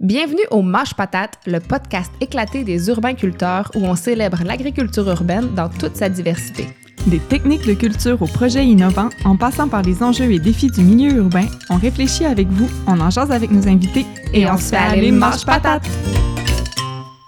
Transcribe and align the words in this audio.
Bienvenue 0.00 0.46
au 0.50 0.62
Mâche 0.62 0.94
Patate, 0.94 1.38
le 1.46 1.58
podcast 1.60 2.10
éclaté 2.22 2.64
des 2.64 2.88
urbains-culteurs 2.88 3.70
où 3.74 3.80
on 3.80 3.94
célèbre 3.94 4.38
l'agriculture 4.46 5.06
urbaine 5.06 5.54
dans 5.54 5.68
toute 5.68 5.94
sa 5.94 6.08
diversité. 6.08 6.68
Des 7.06 7.18
techniques 7.18 7.66
de 7.66 7.74
culture 7.74 8.22
aux 8.22 8.26
projets 8.26 8.64
innovants, 8.64 9.10
en 9.26 9.36
passant 9.36 9.68
par 9.68 9.82
les 9.82 10.02
enjeux 10.02 10.32
et 10.32 10.38
défis 10.38 10.70
du 10.70 10.80
milieu 10.80 11.18
urbain, 11.18 11.44
on 11.68 11.76
réfléchit 11.76 12.24
avec 12.24 12.46
vous, 12.48 12.66
on 12.88 12.98
en 12.98 13.10
jase 13.10 13.30
avec 13.30 13.50
nos 13.50 13.68
invités 13.68 14.06
et, 14.32 14.50
on, 14.50 14.56
se 14.56 14.70
fait 14.70 14.76
aller 14.76 15.12
Mâche 15.12 15.44
Patate! 15.44 15.86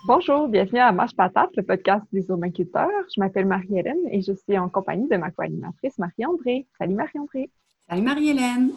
Bonjour, 0.06 0.48
bienvenue 0.48 0.80
à 0.80 0.92
Mâche 0.92 1.14
Patate, 1.14 1.50
le 1.58 1.64
podcast 1.64 2.06
des 2.10 2.24
urbains-culteurs. 2.30 2.88
Je 3.14 3.20
m'appelle 3.20 3.44
Marie-Hélène 3.44 4.00
et 4.10 4.22
je 4.22 4.32
suis 4.32 4.56
en 4.56 4.70
compagnie 4.70 5.08
de 5.10 5.16
ma 5.18 5.30
co-animatrice 5.30 5.98
Marie-André. 5.98 6.66
Salut 6.78 6.94
Marie-André! 6.94 7.50
Salut 7.86 8.00
Marie-Hélène! 8.00 8.70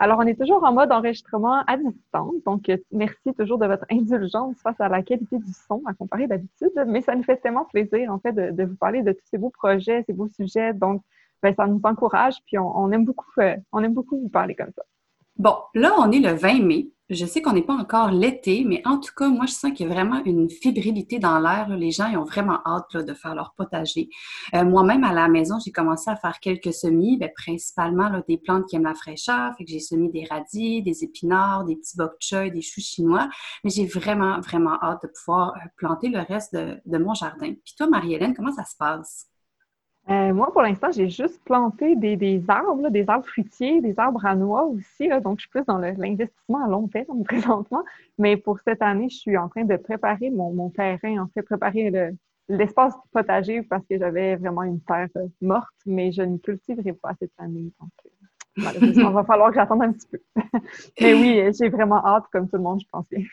Alors, 0.00 0.20
on 0.20 0.26
est 0.26 0.38
toujours 0.38 0.62
en 0.62 0.72
mode 0.72 0.92
enregistrement 0.92 1.64
à 1.66 1.76
distance, 1.76 2.34
donc 2.46 2.68
euh, 2.68 2.76
merci 2.92 3.34
toujours 3.36 3.58
de 3.58 3.66
votre 3.66 3.84
indulgence 3.90 4.56
face 4.62 4.80
à 4.80 4.88
la 4.88 5.02
qualité 5.02 5.38
du 5.38 5.52
son 5.66 5.82
à 5.86 5.94
comparer 5.94 6.28
d'habitude, 6.28 6.70
mais 6.86 7.00
ça 7.00 7.16
nous 7.16 7.24
fait 7.24 7.38
tellement 7.38 7.64
plaisir, 7.64 8.12
en 8.12 8.20
fait, 8.20 8.32
de, 8.32 8.64
vous 8.64 8.76
parler 8.76 9.02
de 9.02 9.10
tous 9.10 9.26
ces 9.28 9.38
beaux 9.38 9.50
projets, 9.50 10.04
ces 10.06 10.12
beaux 10.12 10.28
sujets, 10.28 10.72
donc 10.72 11.02
ben, 11.42 11.52
ça 11.54 11.66
nous 11.66 11.80
encourage, 11.82 12.36
puis 12.46 12.58
on, 12.58 12.92
aime 12.92 13.04
beaucoup, 13.04 13.26
euh, 13.38 13.56
on 13.72 13.82
aime 13.82 13.94
beaucoup 13.94 14.20
vous 14.20 14.28
parler 14.28 14.54
comme 14.54 14.70
ça. 14.76 14.82
Bon, 15.36 15.56
là, 15.74 15.92
on 15.98 16.10
est 16.12 16.20
le 16.20 16.32
20 16.32 16.62
mai. 16.64 16.88
Je 17.10 17.24
sais 17.24 17.40
qu'on 17.40 17.54
n'est 17.54 17.62
pas 17.62 17.74
encore 17.74 18.10
l'été, 18.10 18.64
mais 18.66 18.82
en 18.86 18.98
tout 18.98 19.14
cas, 19.16 19.28
moi, 19.30 19.46
je 19.46 19.52
sens 19.52 19.72
qu'il 19.72 19.88
y 19.88 19.90
a 19.90 19.94
vraiment 19.94 20.22
une 20.26 20.50
fébrilité 20.50 21.18
dans 21.18 21.38
l'air. 21.40 21.68
Les 21.70 21.90
gens, 21.90 22.12
ont 22.18 22.24
vraiment 22.24 22.60
hâte 22.66 22.98
de 22.98 23.14
faire 23.14 23.34
leur 23.34 23.54
potager. 23.54 24.10
Euh, 24.54 24.62
moi-même, 24.64 25.04
à 25.04 25.14
la 25.14 25.26
maison, 25.28 25.58
j'ai 25.64 25.72
commencé 25.72 26.10
à 26.10 26.16
faire 26.16 26.38
quelques 26.38 26.74
semis, 26.74 27.16
ben, 27.16 27.30
principalement 27.34 28.10
des 28.28 28.36
plantes 28.36 28.66
qui 28.68 28.76
aiment 28.76 28.84
la 28.84 28.94
fraîcheur. 28.94 29.52
Que 29.58 29.64
j'ai 29.66 29.80
semé 29.80 30.10
des 30.10 30.26
radis, 30.28 30.82
des 30.82 31.02
épinards, 31.02 31.64
des 31.64 31.76
petits 31.76 31.96
bok 31.96 32.12
choy, 32.20 32.50
des 32.50 32.60
choux 32.60 32.82
chinois. 32.82 33.30
Mais 33.64 33.70
j'ai 33.70 33.86
vraiment, 33.86 34.40
vraiment 34.40 34.78
hâte 34.82 35.02
de 35.04 35.08
pouvoir 35.08 35.54
euh, 35.56 35.68
planter 35.78 36.10
le 36.10 36.20
reste 36.20 36.54
de, 36.54 36.78
de 36.84 36.98
mon 36.98 37.14
jardin. 37.14 37.54
Puis 37.64 37.74
toi, 37.74 37.86
Marie-Hélène, 37.86 38.34
comment 38.34 38.52
ça 38.52 38.64
se 38.64 38.76
passe? 38.78 39.28
Euh, 40.10 40.32
moi, 40.32 40.50
pour 40.52 40.62
l'instant, 40.62 40.90
j'ai 40.90 41.10
juste 41.10 41.42
planté 41.44 41.94
des, 41.94 42.42
arbres, 42.48 42.88
des 42.88 43.04
arbres 43.08 43.26
fruitiers, 43.26 43.82
des 43.82 43.98
arbres 43.98 44.24
à 44.24 44.34
noix 44.34 44.64
aussi. 44.64 45.08
donc, 45.22 45.38
je 45.38 45.42
suis 45.42 45.50
plus 45.50 45.64
dans 45.66 45.76
l'investissement 45.78 46.64
à 46.64 46.68
long 46.68 46.88
terme 46.88 47.24
présentement. 47.24 47.84
Mais 48.16 48.36
pour 48.36 48.58
cette 48.60 48.80
année, 48.80 49.08
je 49.10 49.16
suis 49.16 49.36
en 49.36 49.48
train 49.48 49.64
de 49.64 49.76
préparer 49.76 50.30
mon, 50.30 50.70
terrain, 50.70 51.18
en 51.18 51.28
fait, 51.28 51.42
préparer 51.42 51.92
l'espace 52.48 52.94
potager 53.12 53.62
parce 53.62 53.84
que 53.86 53.98
j'avais 53.98 54.36
vraiment 54.36 54.62
une 54.62 54.80
terre 54.80 55.08
euh, 55.16 55.26
morte, 55.42 55.74
mais 55.84 56.10
je 56.10 56.22
ne 56.22 56.38
cultiverai 56.38 56.94
pas 56.94 57.12
cette 57.20 57.32
année. 57.36 57.70
Donc, 57.78 57.90
euh, 58.06 58.10
malheureusement, 58.56 59.10
il 59.10 59.14
va 59.14 59.24
falloir 59.24 59.50
que 59.50 59.56
j'attende 59.56 59.82
un 59.82 59.92
petit 59.92 60.08
peu. 60.08 60.20
mais 61.00 61.12
oui, 61.12 61.52
j'ai 61.58 61.68
vraiment 61.68 62.02
hâte, 62.06 62.24
comme 62.32 62.48
tout 62.48 62.56
le 62.56 62.62
monde, 62.62 62.80
je 62.80 62.88
pensais. 62.90 63.26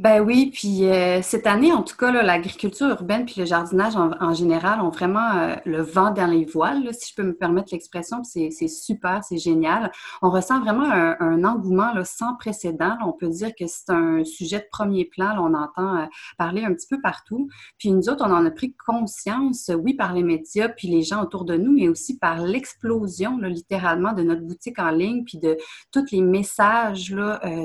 Ben 0.00 0.20
oui, 0.20 0.50
puis 0.52 0.86
euh, 0.86 1.22
cette 1.22 1.46
année, 1.46 1.72
en 1.72 1.84
tout 1.84 1.94
cas, 1.96 2.10
l'agriculture 2.10 2.88
urbaine 2.88 3.26
puis 3.26 3.36
le 3.38 3.46
jardinage 3.46 3.94
en, 3.94 4.34
général 4.34 4.80
ont 4.80 4.90
vraiment 4.90 5.36
euh, 5.36 5.54
le 5.64 5.82
vent 5.82 6.10
dans 6.10 6.26
les 6.26 6.44
voiles, 6.44 6.92
si 6.92 7.10
je 7.10 7.14
peux 7.14 7.22
me 7.22 7.34
permettre 7.34 7.68
l'expression. 7.70 8.24
C'est 8.24 8.50
super, 8.66 9.22
c'est 9.22 9.38
génial. 9.38 9.92
On 10.20 10.30
ressent 10.30 10.60
vraiment 10.60 10.90
un, 10.90 11.44
engouement 11.44 11.92
sans 12.04 12.34
précédent. 12.34 12.96
on 13.06 13.12
peut 13.12 13.28
dire 13.28 13.50
que 13.54 13.66
c'est 13.68 13.90
un 13.90 14.24
sujet 14.24 14.58
de 14.58 14.66
premier 14.70 15.04
plan. 15.04 15.36
on 15.38 15.54
entend 15.54 15.96
euh, 15.96 16.06
parler 16.38 16.64
un 16.64 16.74
petit 16.74 16.88
peu 16.88 17.00
partout. 17.00 17.48
Puis 17.78 17.92
nous 17.92 18.08
autres, 18.08 18.24
on 18.26 18.32
en 18.32 18.44
a 18.44 18.50
pris 18.50 18.74
conscience, 18.84 19.70
oui, 19.78 19.94
par 19.94 20.12
les 20.12 20.24
médias, 20.24 20.68
puis 20.68 20.88
les 20.88 21.02
gens 21.02 21.22
autour 21.22 21.44
de 21.44 21.56
nous, 21.56 21.70
mais 21.70 21.88
aussi 21.88 22.18
par 22.18 22.40
l'explosion, 22.40 23.38
littéralement, 23.38 24.12
de 24.12 24.24
notre 24.24 24.42
boutique 24.42 24.80
en 24.80 24.90
ligne, 24.90 25.22
puis 25.24 25.38
de 25.38 25.56
tous 25.92 26.10
les 26.10 26.20
messages 26.20 27.14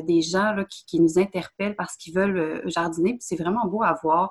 des 0.06 0.22
gens 0.22 0.56
qui, 0.70 0.86
qui 0.86 1.00
nous 1.00 1.18
interpellent 1.18 1.76
parce 1.76 1.98
qu'ils 2.00 2.16
veulent 2.16 2.38
euh, 2.38 2.62
jardiner, 2.66 3.12
puis 3.12 3.22
c'est 3.22 3.36
vraiment 3.36 3.68
beau 3.68 3.84
à 3.84 3.94
voir. 4.02 4.30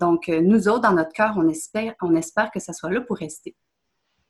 Donc, 0.00 0.28
euh, 0.28 0.42
nous 0.42 0.68
autres, 0.68 0.82
dans 0.82 0.92
notre 0.92 1.12
cœur, 1.12 1.34
on 1.36 1.48
espère, 1.48 1.94
on 2.02 2.14
espère 2.14 2.50
que 2.50 2.60
ça 2.60 2.72
soit 2.72 2.90
là 2.90 3.00
pour 3.00 3.16
rester. 3.16 3.56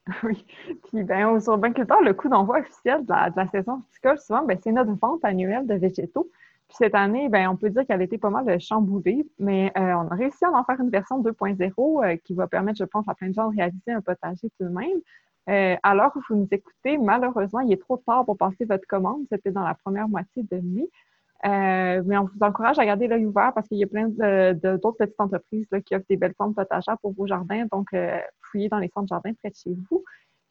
Oui. 0.22 0.44
Puis, 0.88 1.02
bien, 1.02 1.30
au 1.30 1.40
Urbain-Culteur, 1.40 2.02
le 2.02 2.12
coup 2.12 2.28
d'envoi 2.28 2.58
officiel 2.60 3.06
de 3.06 3.10
la, 3.10 3.48
saison 3.48 3.72
horticole, 3.72 4.18
souvent, 4.18 4.44
ben, 4.44 4.58
c'est 4.62 4.70
notre 4.70 4.92
vente 4.92 5.24
annuelle 5.24 5.66
de 5.66 5.74
végétaux. 5.74 6.30
Puis 6.68 6.76
cette 6.78 6.94
année, 6.94 7.30
ben, 7.30 7.48
on 7.48 7.56
peut 7.56 7.70
dire 7.70 7.86
qu'elle 7.86 8.02
a 8.02 8.04
été 8.04 8.18
pas 8.18 8.28
mal 8.28 8.60
chamboulée, 8.60 9.26
mais 9.38 9.72
euh, 9.78 9.94
on 9.94 10.08
a 10.08 10.14
réussi 10.14 10.44
à 10.44 10.50
en 10.50 10.62
faire 10.64 10.78
une 10.80 10.90
version 10.90 11.22
2.0 11.22 12.20
qui 12.22 12.34
va 12.34 12.46
permettre, 12.46 12.78
je 12.78 12.84
pense, 12.84 13.08
à 13.08 13.14
plein 13.14 13.28
de 13.28 13.34
gens 13.34 13.50
de 13.50 13.56
réaliser 13.56 13.92
un 13.92 14.02
potager 14.02 14.50
tout 14.58 14.64
de 14.64 14.68
même. 14.68 15.78
alors 15.82 16.12
que 16.12 16.18
vous 16.28 16.36
nous 16.36 16.48
écoutez, 16.50 16.98
malheureusement, 16.98 17.60
il 17.60 17.72
est 17.72 17.80
trop 17.80 17.96
tard 17.96 18.26
pour 18.26 18.36
passer 18.36 18.66
votre 18.66 18.86
commande. 18.86 19.24
C'était 19.30 19.52
dans 19.52 19.64
la 19.64 19.74
première 19.74 20.08
moitié 20.08 20.42
de 20.42 20.56
mai. 20.58 20.88
Euh, 21.44 22.02
mais 22.06 22.16
on 22.16 22.24
vous 22.24 22.42
encourage 22.42 22.78
à 22.78 22.86
garder 22.86 23.06
l'œil 23.06 23.26
ouvert 23.26 23.52
parce 23.54 23.68
qu'il 23.68 23.76
y 23.76 23.84
a 23.84 23.86
plein 23.86 24.08
d'autres 24.08 24.96
petites 24.98 25.20
entreprises 25.20 25.68
qui 25.84 25.94
offrent 25.94 26.06
des 26.08 26.16
belles 26.16 26.34
formes 26.36 26.54
potagères 26.54 26.98
pour 26.98 27.12
vos 27.12 27.26
jardins. 27.26 27.66
Donc, 27.70 27.88
euh, 27.92 28.18
fouillez 28.50 28.68
dans 28.68 28.78
les 28.78 28.88
centres 28.88 29.08
jardins 29.08 29.32
près 29.34 29.50
de 29.50 29.56
chez 29.56 29.76
vous. 29.90 30.04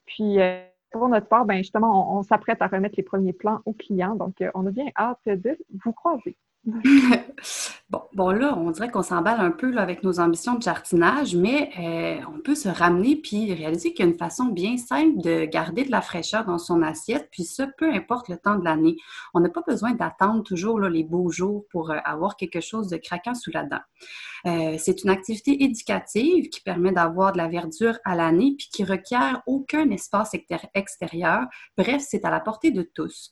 Puis, 0.06 0.40
euh, 0.40 0.62
pour 0.92 1.08
notre 1.10 1.28
part, 1.28 1.46
ben 1.46 1.58
justement, 1.58 2.16
on, 2.16 2.20
on 2.20 2.24
s'apprête 2.24 2.62
à 2.62 2.68
remettre 2.68 2.96
les 2.98 3.04
premiers 3.04 3.34
plans 3.34 3.62
aux 3.66 3.74
clients. 3.74 4.16
Donc, 4.16 4.36
on 4.54 4.68
a 4.68 4.72
bien 4.72 4.90
hâte 4.96 5.26
de 5.26 5.58
vous 5.84 5.94
croiser. 5.94 6.38
bon, 7.90 8.02
bon, 8.14 8.30
là, 8.30 8.58
on 8.58 8.72
dirait 8.72 8.90
qu'on 8.90 9.04
s'emballe 9.04 9.42
un 9.42 9.52
peu 9.52 9.78
avec 9.78 10.02
nos 10.02 10.22
ambitions 10.22 10.56
de 10.56 10.62
jardinage, 10.62 11.36
mais 11.36 11.72
euh, 11.78 12.26
on 12.34 12.40
peut 12.40 12.56
se 12.56 12.70
ramener 12.70 13.18
puis 13.18 13.54
réaliser 13.54 13.94
qu'il 13.94 14.06
y 14.06 14.08
a 14.08 14.12
une 14.12 14.18
façon 14.18 14.46
bien 14.46 14.78
simple 14.78 15.22
de 15.22 15.44
garder 15.44 15.84
de 15.84 15.92
la 15.92 16.02
fraîcheur 16.02 16.46
dans 16.46 16.58
son 16.58 16.82
assiette, 16.82 17.28
puis 17.32 17.44
ça, 17.44 17.68
peu 17.68 17.92
importe 17.92 18.30
le 18.30 18.38
temps 18.38 18.58
de 18.58 18.64
l'année. 18.64 18.96
On 19.34 19.42
n'a 19.42 19.50
pas 19.50 19.64
besoin 19.68 19.92
d'attendre 19.92 20.42
toujours 20.44 20.80
les 20.80 21.04
beaux 21.04 21.30
jours 21.30 21.66
pour 21.70 21.92
euh, 21.92 21.98
avoir 22.06 22.38
quelque 22.38 22.62
chose 22.62 22.88
de 22.88 22.96
craquant 22.96 23.36
sous 23.36 23.52
la 23.52 23.66
dent. 23.66 23.82
Euh, 24.46 24.76
c'est 24.78 25.04
une 25.04 25.10
activité 25.10 25.64
éducative 25.64 26.50
qui 26.50 26.62
permet 26.62 26.92
d'avoir 26.92 27.32
de 27.32 27.38
la 27.38 27.48
verdure 27.48 27.98
à 28.04 28.16
l'année 28.16 28.56
puis 28.58 28.70
qui 28.72 28.84
requiert 28.84 29.42
aucun 29.48 29.90
espace 29.90 30.36
extérieur. 30.74 31.46
Bref, 31.78 32.04
c'est 32.06 32.26
à 32.26 32.30
la 32.30 32.40
portée 32.40 32.72
de 32.72 32.82
tous. 32.82 33.32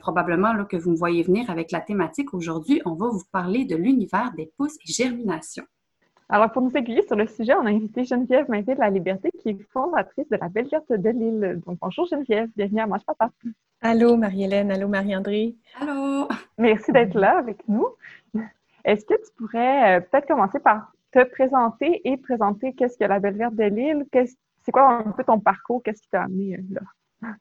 probablement 0.00 0.52
là, 0.52 0.64
que 0.64 0.76
vous 0.76 0.90
me 0.90 0.96
voyez 0.96 1.22
venir 1.22 1.48
avec 1.50 1.70
la 1.70 1.80
thématique 1.80 2.34
aujourd'hui 2.34 2.82
on 2.84 2.94
va 2.94 3.08
vous 3.08 3.24
parler 3.32 3.64
de 3.64 3.76
l'univers 3.76 4.32
des 4.36 4.50
pousses 4.56 4.76
et 4.86 4.92
germination. 4.92 5.64
Alors, 6.30 6.52
pour 6.52 6.60
nous 6.60 6.70
aiguiller 6.74 7.02
sur 7.06 7.16
le 7.16 7.26
sujet, 7.26 7.54
on 7.54 7.64
a 7.64 7.70
invité 7.70 8.04
Geneviève 8.04 8.50
Mainville 8.50 8.74
de 8.74 8.80
la 8.80 8.90
Liberté, 8.90 9.30
qui 9.40 9.48
est 9.50 9.58
fondatrice 9.72 10.28
de 10.28 10.36
la 10.36 10.48
Belle 10.50 10.68
Verte 10.68 10.92
de 10.92 11.08
Lille. 11.08 11.62
Donc, 11.66 11.78
bonjour 11.80 12.06
Geneviève, 12.06 12.50
bienvenue 12.54 12.82
à 12.82 12.86
Mange 12.86 13.04
Papa. 13.06 13.30
Allô 13.80 14.16
Marie-Hélène, 14.16 14.70
allô 14.70 14.88
Marie-André. 14.88 15.54
Allô. 15.80 16.28
Merci 16.58 16.92
d'être 16.92 17.14
là 17.14 17.38
avec 17.38 17.66
nous. 17.66 17.86
Est-ce 18.88 19.04
que 19.04 19.12
tu 19.12 19.30
pourrais 19.36 19.98
euh, 19.98 20.00
peut-être 20.00 20.26
commencer 20.26 20.58
par 20.60 20.92
te 21.12 21.22
présenter 21.22 22.00
et 22.08 22.16
présenter 22.16 22.72
qu'est-ce 22.72 22.96
que 22.96 23.04
la 23.04 23.18
Belle 23.18 23.36
Verte 23.36 23.54
de 23.54 23.64
Lille? 23.64 24.06
C'est 24.62 24.72
quoi 24.72 24.88
un 24.88 25.10
peu 25.10 25.24
ton 25.24 25.38
parcours? 25.40 25.82
Qu'est-ce 25.82 26.00
qui 26.00 26.08
t'a 26.08 26.22
amené 26.22 26.56
euh, 26.56 26.80
là? 27.20 27.34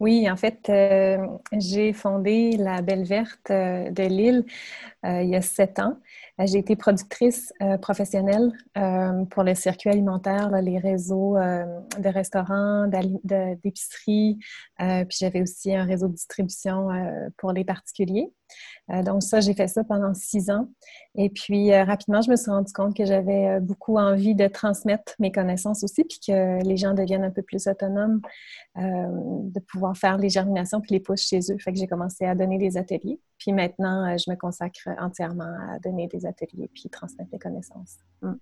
Oui, 0.00 0.28
en 0.28 0.36
fait, 0.36 0.68
euh, 0.68 1.24
j'ai 1.52 1.92
fondé 1.92 2.56
la 2.56 2.82
Belle 2.82 3.04
Verte 3.04 3.50
de 3.50 4.08
Lille 4.08 4.44
il 5.04 5.28
y 5.28 5.36
a 5.36 5.42
sept 5.42 5.78
ans. 5.78 5.98
J'ai 6.38 6.58
été 6.58 6.76
productrice 6.76 7.52
professionnelle 7.82 8.52
pour 9.30 9.42
le 9.44 9.54
circuit 9.54 9.90
alimentaire, 9.90 10.50
les 10.62 10.78
réseaux 10.78 11.36
de 11.36 12.08
restaurants, 12.08 12.88
d'épicerie, 13.24 14.38
puis 14.78 15.16
j'avais 15.20 15.42
aussi 15.42 15.74
un 15.74 15.84
réseau 15.84 16.08
de 16.08 16.14
distribution 16.14 16.88
pour 17.36 17.52
les 17.52 17.64
particuliers. 17.64 18.32
Euh, 18.90 19.02
donc 19.02 19.22
ça, 19.22 19.40
j'ai 19.40 19.54
fait 19.54 19.68
ça 19.68 19.84
pendant 19.84 20.12
six 20.14 20.50
ans. 20.50 20.68
Et 21.16 21.30
puis 21.30 21.72
euh, 21.72 21.84
rapidement, 21.84 22.20
je 22.20 22.30
me 22.30 22.36
suis 22.36 22.50
rendu 22.50 22.72
compte 22.72 22.96
que 22.96 23.04
j'avais 23.04 23.46
euh, 23.46 23.60
beaucoup 23.60 23.96
envie 23.98 24.34
de 24.34 24.46
transmettre 24.46 25.14
mes 25.18 25.32
connaissances 25.32 25.82
aussi, 25.84 26.04
puis 26.04 26.18
que 26.26 26.62
les 26.62 26.76
gens 26.76 26.94
deviennent 26.94 27.24
un 27.24 27.30
peu 27.30 27.42
plus 27.42 27.66
autonomes, 27.66 28.20
de 28.76 29.60
pouvoir 29.60 29.96
faire 29.96 30.18
les 30.18 30.28
germinations 30.28 30.80
puis 30.80 30.92
les 30.92 31.00
pousses 31.00 31.26
chez 31.26 31.38
eux. 31.50 31.56
Fait 31.58 31.72
que 31.72 31.78
j'ai 31.78 31.86
commencé 31.86 32.24
à 32.24 32.34
donner 32.34 32.58
des 32.58 32.76
ateliers. 32.76 33.20
Puis 33.38 33.52
maintenant, 33.52 34.16
je 34.16 34.30
me 34.30 34.36
consacre 34.36 34.88
entièrement 34.98 35.52
à 35.70 35.78
donner 35.78 36.08
des 36.08 36.26
ateliers 36.26 36.70
puis 36.72 36.88
transmettre 36.88 37.30
les 37.32 37.38
connaissances. 37.38 37.98
Mm. 38.22 38.32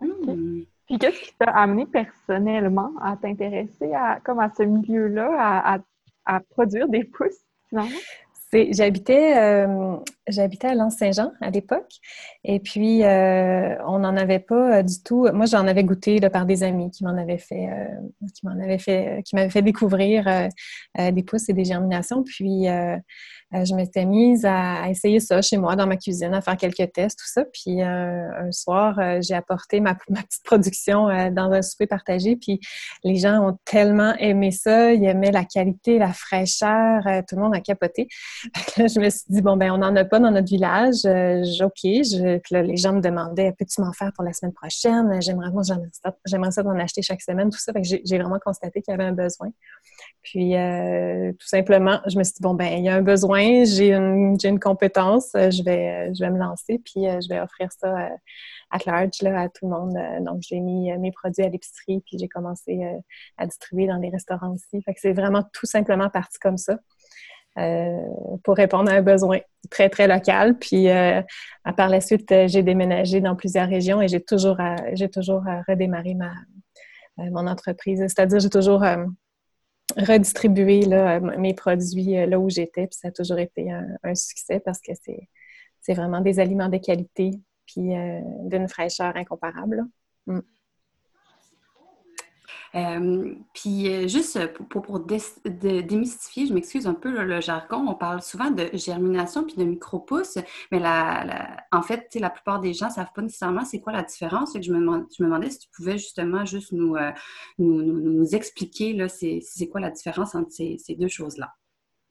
Hmm. 0.00 0.62
Puis 0.86 0.98
qu'est-ce 0.98 1.20
qui 1.20 1.34
t'a 1.38 1.50
amené 1.50 1.86
personnellement 1.86 2.90
à 3.00 3.16
t'intéresser 3.16 3.92
à, 3.94 4.20
comme 4.20 4.40
à 4.40 4.50
ce 4.56 4.62
milieu-là, 4.62 5.30
à, 5.38 5.78
à, 6.26 6.40
produire 6.40 6.88
des 6.88 7.04
pousses 7.04 7.44
finalement? 7.68 7.98
J'habitais, 8.70 9.38
euh, 9.38 9.96
j'habitais 10.28 10.68
à 10.68 10.74
Lens-Saint-Jean 10.74 11.32
à 11.40 11.48
l'époque. 11.48 11.90
Et 12.44 12.60
puis, 12.60 13.02
euh, 13.02 13.82
on 13.86 14.00
n'en 14.00 14.14
avait 14.14 14.40
pas 14.40 14.80
euh, 14.80 14.82
du 14.82 15.02
tout. 15.02 15.26
Moi, 15.32 15.46
j'en 15.46 15.66
avais 15.66 15.84
goûté 15.84 16.20
par 16.28 16.44
des 16.44 16.62
amis 16.62 16.90
qui 16.90 17.02
m'en 17.02 17.16
avaient 17.16 17.38
fait, 17.38 17.70
qui 18.34 18.44
m'en 18.46 18.62
avaient 18.62 18.76
fait, 18.76 19.22
qui 19.24 19.36
m'avaient 19.36 19.48
fait 19.48 19.62
découvrir 19.62 20.26
des 20.98 21.22
pousses 21.22 21.48
et 21.48 21.54
des 21.54 21.64
germinations. 21.64 22.22
Puis, 22.24 22.66
euh, 23.54 23.64
je 23.66 23.74
m'étais 23.74 24.06
mise 24.06 24.46
à, 24.46 24.88
essayer 24.88 25.20
ça 25.20 25.42
chez 25.42 25.58
moi 25.58 25.76
dans 25.76 25.86
ma 25.86 25.96
cuisine, 25.96 26.32
à 26.32 26.40
faire 26.40 26.56
quelques 26.56 26.92
tests, 26.92 27.18
tout 27.18 27.28
ça. 27.28 27.44
Puis 27.44 27.82
euh, 27.82 28.46
un 28.46 28.50
soir, 28.50 28.98
euh, 28.98 29.18
j'ai 29.20 29.34
apporté 29.34 29.80
ma, 29.80 29.94
petite 30.06 30.42
production 30.44 31.06
dans 31.30 31.52
un 31.52 31.62
souper 31.62 31.86
partagé. 31.86 32.36
Puis 32.36 32.60
les 33.04 33.16
gens 33.16 33.46
ont 33.46 33.58
tellement 33.64 34.14
aimé 34.18 34.50
ça. 34.50 34.92
Ils 34.92 35.04
aimaient 35.04 35.30
la 35.30 35.44
qualité, 35.44 35.98
la 35.98 36.12
fraîcheur. 36.12 37.02
tout 37.28 37.36
le 37.36 37.42
monde 37.42 37.54
a 37.54 37.60
capoté. 37.60 38.08
je 38.76 38.98
me 39.00 39.10
suis 39.10 39.24
dit, 39.28 39.42
bon, 39.42 39.56
ben 39.56 39.70
on 39.70 39.78
n'en 39.78 39.94
a 39.96 40.04
pas 40.04 40.18
dans 40.18 40.30
notre 40.30 40.48
village. 40.48 41.04
OK. 41.62 42.40
Là, 42.50 42.62
les 42.62 42.76
gens 42.76 42.94
me 42.94 43.00
demandaient, 43.00 43.52
peux-tu 43.58 43.80
m'en 43.82 43.92
faire 43.92 44.12
pour 44.14 44.24
la 44.24 44.32
semaine 44.32 44.54
prochaine? 44.54 45.20
J'aimerais, 45.20 45.50
ça 46.50 46.62
d'en 46.62 46.78
acheter 46.78 47.02
chaque 47.02 47.22
semaine, 47.22 47.50
tout 47.50 47.58
ça. 47.58 47.72
J'ai 47.82 48.18
vraiment 48.18 48.38
constaté 48.42 48.80
qu'il 48.80 48.92
y 48.92 48.94
avait 48.94 49.04
un 49.04 49.12
besoin. 49.12 49.48
Puis, 50.22 50.54
tout 51.38 51.46
simplement, 51.46 52.00
je 52.06 52.16
me 52.16 52.24
suis 52.24 52.34
dit, 52.34 52.42
bon, 52.42 52.54
ben 52.54 52.78
il 52.78 52.84
y 52.84 52.88
a 52.88 52.94
un 52.94 53.02
besoin 53.02 53.41
j'ai 53.64 53.92
une, 53.92 54.36
une, 54.42 54.60
compétence, 54.60 55.34
euh, 55.34 55.50
je 55.50 55.62
vais, 55.62 56.08
euh, 56.08 56.14
je 56.14 56.24
vais 56.24 56.30
me 56.30 56.38
lancer, 56.38 56.80
puis 56.84 57.08
euh, 57.08 57.20
je 57.20 57.28
vais 57.28 57.40
offrir 57.40 57.70
ça 57.72 58.08
à 58.70 58.78
large 58.86 59.10
à 59.24 59.48
tout 59.48 59.66
le 59.66 59.68
monde. 59.68 59.94
Donc, 60.24 60.40
j'ai 60.40 60.60
mis 60.60 60.90
mes 60.98 61.12
produits 61.12 61.44
à 61.44 61.48
l'épicerie, 61.48 62.02
puis 62.06 62.18
j'ai 62.18 62.28
commencé 62.28 62.80
à 63.36 63.46
distribuer 63.46 63.86
dans 63.86 63.98
les 63.98 64.08
restaurants 64.08 64.54
aussi. 64.54 64.80
Fait 64.82 64.94
que 64.94 65.00
c'est 65.00 65.12
vraiment 65.12 65.42
tout 65.52 65.66
simplement 65.66 66.08
parti 66.08 66.38
comme 66.38 66.56
ça. 66.56 66.78
pour 68.44 68.56
répondre 68.56 68.90
à 68.90 68.94
un 68.94 69.02
besoin 69.02 69.40
très, 69.70 69.90
très 69.90 70.08
local. 70.08 70.58
Puis, 70.58 70.86
par 71.76 71.90
la 71.90 72.00
suite, 72.00 72.32
j'ai 72.46 72.62
déménagé 72.62 73.20
dans 73.20 73.36
plusieurs 73.36 73.68
régions 73.68 74.00
et 74.00 74.08
j'ai 74.08 74.22
toujours, 74.22 74.56
j'ai 74.94 75.10
toujours 75.10 75.42
redémarré 75.68 76.14
ma, 76.14 76.32
mon 77.18 77.46
entreprise. 77.46 78.00
C'est-à-dire, 78.00 78.40
j'ai 78.40 78.48
toujours 78.48 78.82
redistribuer 79.96 80.86
mes 81.38 81.54
produits 81.54 82.16
euh, 82.16 82.26
là 82.26 82.38
où 82.38 82.48
j'étais. 82.48 82.86
Puis 82.86 82.98
ça 83.00 83.08
a 83.08 83.10
toujours 83.10 83.38
été 83.38 83.70
un, 83.70 84.14
succès 84.14 84.60
parce 84.60 84.80
que 84.80 84.92
c'est 85.80 85.94
vraiment 85.94 86.20
des 86.20 86.40
aliments 86.40 86.68
de 86.68 86.78
qualité 86.78 87.32
puis 87.66 87.96
euh, 87.96 88.20
d'une 88.44 88.68
fraîcheur 88.68 89.16
incomparable. 89.16 89.84
Euh, 92.74 93.34
puis 93.52 93.88
euh, 93.88 94.08
juste 94.08 94.38
pour, 94.68 95.00
démystifier, 95.00 96.46
je 96.46 96.54
m'excuse 96.54 96.86
un 96.86 96.94
peu 96.94 97.10
le 97.22 97.40
jargon, 97.40 97.86
on 97.88 97.94
parle 97.94 98.22
souvent 98.22 98.50
de 98.50 98.70
germination 98.72 99.44
puis 99.44 99.56
de 99.56 99.64
micro-pousses, 99.64 100.38
mais 100.70 100.78
la, 100.78 101.64
en 101.70 101.82
fait, 101.82 102.08
la 102.14 102.30
plupart 102.30 102.60
des 102.60 102.72
gens 102.72 102.86
ne 102.88 102.92
savent 102.92 103.12
pas 103.14 103.22
nécessairement 103.22 103.64
c'est 103.64 103.80
quoi 103.80 103.92
la 103.92 104.02
différence. 104.02 104.56
je, 104.60 104.72
me, 104.72 105.06
je 105.16 105.22
me 105.22 105.28
demandais 105.28 105.50
si 105.50 105.58
tu 105.60 105.68
pouvais 105.74 105.98
justement 105.98 106.44
juste 106.44 106.72
nous, 106.72 106.96
euh, 106.96 107.10
nous, 107.58 107.82
nous, 107.82 108.34
expliquer 108.34 109.06
c'est 109.08 109.68
quoi 109.68 109.80
la 109.80 109.90
différence 109.90 110.34
entre 110.34 110.50
ces 110.50 110.94
deux 110.98 111.08
choses-là. 111.08 111.52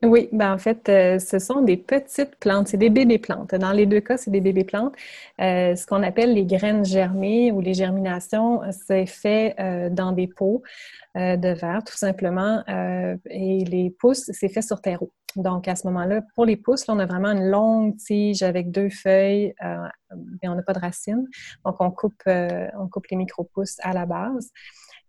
Oui, 0.03 0.29
ben 0.31 0.53
en 0.53 0.57
fait, 0.57 0.89
euh, 0.89 1.19
ce 1.19 1.37
sont 1.37 1.61
des 1.61 1.77
petites 1.77 2.35
plantes, 2.37 2.69
c'est 2.69 2.77
des 2.77 2.89
bébés 2.89 3.19
plantes. 3.19 3.53
Dans 3.53 3.71
les 3.71 3.85
deux 3.85 3.99
cas, 3.99 4.17
c'est 4.17 4.31
des 4.31 4.41
bébés 4.41 4.63
plantes. 4.63 4.95
Euh, 5.39 5.75
ce 5.75 5.85
qu'on 5.85 6.01
appelle 6.01 6.33
les 6.33 6.45
graines 6.45 6.83
germées 6.83 7.51
ou 7.51 7.61
les 7.61 7.75
germinations, 7.75 8.61
c'est 8.71 9.05
fait 9.05 9.53
euh, 9.59 9.91
dans 9.91 10.11
des 10.11 10.27
pots 10.27 10.63
de 11.15 11.53
verre, 11.53 11.83
tout 11.85 11.97
simplement. 11.97 12.63
et 12.67 13.65
les 13.65 13.89
pousses, 13.99 14.31
c'est 14.31 14.47
fait 14.47 14.61
sur 14.61 14.81
terreau. 14.81 15.11
Donc, 15.35 15.67
à 15.67 15.75
ce 15.75 15.85
moment-là, 15.87 16.21
pour 16.35 16.45
les 16.45 16.55
pousses, 16.55 16.87
là, 16.87 16.93
on 16.93 16.99
a 16.99 17.05
vraiment 17.05 17.31
une 17.31 17.49
longue 17.49 17.97
tige 17.97 18.43
avec 18.43 18.71
deux 18.71 18.89
feuilles, 18.89 19.53
mais 20.41 20.47
on 20.47 20.55
n'a 20.55 20.63
pas 20.63 20.71
de 20.71 20.79
racines. 20.79 21.27
Donc, 21.65 21.75
on 21.81 21.91
coupe, 21.91 22.23
on 22.25 22.87
coupe 22.87 23.07
les 23.07 23.17
micro-pousses 23.17 23.77
à 23.81 23.91
la 23.91 24.05
base. 24.05 24.51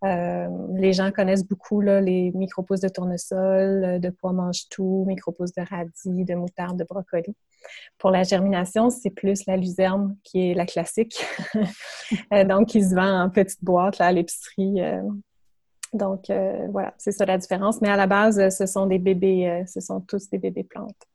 Euh, 0.04 0.48
les 0.74 0.92
gens 0.92 1.12
connaissent 1.12 1.46
beaucoup 1.46 1.80
là, 1.80 2.00
les 2.00 2.32
micro-pousses 2.32 2.80
de 2.80 2.88
tournesol, 2.88 3.84
euh, 3.84 3.98
de 4.00 4.10
pois 4.10 4.32
mange-tout, 4.32 5.04
micro-pousses 5.06 5.52
de 5.52 5.62
radis, 5.62 6.24
de 6.24 6.34
moutarde, 6.34 6.78
de 6.78 6.84
brocoli. 6.84 7.36
Pour 7.98 8.10
la 8.10 8.24
germination, 8.24 8.90
c'est 8.90 9.10
plus 9.10 9.46
la 9.46 9.56
luzerne 9.56 10.16
qui 10.24 10.50
est 10.50 10.54
la 10.54 10.66
classique. 10.66 11.24
Euh, 12.34 12.44
donc, 12.44 12.68
qui 12.68 12.82
se 12.82 12.94
vend 12.94 13.22
en 13.22 13.30
petite 13.30 13.64
boîte 13.64 13.96
là, 13.96 14.06
à 14.06 14.12
l'épicerie. 14.12 14.82
Donc, 15.94 16.30
voilà, 16.70 16.92
c'est 16.98 17.10
ça 17.10 17.24
la 17.24 17.38
différence. 17.38 17.80
Mais 17.80 17.88
à 17.88 17.96
la 17.96 18.06
base, 18.06 18.54
ce 18.54 18.66
sont 18.66 18.84
des 18.84 18.98
bébés, 18.98 19.64
ce 19.66 19.80
sont 19.80 20.02
tous 20.02 20.28
des 20.28 20.36
bébés 20.36 20.64
plantes. 20.64 21.06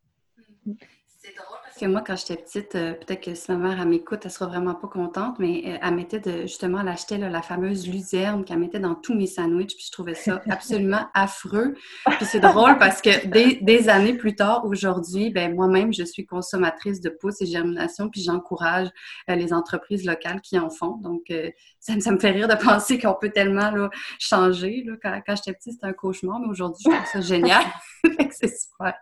Que 1.79 1.85
moi, 1.85 2.01
quand 2.06 2.15
j'étais 2.15 2.41
petite, 2.41 2.74
euh, 2.74 2.94
peut-être 2.94 3.21
que 3.21 3.35
si 3.35 3.51
ma 3.51 3.57
mère 3.57 3.85
m'écoute, 3.85 4.21
elle 4.25 4.31
sera 4.31 4.47
vraiment 4.47 4.74
pas 4.74 4.88
contente, 4.88 5.38
mais 5.38 5.62
euh, 5.65 5.77
elle 5.81 5.95
mettait 5.95 6.19
de, 6.19 6.41
justement, 6.41 6.79
elle 6.81 6.88
achetait 6.88 7.18
la 7.18 7.41
fameuse 7.44 7.88
luzerne 7.88 8.44
qu'elle 8.45 8.57
mettait 8.57 8.79
dans 8.79 8.95
tous 8.95 9.13
mes 9.13 9.27
sandwichs, 9.27 9.75
puis 9.75 9.85
je 9.85 9.91
trouvais 9.91 10.15
ça 10.15 10.41
absolument 10.50 11.07
affreux. 11.13 11.75
Puis 12.06 12.25
c'est 12.25 12.39
drôle 12.39 12.79
parce 12.79 13.01
que 13.01 13.27
des, 13.27 13.89
années 13.89 14.15
plus 14.15 14.35
tard, 14.35 14.65
aujourd'hui, 14.65 15.29
ben 15.29 15.53
moi-même, 15.53 15.94
je 15.94 16.03
suis 16.03 16.25
consommatrice 16.25 17.00
de 17.00 17.09
pousses 17.09 17.41
et 17.41 17.45
germination, 17.45 18.09
puis 18.09 18.24
j'encourage 18.24 18.88
euh, 19.29 19.35
les 19.35 19.53
entreprises 19.53 20.03
locales 20.03 20.41
qui 20.41 20.57
en 20.57 20.71
font. 20.71 20.97
Donc, 20.97 21.31
ça, 21.79 21.94
me 21.94 22.19
fait 22.19 22.31
rire 22.31 22.47
de 22.47 22.56
penser 22.63 22.97
qu'on 22.97 23.13
peut 23.13 23.29
tellement 23.29 23.69
là, 23.69 23.89
changer. 24.19 24.83
Là. 24.83 24.94
Quand, 25.01 25.21
quand 25.25 25.35
j'étais 25.35 25.53
petite, 25.53 25.74
c'était 25.74 25.85
un 25.85 25.94
cauchemar, 25.94 26.39
mais 26.39 26.47
aujourd'hui, 26.47 26.83
je 26.85 26.89
trouve 26.89 27.07
ça 27.07 27.21
génial. 27.21 27.63
c'est 28.31 28.51
super. 28.51 28.95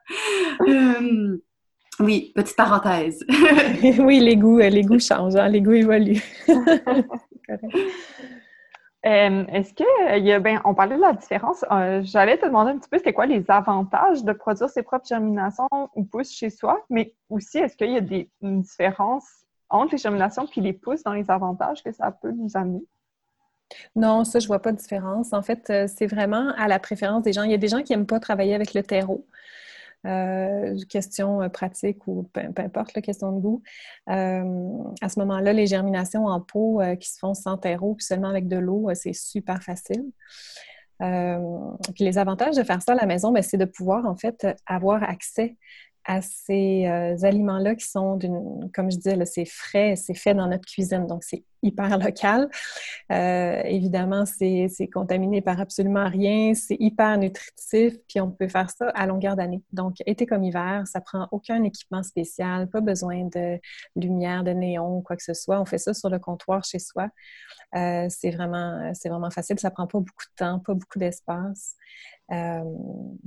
Oui, 1.99 2.33
petite 2.35 2.57
parenthèse. 2.57 3.23
oui, 3.99 4.19
les 4.19 4.35
goûts, 4.35 4.59
euh, 4.59 4.69
les 4.69 4.83
goûts 4.83 4.99
changent, 4.99 5.35
hein, 5.35 5.47
les 5.47 5.61
goûts 5.61 5.73
évoluent. 5.73 6.23
Euh, 9.07 9.45
est-ce 9.53 9.71
que 9.75 9.83
euh, 10.11 10.17
y 10.17 10.31
a, 10.31 10.39
ben, 10.39 10.59
on 10.65 10.73
parlait 10.73 10.95
de 10.95 11.01
la 11.01 11.13
différence. 11.13 11.63
J'allais 12.01 12.39
te 12.39 12.47
demander 12.47 12.71
un 12.71 12.79
petit 12.79 12.89
peu 12.89 12.97
c'était 12.97 13.13
quoi 13.13 13.27
les 13.27 13.45
avantages 13.49 14.23
de 14.23 14.33
produire 14.33 14.67
ses 14.67 14.81
propres 14.81 15.05
germinations 15.05 15.67
ou 15.93 16.03
pousses 16.05 16.31
chez 16.31 16.49
soi, 16.49 16.83
mais 16.89 17.13
aussi 17.29 17.59
est-ce 17.59 17.77
qu'il 17.77 17.91
y 17.91 17.97
a 17.97 18.01
des, 18.01 18.31
une 18.41 18.63
différence 18.63 19.27
entre 19.69 19.91
les 19.91 19.99
germinations 19.99 20.47
et 20.57 20.59
les 20.59 20.73
pousses 20.73 21.03
dans 21.03 21.13
les 21.13 21.29
avantages 21.29 21.83
que 21.83 21.91
ça 21.91 22.09
peut 22.09 22.31
nous 22.31 22.49
amener? 22.57 22.83
Non, 23.95 24.23
ça, 24.23 24.39
je 24.39 24.47
vois 24.47 24.57
pas 24.57 24.71
de 24.71 24.77
différence. 24.77 25.33
En 25.33 25.43
fait, 25.43 25.71
c'est 25.85 26.07
vraiment 26.07 26.51
à 26.57 26.67
la 26.67 26.79
préférence 26.79 27.21
des 27.21 27.31
gens. 27.33 27.43
Il 27.43 27.51
y 27.51 27.53
a 27.53 27.59
des 27.59 27.67
gens 27.67 27.83
qui 27.83 27.93
n'aiment 27.93 28.07
pas 28.07 28.19
travailler 28.19 28.55
avec 28.55 28.73
le 28.73 28.81
terreau. 28.81 29.23
Euh, 30.05 30.77
question 30.87 31.41
euh, 31.41 31.49
pratique 31.49 32.05
ou 32.07 32.29
peu, 32.31 32.41
importe, 32.57 32.93
la 32.93 33.01
question 33.01 33.31
de 33.31 33.39
goût. 33.39 33.63
Euh, 34.09 34.69
à 35.01 35.09
ce 35.09 35.19
moment-là, 35.19 35.51
les 35.51 35.65
germinations 35.65 36.25
en 36.25 36.41
pot 36.41 36.81
qui 36.99 37.09
se 37.09 37.17
font 37.17 37.33
sans 37.33 37.57
terreau 37.57 37.95
puis 37.95 38.05
seulement 38.05 38.29
avec 38.29 38.47
de 38.47 38.57
l'eau, 38.57 38.89
c'est 38.93 39.13
super 39.13 39.63
facile. 39.63 40.05
puis 40.99 42.03
les 42.03 42.17
avantages 42.17 42.55
de 42.55 42.63
faire 42.63 42.81
ça 42.81 42.93
à 42.93 42.95
la 42.95 43.05
maison, 43.05 43.31
ben, 43.31 43.41
c'est 43.41 43.57
de 43.57 43.65
pouvoir 43.65 44.05
en 44.05 44.15
fait 44.15 44.47
avoir 44.67 45.03
accès 45.03 45.57
à 46.05 46.21
ces 46.21 46.85
aliments-là 47.23 47.75
qui 47.75 47.87
sont, 47.87 48.19
comme 48.73 48.91
je 48.91 48.97
disais, 48.97 49.25
c'est 49.25 49.45
frais, 49.45 49.95
c'est 49.95 50.13
fait 50.13 50.33
dans 50.33 50.47
notre 50.47 50.65
cuisine, 50.65 51.07
donc 51.07 51.23
c'est 51.23 51.43
hyper 51.65 51.97
local. 51.99 52.49
Euh, 53.11 53.61
évidemment, 53.65 54.25
c'est 54.25 54.89
contaminé 54.93 55.41
par 55.41 55.59
absolument 55.59 56.07
rien, 56.07 56.53
c'est 56.53 56.77
hyper 56.79 57.17
nutritif, 57.17 57.95
puis 58.07 58.21
on 58.21 58.31
peut 58.31 58.47
faire 58.47 58.69
ça 58.69 58.89
à 58.89 59.05
longueur 59.05 59.35
d'année. 59.35 59.61
Donc, 59.73 59.95
été 60.05 60.25
comme 60.25 60.43
hiver, 60.43 60.83
ça 60.85 61.01
prend 61.01 61.27
aucun 61.31 61.63
équipement 61.63 62.03
spécial, 62.03 62.69
pas 62.69 62.81
besoin 62.81 63.25
de 63.33 63.59
lumière, 63.95 64.43
de 64.43 64.51
néon, 64.51 65.01
quoi 65.01 65.15
que 65.15 65.23
ce 65.23 65.33
soit. 65.33 65.59
On 65.59 65.65
fait 65.65 65.77
ça 65.77 65.93
sur 65.93 66.09
le 66.09 66.19
comptoir 66.19 66.63
chez 66.63 66.79
soi. 66.79 67.09
Euh, 67.75 68.07
c'est 68.09 68.31
vraiment, 68.31 68.91
vraiment 69.03 69.29
facile, 69.29 69.59
ça 69.59 69.69
prend 69.69 69.87
pas 69.87 69.99
beaucoup 69.99 70.25
de 70.25 70.35
temps, 70.35 70.59
pas 70.59 70.73
beaucoup 70.73 70.99
d'espace. 70.99 71.75
Euh, 72.31 72.63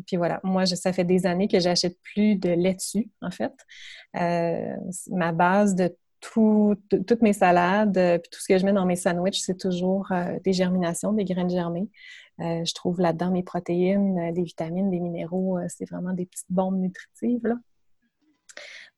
puis 0.07 0.17
voilà, 0.17 0.41
moi, 0.43 0.67
ça 0.67 0.93
fait 0.93 1.05
des 1.05 1.27
années 1.27 1.49
que 1.49 1.61
j'achète 1.61 1.99
plus 2.03 2.37
de 2.37 2.51
laitue, 2.51 3.11
en 3.21 3.31
fait. 3.31 3.53
ma 4.15 5.33
base 5.33 5.75
de 5.75 5.95
toutes 6.21 7.23
mes 7.23 7.33
salades, 7.33 7.97
euh, 7.97 8.19
puis 8.19 8.29
tout 8.31 8.41
ce 8.41 8.49
que 8.49 8.59
je 8.59 8.65
mets 8.65 8.73
dans 8.73 8.87
mes 8.87 8.97
sandwichs, 8.97 9.41
c'est 9.41 9.59
toujours 9.59 10.11
euh, 10.13 10.39
des 10.45 10.53
germinations, 10.53 11.13
des 11.13 11.25
graines 11.25 11.51
germées. 11.51 11.89
Euh, 12.41 12.65
je 12.65 12.75
trouve 12.75 13.01
là-dedans 13.01 13.31
mes 13.31 13.43
protéines, 13.43 14.33
des 14.33 14.43
vitamines, 14.43 14.91
des 14.91 15.01
minéraux. 15.01 15.59
c'est 15.69 15.89
vraiment 15.89 16.13
des 16.13 16.27
petites 16.27 16.51
bombes 16.51 16.79
nutritives. 16.79 17.47
Là. 17.47 17.57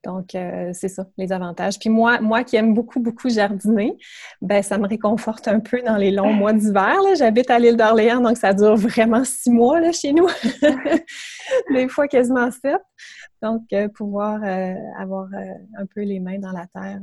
Donc, 0.04 0.30
c'est 0.32 0.88
ça, 0.88 1.06
les 1.18 1.30
avantages. 1.30 1.78
Puis 1.78 1.90
moi, 1.90 2.20
moi 2.20 2.42
qui 2.42 2.56
aime 2.56 2.72
beaucoup, 2.72 3.00
beaucoup 3.00 3.28
jardiner, 3.28 3.96
ben 4.40 4.62
ça 4.62 4.78
me 4.78 4.88
réconforte 4.88 5.46
un 5.46 5.60
peu 5.60 5.82
dans 5.82 5.96
les 5.96 6.10
longs 6.10 6.32
mois 6.32 6.54
d'hiver. 6.54 6.96
J'habite 7.18 7.50
à 7.50 7.58
l'île 7.58 7.76
d'Orléans, 7.76 8.20
donc 8.20 8.38
ça 8.38 8.54
dure 8.54 8.76
vraiment 8.76 9.24
six 9.24 9.50
mois 9.50 9.78
là, 9.78 9.92
chez 9.92 10.12
nous. 10.12 10.26
des 11.70 11.88
fois 11.88 12.08
quasiment 12.08 12.50
sept. 12.50 12.80
Donc, 13.42 13.72
euh, 13.72 13.88
pouvoir 13.88 14.42
euh, 14.42 14.74
avoir 14.98 15.28
euh, 15.32 15.54
un 15.78 15.86
peu 15.86 16.02
les 16.02 16.20
mains 16.20 16.38
dans 16.38 16.52
la 16.52 16.66
terre, 16.66 17.00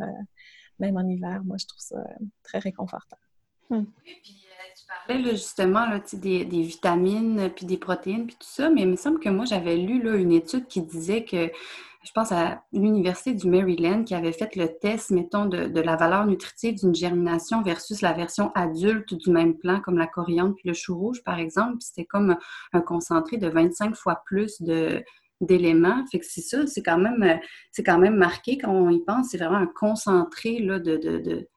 même 0.79 0.97
en 0.97 1.07
hiver, 1.07 1.41
moi, 1.43 1.57
je 1.59 1.65
trouve 1.65 1.81
ça 1.81 2.03
très 2.43 2.59
réconfortant. 2.59 3.17
Hmm. 3.69 3.85
Puis, 4.03 4.21
tu 4.23 4.85
parlais 5.07 5.31
justement 5.31 5.87
des, 6.13 6.43
vitamines, 6.43 7.49
puis 7.55 7.65
des 7.65 7.77
protéines, 7.77 8.27
puis 8.27 8.35
tout 8.35 8.47
ça, 8.47 8.69
mais 8.69 8.81
il 8.81 8.89
me 8.89 8.95
semble 8.95 9.19
que 9.19 9.29
moi, 9.29 9.45
j'avais 9.45 9.75
lu 9.75 10.01
là, 10.01 10.15
une 10.15 10.31
étude 10.31 10.67
qui 10.67 10.81
disait 10.81 11.25
que 11.25 11.51
je 12.07 12.13
pense 12.13 12.31
à 12.31 12.63
l'Université 12.71 13.33
du 13.33 13.49
Maryland 13.49 14.05
qui 14.05 14.15
avait 14.15 14.31
fait 14.31 14.55
le 14.55 14.77
test, 14.79 15.11
mettons, 15.11 15.45
de, 15.45 15.79
la 15.81 15.97
valeur 15.97 16.25
nutritive 16.25 16.79
d'une 16.79 16.95
germination 16.95 17.61
versus 17.63 18.01
la 18.01 18.13
version 18.13 18.51
adulte 18.55 19.13
du 19.13 19.29
même 19.29 19.57
plant, 19.57 19.81
comme 19.81 19.97
la 19.97 20.07
coriandre 20.07 20.55
puis 20.55 20.69
le 20.69 20.73
chou 20.73 20.97
rouge, 20.97 21.21
par 21.25 21.37
exemple. 21.37 21.77
C'était 21.81 22.05
comme 22.05 22.37
un 22.71 22.81
concentré 22.81 23.37
de 23.37 23.49
25 23.49 23.95
fois 23.95 24.21
plus 24.25 24.61
de 24.61 25.03
d'éléments. 25.41 26.03
Fait 26.11 26.19
que 26.19 26.25
c'est 26.25 26.41
ça, 26.41 26.65
c'est 26.65 26.81
quand 26.81 26.97
même 26.97 27.39
c'est 27.71 27.83
quand 27.83 27.99
même 27.99 28.15
marqué 28.15 28.57
quand 28.57 28.71
on 28.71 28.89
y 28.89 29.03
pense. 29.03 29.29
C'est 29.31 29.37
vraiment 29.37 29.57
un 29.57 29.67
concentré 29.67 30.59
là, 30.59 30.79
de, 30.79 30.95
de, 30.95 31.17
de 31.19 31.47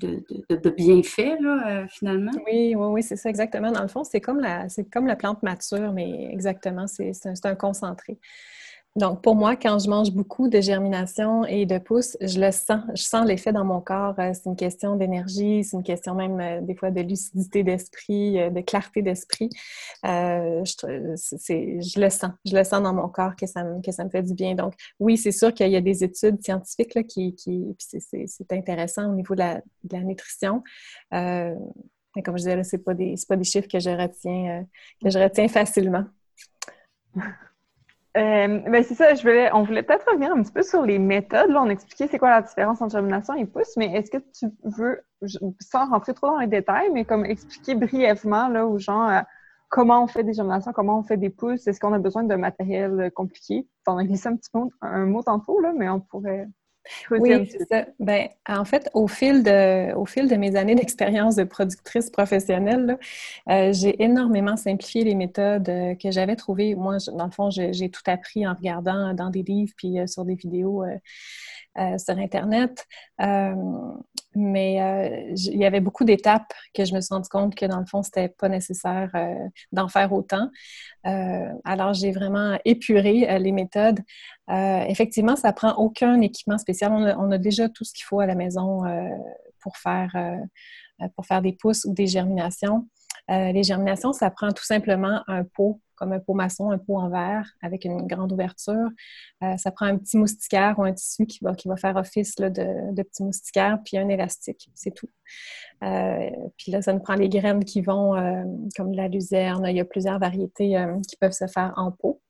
de, 0.00 0.70
bienfaits, 0.70 1.38
là, 1.40 1.68
euh, 1.68 1.86
finalement. 1.88 2.32
Oui, 2.46 2.74
oui, 2.74 2.86
oui, 2.86 3.02
c'est 3.04 3.14
ça, 3.14 3.28
exactement. 3.28 3.70
Dans 3.70 3.82
le 3.82 3.88
fond, 3.88 4.02
c'est 4.02 4.20
comme 4.20 4.40
la, 4.40 4.68
c'est 4.68 4.90
comme 4.90 5.06
la 5.06 5.14
plante 5.14 5.42
mature, 5.44 5.92
mais 5.92 6.28
exactement, 6.32 6.88
c'est, 6.88 7.12
c'est 7.12 7.46
un 7.46 7.54
concentré. 7.54 8.18
Donc, 8.94 9.22
pour 9.22 9.34
moi, 9.34 9.56
quand 9.56 9.78
je 9.78 9.88
mange 9.88 10.10
beaucoup 10.10 10.48
de 10.48 10.60
germination 10.60 11.46
et 11.46 11.64
de 11.64 11.78
pousses, 11.78 12.18
je 12.20 12.38
le 12.38 12.52
sens. 12.52 12.82
Je 12.94 13.02
sens 13.02 13.26
l'effet 13.26 13.50
dans 13.50 13.64
mon 13.64 13.80
corps. 13.80 14.14
Euh, 14.18 14.32
c'est 14.34 14.44
une 14.44 14.56
question 14.56 14.96
d'énergie, 14.96 15.64
c'est 15.64 15.78
une 15.78 15.82
question 15.82 16.14
même 16.14 16.38
euh, 16.40 16.60
des 16.60 16.74
fois 16.74 16.90
de 16.90 17.00
lucidité 17.00 17.62
d'esprit, 17.62 18.38
euh, 18.38 18.50
de 18.50 18.60
clarté 18.60 19.00
d'esprit. 19.00 19.48
je, 20.04 22.00
le 22.00 22.10
sens. 22.10 22.32
Je 22.44 22.54
le 22.54 22.64
sens 22.64 22.82
dans 22.82 22.92
mon 22.92 23.08
corps 23.08 23.34
que 23.34 23.46
ça 23.46 23.64
me, 23.64 23.80
fait 24.10 24.22
du 24.22 24.34
bien. 24.34 24.54
Donc, 24.54 24.74
oui, 25.00 25.16
c'est 25.16 25.32
sûr 25.32 25.54
qu'il 25.54 25.70
y 25.70 25.76
a 25.76 25.80
des 25.80 26.04
études 26.04 26.42
scientifiques 26.44 26.94
là, 26.94 27.02
qui, 27.02 27.34
qui 27.34 27.74
c'est 27.78 28.52
intéressant 28.52 29.10
au 29.10 29.14
niveau 29.14 29.34
de 29.34 29.40
la, 29.40 29.62
nutrition. 30.00 30.62
mais 31.10 32.22
comme 32.22 32.36
je 32.36 32.42
disais, 32.42 32.62
ce 32.62 32.76
n'est 32.76 32.82
pas, 32.82 32.92
des, 32.92 33.14
pas 33.26 33.36
des 33.36 33.44
chiffres 33.44 33.68
que 33.68 33.80
je 33.80 35.18
retiens 35.18 35.48
facilement. 35.48 36.04
Euh, 38.16 38.58
ben 38.68 38.82
c'est 38.84 38.94
ça, 38.94 39.14
je 39.14 39.22
voulais, 39.22 39.50
on 39.54 39.62
voulait 39.62 39.82
peut-être 39.82 40.06
revenir 40.06 40.32
un 40.32 40.42
petit 40.42 40.52
peu 40.52 40.62
sur 40.62 40.82
les 40.82 40.98
méthodes. 40.98 41.50
Là, 41.50 41.62
on 41.62 41.70
expliquait 41.70 42.08
c'est 42.08 42.18
quoi 42.18 42.28
la 42.30 42.42
différence 42.42 42.82
entre 42.82 42.92
germination 42.92 43.34
et 43.34 43.46
pousse, 43.46 43.74
mais 43.78 43.86
est-ce 43.96 44.10
que 44.10 44.18
tu 44.18 44.46
veux, 44.64 45.00
sans 45.60 45.88
rentrer 45.88 46.12
trop 46.12 46.26
dans 46.26 46.38
les 46.38 46.46
détails, 46.46 46.90
mais 46.92 47.06
comme 47.06 47.24
expliquer 47.24 47.74
brièvement 47.74 48.48
là, 48.48 48.66
aux 48.66 48.78
gens 48.78 49.08
euh, 49.08 49.20
comment 49.70 50.04
on 50.04 50.06
fait 50.08 50.24
des 50.24 50.34
germinations, 50.34 50.72
comment 50.74 50.98
on 50.98 51.02
fait 51.02 51.16
des 51.16 51.30
pousses, 51.30 51.66
est-ce 51.66 51.80
qu'on 51.80 51.94
a 51.94 51.98
besoin 51.98 52.24
de 52.24 52.34
matériel 52.34 53.10
compliqué? 53.14 53.66
On 53.86 53.96
a 53.96 54.04
glissé 54.04 54.28
un 54.28 54.36
petit 54.36 54.50
peu 54.52 54.60
un 54.82 55.06
mot 55.06 55.22
tantôt, 55.22 55.58
là, 55.60 55.72
mais 55.74 55.88
on 55.88 56.00
pourrait 56.00 56.48
oui, 57.10 57.48
c'est 57.50 57.66
ça. 57.68 57.86
Ben, 58.00 58.28
en 58.48 58.64
fait, 58.64 58.90
au 58.94 59.06
fil 59.06 59.42
de, 59.42 59.94
au 59.94 60.04
fil 60.04 60.28
de 60.28 60.34
mes 60.36 60.56
années 60.56 60.74
d'expérience 60.74 61.36
de 61.36 61.44
productrice 61.44 62.10
professionnelle, 62.10 62.98
euh, 63.48 63.72
j'ai 63.72 64.02
énormément 64.02 64.56
simplifié 64.56 65.04
les 65.04 65.14
méthodes 65.14 65.68
euh, 65.68 65.94
que 65.94 66.10
j'avais 66.10 66.36
trouvées. 66.36 66.74
Moi, 66.74 66.96
dans 67.12 67.26
le 67.26 67.30
fond, 67.30 67.50
j'ai 67.50 67.88
tout 67.90 68.02
appris 68.06 68.46
en 68.46 68.54
regardant 68.54 69.14
dans 69.14 69.30
des 69.30 69.42
livres 69.42 69.72
puis 69.76 69.98
euh, 69.98 70.06
sur 70.06 70.24
des 70.24 70.34
vidéos 70.34 70.84
sur 71.76 72.18
Internet. 72.18 72.86
mais 74.34 74.74
il 75.36 75.58
y 75.58 75.64
avait 75.64 75.80
beaucoup 75.80 76.04
d'étapes 76.04 76.52
que 76.74 76.84
je 76.84 76.94
me 76.94 77.00
suis 77.00 77.14
rendu 77.14 77.28
compte 77.28 77.54
que 77.54 77.66
dans 77.66 77.80
le 77.80 77.86
fond, 77.86 78.02
c'était 78.02 78.28
pas 78.28 78.48
nécessaire 78.48 79.10
d'en 79.72 79.88
faire 79.88 80.12
autant. 80.12 80.48
alors, 81.04 81.94
j'ai 81.94 82.12
vraiment 82.12 82.58
épuré 82.64 83.38
les 83.38 83.52
méthodes. 83.52 84.00
effectivement, 84.48 85.36
ça 85.36 85.52
prend 85.52 85.74
aucun 85.74 86.20
équipement 86.20 86.58
spécial. 86.58 86.92
On 86.92 87.30
a, 87.30 87.38
déjà 87.38 87.68
tout 87.68 87.84
ce 87.84 87.92
qu'il 87.92 88.04
faut 88.04 88.20
à 88.20 88.26
la 88.26 88.34
maison 88.34 88.82
pour 89.60 89.76
faire 89.76 90.14
pour 91.16 91.26
faire 91.26 91.42
des 91.42 91.52
pousses 91.52 91.84
ou 91.84 91.92
des 91.92 92.06
germinations. 92.06 92.88
Les 93.28 93.62
germinations, 93.62 94.12
ça 94.12 94.30
prend 94.30 94.50
tout 94.50 94.64
simplement 94.64 95.22
un 95.26 95.44
pot 95.44 95.80
comme 96.02 96.12
un 96.12 96.18
pot 96.18 96.34
maçon, 96.34 96.72
un 96.72 96.78
pot 96.78 96.98
en 96.98 97.08
verre 97.08 97.48
avec 97.62 97.84
une 97.84 98.08
grande 98.08 98.32
ouverture. 98.32 98.88
Euh, 99.44 99.56
ça 99.56 99.70
prend 99.70 99.86
un 99.86 99.96
petit 99.98 100.16
moustiquaire 100.16 100.76
ou 100.78 100.82
un 100.82 100.92
tissu 100.92 101.26
qui 101.26 101.38
va, 101.42 101.54
qui 101.54 101.68
va 101.68 101.76
faire 101.76 101.94
office 101.94 102.34
de, 102.34 102.48
de, 102.48 103.02
petit 103.04 103.22
moustiquaire, 103.22 103.78
puis 103.84 103.98
un 103.98 104.08
élastique, 104.08 104.68
c'est 104.74 104.90
tout. 104.90 105.08
Euh, 105.84 106.28
puis 106.56 106.72
là, 106.72 106.82
ça 106.82 106.92
nous 106.92 106.98
prend 106.98 107.14
les 107.14 107.28
graines 107.28 107.64
qui 107.64 107.82
vont, 107.82 108.16
euh, 108.16 108.42
comme 108.76 108.92
la 108.94 109.06
luzerne, 109.06 109.64
il 109.68 109.76
y 109.76 109.80
a 109.80 109.84
plusieurs 109.84 110.18
variétés 110.18 110.76
qui 111.08 111.16
peuvent 111.16 111.30
se 111.30 111.46
faire 111.46 111.72
en 111.76 111.92
pot. 111.92 112.20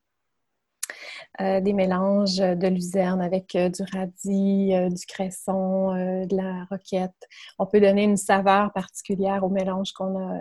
Euh, 1.40 1.60
des 1.62 1.72
mélanges 1.72 2.36
de 2.36 2.66
luzerne 2.68 3.22
avec 3.22 3.54
euh, 3.54 3.70
du 3.70 3.82
radis, 3.90 4.74
euh, 4.74 4.90
du 4.90 5.06
cresson, 5.06 5.92
de 5.92 6.36
la 6.36 6.66
roquette. 6.70 7.10
On 7.58 7.64
peut 7.64 7.80
donner 7.80 8.04
une 8.04 8.18
saveur 8.18 8.70
particulière 8.74 9.42
au 9.42 9.48
mélange 9.48 9.92
qu'on 9.92 10.18
a 10.18 10.38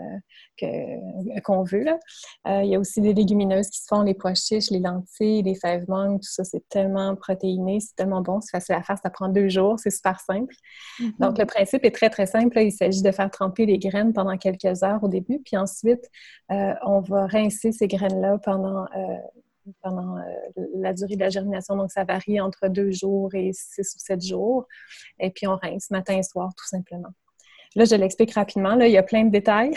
qu'on 1.43 1.63
veut. 1.63 1.85
il 2.45 2.65
y 2.65 2.75
a 2.75 2.79
aussi 2.79 3.01
des 3.01 3.13
légumineuses 3.13 3.69
qui 3.69 3.79
se 3.79 3.87
font, 3.87 4.03
les 4.03 4.13
pois 4.13 4.35
chiches, 4.35 4.69
les 4.69 4.79
lentilles, 4.79 5.41
les 5.41 5.55
fèves 5.55 5.85
mangues, 5.87 6.19
tout 6.19 6.29
ça, 6.29 6.43
c'est 6.43 6.67
tellement 6.69 7.15
protéiné, 7.15 7.79
c'est 7.79 7.95
tellement 7.95 8.21
bon, 8.21 8.41
c'est 8.41 8.51
facile 8.51 8.75
à 8.75 8.83
faire, 8.83 8.97
ça 9.01 9.09
prend 9.09 9.29
deux 9.29 9.49
jours, 9.49 9.79
c'est 9.79 9.89
super 9.89 10.19
simple. 10.19 10.53
Mm-hmm. 10.99 11.19
Donc, 11.19 11.39
le 11.39 11.45
principe 11.45 11.83
est 11.83 11.95
très, 11.95 12.11
très 12.11 12.27
simple. 12.27 12.59
Il 12.59 12.71
s'agit 12.71 13.01
de 13.01 13.11
faire 13.11 13.31
tremper 13.31 13.65
les 13.65 13.79
graines 13.79 14.13
pendant 14.13 14.37
quelques 14.37 14.83
heures 14.83 15.03
au 15.03 15.07
début, 15.07 15.39
puis 15.43 15.57
ensuite, 15.57 16.07
on 16.49 16.99
va 16.99 17.25
rincer 17.25 17.71
ces 17.71 17.87
graines-là 17.87 18.37
pendant 18.43 18.85
pendant 19.81 20.17
euh, 20.17 20.21
la 20.75 20.93
durée 20.93 21.15
de 21.15 21.19
la 21.19 21.29
germination. 21.29 21.75
Donc, 21.75 21.91
ça 21.91 22.03
varie 22.03 22.39
entre 22.39 22.67
deux 22.67 22.91
jours 22.91 23.33
et 23.33 23.51
six 23.53 23.95
ou 23.95 23.99
sept 23.99 24.23
jours. 24.25 24.67
Et 25.19 25.29
puis, 25.31 25.47
on 25.47 25.55
rince 25.55 25.89
matin 25.91 26.17
et 26.17 26.23
soir, 26.23 26.49
tout 26.57 26.67
simplement. 26.67 27.09
Là, 27.75 27.85
je 27.85 27.95
l'explique 27.95 28.33
rapidement. 28.33 28.75
Là, 28.75 28.87
il 28.87 28.91
y 28.91 28.97
a 28.97 29.03
plein 29.03 29.23
de 29.23 29.31
détails. 29.31 29.71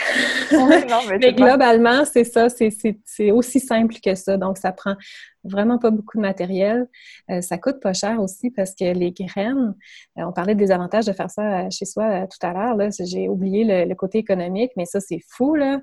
mais, 0.51 1.33
globalement, 1.33 2.05
c'est 2.05 2.25
ça. 2.25 2.49
C'est 2.49 3.31
aussi 3.31 3.61
simple 3.61 3.95
que 4.05 4.15
ça. 4.15 4.37
Donc, 4.37 4.59
ça 4.59 4.73
prend 4.73 4.97
vraiment 5.45 5.79
pas 5.79 5.91
beaucoup 5.91 6.17
de 6.17 6.23
matériel. 6.23 6.89
Euh, 7.31 7.41
ça 7.41 7.59
coûte 7.59 7.81
pas 7.81 7.93
cher 7.93 8.21
aussi 8.21 8.51
parce 8.51 8.75
que 8.75 8.93
les 8.93 9.13
graines, 9.13 9.75
euh, 10.19 10.25
on 10.25 10.33
parlait 10.33 10.55
des 10.55 10.71
avantages 10.71 11.07
de 11.07 11.13
faire 11.13 11.31
ça 11.31 11.69
chez 11.71 11.85
soi 11.85 12.27
tout 12.27 12.47
à 12.47 12.53
l'heure. 12.53 12.91
J'ai 13.01 13.29
oublié 13.29 13.85
le, 13.85 13.95
côté 13.95 14.19
économique, 14.19 14.73
mais 14.77 14.87
ça, 14.87 15.01
c'est 15.01 15.21
fou. 15.29 15.55
Là. 15.55 15.81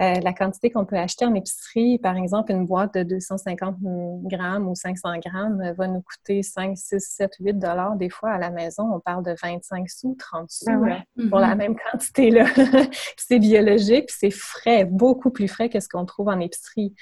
Euh, 0.00 0.14
la 0.20 0.32
quantité 0.32 0.70
qu'on 0.70 0.84
peut 0.84 0.96
acheter 0.96 1.24
en 1.24 1.34
épicerie, 1.34 2.00
par 2.00 2.16
exemple, 2.16 2.50
une 2.50 2.66
boîte 2.66 2.94
de 2.94 3.04
250 3.04 3.76
grammes 4.24 4.66
ou 4.68 4.74
500 4.74 5.18
grammes 5.24 5.60
euh, 5.60 5.72
va 5.72 5.86
nous 5.86 6.02
coûter 6.02 6.42
5, 6.42 6.76
6, 6.76 6.98
7, 6.98 7.30
8 7.38 7.58
dollars. 7.60 7.94
Des 7.94 8.10
fois, 8.10 8.30
à 8.30 8.38
la 8.38 8.50
maison, 8.50 8.92
on 8.92 8.98
parle 8.98 9.24
de 9.24 9.36
25 9.40 9.88
sous, 9.88 10.16
30 10.18 10.50
sous 10.50 10.64
ah 10.68 11.02
pour 11.28 11.38
la 11.38 11.54
mm-hmm. 11.54 11.58
même 11.58 11.76
quantité. 11.76 12.30
là. 12.32 12.46
c'est 13.16 13.38
biologique, 13.38 14.10
c'est 14.10 14.32
frais, 14.32 14.84
beaucoup 14.84 15.30
plus 15.30 15.46
frais 15.46 15.68
que 15.68 15.78
ce 15.78 15.88
qu'on 15.88 16.06
trouve 16.06 16.26
en 16.26 16.40
épicerie. 16.40 16.92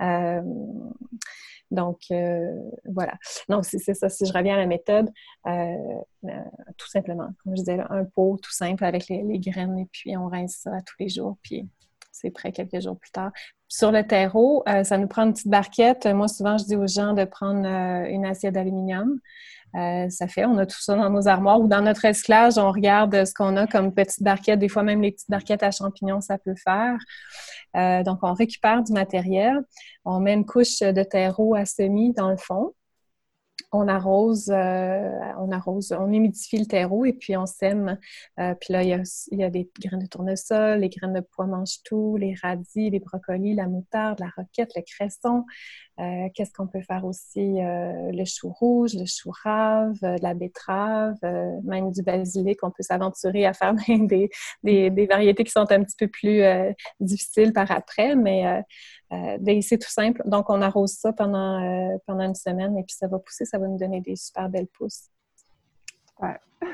Euh, 0.00 0.40
donc, 1.72 1.98
voilà. 2.84 3.14
Donc, 3.48 3.64
c'est 3.64 3.94
ça. 3.94 4.08
Si 4.08 4.26
je 4.26 4.32
reviens 4.32 4.54
à 4.54 4.58
la 4.58 4.66
méthode, 4.66 5.10
tout 5.44 6.88
simplement, 6.88 7.28
comme 7.42 7.56
je 7.56 7.62
disais, 7.62 7.80
un 7.90 8.04
pot 8.04 8.38
tout 8.42 8.52
simple 8.52 8.84
avec 8.84 9.08
les, 9.08 9.22
les, 9.22 9.38
graines 9.38 9.78
et 9.78 9.88
puis 9.90 10.16
on 10.16 10.28
rince 10.28 10.60
ça 10.62 10.70
tous 10.86 10.96
les 11.00 11.08
jours. 11.08 11.36
Puis 11.42 11.68
c'est 12.12 12.30
prêt 12.30 12.52
quelques 12.52 12.80
jours 12.80 12.96
plus 12.96 13.10
tard. 13.10 13.32
Sur 13.68 13.90
le 13.90 14.06
terreau, 14.06 14.62
euh, 14.68 14.84
ça 14.84 14.98
nous 14.98 15.08
prend 15.08 15.24
une 15.24 15.32
petite 15.32 15.48
barquette. 15.48 16.06
Moi, 16.06 16.28
souvent, 16.28 16.58
je 16.58 16.64
dis 16.64 16.76
aux 16.76 16.86
gens 16.86 17.14
de 17.14 17.24
prendre 17.24 17.66
euh, 17.66 18.06
une 18.08 18.26
assiette 18.26 18.54
d'aluminium. 18.54 19.18
Euh, 19.74 20.08
ça 20.10 20.28
fait, 20.28 20.44
on 20.44 20.58
a 20.58 20.66
tout 20.66 20.80
ça 20.80 20.96
dans 20.96 21.10
nos 21.10 21.28
armoires 21.28 21.60
ou 21.60 21.68
dans 21.68 21.80
notre 21.80 22.04
esclage, 22.04 22.58
on 22.58 22.70
regarde 22.70 23.24
ce 23.24 23.32
qu'on 23.32 23.56
a 23.56 23.66
comme 23.66 23.94
petite 23.94 24.22
barquette. 24.22 24.58
Des 24.58 24.68
fois, 24.68 24.82
même 24.82 25.00
les 25.00 25.12
petites 25.12 25.30
barquettes 25.30 25.62
à 25.62 25.70
champignons, 25.70 26.20
ça 26.20 26.38
peut 26.38 26.54
faire. 26.62 26.98
donc, 28.04 28.18
on 28.22 28.34
récupère 28.34 28.82
du 28.82 28.92
matériel. 28.92 29.60
On 30.04 30.20
met 30.20 30.34
une 30.34 30.44
couche 30.44 30.80
de 30.80 31.02
terreau 31.02 31.54
à 31.54 31.64
semis 31.64 32.12
dans 32.12 32.30
le 32.30 32.36
fond 32.36 32.74
on 33.72 33.88
arrose, 33.88 34.50
euh, 34.50 35.18
on 35.38 35.50
arrose, 35.50 35.92
on 35.98 36.12
humidifie 36.12 36.58
le 36.58 36.66
terreau 36.66 37.06
et 37.06 37.14
puis 37.14 37.36
on 37.38 37.46
sème. 37.46 37.98
Euh, 38.38 38.54
puis 38.54 38.72
là, 38.72 38.82
il 38.82 38.88
y, 38.90 39.44
a, 39.44 39.50
des 39.50 39.70
graines 39.80 40.00
de 40.00 40.06
tournesol, 40.06 40.80
les 40.80 40.90
graines 40.90 41.14
de 41.14 41.20
pois 41.20 41.46
mange-tout, 41.46 42.18
les 42.18 42.34
radis, 42.42 42.90
les 42.90 43.00
brocolis, 43.00 43.54
la 43.54 43.68
moutarde, 43.68 44.20
la 44.20 44.28
roquette, 44.36 44.72
le 44.76 44.82
cresson. 44.82 45.44
Euh, 46.00 46.28
qu'est-ce 46.34 46.52
qu'on 46.52 46.66
peut 46.66 46.82
faire 46.82 47.04
aussi? 47.04 47.32
le 47.32 48.24
chou 48.24 48.50
rouge, 48.50 48.94
le 48.94 49.06
chou 49.06 49.30
rave, 49.42 49.98
la 50.02 50.34
betterave, 50.34 51.16
même 51.64 51.90
du 51.90 52.02
basilic. 52.02 52.62
On 52.62 52.70
peut 52.70 52.82
s'aventurer 52.82 53.46
à 53.46 53.54
faire 53.54 53.74
des, 53.88 54.30
des, 54.62 55.06
variétés 55.06 55.44
qui 55.44 55.50
sont 55.50 55.70
un 55.70 55.82
petit 55.82 55.96
peu 55.98 56.08
plus 56.08 56.42
difficiles 57.00 57.52
par 57.52 57.70
après, 57.70 58.16
mais 58.16 58.62
ben, 59.40 59.60
c'est 59.62 59.78
tout 59.78 59.90
simple. 59.90 60.22
Donc, 60.24 60.48
on 60.48 60.62
arrose 60.62 60.92
ça 60.92 61.12
pendant, 61.12 61.98
pendant 62.06 62.24
une 62.24 62.34
semaine 62.34 62.76
et 62.78 62.82
puis 62.82 62.96
ça 62.96 63.06
va 63.08 63.18
pousser, 63.18 63.44
ça 63.44 63.58
va 63.58 63.66
nous 63.66 63.78
donner 63.78 64.00
des 64.00 64.16
super 64.16 64.48
belles 64.48 64.68
pousses. 64.68 65.10
Ouais. 66.20 66.38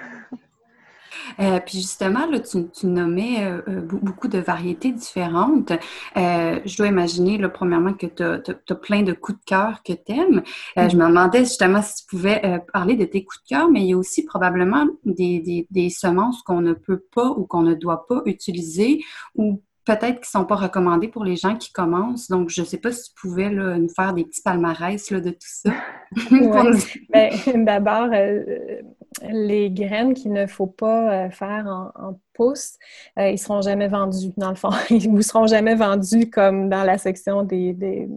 Euh, 1.40 1.60
puis 1.60 1.78
justement, 1.78 2.26
là, 2.26 2.40
tu, 2.40 2.86
nommais 2.86 3.44
euh, 3.44 3.60
euh, 3.68 3.80
beaucoup 3.80 4.28
de 4.28 4.38
variétés 4.38 4.92
différentes. 4.92 5.72
je 6.16 6.76
dois 6.76 6.86
imaginer, 6.86 7.38
là, 7.38 7.48
premièrement, 7.48 7.92
que 7.92 8.06
tu 8.06 8.22
as, 8.22 8.74
plein 8.76 9.02
de 9.02 9.12
coups 9.12 9.38
de 9.38 9.44
cœur 9.44 9.82
que 9.82 9.92
tu 9.92 10.12
aimes. 10.12 10.42
Je 10.76 10.96
me 10.96 11.06
demandais 11.06 11.40
justement 11.40 11.82
si 11.82 11.96
tu 11.96 12.06
pouvais 12.06 12.62
parler 12.72 12.96
de 12.96 13.04
tes 13.04 13.24
coups 13.24 13.42
de 13.42 13.48
cœur, 13.48 13.70
mais 13.70 13.80
il 13.82 13.88
y 13.88 13.92
a 13.92 13.98
aussi 13.98 14.24
probablement 14.24 14.86
des, 15.04 15.66
des 15.70 15.90
semences 15.90 16.42
qu'on 16.42 16.60
ne 16.60 16.72
peut 16.72 17.04
pas 17.14 17.30
ou 17.30 17.46
qu'on 17.46 17.62
ne 17.62 17.74
doit 17.74 18.06
pas 18.06 18.22
utiliser 18.24 19.00
ou 19.34 19.62
peut-être 19.88 20.20
qui 20.20 20.36
ne 20.36 20.40
sont 20.40 20.44
pas 20.44 20.56
recommandés 20.56 21.08
pour 21.08 21.24
les 21.24 21.36
gens 21.36 21.56
qui 21.56 21.72
commencent. 21.72 22.28
Donc, 22.28 22.50
je 22.50 22.60
ne 22.60 22.66
sais 22.66 22.76
pas 22.76 22.92
si 22.92 23.08
tu 23.08 23.14
pouvais 23.18 23.48
nous 23.48 23.88
faire 23.88 24.12
des 24.12 24.24
petits 24.24 24.42
palmarès 24.42 25.10
de 25.10 25.30
tout 25.30 25.36
ça. 25.40 25.70
Ben, 27.10 27.30
d'abord, 27.64 28.08
euh, 28.12 28.82
les 29.30 29.70
graines 29.70 30.14
qu'il 30.14 30.32
ne 30.32 30.46
faut 30.46 30.66
pas 30.66 31.26
euh, 31.26 31.30
faire 31.30 31.66
en, 31.66 32.20
pouce, 32.34 32.74
euh, 33.18 33.28
ils 33.28 33.32
ne 33.32 33.36
seront 33.36 33.62
jamais 33.62 33.88
vendus, 33.88 34.32
dans 34.36 34.50
le 34.50 34.56
fond. 34.56 34.70
Ils 34.90 35.12
ne 35.12 35.20
seront 35.22 35.46
jamais 35.46 35.74
vendus 35.74 36.30
comme 36.30 36.68
dans 36.68 36.84
la 36.84 36.98
section 36.98 37.42
des, 37.42 37.72
des, 37.72 38.08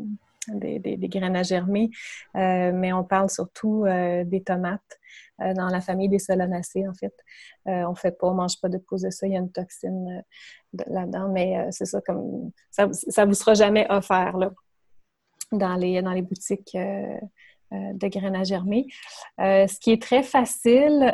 graines 1.09 1.35
à 1.35 1.43
germer, 1.43 1.89
mais 2.35 2.93
on 2.93 3.03
parle 3.03 3.29
surtout 3.29 3.85
des 4.25 4.43
tomates. 4.43 4.99
Euh, 5.41 5.53
dans 5.53 5.67
la 5.67 5.81
famille 5.81 6.09
des 6.09 6.19
solanacées, 6.19 6.87
en 6.87 6.93
fait. 6.93 7.13
Euh, 7.67 7.83
on 7.87 7.95
fait 7.95 8.17
pas, 8.17 8.27
on 8.27 8.33
mange 8.33 8.59
pas 8.59 8.69
de 8.69 8.77
cause 8.77 9.01
de 9.01 9.09
ça, 9.09 9.27
il 9.27 9.33
y 9.33 9.35
a 9.35 9.39
une 9.39 9.51
toxine 9.51 10.23
euh, 10.77 10.83
là-dedans, 10.87 11.29
mais 11.29 11.67
c'est 11.71 11.85
ça, 11.85 12.01
comme 12.01 12.51
ça 12.69 12.87
ne 12.87 13.25
vous 13.25 13.33
sera 13.33 13.53
jamais 13.53 13.87
offert 13.89 14.37
là, 14.37 14.51
dans, 15.51 15.75
les, 15.75 16.01
dans 16.01 16.13
les 16.13 16.21
boutiques 16.21 16.77
de 17.71 18.07
graines 18.07 18.35
à 18.35 18.43
germer. 18.43 18.87
ce 19.37 19.79
qui 19.79 19.91
est 19.91 20.01
très 20.01 20.23
facile 20.23 21.11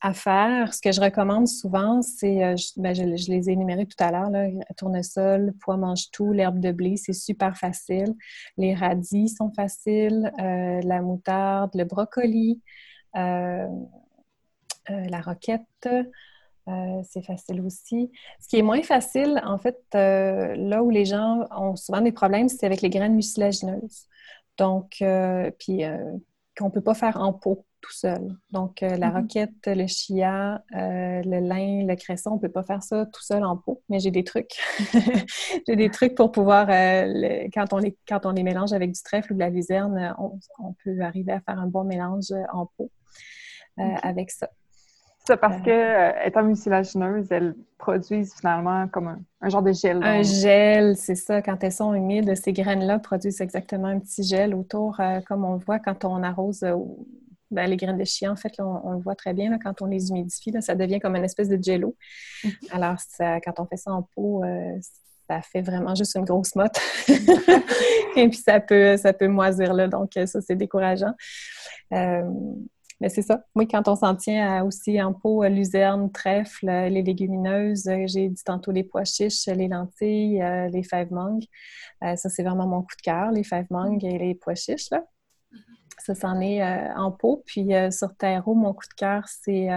à 0.00 0.12
faire, 0.12 0.74
ce 0.74 0.80
que 0.80 0.92
je 0.92 1.00
recommande 1.00 1.48
souvent, 1.48 2.02
c'est, 2.02 2.54
ben, 2.76 2.94
je, 2.94 3.30
les 3.30 3.50
ai 3.50 3.52
énumérés 3.52 3.86
tout 3.86 4.02
à 4.02 4.12
l'heure, 4.12 4.30
tournesol, 4.76 5.54
pois 5.60 5.76
mange-tout, 5.76 6.32
l'herbe 6.32 6.60
de 6.60 6.70
blé, 6.70 6.96
c'est 6.96 7.12
super 7.12 7.56
facile. 7.56 8.14
Les 8.56 8.74
radis 8.74 9.28
sont 9.28 9.50
faciles, 9.52 10.30
la 10.38 11.02
moutarde, 11.02 11.72
le 11.74 11.84
brocoli, 11.84 12.62
la 14.88 15.20
roquette, 15.20 15.88
euh, 16.68 17.02
c'est 17.08 17.24
facile 17.24 17.60
aussi. 17.60 18.10
Ce 18.40 18.48
qui 18.48 18.58
est 18.58 18.62
moins 18.62 18.82
facile, 18.82 19.40
en 19.44 19.58
fait, 19.58 19.78
là 19.92 20.82
où 20.82 20.90
les 20.90 21.04
gens 21.04 21.46
ont 21.56 21.76
souvent 21.76 22.00
des 22.00 22.12
problèmes, 22.12 22.48
c'est 22.48 22.66
avec 22.66 22.82
les 22.82 22.90
graines 22.90 23.14
mucilagineuses. 23.14 24.06
Donc, 24.58 25.02
puis 25.58 25.82
qu'on 26.56 26.66
ne 26.66 26.70
peut 26.70 26.80
pas 26.80 26.94
faire 26.94 27.20
en 27.20 27.32
pot 27.32 27.64
tout 27.82 27.92
seul. 27.92 28.36
Donc, 28.50 28.80
la 28.80 28.96
mm-hmm. 28.96 29.12
roquette, 29.12 29.66
le 29.66 29.86
chia, 29.86 30.64
le 30.72 31.40
lin, 31.40 31.86
le 31.86 31.94
cresson, 31.94 32.30
on 32.30 32.36
ne 32.36 32.40
peut 32.40 32.50
pas 32.50 32.64
faire 32.64 32.82
ça 32.82 33.06
tout 33.06 33.22
seul 33.22 33.44
en 33.44 33.56
pot, 33.56 33.82
mais 33.88 34.00
j'ai 34.00 34.10
des 34.10 34.24
trucs. 34.24 34.56
j'ai 35.68 35.76
des 35.76 35.90
trucs 35.90 36.16
pour 36.16 36.32
pouvoir, 36.32 36.66
quand, 36.66 37.72
on 37.72 37.78
les, 37.78 37.96
quand 38.08 38.26
on 38.26 38.32
les 38.32 38.42
mélange 38.42 38.72
avec 38.72 38.92
du 38.92 39.02
trèfle 39.02 39.32
ou 39.32 39.34
de 39.34 39.40
la 39.40 39.50
luzerne, 39.50 40.16
on 40.18 40.72
peut 40.82 41.00
arriver 41.00 41.32
à 41.32 41.40
faire 41.40 41.60
un 41.60 41.68
bon 41.68 41.84
mélange 41.84 42.32
en 42.52 42.66
pot. 42.76 42.90
Euh, 43.78 43.94
avec 44.02 44.30
ça. 44.30 44.48
C'est 45.26 45.36
parce 45.36 45.60
que, 45.60 45.70
euh, 45.70 46.12
étant 46.24 46.44
mucilagineuses, 46.44 47.30
elles 47.30 47.56
produisent 47.78 48.32
finalement 48.34 48.86
comme 48.88 49.18
un, 49.40 49.48
genre 49.48 49.62
de 49.62 49.72
gel. 49.72 50.02
Un 50.02 50.22
gel, 50.22 50.96
c'est 50.96 51.16
ça. 51.16 51.42
Quand 51.42 51.62
elles 51.62 51.72
sont 51.72 51.92
humides, 51.92 52.34
ces 52.36 52.52
graines-là 52.52 53.00
produisent 53.00 53.40
exactement 53.40 53.88
un 53.88 53.98
petit 53.98 54.22
gel 54.22 54.54
autour, 54.54 55.00
euh, 55.00 55.20
comme 55.26 55.44
on 55.44 55.56
voit 55.56 55.80
quand 55.80 56.04
on 56.04 56.22
arrose 56.22 56.64
ben, 57.50 57.68
les 57.68 57.76
graines 57.76 57.98
de 57.98 58.04
chia, 58.04 58.30
en 58.30 58.36
fait, 58.36 58.52
on, 58.60 58.92
le 58.92 58.98
voit 58.98 59.14
très 59.14 59.34
bien 59.34 59.56
quand 59.58 59.82
on 59.82 59.86
les 59.86 60.08
humidifie, 60.10 60.52
ça 60.60 60.74
devient 60.74 61.00
comme 61.00 61.16
une 61.16 61.24
espèce 61.24 61.48
de 61.48 61.62
jello. 61.62 61.96
Alors, 62.70 62.96
quand 63.18 63.60
on 63.60 63.66
fait 63.66 63.76
ça 63.76 63.92
en 63.92 64.02
pot, 64.02 64.42
ça 65.28 65.42
fait 65.42 65.60
vraiment 65.60 65.94
juste 65.94 66.16
une 66.16 66.24
grosse 66.24 66.54
motte. 66.54 66.80
Et 68.16 68.28
puis, 68.28 68.38
ça 68.38 68.60
peut, 68.60 68.96
ça 68.96 69.12
peut 69.12 69.28
moisir 69.28 69.74
là. 69.74 69.86
Donc, 69.88 70.12
ça, 70.26 70.40
c'est 70.40 70.56
décourageant. 70.56 71.14
Mais 73.00 73.10
c'est 73.10 73.22
ça. 73.22 73.44
Oui, 73.54 73.68
quand 73.68 73.88
on 73.88 73.96
s'en 73.96 74.16
tient 74.16 74.62
aussi 74.64 75.00
en 75.02 75.12
pot, 75.12 75.44
euh, 75.44 75.48
luzerne, 75.48 76.10
trèfle, 76.10 76.68
euh, 76.68 76.88
les 76.88 77.02
légumineuses, 77.02 77.86
euh, 77.88 78.06
j'ai 78.06 78.28
dit 78.28 78.42
tantôt 78.42 78.72
les 78.72 78.84
pois 78.84 79.04
chiches, 79.04 79.46
les 79.46 79.68
lentilles, 79.68 80.42
les 80.72 80.82
fèves 80.82 81.12
mangues. 81.12 81.44
ça, 82.00 82.28
c'est 82.28 82.42
vraiment 82.42 82.66
mon 82.66 82.80
coup 82.82 82.96
de 82.96 83.02
cœur, 83.02 83.30
les 83.32 83.44
fèves 83.44 83.66
mangues 83.70 84.04
et 84.04 84.18
les 84.18 84.34
pois 84.34 84.54
chiches. 84.54 84.90
Là. 84.90 85.04
Ça, 85.98 86.14
c'en 86.14 86.40
est 86.40 86.62
en 86.96 87.10
pot. 87.10 87.42
Puis 87.46 87.70
sur 87.90 88.14
terreau, 88.16 88.54
mon 88.54 88.72
coup 88.72 88.86
de 88.88 88.94
cœur, 88.94 89.24
c'est 89.26 89.68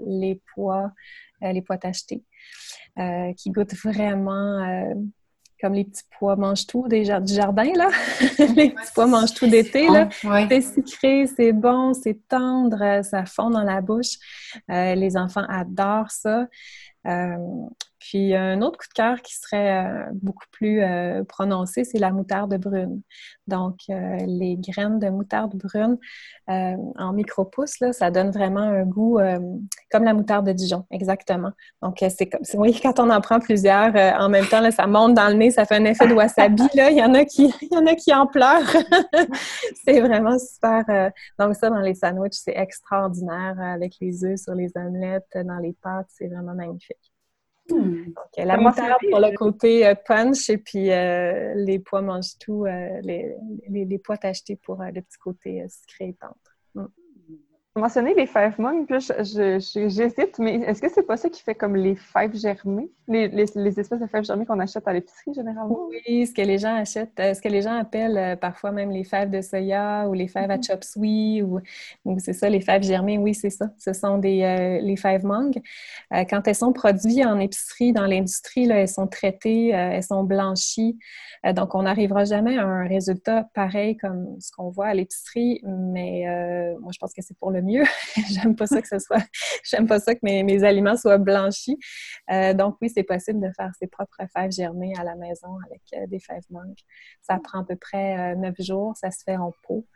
les 0.00 0.40
pois, 0.54 0.92
les 1.40 1.62
pois 1.62 1.78
tachetés, 1.78 2.24
qui 3.36 3.50
goûtent 3.50 3.74
vraiment 3.74 4.92
comme 5.60 5.74
les 5.74 5.84
petits 5.84 6.04
pois 6.18 6.36
mange-tout 6.36 6.88
du 6.88 7.04
jardin, 7.04 7.72
là. 7.74 7.88
les 8.38 8.70
petits 8.70 8.92
pois 8.94 9.06
mange-tout 9.06 9.46
d'été, 9.46 9.88
là. 9.88 10.08
C'est 10.48 10.60
sucré, 10.60 11.26
c'est 11.26 11.52
bon, 11.52 11.94
c'est 11.94 12.18
tendre, 12.28 13.02
ça 13.02 13.24
fond 13.26 13.50
dans 13.50 13.64
la 13.64 13.80
bouche. 13.80 14.16
Euh, 14.70 14.94
les 14.94 15.16
enfants 15.16 15.44
adorent 15.48 16.10
ça. 16.10 16.46
Euh, 17.06 17.36
puis 18.08 18.34
un 18.34 18.62
autre 18.62 18.78
coup 18.78 18.86
de 18.88 18.94
cœur 18.94 19.20
qui 19.20 19.34
serait 19.34 19.84
euh, 19.84 20.06
beaucoup 20.14 20.46
plus 20.50 20.82
euh, 20.82 21.24
prononcé, 21.24 21.84
c'est 21.84 21.98
la 21.98 22.10
moutarde 22.10 22.54
brune. 22.58 23.02
Donc, 23.46 23.80
euh, 23.90 24.16
les 24.26 24.56
graines 24.56 24.98
de 24.98 25.10
moutarde 25.10 25.54
brune 25.54 25.98
en 26.46 27.12
micro-pouces, 27.12 27.82
ça 27.92 28.10
donne 28.10 28.30
vraiment 28.30 28.62
un 28.62 28.84
goût 28.84 29.18
comme 29.90 30.04
la 30.04 30.14
moutarde 30.14 30.46
de 30.46 30.52
Dijon, 30.52 30.86
exactement. 30.90 31.50
Donc, 31.82 31.98
c'est 32.00 32.26
comme, 32.26 32.40
oui, 32.54 32.78
quand 32.82 32.98
on 32.98 33.10
en 33.10 33.20
prend 33.20 33.38
plusieurs 33.38 33.94
en 34.18 34.30
même 34.30 34.46
temps, 34.46 34.60
là, 34.60 34.70
ça 34.70 34.86
monte 34.86 35.12
dans 35.12 35.28
le 35.28 35.34
nez, 35.34 35.50
ça 35.50 35.66
fait 35.66 35.76
un 35.76 35.84
effet 35.84 36.06
de 36.06 36.14
wasabi. 36.14 36.62
Là. 36.74 36.90
Il, 36.90 36.96
y 36.96 37.02
en 37.02 37.12
a 37.12 37.26
qui, 37.26 37.52
il 37.60 37.68
y 37.70 37.76
en 37.76 37.86
a 37.86 37.94
qui 37.94 38.14
en 38.14 38.26
pleurent. 38.26 38.74
c'est 39.84 40.00
vraiment 40.00 40.38
super. 40.38 41.12
donc, 41.38 41.54
ça, 41.54 41.68
dans 41.68 41.80
les 41.80 41.94
sandwichs, 41.94 42.32
c'est 42.32 42.56
extraordinaire 42.56 43.60
avec 43.60 43.96
les 44.00 44.24
œufs 44.24 44.40
sur 44.40 44.54
les 44.54 44.70
omelettes, 44.74 45.28
dans 45.34 45.58
les 45.58 45.74
pâtes, 45.82 46.08
c'est 46.08 46.28
vraiment 46.28 46.54
magnifique. 46.54 47.07
Hmm. 47.70 48.04
Donc, 48.06 48.46
la 48.46 48.56
moutarde 48.56 49.00
pour 49.10 49.20
le 49.20 49.36
côté 49.36 49.86
euh, 49.86 49.94
punch 49.94 50.48
et 50.48 50.58
puis 50.58 50.90
euh, 50.90 51.54
les 51.54 51.78
pois 51.78 52.00
mangent 52.00 52.38
tout, 52.38 52.64
euh, 52.64 53.00
les, 53.02 53.34
les, 53.68 53.84
les, 53.84 53.98
pois 53.98 54.16
achetés 54.22 54.56
pour 54.56 54.82
le 54.82 55.00
petit 55.02 55.18
côté 55.18 55.66
sucré 55.68 56.08
et 56.08 56.14
tendre. 56.14 56.34
Hmm 56.74 56.86
mentionné 57.78 58.14
les 58.14 58.26
fèves 58.26 58.60
mongues, 58.60 58.86
puis 58.86 58.98
j'hésite, 59.00 60.38
mais 60.38 60.56
est-ce 60.56 60.82
que 60.82 60.88
c'est 60.90 61.02
pas 61.02 61.16
ça 61.16 61.28
qui 61.28 61.42
fait 61.42 61.54
comme 61.54 61.76
les 61.76 61.96
fèves 61.96 62.36
germées, 62.36 62.90
les, 63.06 63.28
les, 63.28 63.80
espèces 63.80 64.00
de 64.00 64.06
fèves 64.06 64.24
germées 64.24 64.44
qu'on 64.44 64.58
achète 64.58 64.86
à 64.86 64.92
l'épicerie 64.92 65.32
généralement? 65.34 65.88
Oui, 65.88 66.26
ce 66.26 66.32
que 66.32 66.42
les 66.42 66.58
gens 66.58 66.74
achètent, 66.74 67.18
euh, 67.20 67.34
ce 67.34 67.40
que 67.40 67.48
les 67.48 67.62
gens 67.62 67.78
appellent 67.78 68.18
euh, 68.18 68.36
parfois 68.36 68.70
même 68.70 68.90
les 68.90 69.04
fèves 69.04 69.30
de 69.30 69.40
soya 69.40 70.06
ou 70.08 70.14
les 70.14 70.28
fèves 70.28 70.50
à 70.50 70.56
mm-hmm. 70.56 70.66
chop 70.66 70.84
suey, 70.84 71.42
ou, 71.42 71.60
c'est 72.18 72.32
ça, 72.32 72.48
les 72.48 72.60
fèves 72.60 72.82
germées, 72.82 73.18
oui, 73.18 73.34
c'est 73.34 73.50
ça. 73.50 73.70
Ce 73.78 73.92
sont 73.92 74.18
des, 74.18 74.42
euh, 74.42 74.80
les 74.80 74.96
fèves 74.96 75.24
mangues. 75.24 75.60
quand 76.10 76.46
elles 76.46 76.54
sont 76.54 76.72
produites 76.72 77.24
en 77.24 77.38
épicerie, 77.38 77.92
dans 77.92 78.06
l'industrie, 78.06 78.68
elles 78.70 78.88
sont 78.88 79.06
traitées, 79.06 79.68
elles 79.68 80.02
sont 80.02 80.24
blanchies. 80.24 80.98
donc, 81.54 81.74
on 81.74 81.82
n'arrivera 81.82 82.24
jamais 82.24 82.58
à 82.58 82.64
un 82.64 82.86
résultat 82.86 83.48
pareil 83.54 83.96
comme 83.96 84.36
ce 84.40 84.50
qu'on 84.52 84.70
voit 84.70 84.86
à 84.86 84.94
l'épicerie, 84.94 85.60
mais 85.64 86.24
moi, 86.80 86.90
je 86.92 86.98
pense 86.98 87.12
que 87.12 87.22
c'est 87.22 87.36
pour 87.38 87.50
le 87.50 87.62
mieux. 87.62 87.67
j'aime 88.30 88.56
pas 88.56 88.66
ça 88.66 88.80
que 88.80 88.88
ce 88.88 88.98
soit, 88.98 89.22
j'aime 89.64 89.86
pas 89.86 89.98
ça 89.98 90.14
que 90.14 90.20
mes, 90.22 90.42
mes 90.42 90.64
aliments 90.64 90.96
soient 90.96 91.18
blanchis. 91.18 91.78
Euh, 92.30 92.54
donc 92.54 92.76
oui, 92.80 92.90
c'est 92.94 93.02
possible 93.02 93.40
de 93.40 93.50
faire 93.56 93.70
ses 93.78 93.86
propres 93.86 94.22
fèves 94.34 94.52
germées 94.52 94.92
à 94.98 95.04
la 95.04 95.14
maison 95.14 95.58
avec 95.66 95.82
euh, 95.94 96.06
des 96.06 96.18
fèves 96.18 96.44
mangues. 96.50 96.78
Ça 97.22 97.38
prend 97.42 97.60
à 97.60 97.64
peu 97.64 97.76
près 97.76 98.32
euh, 98.32 98.36
neuf 98.36 98.54
jours, 98.58 98.96
ça 98.96 99.10
se 99.10 99.22
fait 99.24 99.36
en 99.36 99.52
pot. 99.62 99.86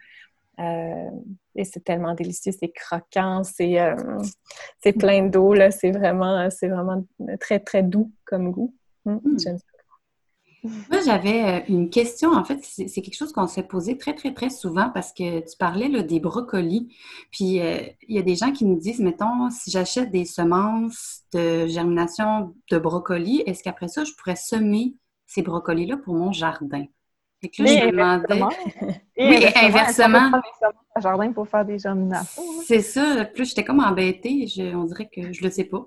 et 0.58 1.64
c'est 1.64 1.84
tellement 1.84 2.14
délicieux, 2.14 2.52
c'est 2.58 2.72
croquant, 2.72 3.42
c'est 3.42 3.78
plein 4.98 5.22
d'eau, 5.26 5.54
c'est 5.70 5.90
vraiment, 5.90 6.48
vraiment 6.62 7.04
très, 7.40 7.58
très 7.58 7.82
doux 7.82 8.12
comme 8.24 8.52
goût. 8.52 8.74
Hum, 9.04 9.20
hum. 9.24 9.38
J'aime 9.38 9.58
ça. 9.58 9.71
Moi, 10.62 11.00
j'avais 11.04 11.42
euh, 11.42 11.60
une 11.68 11.90
question. 11.90 12.32
En 12.32 12.44
fait, 12.44 12.60
c'est 12.62 13.02
quelque 13.02 13.16
chose 13.16 13.32
qu'on 13.32 13.48
s'est 13.48 13.64
posé 13.64 13.98
très, 13.98 14.14
très, 14.14 14.32
très 14.32 14.50
souvent 14.50 14.90
parce 14.90 15.12
que 15.12 15.40
tu 15.40 15.56
parlais 15.58 15.88
là, 15.88 16.02
des 16.02 16.20
brocolis. 16.20 16.94
Puis, 17.32 17.60
euh, 17.60 17.80
il 18.08 18.14
y 18.14 18.18
a 18.18 18.22
des 18.22 18.36
gens 18.36 18.52
qui 18.52 18.64
nous 18.64 18.78
disent, 18.78 19.00
mettons, 19.00 19.50
si 19.50 19.70
j'achète 19.70 20.10
des 20.10 20.24
semences 20.24 21.22
de 21.32 21.66
germination 21.66 22.54
de 22.70 22.78
brocolis, 22.78 23.42
est-ce 23.46 23.62
qu'après 23.62 23.88
ça, 23.88 24.04
je 24.04 24.12
pourrais 24.12 24.36
semer 24.36 24.94
ces 25.26 25.42
brocolis-là 25.42 25.96
pour 25.96 26.14
mon 26.14 26.30
jardin? 26.30 26.84
Et 27.42 27.48
que 27.48 27.62
là, 27.64 28.20
je 28.20 28.26
demandais... 28.26 28.62
oui, 29.18 29.46
inversement. 29.56 30.30
jardin 31.00 31.32
pour 31.32 31.48
faire 31.48 31.64
des 31.64 31.78
germinations. 31.78 32.42
C'est 32.64 32.82
ça. 32.82 33.24
Plus 33.24 33.48
j'étais 33.48 33.64
comme 33.64 33.80
embêtée. 33.80 34.46
on 34.76 34.84
dirait 34.84 35.08
que 35.12 35.32
je 35.32 35.42
le 35.42 35.50
sais 35.50 35.64
pas. 35.64 35.84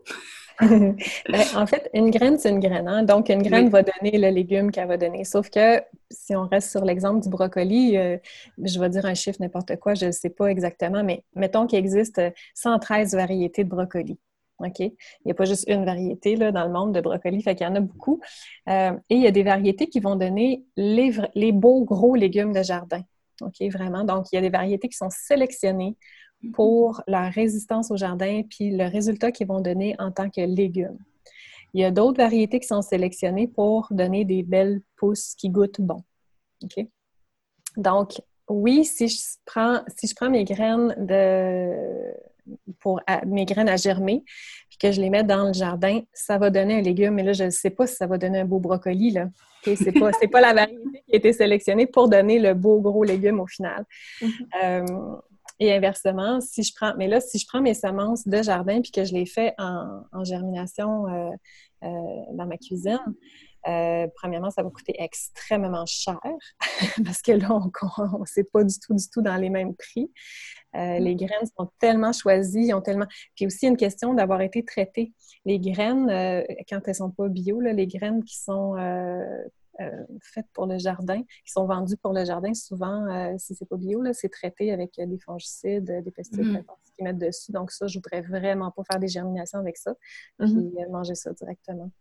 Ben, 1.29 1.43
en 1.55 1.65
fait, 1.65 1.89
une 1.93 2.09
graine, 2.11 2.37
c'est 2.37 2.49
une 2.49 2.59
graine. 2.59 2.87
Hein. 2.87 3.03
Donc, 3.03 3.29
une 3.29 3.41
graine 3.41 3.69
va 3.69 3.83
donner 3.83 4.17
le 4.17 4.29
légume 4.29 4.71
qu'elle 4.71 4.87
va 4.87 4.97
donner. 4.97 5.23
Sauf 5.23 5.49
que 5.49 5.81
si 6.09 6.35
on 6.35 6.47
reste 6.47 6.71
sur 6.71 6.85
l'exemple 6.85 7.21
du 7.21 7.29
brocoli, 7.29 7.97
euh, 7.97 8.17
je 8.63 8.79
vais 8.79 8.89
dire 8.89 9.05
un 9.05 9.13
chiffre 9.13 9.37
n'importe 9.41 9.75
quoi, 9.77 9.95
je 9.95 10.05
ne 10.07 10.11
sais 10.11 10.29
pas 10.29 10.47
exactement, 10.47 11.03
mais 11.03 11.23
mettons 11.35 11.67
qu'il 11.67 11.79
existe 11.79 12.21
113 12.53 13.15
variétés 13.15 13.63
de 13.63 13.69
brocoli. 13.69 14.17
OK? 14.59 14.79
Il 14.79 14.91
n'y 15.25 15.31
a 15.31 15.35
pas 15.35 15.45
juste 15.45 15.65
une 15.67 15.83
variété 15.83 16.35
là, 16.37 16.51
dans 16.51 16.65
le 16.65 16.71
monde 16.71 16.93
de 16.93 17.01
brocoli, 17.01 17.41
fait 17.41 17.55
qu'il 17.55 17.67
y 17.67 17.69
en 17.69 17.75
a 17.75 17.81
beaucoup. 17.81 18.21
Euh, 18.69 18.93
et 19.09 19.15
il 19.15 19.21
y 19.21 19.27
a 19.27 19.31
des 19.31 19.43
variétés 19.43 19.87
qui 19.87 19.99
vont 19.99 20.15
donner 20.15 20.63
les, 20.77 21.11
les 21.35 21.51
beaux 21.51 21.83
gros 21.83 22.15
légumes 22.15 22.53
de 22.53 22.63
jardin. 22.63 23.01
OK, 23.41 23.61
vraiment. 23.69 24.05
Donc, 24.05 24.27
il 24.31 24.35
y 24.35 24.37
a 24.37 24.41
des 24.41 24.49
variétés 24.49 24.87
qui 24.87 24.95
sont 24.95 25.09
sélectionnées 25.09 25.97
pour 26.53 27.01
leur 27.07 27.31
résistance 27.31 27.91
au 27.91 27.97
jardin 27.97 28.43
puis 28.49 28.71
le 28.71 28.85
résultat 28.85 29.31
qu'ils 29.31 29.47
vont 29.47 29.61
donner 29.61 29.95
en 29.99 30.11
tant 30.11 30.29
que 30.29 30.41
légumes. 30.41 30.97
Il 31.73 31.81
y 31.81 31.83
a 31.83 31.91
d'autres 31.91 32.17
variétés 32.17 32.59
qui 32.59 32.67
sont 32.67 32.81
sélectionnées 32.81 33.47
pour 33.47 33.87
donner 33.91 34.23
des 34.23 34.43
belles 34.43 34.81
pousses 34.95 35.35
qui 35.35 35.49
goûtent 35.49 35.81
bon. 35.81 36.03
OK? 36.63 36.85
Donc, 37.75 38.21
oui, 38.47 38.85
si 38.85 39.07
je 39.07 39.17
prends, 39.45 39.81
si 39.97 40.07
je 40.07 40.15
prends 40.15 40.29
mes 40.29 40.45
graines 40.45 40.95
de 40.97 41.73
pour 42.79 43.01
mes 43.25 43.45
graines 43.45 43.69
à 43.69 43.75
germer, 43.75 44.23
puis 44.69 44.77
que 44.77 44.91
je 44.91 45.01
les 45.01 45.09
mets 45.09 45.23
dans 45.23 45.47
le 45.47 45.53
jardin, 45.53 46.01
ça 46.13 46.37
va 46.37 46.49
donner 46.49 46.75
un 46.75 46.81
légume. 46.81 47.15
Mais 47.15 47.23
là, 47.23 47.33
je 47.33 47.45
ne 47.45 47.49
sais 47.49 47.71
pas 47.71 47.87
si 47.87 47.95
ça 47.95 48.07
va 48.07 48.17
donner 48.17 48.39
un 48.39 48.45
beau 48.45 48.59
brocoli. 48.59 49.11
Là. 49.11 49.29
Okay, 49.61 49.75
c'est 49.75 49.91
pas, 49.91 50.11
pas 50.31 50.41
la 50.41 50.53
variété 50.53 51.03
qui 51.07 51.13
a 51.13 51.17
été 51.17 51.33
sélectionnée 51.33 51.87
pour 51.87 52.07
donner 52.07 52.39
le 52.39 52.53
beau 52.53 52.79
gros 52.81 53.03
légume 53.03 53.39
au 53.39 53.47
final. 53.47 53.83
Mm-hmm. 54.21 54.47
Euh, 54.63 55.15
et 55.59 55.73
inversement, 55.73 56.41
si 56.41 56.63
je 56.63 56.73
prends, 56.75 56.93
mais 56.97 57.07
là, 57.07 57.21
si 57.21 57.39
je 57.39 57.45
prends 57.47 57.61
mes 57.61 57.73
semences 57.73 58.27
de 58.27 58.41
jardin 58.41 58.81
puis 58.81 58.91
que 58.91 59.05
je 59.05 59.13
les 59.13 59.25
fais 59.25 59.53
en, 59.57 60.23
germination 60.23 61.07
euh, 61.07 61.31
euh, 61.83 62.23
dans 62.33 62.45
ma 62.45 62.57
cuisine, 62.57 62.99
euh, 63.67 64.05
premièrement, 64.15 64.51
ça 64.51 64.61
va 64.61 64.69
coûter 64.69 64.93
extrêmement 64.99 65.85
cher 65.85 66.19
parce 67.05 67.21
que 67.21 67.31
là, 67.31 67.47
on 67.51 68.19
ne 68.19 68.25
sait 68.25 68.43
pas 68.43 68.63
du 68.63 68.75
tout, 68.79 68.93
du 68.93 69.09
tout 69.09 69.21
dans 69.21 69.37
les 69.37 69.49
mêmes 69.49 69.75
prix. 69.75 70.11
Mm. 70.73 70.97
les 70.99 71.15
graines 71.15 71.47
sont 71.57 71.71
tellement 71.79 72.11
choisies, 72.11 72.73
ont 72.73 72.81
tellement. 72.81 73.07
Puis 73.35 73.45
aussi 73.45 73.65
une 73.65 73.77
question 73.77 74.13
d'avoir 74.13 74.41
été 74.41 74.63
traitées. 74.65 75.13
Les 75.45 75.57
graines, 75.57 76.07
quand 76.69 76.81
elles 76.83 76.89
ne 76.89 76.93
sont 76.93 77.11
pas 77.11 77.29
bio, 77.29 77.61
les 77.61 77.87
graines 77.87 78.23
qui 78.25 78.37
sont 78.37 78.75
faites 80.21 80.47
pour 80.53 80.65
le 80.65 80.77
jardin, 80.77 81.21
qui 81.21 81.51
sont 81.51 81.65
vendues 81.65 81.97
pour 81.97 82.13
le 82.13 82.25
jardin, 82.25 82.53
souvent, 82.53 83.05
euh, 83.07 83.33
si 83.37 83.55
c'est 83.55 83.67
pas 83.67 83.77
bio, 83.77 84.01
c'est 84.13 84.29
traité 84.29 84.71
avec 84.71 84.97
euh, 84.99 85.05
des 85.05 85.19
fongicides, 85.19 86.03
des 86.03 86.11
pesticides, 86.11 86.45
mm 86.45 86.63
qu'ils 86.95 87.03
mettent 87.03 87.17
dessus. 87.17 87.51
Donc 87.51 87.71
ça, 87.71 87.87
je 87.87 87.97
voudrais 87.97 88.21
vraiment 88.21 88.71
pas 88.71 88.81
faire 88.89 89.01
des 89.01 89.09
germinations 89.09 89.59
avec 89.59 89.75
ça, 89.75 89.95
mm-hmm. 90.39 90.71
puis 90.71 90.91
manger 90.91 91.13
ça 91.13 91.33
directement. 91.33 91.91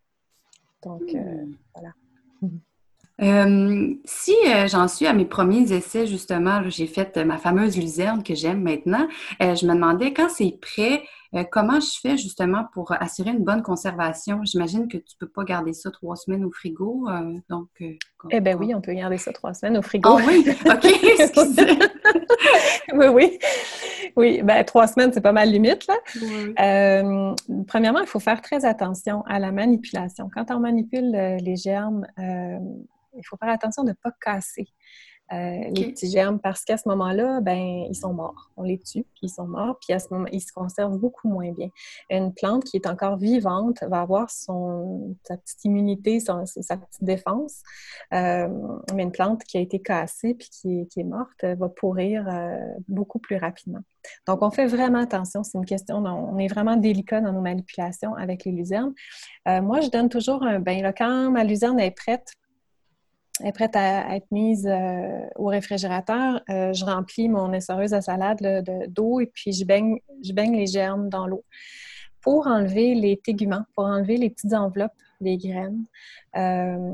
Donc, 0.84 1.02
mm. 1.12 1.56
voilà. 1.74 1.92
Euh, 3.22 3.94
si 4.04 4.34
euh, 4.48 4.66
j'en 4.66 4.88
suis 4.88 5.06
à 5.06 5.12
mes 5.12 5.24
premiers 5.24 5.72
essais, 5.72 6.06
justement, 6.06 6.62
j'ai 6.68 6.87
fait 6.87 7.16
ma 7.18 7.38
fameuse 7.38 7.76
luzerne 7.76 8.22
que 8.22 8.34
j'aime 8.34 8.62
maintenant, 8.62 9.06
euh, 9.40 9.54
je 9.54 9.66
me 9.66 9.74
demandais 9.74 10.12
quand 10.12 10.28
c'est 10.28 10.58
prêt, 10.60 11.02
comment 11.51 11.81
je 11.81 11.99
fais 12.01 12.16
justement 12.16 12.66
pour 12.73 12.92
assurer 12.92 13.31
une 13.31 13.44
bonne 13.44 13.62
conservation? 13.62 14.40
J'imagine 14.44 14.88
que 14.88 14.99
tu 14.99 15.16
peux 15.18 15.29
pas 15.29 15.44
garder 15.44 15.73
ça 15.73 15.90
trois 15.90 16.16
semaines 16.16 16.44
au 16.44 16.51
frigo. 16.51 17.09
donc, 17.49 17.68
eh 18.31 18.40
bien 18.40 18.57
oui, 18.57 18.75
on 18.75 18.81
peut 18.81 18.94
garder 18.94 19.18
ça 19.18 19.33
trois 19.33 19.55
semaines 19.55 19.77
au 19.77 19.83
frigo. 19.83 20.11
Ah 20.12 20.23
oui, 20.27 20.47
OK, 20.66 20.85
oui, 22.94 23.07
oui. 23.09 23.38
Oui, 24.16 24.42
ben 24.42 24.64
trois 24.64 24.87
semaines, 24.87 25.12
c'est 25.12 25.20
pas 25.20 25.33
mal 25.33 25.51
limite. 25.51 25.87
Là. 25.88 25.97
premièrement, 27.66 28.01
il 28.01 28.07
faut 28.07 28.20
faire 28.20 28.40
très 28.40 28.64
attention 28.64 29.23
à 29.27 29.38
la 29.38 29.51
manipulation. 29.51 30.31
Quand 30.33 30.51
on 30.51 30.61
manipule 30.61 31.11
les 31.11 31.57
germes, 31.57 32.07
il 32.18 33.23
faut 33.25 33.37
faire 33.37 33.51
attention 33.51 33.83
de 33.83 33.90
ne 33.90 33.94
pas 33.94 34.12
casser 34.20 34.68
euh, 35.32 35.70
les 35.70 35.90
petits 35.90 36.10
germes 36.10 36.38
parce 36.38 36.64
qu'à 36.64 36.76
ce 36.76 36.87
moment-là, 36.90 37.40
ben, 37.40 37.87
ils 37.88 37.94
sont 37.94 38.12
morts. 38.12 38.50
On 38.56 38.62
les 38.62 38.78
tue, 38.78 39.04
puis 39.14 39.22
ils 39.22 39.28
sont 39.30 39.46
morts, 39.46 39.78
puis 39.80 39.94
à 39.94 39.98
ce 39.98 40.08
moment, 40.10 40.26
ils 40.30 40.40
se 40.40 40.52
conservent 40.52 40.98
beaucoup 40.98 41.28
moins 41.28 41.50
bien. 41.52 41.70
Une 42.10 42.34
plante 42.34 42.64
qui 42.64 42.76
est 42.76 42.87
encore 42.87 43.16
vivante 43.16 43.82
va 43.84 44.02
avoir 44.02 44.30
son, 44.30 45.16
sa 45.22 45.38
petite 45.38 45.64
immunité, 45.64 46.20
sa 46.20 46.42
petite 46.42 47.02
défense, 47.02 47.62
euh, 48.12 48.48
mais 48.94 49.04
une 49.04 49.12
plante 49.12 49.44
qui 49.44 49.56
a 49.56 49.60
été 49.60 49.80
cassée 49.80 50.34
puis 50.34 50.50
qui, 50.50 50.88
qui 50.88 51.00
est 51.00 51.04
morte 51.04 51.42
va 51.42 51.68
pourrir 51.70 52.28
euh, 52.28 52.58
beaucoup 52.87 53.18
plus 53.18 53.37
rapidement. 53.37 53.80
Donc, 54.26 54.42
on 54.42 54.50
fait 54.50 54.66
vraiment 54.66 54.98
attention. 54.98 55.42
C'est 55.42 55.56
une 55.56 55.64
question, 55.64 55.96
on 55.96 56.37
est 56.38 56.48
vraiment 56.48 56.76
délicat 56.76 57.22
dans 57.22 57.32
nos 57.32 57.40
manipulations 57.40 58.14
avec 58.14 58.44
les 58.44 58.52
luzernes. 58.52 58.92
moi, 59.46 59.80
je 59.80 59.88
donne 59.88 60.10
toujours 60.10 60.42
un 60.42 60.60
bain. 60.60 60.82
Là, 60.82 60.92
quand 60.92 61.30
ma 61.30 61.44
luzerne 61.44 61.80
est 61.80 61.90
prête, 61.90 62.34
est 63.42 63.53
prête 63.53 63.75
à, 63.75 64.14
être 64.14 64.31
mise 64.31 64.66
euh, 64.66 65.27
au 65.37 65.47
réfrigérateur, 65.47 66.40
euh, 66.51 66.73
je 66.73 66.85
remplis 66.85 67.29
mon 67.29 67.53
essoreuse 67.53 67.92
à 67.92 68.01
salade 68.01 68.64
d'eau 68.88 69.20
et 69.20 69.27
puis 69.27 69.53
je 69.53 69.64
baigne, 69.64 69.99
je 70.23 70.33
baigne 70.33 70.55
les 70.55 70.66
germes 70.66 71.09
dans 71.09 71.27
l'eau 71.27 71.44
pour 72.20 72.47
enlever 72.47 72.94
les 72.94 73.18
téguments, 73.18 73.64
pour 73.75 73.85
enlever 73.85 74.16
les 74.16 74.31
petites 74.31 74.55
enveloppes 74.55 74.92
des 75.20 75.37
graines. 75.37 75.85
Euh, 76.37 76.92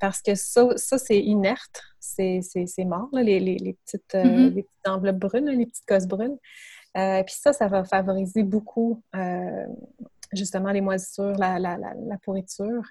parce 0.00 0.20
que 0.20 0.34
ça, 0.34 0.66
ça 0.76 0.98
c'est 0.98 1.20
inerte, 1.20 1.82
c'est 2.00 2.40
mort, 2.84 3.08
les, 3.12 3.76
petites, 3.84 4.14
mm-hmm. 4.14 4.54
les, 4.54 4.62
petites, 4.62 4.88
enveloppes 4.88 5.18
brunes, 5.18 5.50
les 5.50 5.66
petites 5.66 5.86
cosses 5.86 6.08
brunes. 6.08 6.38
puis 6.94 7.34
ça, 7.34 7.52
ça 7.52 7.68
va 7.68 7.84
favoriser 7.84 8.42
beaucoup 8.42 9.00
justement 10.32 10.72
les 10.72 10.80
moisissures, 10.80 11.36
la, 11.38 11.60
la, 11.60 11.76
la 11.76 12.18
pourriture. 12.24 12.82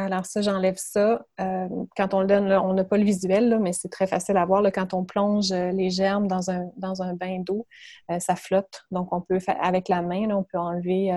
Alors 0.00 0.26
ça, 0.26 0.42
j'enlève 0.42 0.76
ça. 0.76 1.26
Euh, 1.40 1.68
quand 1.96 2.14
on 2.14 2.20
le 2.20 2.28
donne, 2.28 2.52
on 2.52 2.72
n'a 2.72 2.84
pas 2.84 2.98
le 2.98 3.02
visuel, 3.02 3.58
mais 3.60 3.72
c'est 3.72 3.88
très 3.88 4.06
facile 4.06 4.36
à 4.36 4.46
voir. 4.46 4.62
quand 4.72 4.94
on 4.94 5.04
plonge 5.04 5.50
euh, 5.50 5.72
les 5.72 5.90
germes 5.90 6.28
dans 6.28 6.52
un, 6.52 7.14
bain 7.14 7.40
d'eau, 7.40 7.66
euh, 8.12 8.20
ça 8.20 8.36
flotte. 8.36 8.84
Donc, 8.92 9.12
on 9.12 9.20
peut, 9.20 9.40
avec 9.60 9.88
la 9.88 10.02
main, 10.02 10.30
on 10.30 10.44
peut 10.44 10.56
enlever 10.56 11.10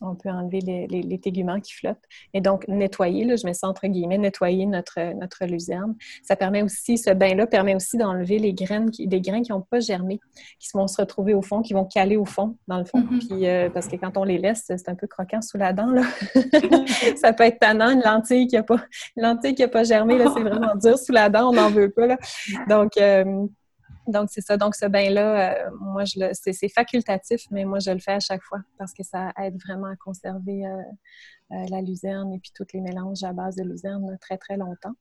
on 0.00 0.14
peut 0.14 0.28
enlever 0.28 0.60
les, 0.60 0.86
les, 0.86 1.18
téguments 1.18 1.60
qui 1.60 1.74
flottent. 1.74 2.04
Et 2.34 2.40
donc, 2.40 2.66
nettoyer, 2.68 3.24
là, 3.24 3.36
je 3.36 3.46
mets 3.46 3.54
ça 3.54 3.68
entre 3.68 3.86
guillemets, 3.86 4.18
nettoyer 4.18 4.66
notre, 4.66 5.14
notre 5.14 5.44
luzerne. 5.44 5.94
Ça 6.22 6.36
permet 6.36 6.62
aussi, 6.62 6.98
ce 6.98 7.10
bain-là 7.10 7.46
permet 7.46 7.74
aussi 7.74 7.96
d'enlever 7.96 8.38
les 8.38 8.52
graines, 8.52 8.90
qui, 8.90 9.06
des 9.06 9.20
graines 9.20 9.42
qui 9.42 9.52
n'ont 9.52 9.62
pas 9.62 9.80
germé, 9.80 10.20
qui 10.58 10.68
vont 10.74 10.86
se 10.86 11.00
retrouver 11.00 11.34
au 11.34 11.42
fond, 11.42 11.62
qui 11.62 11.72
vont 11.72 11.84
caler 11.84 12.16
au 12.16 12.24
fond, 12.24 12.56
dans 12.66 12.78
le 12.78 12.84
fond. 12.84 13.00
Mm-hmm. 13.00 13.26
Puis, 13.26 13.46
euh, 13.46 13.70
parce 13.70 13.88
que 13.88 13.96
quand 13.96 14.16
on 14.16 14.24
les 14.24 14.38
laisse, 14.38 14.64
c'est 14.66 14.88
un 14.88 14.94
peu 14.94 15.06
croquant 15.06 15.42
sous 15.42 15.58
la 15.58 15.72
dent. 15.72 15.90
Là. 15.90 16.02
ça 17.16 17.32
peut 17.32 17.44
être 17.44 17.58
tannant, 17.58 17.90
une 17.90 18.02
lentille 18.02 18.46
qui 18.46 18.56
n'a 18.56 18.62
pas, 18.62 18.76
pas 19.72 19.84
germé, 19.84 20.18
c'est 20.18 20.42
vraiment 20.42 20.74
dur 20.76 20.98
sous 20.98 21.12
la 21.12 21.28
dent, 21.28 21.50
on 21.50 21.52
n'en 21.52 21.70
veut 21.70 21.90
pas. 21.90 22.06
Là. 22.06 22.18
Donc, 22.68 22.96
euh, 22.98 23.46
donc, 24.08 24.30
c'est 24.30 24.40
ça. 24.40 24.56
Donc, 24.56 24.74
ce 24.74 24.86
bain-là, 24.86 25.66
euh, 25.66 25.70
moi, 25.80 26.04
je 26.04 26.18
le, 26.18 26.30
c'est, 26.32 26.68
facultatif, 26.68 27.42
mais 27.50 27.64
moi, 27.64 27.78
je 27.78 27.90
le 27.90 27.98
fais 27.98 28.12
à 28.12 28.20
chaque 28.20 28.42
fois 28.42 28.60
parce 28.78 28.92
que 28.94 29.02
ça 29.02 29.32
aide 29.38 29.56
vraiment 29.66 29.88
à 29.88 29.96
conserver 29.96 30.66
euh, 30.66 30.76
euh, 31.52 31.66
la 31.70 31.82
luzerne 31.82 32.32
et 32.32 32.38
puis 32.38 32.50
tous 32.54 32.66
les 32.72 32.80
mélanges 32.80 33.22
à 33.22 33.32
base 33.32 33.56
de 33.56 33.64
luzerne 33.64 34.16
très, 34.20 34.38
très 34.38 34.56
longtemps. 34.56 34.94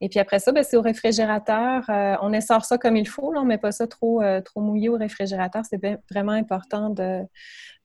Et 0.00 0.08
puis 0.08 0.18
après 0.18 0.38
ça, 0.38 0.52
ben, 0.52 0.62
c'est 0.62 0.76
au 0.76 0.82
réfrigérateur. 0.82 1.88
Euh, 1.88 2.16
on 2.22 2.32
essore 2.32 2.64
ça 2.64 2.78
comme 2.78 2.96
il 2.96 3.08
faut. 3.08 3.32
Là, 3.32 3.40
on 3.40 3.44
ne 3.44 3.48
met 3.48 3.58
pas 3.58 3.72
ça 3.72 3.86
trop, 3.86 4.22
euh, 4.22 4.40
trop 4.40 4.60
mouillé 4.60 4.88
au 4.88 4.96
réfrigérateur. 4.96 5.62
C'est 5.68 5.80
vraiment 6.10 6.32
important 6.32 6.90
de, 6.90 7.22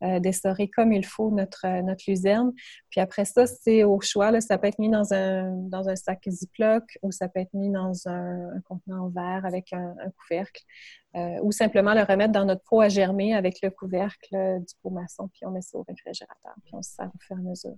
euh, 0.03 0.19
d'essorer 0.19 0.69
comme 0.69 0.91
il 0.91 1.05
faut 1.05 1.31
notre, 1.31 1.81
notre 1.81 2.03
luzerne. 2.07 2.53
Puis 2.89 3.01
après 3.01 3.25
ça, 3.25 3.45
c'est 3.45 3.83
au 3.83 3.99
choix. 4.01 4.39
Ça 4.41 4.57
peut 4.57 4.67
être 4.67 4.79
mis 4.79 4.89
dans 4.89 5.13
un, 5.13 5.51
dans 5.51 5.89
un 5.89 5.95
sac 5.95 6.23
Ziploc 6.27 6.83
ou 7.01 7.11
ça 7.11 7.27
peut 7.27 7.39
être 7.39 7.53
mis 7.53 7.71
dans 7.71 8.07
un, 8.07 8.59
contenant 8.67 9.05
en 9.05 9.09
verre 9.09 9.45
avec 9.45 9.73
un, 9.73 9.95
couvercle. 10.17 10.63
ou 11.43 11.51
simplement 11.51 11.93
le 11.93 12.03
remettre 12.03 12.31
dans 12.31 12.45
notre 12.45 12.63
pot 12.63 12.81
à 12.81 12.89
germer 12.89 13.33
avec 13.33 13.61
le 13.61 13.69
couvercle 13.69 14.59
du 14.59 14.75
pot 14.81 14.89
maçon, 14.89 15.29
puis 15.29 15.45
on 15.45 15.51
met 15.51 15.61
ça 15.61 15.77
au 15.77 15.85
réfrigérateur, 15.87 16.53
puis 16.63 16.73
on 16.73 16.81
se 16.81 16.91
sert 16.91 17.07
au 17.07 17.19
fur 17.19 17.37
et 17.37 17.39
à 17.39 17.43
mesure. 17.43 17.77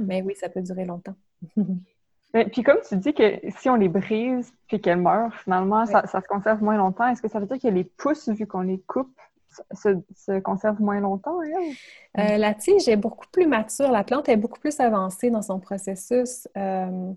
Mais 0.00 0.22
oui, 0.22 0.34
ça 0.34 0.48
peut 0.48 0.62
durer 0.62 0.84
longtemps. 0.84 1.16
puis 2.50 2.62
comme 2.62 2.78
tu 2.86 2.96
dis 2.96 3.14
que 3.14 3.40
si 3.58 3.70
on 3.70 3.76
les 3.76 3.88
brise 3.88 4.52
puis 4.66 4.80
qu'elles 4.80 5.00
meurent, 5.00 5.34
finalement, 5.34 5.86
ça, 5.86 6.04
se 6.06 6.26
conserve 6.26 6.62
moins 6.62 6.76
longtemps. 6.76 7.06
Est-ce 7.06 7.22
que 7.22 7.28
ça 7.28 7.38
veut 7.38 7.46
dire 7.46 7.60
que 7.60 7.68
les 7.68 7.84
pousses, 7.84 8.28
vu 8.28 8.46
qu'on 8.46 8.62
les 8.62 8.80
coupe, 8.80 9.16
se, 9.72 10.40
conservent 10.40 10.82
moins 10.82 10.98
longtemps? 10.98 11.38
Euh, 11.40 12.36
la 12.36 12.54
tige 12.54 12.88
est 12.88 12.96
beaucoup 12.96 13.26
plus 13.30 13.46
mature. 13.46 13.92
La 13.92 14.02
plante 14.02 14.28
est 14.28 14.36
beaucoup 14.36 14.58
plus 14.58 14.80
avancée 14.80 15.30
dans 15.30 15.42
son 15.42 15.60
processus. 15.60 16.48
Euh, 16.56 17.12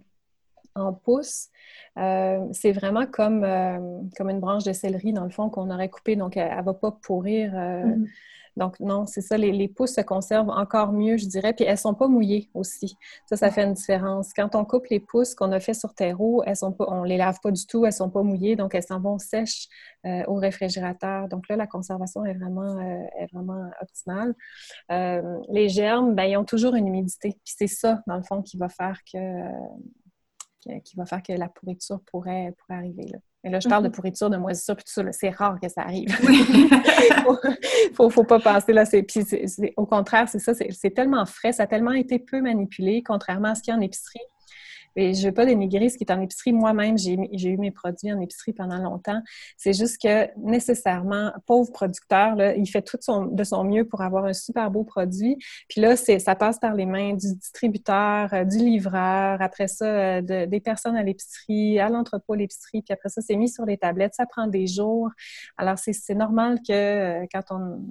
en 0.78 0.94
pousses. 0.94 1.50
Euh, 1.98 2.46
c'est 2.52 2.72
vraiment 2.72 3.06
comme, 3.06 3.46
comme 4.16 4.30
une 4.30 4.40
branche 4.40 4.63
de 4.63 4.74
céleri, 4.74 5.13
dans 5.13 5.24
le 5.24 5.30
fond, 5.30 5.50
qu'on 5.50 5.70
aurait 5.72 5.90
coupée. 5.90 6.16
Donc, 6.16 6.38
elle 6.38 6.58
ne 6.58 6.63
va 6.63 6.74
pas 6.74 6.92
pourrir 6.92 7.54
mm-hmm. 7.54 8.08
Donc, 8.58 8.80
non, 8.80 9.06
c'est 9.06 9.22
ça, 9.22 9.38
les, 9.38 9.68
pousses 9.68 9.94
se 9.94 10.02
conservent 10.02 10.50
encore 10.50 10.92
mieux, 10.92 11.18
je 11.18 11.28
dirais, 11.28 11.54
puis 11.54 11.63
elles 11.63 11.74
ne 11.74 11.78
sont 11.78 11.94
pas 11.94 12.08
mouillées 12.08 12.50
aussi. 12.56 12.98
Ça, 13.28 13.38
ça 13.38 13.52
fait 13.52 13.63
une 13.63 13.74
différence. 13.74 14.34
Quand 14.34 14.56
on 14.56 14.66
coupe 14.66 14.88
les 14.88 15.00
pousses 15.00 15.36
qu'on 15.36 15.52
a 15.52 15.60
fait 15.60 15.76
sur 15.76 15.94
terreau, 15.94 16.42
elles 16.46 16.56
sont 16.56 16.72
pas, 16.72 16.86
on 16.88 17.04
ne 17.04 17.08
les 17.08 17.18
lave 17.18 17.38
pas 17.42 17.52
du 17.52 17.66
tout, 17.68 17.86
elles 17.86 17.90
ne 17.90 17.96
sont 17.96 18.10
pas 18.10 18.24
mouillées, 18.24 18.56
donc 18.56 18.74
elles 18.74 18.84
s'en 18.84 19.00
vont 19.00 19.20
sèches 19.20 19.68
euh, 20.06 20.24
au 20.26 20.36
réfrigérateur. 20.36 21.28
Donc 21.28 21.48
là, 21.50 21.56
la 21.56 21.68
conservation 21.68 22.26
est 22.26 22.34
vraiment, 22.34 22.80
euh, 22.80 23.04
est 23.20 23.32
vraiment 23.32 23.70
optimale. 23.80 24.34
Euh, 24.92 25.38
les 25.50 25.70
germes, 25.70 26.16
ben, 26.16 26.24
ils 26.24 26.38
ont 26.38 26.46
toujours 26.46 26.74
une 26.74 26.88
humidité, 26.88 27.38
puis 27.46 27.54
c'est 27.56 27.68
ça, 27.68 28.02
dans 28.08 28.18
le 28.18 28.24
fond, 28.24 28.42
qui 28.42 28.58
va 28.58 28.70
faire 28.70 29.00
que, 29.12 29.20
qui 30.84 30.96
va 30.96 31.06
faire 31.06 31.24
que 31.24 31.34
la 31.34 31.50
pourriture 31.50 32.00
pourrait, 32.12 32.54
pourrait 32.58 32.80
arriver. 32.80 33.08
Là. 33.12 33.20
Mais 33.44 33.52
là, 33.52 33.60
je 33.60 33.70
parle 33.70 33.84
de 33.84 33.88
mhm. 33.88 33.94
pourriture, 33.94 34.30
de 34.30 34.38
moisissure, 34.38 34.76
puis 34.76 34.84
tout 34.84 34.92
ça, 34.92 35.12
c'est 35.12 35.30
rare 35.30 35.60
que 35.62 35.70
ça 35.70 35.82
arrive. 35.82 36.10
Il 36.22 37.94
faut, 37.96 38.10
faut, 38.10 38.24
pas 38.24 38.40
penser 38.40 38.74
là. 38.74 38.84
Puis 38.86 39.26
au 39.78 39.86
contraire, 39.86 40.28
c'est 40.28 40.40
ça, 40.40 40.54
c'est 40.54 40.92
tellement 40.92 41.26
frais, 41.26 41.54
ça 41.54 41.64
a 41.64 41.68
tellement 41.68 41.94
été 41.94 42.20
peu 42.20 42.42
manipulé, 42.42 43.04
contrairement 43.04 43.50
à 43.50 43.56
ce 43.56 43.62
qu'il 43.62 43.74
y 43.74 43.76
a 43.76 43.80
en 43.80 43.82
épicerie. 43.82 44.20
Je 44.98 45.22
ne 45.22 45.28
veux 45.28 45.34
pas 45.34 45.46
dénigrer 45.46 45.90
ce 45.90 45.98
qui 45.98 46.04
est 46.04 46.12
en 46.12 46.22
épicerie. 46.22 46.54
Moi-même, 46.54 46.98
j'ai 46.98 47.50
eu 47.50 47.58
mes 47.58 47.72
produits 47.72 48.12
en 48.12 48.20
épicerie 48.20 48.54
pendant 48.54 48.78
longtemps. 48.78 49.22
C'est 49.56 49.74
juste 49.74 50.02
que 50.02 50.28
nécessairement, 50.40 51.32
pauvre 51.46 51.72
producteur, 51.72 52.36
il 52.56 52.68
fait 52.68 52.82
tout 52.82 52.98
de 52.98 53.44
son 53.44 53.64
mieux 53.64 53.86
pour 53.86 54.02
avoir 54.02 54.26
un 54.26 54.34
super 54.34 54.72
beau 54.72 54.84
produit. 54.84 55.38
Puis 55.70 55.82
là, 55.82 55.96
ça 55.96 56.36
passe 56.36 56.60
par 56.60 56.74
les 56.74 56.86
mains 56.86 57.14
du 57.14 57.36
distributeur, 57.36 58.34
euh, 58.34 58.44
du 58.44 58.58
livreur, 58.58 59.42
après 59.42 59.68
ça, 59.68 59.86
euh, 59.86 60.22
des 60.22 60.60
personnes 60.60 60.96
à 60.96 61.04
l'épicerie, 61.04 61.80
à 61.80 61.90
l'entrepôt 61.90 62.34
à 62.34 62.38
l'épicerie, 62.38 62.82
puis 62.82 62.94
après 62.94 63.10
ça, 63.10 63.22
c'est 63.22 63.36
mis 63.36 63.50
sur 63.50 63.66
les 63.66 63.78
tablettes. 63.78 64.16
Ça 64.16 64.26
prend 64.26 64.48
des 64.48 64.68
jours. 64.68 65.10
Alors, 65.58 65.78
c'est 65.78 66.16
normal 66.16 66.60
que 66.68 66.74
euh, 66.74 67.26
quand 67.32 67.44
on 67.52 67.84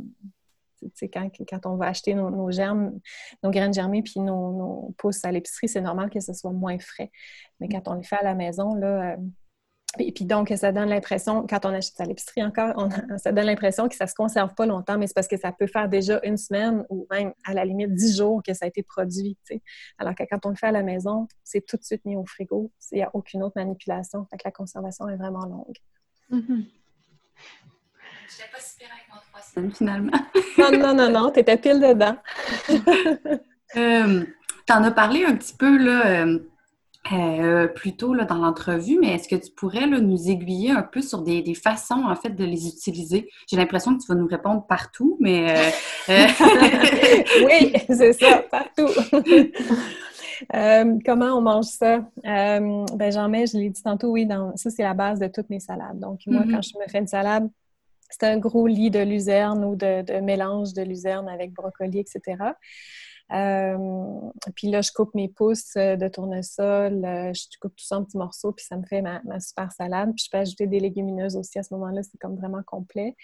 quand, 1.13 1.31
quand, 1.49 1.67
on 1.67 1.77
va 1.77 1.87
acheter 1.87 2.15
nos, 2.15 2.51
germes, 2.51 2.99
nos 3.43 3.51
graines 3.51 3.75
germées 3.75 4.03
puis 4.03 4.21
nos, 4.21 4.95
pousses 4.99 5.25
à 5.25 5.33
l'épicerie, 5.33 5.69
c'est 5.69 5.81
normal 5.81 6.11
que 6.11 6.21
ce 6.21 6.33
soit 6.33 6.53
moins 6.53 6.79
frais. 6.79 7.11
Mais 7.61 7.69
quand 7.69 7.89
on 7.89 7.95
les 7.95 8.05
fait 8.05 8.17
à 8.17 8.25
la 8.25 8.35
maison, 8.35 8.75
là, 8.75 9.13
euh, 9.13 9.17
et 9.99 10.13
puis 10.13 10.25
donc, 10.25 10.53
ça 10.57 10.73
donne 10.73 10.89
l'impression, 10.89 11.47
quand 11.47 11.65
on 11.65 11.71
achète 11.71 12.01
à 12.01 12.05
l'épicerie 12.05 12.45
encore, 12.45 12.89
ça 13.19 13.33
donne 13.33 13.47
l'impression 13.47 13.89
que 13.89 13.95
ça 13.95 14.05
ne 14.05 14.11
se 14.11 14.15
conserve 14.15 14.55
pas 14.55 14.67
longtemps, 14.67 14.99
mais 14.99 15.07
c'est 15.07 15.15
parce 15.15 15.29
que 15.29 15.39
ça 15.39 15.53
peut 15.53 15.67
faire 15.67 15.89
déjà 15.89 16.21
une 16.23 16.37
semaine 16.37 16.85
ou 16.91 17.07
même 17.11 17.33
à 17.45 17.55
la 17.55 17.65
limite 17.65 17.95
dix 17.95 18.17
jours 18.17 18.43
que 18.43 18.53
ça 18.53 18.67
a 18.67 18.69
été 18.69 18.83
produit. 18.83 19.39
Alors 19.99 20.15
que 20.15 20.25
quand 20.29 20.45
on 20.45 20.51
le 20.51 20.57
fait 20.57 20.67
à 20.67 20.73
la 20.73 20.83
maison, 20.83 21.29
c'est 21.45 21.65
tout 21.65 21.77
de 21.77 21.85
suite 21.85 22.05
mis 22.05 22.17
au 22.17 22.27
frigo. 22.27 22.71
Il 22.93 22.97
n'y 22.97 23.03
a 23.03 23.11
aucune 23.15 23.43
autre 23.43 23.55
manipulation. 23.57 24.27
Fait 24.31 24.37
que 24.37 24.43
la 24.45 24.53
conservation 24.53 25.09
est 25.09 25.17
vraiment 25.17 25.47
longue. 25.47 25.77
Mm-hmm. 26.31 26.65
Je 28.29 28.53
pas 28.53 28.61
si 28.61 28.77
semaines, 29.53 29.73
finalement. 29.73 30.13
non, 30.59 30.71
non, 30.73 30.95
non, 30.95 31.11
non, 31.11 31.31
tu 31.31 31.41
étais 31.41 31.57
pile 31.57 31.81
dedans. 31.81 32.17
euh, 33.77 34.25
tu 34.67 34.73
en 34.73 34.85
as 34.85 34.91
parlé 34.91 35.25
un 35.25 35.37
petit 35.37 35.55
peu 35.57 35.77
là, 35.77 36.07
euh, 36.07 36.39
euh, 37.13 37.69
plus 37.69 37.97
tôt 37.97 38.15
là, 38.15 38.25
dans 38.25 38.39
l'entrevue, 38.39 38.99
mais 39.01 39.15
est-ce 39.15 39.29
que 39.29 39.37
tu 39.37 39.53
pourrais 39.53 39.87
là, 39.87 40.01
nous 40.01 40.29
aiguiller 40.29 40.73
un 40.73 40.83
peu 40.83 41.03
sur 41.03 41.23
des, 41.23 41.41
des, 41.43 41.55
façons 41.55 42.03
en 42.05 42.17
fait 42.17 42.31
de 42.31 42.45
les 42.45 42.67
utiliser? 42.67 43.29
J'ai 43.49 43.57
l'impression 43.57 43.97
que 43.97 44.03
tu 44.03 44.09
vas 44.09 44.19
nous 44.19 44.27
répondre 44.27 44.67
partout, 44.67 45.17
mais... 45.21 45.73
Euh, 46.09 46.27
oui, 47.45 47.73
c'est 47.89 48.13
ça, 48.13 48.43
partout. 48.51 48.89
Euh, 50.55 50.99
comment 51.03 51.39
on 51.39 51.41
mange 51.41 51.65
ça? 51.65 52.05
Euh, 52.27 52.85
ben, 52.95 53.11
j'en 53.11 53.27
mets, 53.27 53.47
je 53.47 53.57
l'ai 53.57 53.71
dit 53.71 53.83
tantôt, 53.83 54.11
oui, 54.11 54.27
dans, 54.27 54.55
ça, 54.57 54.69
c'est 54.69 54.83
la 54.83 54.93
base 54.93 55.19
de 55.19 55.29
toutes 55.29 55.49
mes 55.49 55.61
salades. 55.61 55.99
Donc, 55.99 56.21
moi, 56.27 56.43
mm-hmm. 56.43 56.51
quand 56.51 56.63
je 56.63 56.79
me 56.79 56.87
fais 56.91 56.99
une 56.99 57.07
salade, 57.07 57.49
c'est 58.11 58.25
un 58.25 58.39
gros 58.39 58.67
lit 58.67 58.91
de 58.91 59.01
luzerne 59.01 59.65
ou 59.65 59.77
de, 59.77 60.21
mélange 60.21 60.73
de 60.73 60.83
luzerne 60.83 61.29
avec 61.29 61.53
brocoli, 61.53 61.99
etc. 61.99 62.53
Euh, 63.33 64.31
puis 64.55 64.71
là, 64.71 64.83
je 64.83 64.93
coupe 64.93 65.13
mes 65.15 65.29
pousses 65.29 65.75
de 65.75 66.09
tournesol, 66.09 67.01
je 67.03 67.59
coupe 67.61 67.75
tout 67.75 67.85
ça 67.85 67.99
en 67.99 68.05
petits 68.05 68.17
morceaux, 68.17 68.53
puis 68.53 68.65
ça 68.65 68.77
me 68.77 68.85
fait 68.85 69.03
ma, 69.03 69.21
super 69.41 69.73
salade. 69.73 70.13
Puis 70.15 70.27
je 70.27 70.31
peux 70.31 70.39
ajouter 70.39 70.67
des 70.67 70.79
légumineuses 70.79 71.37
aussi 71.37 71.59
à 71.59 71.63
ce 71.63 71.75
moment-là, 71.75 72.03
c'est 72.03 72.19
comme 72.19 72.37
vraiment 72.37 72.63
complet 72.65 73.17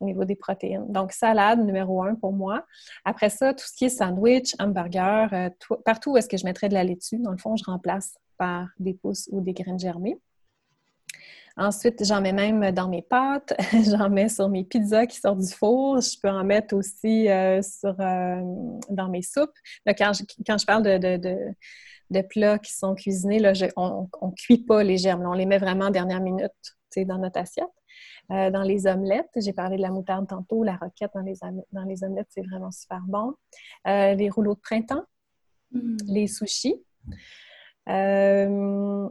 au 0.00 0.06
niveau 0.06 0.24
des 0.24 0.36
protéines. 0.36 0.90
Donc, 0.90 1.12
salade 1.12 1.64
numéro 1.64 2.02
un 2.02 2.14
pour 2.16 2.32
moi. 2.32 2.64
Après 3.04 3.30
ça, 3.30 3.54
tout 3.54 3.64
ce 3.64 3.72
qui 3.72 3.84
est 3.84 3.90
sandwich, 3.90 4.54
hamburger, 4.58 5.28
euh, 5.32 5.50
partout 5.84 6.12
où 6.12 6.16
est-ce 6.16 6.28
que 6.28 6.36
je 6.36 6.44
mettrais 6.44 6.68
de 6.68 6.74
la 6.74 6.84
laitue, 6.84 7.18
dans 7.18 7.32
le 7.32 7.38
fond, 7.38 7.56
je 7.56 7.64
remplace 7.64 8.18
par 8.36 8.68
des 8.80 8.94
pousses 8.94 9.28
ou 9.30 9.40
des 9.40 9.52
graines 9.52 9.78
germées. 9.78 10.18
Ensuite, 11.56 12.04
j'en 12.04 12.20
mets 12.20 12.32
même 12.32 12.72
dans 12.72 12.88
mes 12.88 13.02
pâtes, 13.02 13.54
j'en 13.88 14.10
mets 14.10 14.28
sur 14.28 14.48
mes 14.48 14.64
pizzas 14.64 15.06
qui 15.06 15.18
sortent 15.18 15.38
du 15.38 15.52
four. 15.52 16.00
Je 16.00 16.18
peux 16.20 16.28
en 16.28 16.42
mettre 16.42 16.74
aussi 16.74 17.28
euh, 17.28 17.62
sur, 17.62 17.94
euh, 18.00 18.40
dans 18.90 19.08
mes 19.08 19.22
soupes. 19.22 19.56
quand, 19.86 20.12
je, 20.12 20.66
parle 20.66 20.82
de, 20.82 22.22
plats 22.22 22.58
qui 22.58 22.72
sont 22.72 22.94
cuisinés, 22.94 23.38
là, 23.38 23.52
on 23.76 24.08
ne 24.22 24.32
cuit 24.32 24.58
pas 24.58 24.82
les 24.82 24.98
germes. 24.98 25.24
on 25.26 25.32
les 25.32 25.46
met 25.46 25.58
vraiment 25.58 25.86
en 25.86 25.90
dernière 25.90 26.20
minute 26.20 26.50
dans 26.96 27.18
notre 27.18 27.40
assiette. 27.40 27.66
Euh, 28.30 28.50
dans 28.50 28.62
les 28.62 28.86
omelettes, 28.86 29.30
j'ai 29.36 29.52
parlé 29.52 29.76
de 29.76 29.82
la 29.82 29.90
moutarde 29.90 30.26
tantôt, 30.28 30.64
la 30.64 30.76
roquette 30.76 31.10
dans 31.14 31.20
les, 31.20 31.34
dans 31.72 31.82
les 31.82 32.02
omelettes, 32.04 32.28
c'est 32.30 32.46
vraiment 32.46 32.70
super 32.70 33.02
bon. 33.06 33.34
les 33.84 34.30
rouleaux 34.30 34.54
de 34.54 34.60
printemps, 34.60 35.04
mmh. 35.72 35.96
les 36.06 36.26
sushis. 36.26 36.82
Euh, 37.88 39.08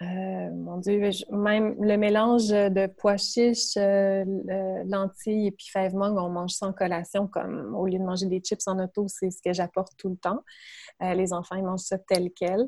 mon 0.00 0.78
Dieu, 0.78 1.10
même 1.30 1.76
le 1.78 1.96
mélange 1.96 2.48
de 2.48 2.86
pois 2.86 3.18
chiches, 3.18 3.76
euh, 3.76 4.24
lentilles 4.86 5.48
et 5.48 5.50
puis 5.50 5.66
fèves 5.70 5.94
mangue, 5.94 6.16
on 6.16 6.30
mange 6.30 6.54
en 6.62 6.72
collation, 6.72 7.26
comme 7.26 7.74
au 7.74 7.86
lieu 7.86 7.98
de 7.98 8.04
manger 8.04 8.26
des 8.26 8.40
chips 8.40 8.66
en 8.66 8.78
auto, 8.78 9.06
c'est 9.08 9.30
ce 9.30 9.42
que 9.42 9.52
j'apporte 9.52 9.92
tout 9.98 10.08
le 10.08 10.16
temps. 10.16 10.42
Euh, 11.02 11.14
les 11.14 11.32
enfants, 11.32 11.56
ils 11.56 11.64
mangent 11.64 11.80
ça 11.80 11.98
tel 11.98 12.30
quel. 12.34 12.66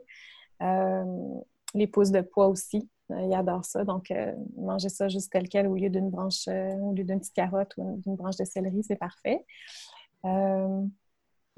les 1.75 1.87
pousses 1.87 2.11
de 2.11 2.21
pois 2.21 2.49
aussi, 2.49 2.89
ils 3.09 3.35
adorent 3.35 3.65
ça. 3.65 3.85
Donc, 3.85 4.13
manger 4.57 4.91
ça 4.91 5.09
juste 5.09 5.33
tel 5.33 5.49
quel 5.49 5.67
au 5.69 5.75
lieu 5.75 5.89
d'une 5.89 6.11
branche, 6.11 6.49
au 6.49 6.93
lieu 6.93 7.05
d'une 7.05 7.19
petite 7.19 7.35
carotte 7.35 7.73
ou 7.79 8.01
d'une 8.05 8.17
branche 8.17 8.37
de 8.37 8.45
céleri, 8.45 8.83
c'est 8.83 8.97
parfait 8.97 9.45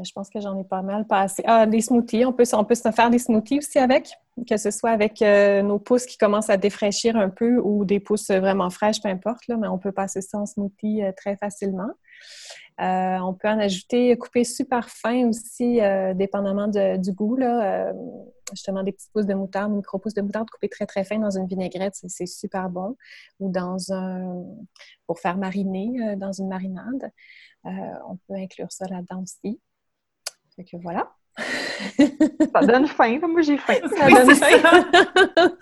je 0.02 0.12
pense 0.12 0.28
que 0.28 0.40
j'en 0.40 0.58
ai 0.58 0.64
pas 0.64 0.82
mal 0.82 1.06
passé. 1.06 1.42
Ah, 1.46 1.66
des 1.66 1.80
smoothies. 1.80 2.24
On 2.24 2.32
peut, 2.32 2.44
on 2.52 2.64
peut 2.64 2.74
se 2.74 2.90
faire 2.90 3.10
des 3.10 3.18
smoothies 3.18 3.58
aussi 3.58 3.78
avec, 3.78 4.10
que 4.48 4.56
ce 4.56 4.70
soit 4.70 4.90
avec 4.90 5.22
euh, 5.22 5.62
nos 5.62 5.78
pousses 5.78 6.06
qui 6.06 6.18
commencent 6.18 6.50
à 6.50 6.56
défraîchir 6.56 7.16
un 7.16 7.28
peu 7.28 7.58
ou 7.58 7.84
des 7.84 8.00
pousses 8.00 8.30
vraiment 8.30 8.70
fraîches, 8.70 9.00
peu 9.00 9.08
importe, 9.08 9.46
là, 9.46 9.56
mais 9.56 9.68
on 9.68 9.78
peut 9.78 9.92
passer 9.92 10.20
ça 10.20 10.38
en 10.38 10.46
smoothie 10.46 11.02
euh, 11.02 11.12
très 11.16 11.36
facilement. 11.36 11.90
Euh, 12.80 13.18
on 13.18 13.34
peut 13.34 13.46
en 13.48 13.58
ajouter, 13.60 14.16
couper 14.16 14.42
super 14.42 14.88
fin 14.88 15.28
aussi, 15.28 15.78
dépendamment 16.16 16.66
du 16.66 17.12
goût. 17.12 17.36
Là, 17.36 17.92
justement, 18.50 18.82
des 18.82 18.90
petites 18.90 19.12
pousses 19.12 19.26
de 19.26 19.34
moutarde, 19.34 19.70
micro-pousses 19.72 20.14
de 20.14 20.22
moutarde 20.22 20.50
coupées 20.50 20.68
très, 20.68 20.84
très 20.84 21.04
fin 21.04 21.20
dans 21.20 21.30
une 21.30 21.46
vinaigrette, 21.46 21.94
c'est 21.94 22.26
super 22.26 22.68
bon. 22.70 22.96
Ou 23.38 23.48
dans 23.48 23.92
un... 23.92 24.42
pour 25.06 25.20
faire 25.20 25.36
mariner 25.36 26.16
dans 26.16 26.32
une 26.32 26.48
marinade. 26.48 27.12
on 27.64 28.16
peut 28.26 28.34
inclure 28.34 28.72
ça 28.72 28.86
là-dedans 28.88 29.22
aussi. 29.22 29.60
Fait 30.56 30.64
que 30.64 30.76
voilà. 30.82 31.10
ça 31.98 32.60
donne 32.66 32.86
faim. 32.86 33.18
Moi, 33.26 33.42
j'ai 33.42 33.58
faim. 33.58 33.74
Ça 33.96 34.08
donne 34.08 34.34
faim. 34.36 35.56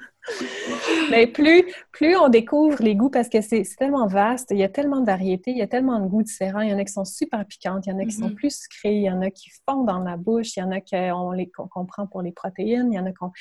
Mais 1.11 1.27
plus, 1.27 1.65
plus 1.91 2.17
on 2.17 2.29
découvre 2.29 2.81
les 2.81 2.95
goûts, 2.95 3.11
parce 3.11 3.29
que 3.29 3.41
c'est 3.41 3.63
tellement 3.77 4.07
vaste, 4.07 4.51
il 4.53 4.59
y 4.59 4.63
a 4.63 4.69
tellement 4.69 5.01
de 5.01 5.07
variétés, 5.07 5.51
il 5.51 5.59
y 5.59 5.63
a 5.63 5.67
tellement 5.67 5.99
de 5.99 6.07
goûts 6.07 6.23
différents. 6.23 6.61
Il 6.61 6.71
y 6.71 6.75
en 6.75 6.79
a 6.79 6.85
qui 6.85 6.93
sont 6.93 7.05
super 7.05 7.45
piquantes, 7.47 7.87
il 7.87 7.91
y 7.91 7.93
en 7.93 7.99
a 7.99 8.05
qui 8.05 8.13
sont 8.13 8.29
mm-hmm. 8.29 8.35
plus 8.35 8.63
sucrées, 8.63 8.97
il 8.97 9.03
y 9.03 9.11
en 9.11 9.21
a 9.21 9.31
qui 9.31 9.51
fondent 9.69 9.87
dans 9.87 9.99
la 9.99 10.17
bouche, 10.17 10.57
il 10.57 10.61
y 10.61 10.63
en 10.63 10.71
a 10.71 10.81
qu'on 10.81 11.87
prend 11.87 12.07
pour 12.07 12.23
les 12.23 12.33
protéines, 12.33 12.93
il 12.93 12.97
y 12.97 12.99
en 13.01 13.07
a 13.07 13.13
qu'on... 13.13 13.33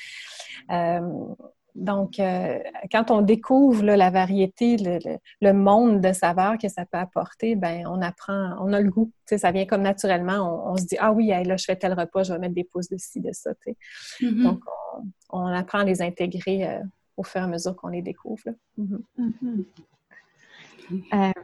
Euh, 0.70 1.34
donc, 1.74 2.20
euh, 2.20 2.58
quand 2.90 3.10
on 3.10 3.22
découvre 3.22 3.82
la 3.82 4.10
variété, 4.10 4.76
le, 5.40 5.52
monde 5.52 6.00
de 6.02 6.12
saveurs 6.12 6.58
que 6.58 6.68
ça 6.68 6.84
peut 6.84 6.98
apporter, 6.98 7.56
ben 7.56 7.86
on 7.86 8.02
apprend, 8.02 8.56
on 8.60 8.72
a 8.72 8.80
le 8.80 8.90
goût. 8.90 9.10
Ça 9.26 9.50
vient 9.52 9.64
comme 9.64 9.82
naturellement. 9.82 10.70
On, 10.70 10.76
se 10.76 10.84
dit 10.84 10.96
Ah 11.00 11.12
oui, 11.12 11.28
là, 11.28 11.56
je 11.56 11.64
fais 11.64 11.76
tel 11.76 11.94
repas, 11.94 12.24
je 12.24 12.34
vais 12.34 12.38
mettre 12.38 12.54
des 12.54 12.64
pouces 12.64 12.90
de 12.90 12.98
ci, 12.98 13.20
de 13.20 13.32
ça. 13.32 13.52
Mm-hmm. 14.20 14.42
Donc, 14.42 14.60
on, 15.30 15.46
apprend 15.46 15.78
à 15.78 15.84
les 15.84 16.02
intégrer 16.02 16.68
euh, 16.68 16.80
au 17.16 17.22
fur 17.22 17.40
et 17.40 17.44
à 17.44 17.46
mesure 17.46 17.74
qu'on 17.74 17.88
les 17.88 18.02
découvre. 18.02 18.50
Mm-hmm. 18.78 19.02
Mm-hmm. 19.18 19.64
Euh, 21.14 21.42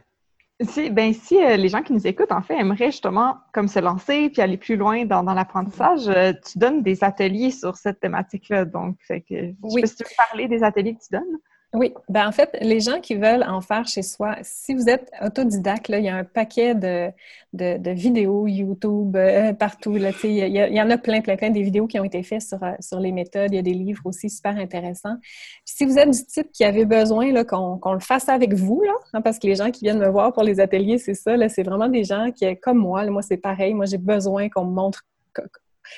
si, 0.61 0.89
ben, 0.89 1.13
si 1.13 1.41
euh, 1.41 1.55
les 1.55 1.69
gens 1.69 1.81
qui 1.81 1.93
nous 1.93 2.05
écoutent, 2.05 2.31
en 2.31 2.41
fait, 2.41 2.59
aimeraient 2.59 2.91
justement 2.91 3.37
comme 3.53 3.67
se 3.67 3.79
lancer 3.79 4.29
puis 4.29 4.41
aller 4.41 4.57
plus 4.57 4.75
loin 4.75 5.05
dans, 5.05 5.21
l'apprentissage, 5.21 6.07
euh, 6.09 6.33
tu 6.33 6.57
donnes 6.57 6.83
des 6.83 7.03
ateliers 7.03 7.51
sur 7.51 7.77
cette 7.77 7.99
thématique-là. 7.99 8.65
Donc, 8.65 8.97
fait 8.99 9.21
que, 9.21 9.53
oui. 9.61 9.83
tu 9.83 10.03
peux 10.03 10.09
parler 10.17 10.47
des 10.47 10.63
ateliers 10.63 10.95
que 10.95 11.01
tu 11.01 11.13
donnes? 11.13 11.39
Oui, 11.71 11.93
ben 12.09 12.27
en 12.27 12.31
fait, 12.31 12.57
les 12.61 12.79
gens 12.79 12.99
qui 12.99 13.13
veulent 13.13 13.43
en 13.43 13.61
faire 13.61 13.87
chez 13.87 14.01
soi, 14.01 14.37
si 14.41 14.73
vous 14.73 14.89
êtes 14.89 15.11
autodidacte, 15.21 15.87
là, 15.87 15.99
il 15.99 16.05
y 16.05 16.09
a 16.09 16.15
un 16.15 16.23
paquet 16.23 16.73
de, 16.73 17.11
de, 17.53 17.91
vidéos 17.91 18.47
YouTube 18.47 19.15
euh, 19.15 19.53
partout. 19.53 19.95
Là, 19.95 20.09
il, 20.23 20.31
y, 20.31 20.39
il 20.39 20.73
y 20.73 20.81
en 20.81 20.89
a 20.89 20.97
plein, 20.97 21.21
plein, 21.21 21.35
plein 21.35 21.51
des 21.51 21.61
vidéos 21.61 21.85
qui 21.85 21.99
ont 21.99 22.03
été 22.03 22.23
faites 22.23 22.41
sur, 22.41 22.63
euh, 22.63 22.71
sur 22.79 22.99
les 22.99 23.11
méthodes. 23.11 23.51
Il 23.51 23.55
y 23.55 23.59
a 23.59 23.61
des 23.61 23.75
livres 23.75 24.01
aussi 24.05 24.31
super 24.31 24.57
intéressants. 24.57 25.17
si 25.63 25.85
vous 25.85 25.99
êtes 25.99 26.09
du 26.09 26.25
type 26.25 26.51
qui 26.51 26.63
avait 26.63 26.85
besoin 26.85 27.43
qu'on 27.43 27.93
le 27.93 27.99
fasse 27.99 28.29
avec 28.29 28.55
vous, 28.55 28.81
là, 28.81 28.93
hein, 29.13 29.21
parce 29.21 29.37
que 29.37 29.45
les 29.45 29.55
gens 29.55 29.69
qui 29.69 29.85
viennent 29.85 29.99
me 29.99 30.09
voir 30.09 30.33
pour 30.33 30.41
les 30.41 30.59
ateliers, 30.59 30.97
c'est 30.97 31.13
ça, 31.13 31.35
c'est 31.49 31.63
vraiment 31.63 31.87
des 31.87 32.03
gens 32.03 32.31
qui, 32.31 32.57
comme 32.57 32.79
moi, 32.79 33.05
moi 33.05 33.21
c'est 33.21 33.37
pareil, 33.37 33.75
moi 33.75 33.85
j'ai 33.85 33.99
besoin 33.99 34.49
qu'on 34.49 34.65
me 34.65 34.73
montre 34.73 35.05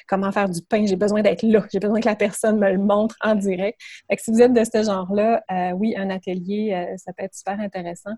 comment 0.08 0.32
faire 0.32 0.50
du 0.50 0.62
pain, 0.62 0.86
j'ai 0.86 0.96
besoin 0.96 1.22
d'être 1.22 1.44
là, 1.44 1.66
j'ai 1.72 1.80
besoin 1.80 2.00
que 2.00 2.08
la 2.08 2.16
personne 2.16 2.60
me 2.60 2.72
le 2.72 2.78
montre 2.78 3.16
en 3.22 3.36
direct. 3.36 3.80
Fait 4.10 4.20
si 4.20 4.32
vous 4.32 4.42
êtes 4.42 4.54
de 4.54 4.64
ce 4.64 4.84
genre-là, 4.84 5.44
euh, 5.52 5.72
oui, 5.72 5.96
un 5.98 6.10
atelier, 6.10 6.74
euh, 6.74 6.98
ça 6.98 7.14
peut 7.14 7.24
être 7.24 7.34
super 7.34 7.60
intéressant. 7.60 8.12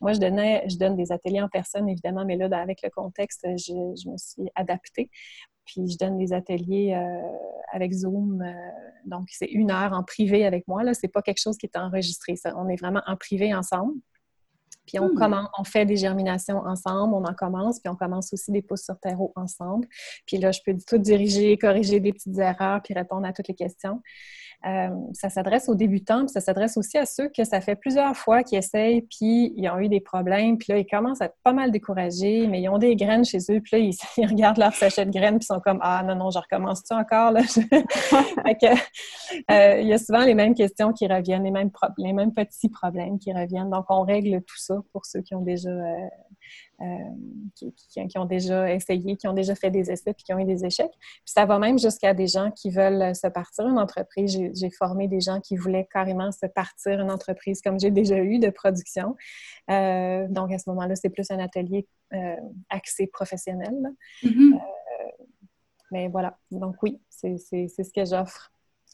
Moi, 0.00 0.12
je 0.12 0.20
donnais, 0.20 0.64
je 0.68 0.76
donne 0.76 0.96
des 0.96 1.12
ateliers 1.12 1.42
en 1.42 1.48
personne, 1.48 1.88
évidemment, 1.88 2.24
mais 2.24 2.36
là, 2.36 2.48
avec 2.60 2.80
le 2.82 2.90
contexte, 2.90 3.46
je, 3.56 4.08
me 4.08 4.16
suis 4.16 4.50
adaptée. 4.54 5.10
Puis 5.64 5.88
je 5.92 5.96
donne 5.96 6.18
des 6.18 6.32
ateliers 6.32 6.92
euh, 6.94 7.28
avec 7.72 7.92
Zoom. 7.92 8.44
donc, 9.04 9.28
c'est 9.30 9.46
une 9.46 9.70
heure 9.70 9.92
en 9.92 10.02
privé 10.02 10.44
avec 10.44 10.66
moi. 10.66 10.82
Là, 10.82 10.92
c'est 10.94 11.08
pas 11.08 11.22
quelque 11.22 11.40
chose 11.40 11.56
qui 11.56 11.66
est 11.66 11.76
enregistré. 11.76 12.34
Ça. 12.36 12.52
On 12.56 12.68
est 12.68 12.80
vraiment 12.80 13.02
en 13.06 13.16
privé 13.16 13.54
ensemble. 13.54 13.94
Puis 14.86 14.98
on, 14.98 15.08
Hmm. 15.08 15.14
commence, 15.14 15.48
on 15.58 15.64
fait 15.64 15.86
des 15.86 15.96
germinations 15.96 16.58
ensemble, 16.66 17.14
on 17.14 17.24
en 17.24 17.34
commence, 17.34 17.78
puis 17.80 17.90
on 17.90 17.96
commence 17.96 18.32
aussi 18.32 18.50
des 18.50 18.62
pousses 18.62 18.84
sur 18.84 18.98
terreau 18.98 19.32
ensemble. 19.36 19.86
Puis 20.26 20.38
là, 20.38 20.50
je 20.52 20.60
peux 20.64 20.76
tout 20.86 20.98
diriger, 20.98 21.56
corriger 21.56 22.00
des 22.00 22.12
petites 22.12 22.38
erreurs, 22.38 22.82
puis 22.82 22.94
répondre 22.94 23.26
à 23.26 23.32
toutes 23.32 23.48
les 23.48 23.54
questions. 23.54 24.00
Euh, 24.64 24.90
ça 25.12 25.28
s'adresse 25.28 25.68
aux 25.68 25.74
débutants, 25.74 26.20
puis 26.20 26.28
ça 26.28 26.40
s'adresse 26.40 26.76
aussi 26.76 26.96
à 26.96 27.04
ceux 27.04 27.28
que 27.28 27.42
ça 27.42 27.60
fait 27.60 27.74
plusieurs 27.74 28.16
fois 28.16 28.44
qu'ils 28.44 28.58
essayent, 28.58 29.02
puis 29.02 29.52
ils 29.56 29.68
ont 29.68 29.78
eu 29.80 29.88
des 29.88 30.00
problèmes, 30.00 30.56
puis 30.56 30.72
là, 30.72 30.78
ils 30.78 30.86
commencent 30.86 31.20
à 31.20 31.24
être 31.24 31.36
pas 31.42 31.52
mal 31.52 31.72
découragés, 31.72 32.46
mais 32.46 32.62
ils 32.62 32.68
ont 32.68 32.78
des 32.78 32.94
graines 32.94 33.24
chez 33.24 33.38
eux, 33.50 33.60
puis 33.60 33.70
là, 33.72 33.78
ils, 33.78 33.92
ils 34.18 34.26
regardent 34.26 34.58
leur 34.58 34.72
sachet 34.72 35.04
de 35.04 35.10
graines, 35.10 35.38
puis 35.38 35.46
ils 35.50 35.54
sont 35.54 35.60
comme 35.60 35.80
«Ah 35.82 36.04
non, 36.04 36.14
non, 36.14 36.30
je 36.30 36.38
recommence-tu 36.38 36.94
encore?» 36.94 37.30
là? 37.32 37.40
Euh, 39.50 39.80
Il 39.80 39.88
y 39.88 39.92
a 39.94 39.98
souvent 39.98 40.24
les 40.24 40.34
mêmes 40.34 40.54
questions 40.54 40.92
qui 40.92 41.06
reviennent, 41.06 41.44
les 41.44 41.50
mêmes, 41.50 41.70
les 41.96 42.12
mêmes 42.12 42.32
petits 42.34 42.68
problèmes 42.68 43.18
qui 43.18 43.32
reviennent. 43.32 43.70
Donc, 43.70 43.86
on 43.88 44.02
règle 44.02 44.42
tout 44.42 44.58
ça 44.58 44.71
pour 44.92 45.06
ceux 45.06 45.20
qui 45.22 45.34
ont 45.34 45.42
déjà... 45.42 45.70
euh, 45.70 46.08
euh, 46.80 46.84
qui, 47.54 47.72
qui- 47.74 48.06
qui 48.08 48.18
ont 48.18 48.24
déjà 48.24 48.72
essayé, 48.72 49.16
qui 49.16 49.28
ont 49.28 49.32
déjà 49.32 49.54
fait 49.54 49.70
des 49.70 49.90
essais 49.90 50.12
puis 50.12 50.24
qui 50.24 50.34
ont 50.34 50.38
eu 50.38 50.44
des 50.44 50.64
échecs. 50.64 50.90
Puis 50.98 51.20
ça 51.26 51.44
va 51.46 51.58
même 51.58 51.78
jusqu'à 51.78 52.14
des 52.14 52.26
gens 52.26 52.50
qui 52.50 52.70
veulent 52.70 53.14
se 53.14 53.28
partir 53.28 53.66
une 53.68 53.78
entreprise. 53.78 54.36
J'ai- 54.54 54.70
formé 54.70 55.06
des 55.06 55.20
gens 55.20 55.40
qui 55.40 55.56
voulaient 55.56 55.86
carrément 55.92 56.32
se 56.32 56.46
partir 56.46 57.00
une 57.00 57.10
entreprise 57.10 57.60
comme 57.62 57.78
j'ai 57.78 57.90
déjà 57.90 58.18
eu 58.18 58.38
de 58.38 58.50
production. 58.50 59.14
Euh, 59.70 60.26
donc 60.28 60.50
à 60.52 60.58
ce 60.58 60.68
moment-là, 60.70 60.96
c'est 60.96 61.10
plus 61.10 61.30
un 61.30 61.38
atelier 61.38 61.86
axé 62.70 63.06
professionnel. 63.06 63.74
Mhm. 64.22 64.58
Mais 65.90 66.08
voilà, 66.08 66.38
donc 66.50 66.76
oui, 66.82 67.00
c'est 67.10 67.36
ce 67.36 67.92
que 67.94 68.04
j'offre. 68.04 68.50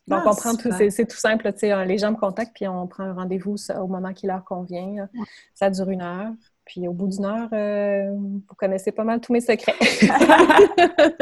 Donc, 0.09 0.21
Ah, 0.25 0.31
on 0.31 0.35
prend 0.35 0.53
tout, 0.55 0.63
super. 0.63 0.77
c'est 0.79 0.91
c'est 0.91 1.07
tout 1.07 1.17
simple, 1.17 1.53
tu 1.53 1.59
sais, 1.61 1.87
les 1.87 1.99
gens 1.99 2.11
me 2.13 2.17
contactent, 2.17 2.55
puis 2.55 2.67
on 2.67 2.87
prend 2.87 3.05
un 3.05 3.13
rendez-vous 3.15 3.57
au 3.81 3.87
moment 3.87 4.13
qui 4.13 4.27
leur 4.27 4.45
convient. 4.45 5.09
Ça 5.55 5.71
dure 5.71 5.89
une 5.91 6.03
heure, 6.03 6.33
puis 6.65 6.89
au 6.89 6.93
bout 6.93 7.09
d'une 7.09 7.25
heure, 7.27 7.49
euh, 7.53 8.11
vous 8.15 8.43
connaissez 8.57 8.91
pas 8.93 9.05
mal 9.05 9.21
tous 9.21 9.33
mes 9.33 9.41
secrets. 9.41 9.75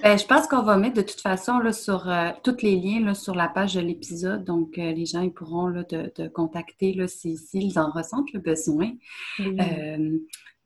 Ben, 0.00 0.16
je 0.16 0.24
pense 0.26 0.46
qu'on 0.46 0.62
va 0.62 0.76
mettre 0.76 0.94
de 0.96 1.02
toute 1.02 1.20
façon 1.20 1.58
là, 1.58 1.72
sur 1.72 2.08
euh, 2.08 2.28
tous 2.44 2.62
les 2.62 2.76
liens 2.76 3.04
là, 3.04 3.14
sur 3.14 3.34
la 3.34 3.48
page 3.48 3.74
de 3.74 3.80
l'épisode. 3.80 4.44
Donc, 4.44 4.78
euh, 4.78 4.92
les 4.92 5.06
gens 5.06 5.22
ils 5.22 5.32
pourront 5.32 5.66
là, 5.66 5.82
te, 5.82 6.06
te 6.06 6.28
contacter 6.28 6.92
là, 6.92 7.08
si- 7.08 7.36
s'ils 7.36 7.78
en 7.80 7.90
ressentent 7.90 8.32
le 8.32 8.38
besoin. 8.38 8.92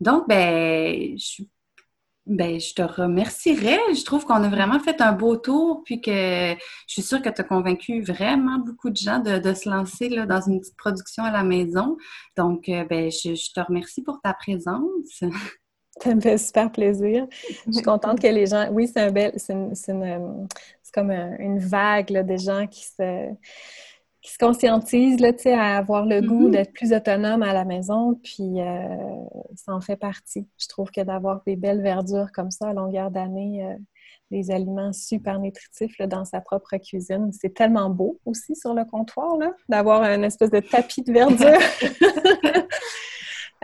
Donc, 0.01 0.29
ben 0.29 1.17
je, 1.17 1.45
ben, 2.27 2.61
je 2.61 2.75
te 2.75 2.83
remercierais. 2.83 3.81
Je 3.95 4.05
trouve 4.05 4.25
qu'on 4.25 4.43
a 4.43 4.49
vraiment 4.49 4.79
fait 4.79 5.01
un 5.01 5.13
beau 5.13 5.37
tour, 5.37 5.83
puis 5.85 6.01
que 6.01 6.11
je 6.11 6.93
suis 6.93 7.03
sûre 7.03 7.21
que 7.21 7.29
tu 7.29 7.41
as 7.41 7.45
convaincu 7.45 8.03
vraiment 8.03 8.59
beaucoup 8.59 8.91
de 8.91 8.97
gens 8.97 9.19
de, 9.19 9.55
se 9.55 9.69
lancer 9.69 10.09
là, 10.09 10.27
dans 10.27 10.41
une 10.41 10.61
petite 10.61 10.77
production 10.77 11.25
à 11.25 11.33
la 11.33 11.43
maison. 11.43 11.97
Donc, 12.37 12.69
euh, 12.69 12.85
ben, 12.85 13.11
je, 13.11 13.53
te 13.53 13.61
remercie 13.61 14.03
pour 14.03 14.21
ta 14.21 14.35
présence. 14.35 15.21
Ça 16.01 16.15
me 16.15 16.21
fait 16.21 16.39
super 16.39 16.73
plaisir. 16.73 17.27
Je 17.67 17.73
suis 17.73 17.83
contente 17.83 18.19
que 18.19 18.27
les 18.27 18.47
gens. 18.47 18.69
Oui, 18.71 18.89
c'est 18.89 19.01
un 19.01 19.11
bel. 19.11 19.35
C'est 19.37 19.55
euh, 19.55 20.19
comme 20.95 21.11
un- 21.11 21.37
une 21.39 21.59
vague 21.59 22.09
là, 22.11 22.23
de 22.23 22.37
gens 22.39 22.67
qui 22.67 22.85
se, 22.85 23.29
qui 24.23 24.33
se 24.33 24.39
conscientisent 24.39 25.21
là, 25.21 25.33
à 25.57 25.77
avoir 25.79 26.07
le 26.07 26.21
goût 26.21 26.47
Mhm. 26.47 26.51
d'être 26.53 26.73
plus 26.73 26.93
autonome 26.93 27.43
à 27.43 27.53
la 27.53 27.65
maison. 27.65 28.15
Puis 28.23 28.61
euh, 28.61 28.97
ça 29.57 29.73
en 29.75 29.81
fait 29.81 29.97
partie. 29.97 30.49
Je 30.59 30.69
trouve 30.69 30.91
que 30.93 31.01
d'avoir 31.01 31.43
des 31.45 31.57
belles 31.57 31.83
verdures 31.83 32.31
comme 32.33 32.51
ça 32.53 32.69
à 32.69 32.73
longueur 32.73 33.11
d'année, 33.11 33.65
euh, 33.67 33.77
des 34.31 34.51
aliments 34.51 34.93
super 34.93 35.39
nutritifs 35.41 35.99
là, 35.99 36.07
dans 36.07 36.25
sa 36.25 36.41
propre 36.41 36.77
cuisine, 36.79 37.31
c'est 37.33 37.53
tellement 37.53 37.91
beau 37.91 38.19
aussi 38.25 38.55
sur 38.57 38.73
le 38.75 38.85
comptoir, 38.85 39.37
là, 39.37 39.53
d'avoir 39.69 40.03
un 40.03 40.23
espèce 40.23 40.51
de 40.51 40.61
tapis 40.61 41.03
de 41.03 41.13
verdure. 41.13 41.59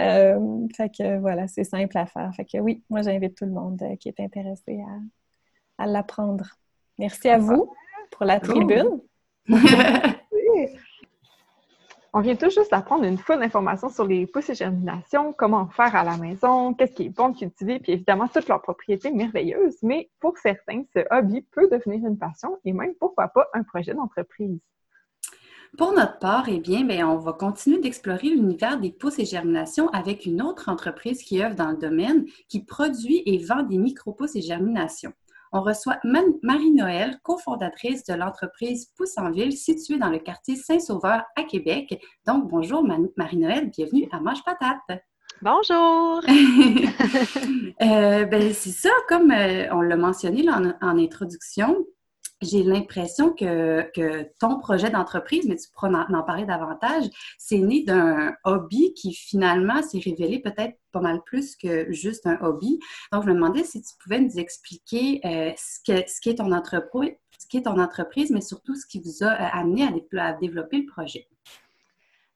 Euh, 0.01 0.39
fait 0.77 0.91
que 0.97 1.19
voilà, 1.19 1.49
c'est 1.49 1.65
simple 1.65 1.99
à 1.99 2.07
faire. 2.07 2.31
Fait 2.37 2.45
que 2.45 2.59
oui, 2.59 2.85
moi 2.89 3.03
j'invite 3.03 3.35
tout 3.37 3.47
le 3.47 3.51
monde 3.51 3.83
qui 3.99 4.09
est 4.09 4.21
intéressé 4.21 4.79
à, 5.79 5.83
à 5.83 5.87
l'apprendre. 5.89 6.45
Merci 7.01 7.29
à 7.29 7.39
vous 7.39 7.73
pour 8.13 8.25
la 8.25 8.39
tribune. 8.39 9.01
On 12.15 12.21
vient 12.21 12.37
tout 12.37 12.49
juste 12.49 12.71
d'apprendre 12.71 13.05
une 13.05 13.19
fois 13.19 13.37
d'informations 13.37 13.91
sur 13.91 14.07
les 14.07 14.27
pousses 14.27 14.49
et 14.49 14.55
germinations, 14.55 15.35
comment 15.35 15.69
faire 15.69 15.95
à 15.95 16.05
la 16.05 16.17
maison, 16.17 16.73
qu'est-ce 16.73 16.95
qui 16.95 17.05
est 17.05 17.09
bon 17.11 17.29
de 17.29 17.39
cultiver, 17.39 17.81
puis 17.81 17.93
évidemment 17.93 18.29
toutes 18.29 18.49
leurs 18.49 18.63
propriétés 18.63 19.11
merveilleuses. 19.11 19.77
Mais 19.83 20.11
pour 20.19 20.39
certains, 20.39 20.85
ce 20.95 21.01
hobby 21.11 21.43
peut 21.53 21.69
devenir 21.71 22.09
une 22.09 22.19
passion 22.19 22.59
et 22.65 22.73
même, 22.73 22.95
pourquoi 22.99 23.29
pas, 23.29 23.49
un 23.53 23.63
projet 23.63 23.93
d'entreprise. 23.93 24.59
Pour 25.77 25.93
notre 25.93 26.19
part, 26.19 26.49
eh 26.49 26.61
bien, 26.61 26.85
ben, 26.85 27.05
on 27.05 27.19
va 27.19 27.35
continuer 27.35 27.79
d'explorer 27.79 28.31
l'univers 28.31 28.81
des 28.81 28.91
pousses 28.91 29.19
et 29.19 29.27
germinations 29.27 29.89
avec 29.91 30.25
une 30.25 30.41
autre 30.41 30.71
entreprise 30.71 31.23
qui 31.23 31.43
œuvre 31.43 31.55
dans 31.55 31.71
le 31.71 31.77
domaine, 31.77 32.25
qui 32.49 32.65
produit 32.65 33.23
et 33.27 33.45
vend 33.45 33.63
des 33.65 33.77
micro-pousses 33.77 34.35
et 34.35 34.41
germinations. 34.41 35.13
On 35.53 35.63
reçoit 35.63 35.99
Marie-Noël, 36.05 37.19
cofondatrice 37.23 38.05
de 38.05 38.15
l'entreprise 38.15 38.93
Pousse 38.97 39.17
en 39.17 39.31
Ville, 39.31 39.53
située 39.53 39.99
dans 39.99 40.11
le 40.11 40.19
quartier 40.19 40.57
Saint-Sauveur 40.57 41.23
à 41.37 41.43
Québec. 41.45 41.99
Donc, 42.27 42.49
bonjour 42.49 42.87
Marie-Noël, 43.17 43.71
bienvenue 43.71 44.09
à 44.13 44.21
Mange 44.21 44.45
Patate. 44.45 45.03
Bonjour! 45.43 46.23
Euh, 47.81 48.25
ben, 48.25 48.53
c'est 48.53 48.73
ça, 48.73 48.91
comme 49.09 49.31
euh, 49.31 49.73
on 49.73 49.81
l'a 49.81 49.97
mentionné 49.97 50.43
là, 50.43 50.61
en, 50.83 50.89
en 50.89 50.99
introduction, 50.99 51.87
j'ai 52.41 52.63
l'impression 52.63 53.33
que, 53.33 53.91
ton 54.39 54.59
projet 54.59 54.91
d'entreprise, 54.91 55.47
mais 55.47 55.57
tu 55.57 55.69
pourras 55.73 56.07
en, 56.09 56.23
parler 56.23 56.45
davantage, 56.45 57.05
c'est 57.37 57.59
né 57.59 57.83
d'un 57.85 58.35
hobby 58.45 58.93
qui 58.95 59.13
finalement 59.13 59.83
s'est 59.83 59.99
révélé 59.99 60.41
peut-être 60.41 60.77
pas 60.93 61.01
mal 61.01 61.23
plus 61.25 61.57
que 61.57 61.91
juste 61.93 62.27
un 62.27 62.39
hobby. 62.41 62.79
Donc, 63.13 63.25
je 63.25 63.29
me 63.29 63.35
demandais 63.35 63.65
si 63.65 63.83
tu 63.83 63.95
pouvais 64.03 64.21
nous 64.21 64.39
expliquer 64.39 65.21
euh, 65.25 65.53
ce, 65.57 65.81
que, 65.87 66.09
ce 66.09 66.31
ton 67.61 67.81
entreprise, 67.81 68.31
mais 68.31 68.41
surtout 68.41 68.75
ce 68.75 68.87
qui 68.87 69.01
vous 69.01 69.25
a 69.25 69.33
euh, 69.33 69.49
amené 69.53 69.89
à 70.19 70.33
développer 70.35 70.79
le 70.79 70.87
projet. 70.87 71.29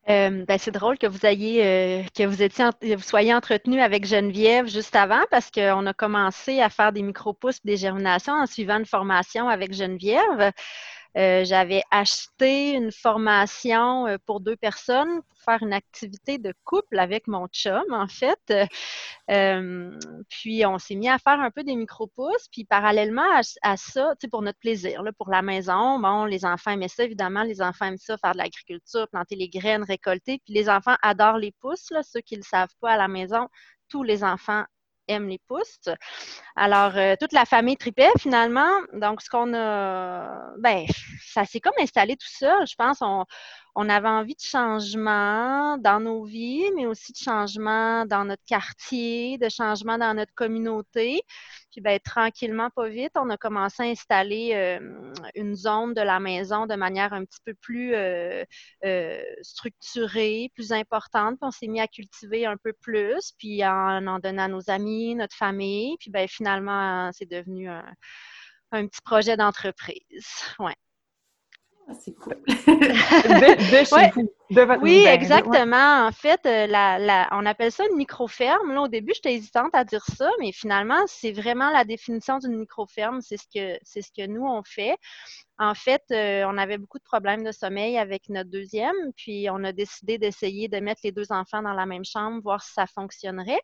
Euh, 0.08 0.44
ben, 0.46 0.58
c'est 0.58 0.72
drôle 0.72 0.98
que 0.98 1.06
vous 1.06 1.24
ayez 1.24 1.64
euh, 1.64 2.02
que 2.16 2.24
vous 2.24 2.42
étiez 2.42 2.64
vous 2.82 3.02
soyez 3.02 3.32
entretenu 3.32 3.80
avec 3.80 4.04
Geneviève 4.04 4.66
juste 4.66 4.96
avant 4.96 5.22
parce 5.30 5.48
qu'on 5.52 5.86
a 5.86 5.94
commencé 5.94 6.60
à 6.60 6.70
faire 6.70 6.92
des 6.92 7.02
micro-pousses 7.02 7.62
des 7.64 7.76
germinations 7.76 8.32
en 8.32 8.46
suivant 8.46 8.78
une 8.78 8.86
formation 8.86 9.48
avec 9.48 9.72
Geneviève. 9.72 10.52
Euh, 11.16 11.44
J'avais 11.44 11.83
acheté 11.90 12.72
une 12.72 12.90
formation 12.90 14.07
euh, 14.07 14.16
pour 14.25 14.40
deux 14.40 14.57
personnes 14.57 15.20
pour 15.29 15.38
faire 15.44 15.62
une 15.62 15.72
activité 15.72 16.38
de 16.38 16.55
couple 16.64 16.98
avec 16.98 17.27
mon 17.27 17.46
chum, 17.48 17.83
en 17.90 18.09
fait. 18.09 18.38
Euh, 19.31 19.98
puis 20.29 20.64
on 20.64 20.79
s'est 20.79 20.94
mis 20.94 21.09
à 21.09 21.18
faire 21.18 21.40
un 21.40 21.51
peu 21.51 21.64
des 21.64 21.77
micro-pousses. 21.77 22.48
Puis 22.51 22.64
parallèlement 22.64 23.22
à, 23.62 23.77
ça, 23.77 24.14
tu 24.20 24.29
pour 24.29 24.42
notre 24.42 24.59
plaisir, 24.59 25.03
là, 25.03 25.12
pour 25.12 25.31
la 25.31 25.42
maison, 25.42 25.98
bon, 25.98 26.25
les 26.25 26.44
enfants 26.44 26.70
aimaient 26.70 26.88
ça, 26.88 27.05
évidemment. 27.05 27.42
Les 27.42 27.61
enfants 27.61 27.87
aiment 27.87 27.98
ça, 27.98 28.16
faire 28.16 28.33
de 28.33 28.38
l'agriculture, 28.38 29.09
planter 29.09 29.37
les 29.37 29.48
graines, 29.48 29.85
récolter. 29.85 30.40
Puis 30.44 30.55
les 30.55 30.68
enfants 30.68 30.96
adorent 31.03 31.38
les 31.38 31.53
pousses, 31.61 31.90
là, 31.90 32.03
ceux 32.03 32.20
qui 32.20 32.35
ne 32.35 32.40
le 32.40 32.44
savent 32.44 32.75
pas 32.81 32.92
à 32.92 32.96
la 32.96 33.09
maison. 33.09 33.48
Tous 33.88 34.03
les 34.03 34.25
enfants 34.25 34.64
aiment 35.08 35.28
les 35.28 35.40
pousses. 35.46 35.88
Alors, 36.56 36.96
euh, 36.96 37.14
toute 37.18 37.32
la 37.32 37.44
famille 37.44 37.76
tripait 37.76 38.10
finalement. 38.18 38.70
Donc, 38.92 39.22
ce 39.22 39.30
qu'on 39.30 39.54
a, 39.54 40.52
ben, 40.58 40.86
ça 41.24 41.44
s'est 41.44 41.60
comme 41.60 41.72
installé 41.78 42.16
tout 42.16 42.30
ça. 42.30 42.64
Je 42.64 42.74
pense 42.76 42.98
on, 43.00 43.24
on 43.74 43.88
avait 43.88 44.08
envie 44.08 44.35
de 44.35 44.40
changement 44.40 45.78
dans 45.78 46.00
nos 46.00 46.24
vies, 46.24 46.64
mais 46.76 46.87
aussi 46.87 47.12
de 47.12 47.18
changement 47.18 48.04
dans 48.06 48.24
notre 48.24 48.44
quartier, 48.44 49.38
de 49.38 49.48
changement 49.48 49.96
dans 49.98 50.14
notre 50.14 50.35
communauté. 50.35 51.22
Puis, 51.70 51.80
ben, 51.80 51.98
tranquillement, 52.00 52.68
pas 52.70 52.88
vite, 52.88 53.12
on 53.16 53.30
a 53.30 53.38
commencé 53.38 53.82
à 53.82 53.87
installer 53.87 54.78
une 55.35 55.54
zone 55.54 55.94
de 55.94 56.02
la 56.02 56.20
maison 56.20 56.66
de 56.66 56.74
manière 56.74 57.14
un 57.14 57.24
petit 57.24 57.40
peu 57.44 57.54
plus 57.54 57.94
euh, 57.94 58.44
euh, 58.85 59.22
structurée, 59.40 60.50
plus 60.54 60.72
importante. 60.72 61.38
Puis, 61.38 61.48
on 61.48 61.50
s'est 61.50 61.68
mis 61.68 61.80
à 61.80 61.88
cultiver 61.88 62.44
un 62.44 62.58
peu 62.58 62.74
plus, 62.74 63.32
puis 63.38 63.64
en 63.64 64.06
en 64.06 64.18
donnant 64.18 64.44
à 64.44 64.48
nos 64.48 64.68
amis, 64.70 65.14
notre 65.14 65.37
famille. 65.37 65.96
Puis, 65.98 66.11
ben, 66.11 66.28
finalement, 66.28 67.11
c'est 67.12 67.30
devenu 67.30 67.70
un, 67.70 67.87
un 68.72 68.87
petit 68.87 69.00
projet 69.02 69.37
d'entreprise. 69.37 70.26
Ouais. 70.58 70.74
Ah, 71.88 71.92
c'est 71.98 72.14
cool. 72.14 72.36
De, 72.46 73.80
de 73.80 73.84
chez 73.84 73.94
Ouais. 73.94 74.10
vous, 74.14 74.30
de 74.52 74.62
votre 74.62 74.82
Oui, 74.82 75.02
ouais. 75.04 75.14
exactement. 75.14 76.06
En 76.06 76.12
fait, 76.12 76.40
euh, 76.46 76.66
la, 76.66 76.98
la- 76.98 77.28
on 77.32 77.44
appelle 77.46 77.72
ça 77.72 77.84
une 77.90 77.96
microferme. 77.96 78.72
Là, 78.72 78.82
au 78.82 78.88
début, 78.88 79.12
j'étais 79.14 79.34
hésitante 79.34 79.70
à 79.74 79.84
dire 79.84 80.04
ça, 80.04 80.30
mais 80.40 80.52
finalement, 80.52 81.02
c'est 81.06 81.32
vraiment 81.32 81.70
la 81.70 81.84
définition 81.84 82.38
d'une 82.38 82.56
microferme. 82.56 83.20
C'est 83.20 83.36
ce 83.36 83.46
que 83.54 83.78
c'est 83.82 84.02
ce 84.02 84.10
que 84.16 84.26
nous 84.26 84.44
on 84.46 84.62
fait. 84.64 84.96
En 85.58 85.74
fait, 85.74 86.02
euh, 86.10 86.44
on 86.48 86.58
avait 86.58 86.78
beaucoup 86.78 86.98
de 86.98 87.04
problèmes 87.04 87.44
de 87.44 87.52
sommeil 87.52 87.96
avec 87.96 88.28
notre 88.30 88.50
deuxième, 88.50 88.96
puis 89.16 89.48
on 89.50 89.62
a 89.62 89.70
décidé 89.72 90.18
d'essayer 90.18 90.66
de 90.66 90.80
mettre 90.80 91.02
les 91.04 91.12
deux 91.12 91.30
enfants 91.30 91.62
dans 91.62 91.74
la 91.74 91.86
même 91.86 92.04
chambre, 92.04 92.40
voir 92.42 92.62
si 92.62 92.72
ça 92.72 92.86
fonctionnerait. 92.86 93.60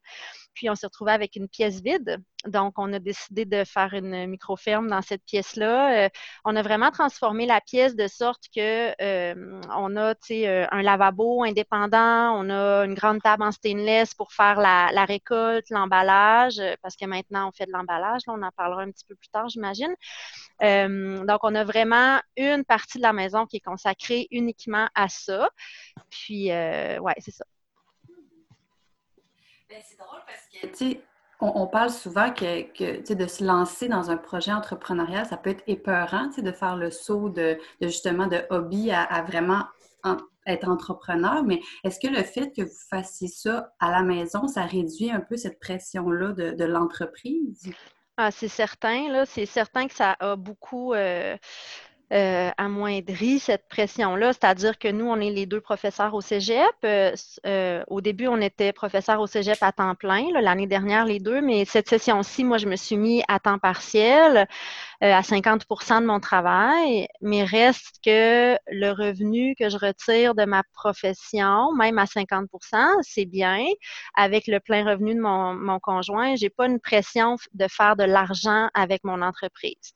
Puis 0.55 0.71
on 0.71 0.75
s'est 0.77 0.87
retrouvé 0.87 1.13
avec 1.13 1.35
une 1.35 1.49
pièce 1.49 1.81
vide. 1.83 2.19
Donc, 2.47 2.75
on 2.79 2.93
a 2.93 3.01
décidé 3.01 3.47
de 3.47 3.65
faire 3.65 3.95
une 3.95 4.27
microferme 4.27 4.89
dans 4.89 5.03
cette 5.03 5.25
pièce-là. 5.25 6.05
Euh, 6.07 6.09
on 6.45 6.55
a 6.55 6.63
vraiment 6.63 6.91
transformé 6.93 7.47
la 7.47 7.61
pièce 7.61 7.97
de 7.97 8.07
sorte 8.07 8.45
que 8.55 8.93
euh, 9.03 9.61
on 9.75 9.97
a 9.97 10.15
tu 10.15 10.21
sais, 10.29 10.49
euh, 10.49 10.67
un 10.79 10.83
lavabo 10.83 11.45
indépendant, 11.45 12.33
on 12.35 12.49
a 12.51 12.85
une 12.85 12.95
grande 12.95 13.21
table 13.23 13.43
en 13.43 13.53
stainless 13.53 14.15
pour 14.15 14.33
faire 14.33 14.59
la, 14.59 14.91
la 14.93 15.05
récolte, 15.05 15.71
l'emballage, 15.71 16.61
parce 16.83 16.97
que 16.97 17.05
maintenant 17.05 17.49
on 17.49 17.53
fait 17.53 17.67
de 17.67 17.73
l'emballage, 17.73 18.23
on 18.27 18.43
en 18.43 18.51
parlera 18.53 18.83
un 18.83 18.91
petit 18.91 19.05
peu 19.07 19.15
plus 19.15 19.29
tard, 19.29 19.49
j'imagine. 19.49 19.95
donc, 20.61 21.41
on 21.43 21.55
a 21.55 21.65
vraiment 21.65 22.21
une 22.37 22.65
partie 22.65 22.99
de 22.99 23.03
la 23.03 23.13
maison 23.13 23.47
qui 23.47 23.57
est 23.57 23.61
consacrée 23.61 24.27
uniquement 24.31 24.89
à 24.95 25.09
ça. 25.09 25.49
Puis, 26.11 26.51
ouais, 26.51 27.15
c'est 27.19 27.35
ça. 27.35 27.45
Ben, 29.69 29.83
c'est 29.87 29.99
drôle 29.99 30.21
parce 30.27 30.49
que, 30.51 30.67
tu 30.69 30.93
sais, 30.93 31.03
on, 31.41 31.67
parle 31.67 31.91
souvent 31.91 32.33
que, 32.33 33.15
de 33.15 33.27
se 33.27 33.45
lancer 33.45 33.89
dans 33.89 34.11
un 34.11 34.17
projet 34.17 34.53
entrepreneurial, 34.53 35.27
ça 35.27 35.37
peut 35.37 35.51
être 35.51 35.63
épeurant, 35.67 36.29
de 36.37 36.53
faire 36.53 36.77
le 36.77 36.91
saut 36.91 37.29
de, 37.29 37.59
justement 37.81 38.27
de 38.27 38.43
hobby 38.51 38.91
à, 38.91 39.23
vraiment 39.23 39.65
être 40.47 40.69
entrepreneur. 40.69 41.43
Mais 41.43 41.61
est-ce 41.85 42.01
que 42.01 42.09
le 42.09 42.23
fait 42.23 42.53
que 42.55 42.63
vous 42.63 42.81
fassiez 42.91 43.29
ça 43.29 43.75
à 43.81 43.91
la 43.91 44.03
maison, 44.03 44.49
ça 44.49 44.63
réduit 44.63 45.11
un 45.11 45.21
peu 45.21 45.37
cette 45.37 45.61
pression-là 45.61 46.33
de, 46.33 46.65
l'entreprise? 46.65 47.71
Ah, 48.17 48.31
c'est 48.31 48.49
certain, 48.49 49.09
là. 49.11 49.27
C'est 49.27 49.47
certain 49.47 49.87
que 49.87 49.95
ça 49.95 50.17
a 50.19 50.37
beaucoup. 50.37 50.95
Euh, 50.95 51.37
euh, 52.11 52.51
amoindri 52.57 53.39
cette 53.39 53.69
pression-là. 53.69 54.33
C'est-à-dire 54.33 54.79
que 54.79 54.89
nous, 54.89 55.05
on 55.05 55.21
est 55.21 55.31
les 55.31 55.45
deux 55.45 55.61
professeurs 55.61 56.15
au 56.15 56.23
cégep. 56.23 56.65
Euh, 56.85 57.13
euh, 57.47 57.85
au 57.89 58.01
début, 58.01 58.29
on 58.29 58.41
était 58.41 58.73
professeurs 58.73 59.21
au 59.21 59.27
cégep 59.27 59.59
à 59.61 59.73
temps 59.73 59.95
plein, 59.95 60.25
l'année 60.41 60.67
dernière, 60.67 61.05
les 61.05 61.21
deux, 61.21 61.43
mais 61.43 61.67
cette 61.67 61.89
session-ci, 61.89 62.45
moi, 62.45 62.57
je 62.57 62.67
me 62.67 62.77
suis 62.77 62.97
mis 62.97 63.23
à 63.29 63.39
temps 63.41 63.59
partiel, 63.59 64.47
à 65.01 65.23
50% 65.23 66.01
de 66.01 66.07
mon 66.07 66.19
travail, 66.19 67.07
mais 67.21 67.45
reste 67.45 68.01
que 68.05 68.57
le 68.69 68.91
revenu 68.91 69.55
que 69.57 69.69
je 69.69 69.77
retire 69.77 70.35
de 70.35 70.45
ma 70.45 70.63
profession, 70.73 71.73
même 71.75 71.99
à 71.99 72.05
50% 72.05 72.47
c'est 73.03 73.25
bien. 73.27 73.65
Avec 74.17 74.47
le 74.47 74.61
plein 74.61 74.85
revenu 74.85 75.15
de 75.15 75.21
mon, 75.21 75.55
mon 75.55 75.79
conjoint, 75.79 76.35
j'ai 76.37 76.51
pas 76.51 76.67
une 76.67 76.81
pression 76.81 77.37
de 77.55 77.67
faire 77.69 77.97
de 77.97 78.05
l'argent 78.05 78.69
avec 78.75 79.05
mon 79.05 79.23
entreprise. 79.23 79.93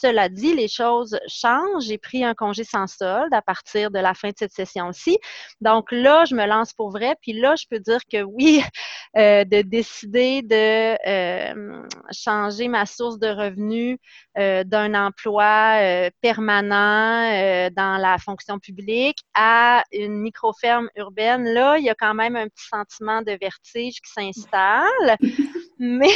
Cela 0.00 0.28
dit, 0.28 0.54
les 0.54 0.68
choses 0.68 1.18
changent. 1.28 1.84
J'ai 1.84 1.98
pris 1.98 2.24
un 2.24 2.34
congé 2.34 2.64
sans 2.64 2.86
solde 2.86 3.32
à 3.32 3.42
partir 3.42 3.90
de 3.90 3.98
la 3.98 4.14
fin 4.14 4.28
de 4.28 4.34
cette 4.36 4.52
session-ci. 4.52 5.18
Donc 5.60 5.92
là, 5.92 6.24
je 6.24 6.34
me 6.34 6.46
lance 6.46 6.72
pour 6.72 6.90
vrai. 6.90 7.16
Puis 7.22 7.32
là, 7.32 7.54
je 7.56 7.64
peux 7.70 7.78
dire 7.78 8.00
que 8.10 8.22
oui, 8.22 8.62
euh, 9.16 9.44
de 9.44 9.62
décider 9.62 10.42
de 10.42 10.96
euh, 11.08 11.82
changer 12.12 12.68
ma 12.68 12.86
source 12.86 13.18
de 13.18 13.28
revenus 13.28 13.98
euh, 14.38 14.64
d'un 14.64 14.94
emploi 14.94 16.10
permanent 16.20 17.70
dans 17.70 17.98
la 17.98 18.18
fonction 18.18 18.58
publique 18.58 19.18
à 19.34 19.84
une 19.92 20.18
micro-ferme 20.20 20.88
urbaine, 20.96 21.44
là, 21.44 21.78
il 21.78 21.84
y 21.84 21.90
a 21.90 21.94
quand 21.94 22.14
même 22.14 22.36
un 22.36 22.48
petit 22.48 22.66
sentiment 22.66 23.22
de 23.22 23.32
vertige 23.40 24.00
qui 24.00 24.12
s'installe. 24.12 25.16
Mais 25.78 26.08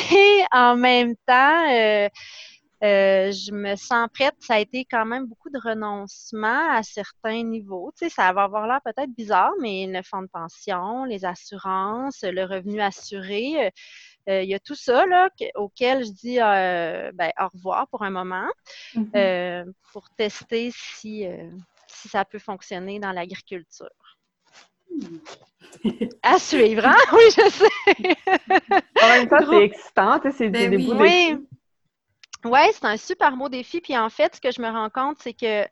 en 0.53 0.77
même 0.77 1.14
temps, 1.27 2.11
euh, 2.83 3.31
je 3.31 3.53
me 3.53 3.76
sens 3.76 4.09
prête. 4.12 4.35
Ça 4.41 4.55
a 4.55 4.59
été 4.59 4.87
quand 4.91 5.05
même 5.05 5.26
beaucoup 5.26 5.51
de 5.51 5.59
renoncement 5.59 6.70
à 6.70 6.83
certains 6.83 7.43
niveaux. 7.43 7.93
Tu 7.99 8.09
sais, 8.09 8.14
ça 8.14 8.33
va 8.33 8.45
avoir 8.45 8.66
l'air 8.66 8.81
peut-être 8.83 9.11
bizarre, 9.11 9.53
mais 9.61 9.87
le 9.87 10.03
fonds 10.03 10.22
de 10.22 10.28
pension, 10.28 11.05
les 11.05 11.24
assurances, 11.24 12.22
le 12.22 12.45
revenu 12.45 12.81
assuré, 12.81 13.66
euh, 13.66 13.70
euh, 14.28 14.43
il 14.43 14.49
y 14.49 14.55
a 14.55 14.59
tout 14.59 14.74
ça 14.74 15.07
là, 15.07 15.28
auquel 15.57 16.05
je 16.05 16.11
dis 16.11 16.37
ben, 16.37 17.33
au 17.39 17.49
revoir 17.49 17.89
pour 17.89 18.03
un 18.03 18.11
moment 18.11 18.49
mm-hmm. 18.95 19.72
pour 19.93 20.09
tester 20.11 20.70
si, 20.72 21.26
si 21.87 22.09
ça 22.09 22.24
peut 22.24 22.39
fonctionner 22.39 22.99
dans 23.01 23.12
l'agriculture. 23.12 23.89
À 26.22 26.39
suivre, 26.39 26.87
hein? 26.87 26.97
Oui, 27.12 27.22
je 27.37 27.51
sais. 27.51 28.16
en 29.03 29.09
même 29.09 29.28
temps, 29.28 29.47
c'est 29.49 29.64
excitant, 29.64 30.20
c'est 30.37 30.51
des, 30.51 30.68
ben 30.68 30.70
des 30.70 30.76
oui. 30.76 30.95
Oui, 30.99 31.49
c'est 32.45 32.84
un 32.84 32.97
super 32.97 33.36
beau 33.36 33.49
défi. 33.49 33.80
Puis 33.80 33.97
en 33.97 34.11
fait, 34.11 34.36
ce 34.36 34.41
que 34.41 34.51
je 34.51 34.61
me 34.61 34.68
rends 34.68 34.91
compte, 34.91 35.18
c'est 35.20 35.34
que 35.34 35.66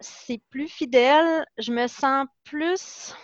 c'est 0.00 0.40
plus 0.50 0.68
fidèle. 0.68 1.44
Je 1.58 1.72
me 1.72 1.86
sens 1.86 2.26
plus, 2.44 3.14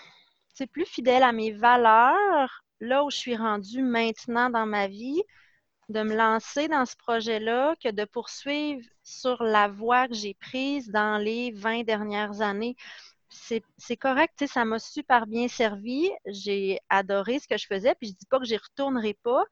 c'est 0.54 0.66
plus 0.66 0.86
fidèle 0.86 1.22
à 1.22 1.32
mes 1.32 1.52
valeurs 1.52 2.64
là 2.80 3.04
où 3.04 3.10
je 3.10 3.16
suis 3.16 3.36
rendue 3.36 3.82
maintenant 3.82 4.50
dans 4.50 4.66
ma 4.66 4.86
vie, 4.86 5.22
de 5.88 6.02
me 6.02 6.14
lancer 6.14 6.68
dans 6.68 6.84
ce 6.84 6.96
projet-là 6.96 7.74
que 7.82 7.90
de 7.90 8.04
poursuivre 8.04 8.86
sur 9.02 9.42
la 9.42 9.68
voie 9.68 10.06
que 10.06 10.14
j'ai 10.14 10.34
prise 10.34 10.90
dans 10.90 11.18
les 11.18 11.50
20 11.52 11.82
dernières 11.84 12.40
années. 12.42 12.76
C'est 13.30 13.96
correct, 13.96 14.46
ça 14.46 14.64
m'a 14.64 14.78
super 14.78 15.26
bien 15.26 15.48
servi. 15.48 16.10
J'ai 16.26 16.78
adoré 16.88 17.38
ce 17.38 17.48
que 17.48 17.56
je 17.58 17.66
faisais, 17.66 17.94
puis 17.94 18.08
je 18.08 18.14
dis 18.14 18.26
pas 18.26 18.38
que 18.38 18.44
j'y 18.46 18.56
retournerai 18.56 19.14
pas, 19.22 19.44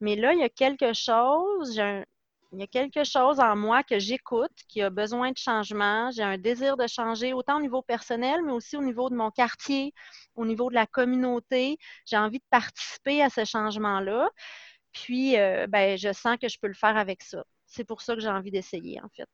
mais 0.00 0.16
là, 0.16 0.32
il 0.32 0.40
y 0.40 0.42
a 0.44 0.48
quelque 0.48 0.92
chose, 0.92 1.76
il 1.76 2.60
y 2.60 2.62
a 2.62 2.66
quelque 2.68 3.02
chose 3.04 3.40
en 3.40 3.56
moi 3.56 3.82
que 3.82 3.98
j'écoute, 3.98 4.52
qui 4.68 4.80
a 4.82 4.90
besoin 4.90 5.32
de 5.32 5.36
changement. 5.38 6.10
J'ai 6.12 6.22
un 6.22 6.38
désir 6.38 6.76
de 6.76 6.86
changer, 6.86 7.32
autant 7.32 7.56
au 7.58 7.60
niveau 7.60 7.82
personnel, 7.82 8.40
mais 8.44 8.52
aussi 8.52 8.76
au 8.76 8.82
niveau 8.82 9.10
de 9.10 9.16
mon 9.16 9.30
quartier, 9.30 9.92
au 10.36 10.46
niveau 10.46 10.68
de 10.70 10.74
la 10.74 10.86
communauté. 10.86 11.78
J'ai 12.06 12.16
envie 12.16 12.38
de 12.38 12.44
participer 12.50 13.22
à 13.22 13.30
ce 13.30 13.44
changement-là. 13.44 14.30
Puis, 14.92 15.36
euh, 15.38 15.66
ben, 15.68 15.98
je 15.98 16.12
sens 16.12 16.36
que 16.40 16.48
je 16.48 16.58
peux 16.60 16.68
le 16.68 16.74
faire 16.74 16.96
avec 16.96 17.22
ça. 17.22 17.44
C'est 17.66 17.84
pour 17.84 18.02
ça 18.02 18.14
que 18.14 18.20
j'ai 18.20 18.28
envie 18.28 18.50
d'essayer, 18.52 19.00
en 19.02 19.08
fait. 19.10 19.28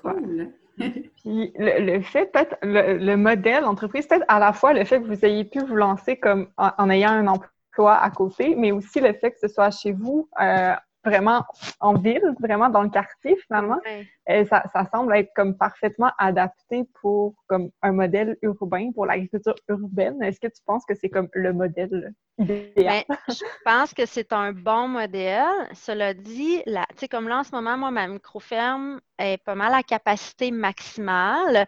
Cool. 0.00 0.52
Puis 0.78 1.52
le, 1.56 2.00
fait, 2.00 2.32
peut-être, 2.32 2.56
le, 2.62 3.14
modèle 3.16 3.64
entreprise, 3.64 4.06
peut-être 4.06 4.24
à 4.28 4.38
la 4.38 4.52
fois 4.52 4.72
le 4.72 4.84
fait 4.84 5.00
que 5.00 5.06
vous 5.06 5.24
ayez 5.24 5.44
pu 5.44 5.60
vous 5.60 5.76
lancer 5.76 6.16
comme 6.16 6.48
en 6.56 6.90
ayant 6.90 7.10
un 7.10 7.26
emploi 7.28 7.94
à 7.94 8.10
côté, 8.10 8.54
mais 8.56 8.72
aussi 8.72 9.00
le 9.00 9.12
fait 9.12 9.32
que 9.32 9.38
ce 9.40 9.48
soit 9.48 9.70
chez 9.70 9.92
vous, 9.92 10.28
euh, 10.40 10.74
vraiment 11.04 11.44
en 11.80 11.94
ville, 11.94 12.34
vraiment 12.40 12.68
dans 12.68 12.82
le 12.82 12.88
quartier 12.88 13.36
finalement. 13.46 13.78
Ça, 14.26 14.62
semble 14.92 15.14
être 15.16 15.30
comme 15.34 15.56
parfaitement 15.56 16.10
adapté 16.18 16.84
pour 17.00 17.34
comme 17.46 17.70
un 17.82 17.92
modèle 17.92 18.36
urbain, 18.42 18.90
pour 18.92 19.06
l'agriculture 19.06 19.54
urbaine. 19.68 20.22
Est-ce 20.22 20.40
que 20.40 20.46
tu 20.46 20.62
penses 20.64 20.84
que 20.86 20.94
c'est 20.94 21.10
comme 21.10 21.28
le 21.32 21.52
modèle 21.52 22.14
idéal? 22.38 23.04
Ben, 23.08 23.16
je 23.28 23.44
pense 23.64 23.92
que 23.92 24.06
c'est 24.06 24.32
un 24.32 24.52
bon 24.52 24.88
modèle. 24.88 25.44
Cela 25.72 26.14
dit, 26.14 26.62
tu 26.64 26.72
sais, 26.96 27.08
comme 27.08 27.28
là 27.28 27.40
en 27.40 27.44
ce 27.44 27.54
moment, 27.54 27.76
moi, 27.76 27.90
ma 27.90 28.08
micro-ferme 28.08 29.00
est 29.18 29.42
pas 29.44 29.54
mal 29.54 29.74
à 29.74 29.82
capacité 29.82 30.50
maximale. 30.50 31.66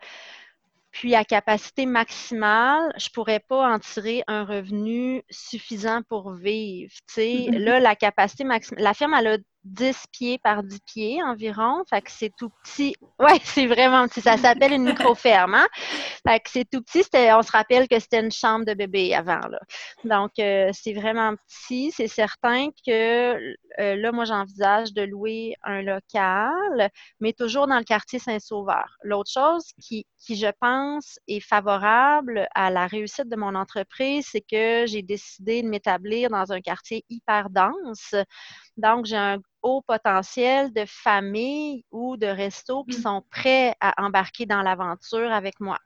Puis 0.96 1.14
à 1.14 1.24
capacité 1.24 1.84
maximale, 1.84 2.90
je 2.96 3.10
pourrais 3.10 3.40
pas 3.40 3.70
en 3.70 3.78
tirer 3.78 4.22
un 4.28 4.46
revenu 4.46 5.22
suffisant 5.28 6.00
pour 6.08 6.32
vivre. 6.32 6.90
Mm-hmm. 7.18 7.58
Là, 7.58 7.80
la 7.80 7.94
capacité 7.94 8.44
maximale, 8.44 8.82
la 8.82 8.94
firme, 8.94 9.12
elle 9.12 9.26
a 9.26 9.36
10 9.66 10.04
pieds 10.12 10.38
par 10.38 10.62
10 10.62 10.80
pieds 10.86 11.22
environ. 11.22 11.82
Fait 11.88 12.02
que 12.02 12.10
c'est 12.10 12.32
tout 12.36 12.50
petit. 12.62 12.94
Ouais, 13.18 13.40
c'est 13.42 13.66
vraiment 13.66 14.06
petit. 14.08 14.20
Ça 14.20 14.36
s'appelle 14.36 14.72
une 14.72 14.84
micro-ferme. 14.84 15.54
Hein? 15.54 15.66
Fait 16.26 16.38
que 16.38 16.50
c'est 16.50 16.68
tout 16.70 16.82
petit. 16.82 17.02
On 17.14 17.42
se 17.42 17.50
rappelle 17.50 17.88
que 17.88 17.98
c'était 17.98 18.20
une 18.20 18.30
chambre 18.30 18.66
de 18.66 18.74
bébé 18.74 19.14
avant. 19.14 19.40
Là. 19.48 19.58
Donc, 20.04 20.32
euh, 20.38 20.70
c'est 20.72 20.92
vraiment 20.92 21.32
petit. 21.34 21.92
C'est 21.92 22.08
certain 22.08 22.68
que 22.86 23.54
euh, 23.78 23.96
là, 23.96 24.12
moi, 24.12 24.24
j'envisage 24.24 24.92
de 24.92 25.02
louer 25.02 25.54
un 25.62 25.82
local, 25.82 26.90
mais 27.20 27.32
toujours 27.32 27.66
dans 27.66 27.78
le 27.78 27.84
quartier 27.84 28.18
Saint-Sauveur. 28.18 28.96
L'autre 29.02 29.30
chose 29.30 29.64
qui, 29.80 30.06
qui, 30.18 30.36
je 30.36 30.50
pense, 30.60 31.18
est 31.28 31.40
favorable 31.40 32.46
à 32.54 32.70
la 32.70 32.86
réussite 32.86 33.28
de 33.28 33.36
mon 33.36 33.54
entreprise, 33.54 34.26
c'est 34.30 34.40
que 34.40 34.86
j'ai 34.86 35.02
décidé 35.02 35.62
de 35.62 35.68
m'établir 35.68 36.30
dans 36.30 36.52
un 36.52 36.60
quartier 36.60 37.04
hyper 37.08 37.50
dense. 37.50 38.14
Donc, 38.76 39.06
j'ai 39.06 39.16
un 39.16 39.38
haut 39.62 39.82
potentiel 39.82 40.72
de 40.72 40.84
familles 40.86 41.84
ou 41.90 42.16
de 42.16 42.26
restos 42.26 42.84
qui 42.84 42.98
mmh. 42.98 43.02
sont 43.02 43.22
prêts 43.30 43.74
à 43.80 44.04
embarquer 44.04 44.46
dans 44.46 44.62
l'aventure 44.62 45.32
avec 45.32 45.60
moi. 45.60 45.78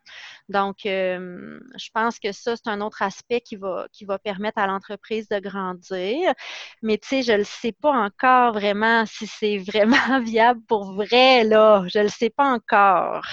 Donc, 0.48 0.84
euh, 0.84 1.58
je 1.76 1.88
pense 1.94 2.18
que 2.18 2.32
ça, 2.32 2.56
c'est 2.56 2.68
un 2.68 2.80
autre 2.80 3.02
aspect 3.02 3.40
qui 3.40 3.56
va, 3.56 3.86
qui 3.92 4.04
va 4.04 4.18
permettre 4.18 4.58
à 4.58 4.66
l'entreprise 4.66 5.28
de 5.28 5.38
grandir. 5.38 6.34
Mais 6.82 6.98
tu 6.98 7.08
sais, 7.08 7.22
je 7.22 7.32
ne 7.32 7.38
le 7.38 7.44
sais 7.44 7.72
pas 7.72 7.92
encore 7.92 8.52
vraiment 8.52 9.06
si 9.06 9.26
c'est 9.26 9.58
vraiment 9.66 10.20
viable 10.20 10.60
pour 10.68 10.92
vrai, 10.92 11.44
là. 11.44 11.84
Je 11.88 11.98
ne 11.98 12.04
le 12.04 12.10
sais 12.10 12.30
pas 12.30 12.52
encore. 12.52 13.24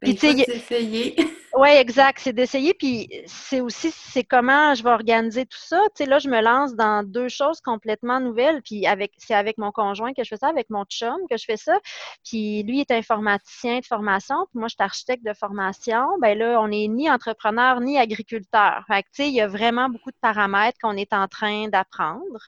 Puis, 0.00 0.14
tu 0.14 0.28
sais, 0.28 1.16
Oui, 1.58 1.70
exact. 1.70 2.20
C'est 2.20 2.32
d'essayer. 2.32 2.72
Puis 2.72 3.08
c'est 3.26 3.60
aussi 3.60 3.90
c'est 3.90 4.22
comment 4.22 4.76
je 4.76 4.84
vais 4.84 4.90
organiser 4.90 5.44
tout 5.44 5.58
ça. 5.58 5.80
Tu 5.96 6.04
sais, 6.04 6.06
là, 6.08 6.20
je 6.20 6.28
me 6.28 6.40
lance 6.40 6.76
dans 6.76 7.02
deux 7.02 7.28
choses 7.28 7.60
complètement 7.60 8.20
nouvelles. 8.20 8.62
Puis 8.62 8.86
avec 8.86 9.12
c'est 9.18 9.34
avec 9.34 9.58
mon 9.58 9.72
conjoint 9.72 10.12
que 10.14 10.22
je 10.22 10.28
fais 10.28 10.36
ça, 10.36 10.46
avec 10.46 10.70
mon 10.70 10.84
chum 10.84 11.16
que 11.28 11.36
je 11.36 11.44
fais 11.44 11.56
ça. 11.56 11.76
Puis 12.24 12.62
lui 12.62 12.78
est 12.78 12.92
informaticien 12.92 13.80
de 13.80 13.84
formation, 13.84 14.36
puis 14.52 14.60
moi 14.60 14.68
je 14.68 14.74
suis 14.76 14.84
architecte 14.84 15.24
de 15.26 15.32
formation. 15.32 16.06
Ben 16.20 16.38
là, 16.38 16.60
on 16.60 16.68
n'est 16.68 16.86
ni 16.86 17.10
entrepreneur 17.10 17.80
ni 17.80 17.98
agriculteur. 17.98 18.84
Fait 18.86 19.02
que, 19.02 19.08
tu 19.08 19.24
sais, 19.24 19.28
il 19.28 19.34
y 19.34 19.40
a 19.40 19.48
vraiment 19.48 19.88
beaucoup 19.88 20.12
de 20.12 20.18
paramètres 20.20 20.78
qu'on 20.80 20.96
est 20.96 21.12
en 21.12 21.26
train 21.26 21.66
d'apprendre 21.68 22.38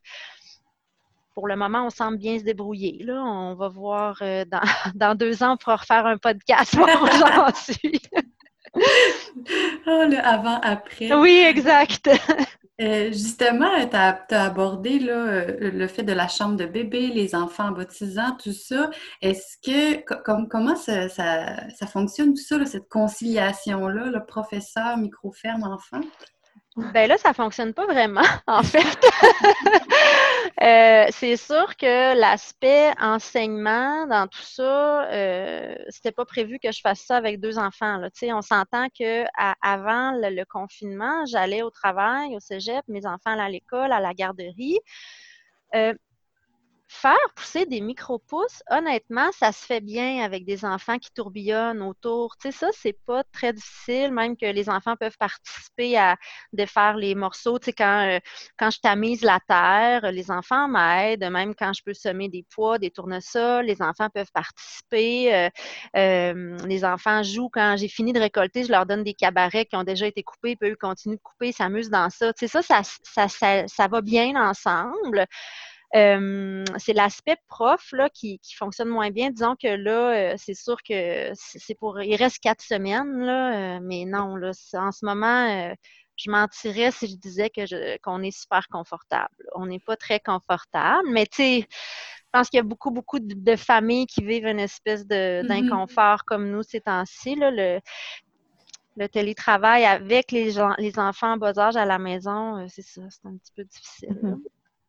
pour 1.34 1.48
le 1.48 1.56
moment, 1.56 1.86
on 1.86 1.90
semble 1.90 2.18
bien 2.18 2.38
se 2.38 2.44
débrouiller. 2.44 3.02
Là. 3.02 3.22
On 3.24 3.54
va 3.54 3.68
voir 3.68 4.18
euh, 4.22 4.44
dans, 4.94 5.14
deux 5.16 5.42
ans, 5.42 5.54
on 5.54 5.56
pourra 5.56 5.76
refaire 5.76 6.06
un 6.06 6.18
podcast. 6.18 6.74
j'en 6.76 7.54
suis. 7.54 8.00
oh, 8.74 10.04
le 10.08 10.18
avant-après. 10.18 11.12
Oui, 11.14 11.42
exact. 11.46 12.08
Euh, 12.80 13.12
justement, 13.12 13.68
tu 13.86 13.94
as, 13.94 14.24
abordé 14.30 14.98
là, 15.00 15.12
euh, 15.12 15.70
le 15.70 15.86
fait 15.86 16.02
de 16.02 16.14
la 16.14 16.28
chambre 16.28 16.56
de 16.56 16.64
bébé, 16.64 17.08
les 17.08 17.34
enfants 17.34 17.72
baptisants, 17.72 18.34
tout 18.42 18.54
ça. 18.54 18.90
Est-ce 19.20 19.58
que, 19.62 20.02
comment 20.48 20.76
ça, 20.76 21.08
fonctionne 21.86 22.32
tout 22.32 22.42
ça, 22.42 22.64
cette 22.64 22.88
conciliation-là, 22.88 24.06
le 24.06 24.24
professeur, 24.24 24.96
micro-ferme, 24.96 25.64
enfant? 25.64 26.00
Ben 26.92 27.08
là, 27.08 27.18
ça 27.18 27.32
fonctionne 27.32 27.74
pas 27.74 27.86
vraiment, 27.86 28.22
en 28.46 28.62
fait. 28.62 28.98
Euh, 30.62 31.06
c'est 31.10 31.38
sûr 31.38 31.74
que 31.76 32.14
l'aspect 32.18 32.92
enseignement 33.00 34.06
dans 34.06 34.26
tout 34.26 34.42
ça, 34.42 35.10
euh, 35.10 35.74
c'était 35.88 36.12
pas 36.12 36.26
prévu 36.26 36.58
que 36.62 36.70
je 36.70 36.80
fasse 36.82 37.00
ça 37.00 37.16
avec 37.16 37.40
deux 37.40 37.58
enfants. 37.58 37.96
Là. 37.96 38.10
On 38.34 38.42
s'entend 38.42 38.88
que 38.88 39.24
avant 39.62 40.12
le, 40.12 40.44
confinement, 40.44 41.24
j'allais 41.24 41.62
au 41.62 41.70
travail, 41.70 42.36
au 42.36 42.40
cégep, 42.40 42.82
mes 42.88 43.06
enfants 43.06 43.30
allaient 43.30 43.42
à 43.42 43.48
l'école, 43.48 43.90
à 43.90 44.00
la 44.00 44.12
garderie. 44.12 44.78
Euh, 45.74 45.94
faire 46.92 47.16
pousser 47.36 47.66
des 47.66 47.80
micro-pousses, 47.80 48.64
honnêtement, 48.68 49.30
ça 49.32 49.52
se 49.52 49.64
fait 49.64 49.80
bien 49.80 50.24
avec 50.24 50.44
des 50.44 50.64
enfants 50.64 50.98
qui 50.98 51.12
tourbillonnent 51.12 51.82
autour. 51.82 52.36
Tu 52.36 52.50
sais, 52.50 52.58
ça, 52.58 52.68
c'est 52.72 52.98
pas 53.06 53.22
très 53.32 53.52
difficile, 53.52 54.10
même 54.12 54.36
que 54.36 54.46
les 54.46 54.68
enfants 54.68 54.96
peuvent 54.96 55.16
participer 55.16 55.96
à 55.96 56.16
défaire 56.52 56.96
les 56.96 57.14
morceaux. 57.14 57.60
Tu 57.60 57.66
sais, 57.66 57.72
quand, 57.72 58.08
euh, 58.08 58.18
quand 58.58 58.72
je 58.72 58.80
tamise 58.80 59.22
la 59.22 59.38
terre, 59.46 60.10
les 60.10 60.32
enfants 60.32 60.66
m'aident. 60.66 61.30
Même 61.30 61.54
quand 61.54 61.72
je 61.72 61.82
peux 61.84 61.94
semer 61.94 62.28
des 62.28 62.44
pois, 62.52 62.78
des 62.78 62.90
tournesols, 62.90 63.66
les 63.66 63.80
enfants 63.82 64.08
peuvent 64.12 64.32
participer. 64.34 65.32
Euh, 65.32 65.48
euh, 65.96 66.56
les 66.66 66.84
enfants 66.84 67.22
jouent. 67.22 67.50
Quand 67.52 67.76
j'ai 67.78 67.88
fini 67.88 68.12
de 68.12 68.18
récolter, 68.18 68.64
je 68.64 68.72
leur 68.72 68.84
donne 68.84 69.04
des 69.04 69.14
cabarets 69.14 69.64
qui 69.64 69.76
ont 69.76 69.84
déjà 69.84 70.08
été 70.08 70.24
coupés, 70.24 70.56
puis 70.56 70.70
eux 70.70 70.76
continuent 70.78 71.16
de 71.16 71.22
couper, 71.22 71.52
s'amusent 71.52 71.90
dans 71.90 72.10
ça. 72.10 72.32
Tu 72.32 72.48
sais, 72.48 72.62
ça, 72.62 72.82
ça, 72.82 72.90
ça, 73.04 73.28
ça, 73.28 73.68
ça 73.68 73.86
va 73.86 74.00
bien 74.00 74.34
ensemble 74.34 75.26
c'est 75.92 76.92
l'aspect 76.94 77.36
prof 77.48 77.92
là, 77.92 78.08
qui, 78.10 78.40
fonctionne 78.56 78.88
moins 78.88 79.10
bien. 79.10 79.30
Disons 79.30 79.56
que 79.56 79.68
là, 79.68 80.32
euh, 80.32 80.34
c'est 80.36 80.54
sûr 80.54 80.76
que 80.82 81.30
c'est 81.34 81.74
pour. 81.74 82.00
Il 82.00 82.14
reste 82.16 82.38
quatre 82.38 82.62
semaines, 82.62 83.18
là, 83.18 83.76
euh, 83.76 83.80
mais 83.82 84.04
non, 84.04 84.36
là, 84.36 84.52
en 84.74 84.92
ce 84.92 85.04
moment, 85.04 85.48
euh, 85.48 85.74
je 86.16 86.30
mentirais 86.30 86.90
si 86.92 87.08
je 87.08 87.16
disais 87.16 87.50
que 87.50 87.98
qu'on 87.98 88.22
est 88.22 88.36
super 88.36 88.68
confortable. 88.68 89.34
On 89.54 89.66
n'est 89.66 89.80
pas 89.80 89.96
très 89.96 90.20
confortable, 90.20 91.08
mais 91.10 91.26
tu 91.26 91.36
sais, 91.42 91.60
je 91.60 92.38
pense 92.38 92.50
qu'il 92.50 92.58
y 92.58 92.60
a 92.60 92.64
beaucoup, 92.64 92.90
beaucoup 92.90 93.18
de, 93.18 93.56
familles 93.56 94.06
qui 94.06 94.22
vivent 94.22 94.46
une 94.46 94.60
espèce 94.60 95.06
de, 95.06 95.42
mm-hmm. 95.42 95.46
d'inconfort 95.46 96.24
comme 96.24 96.50
nous 96.50 96.62
ces 96.62 96.80
temps-ci. 96.80 97.34
le, 97.36 97.80
le 98.96 99.08
télétravail 99.08 99.84
avec 99.84 100.30
les, 100.30 100.50
gens, 100.50 100.74
les 100.78 100.98
enfants 100.98 101.32
en 101.32 101.36
bas 101.36 101.58
âge 101.58 101.76
à 101.76 101.86
la 101.86 101.98
maison, 101.98 102.66
c'est 102.68 102.82
ça, 102.82 103.02
c'est 103.08 103.26
un 103.26 103.36
petit 103.36 103.52
peu 103.56 103.64
difficile. 103.64 104.10
Mm-hmm. 104.10 104.42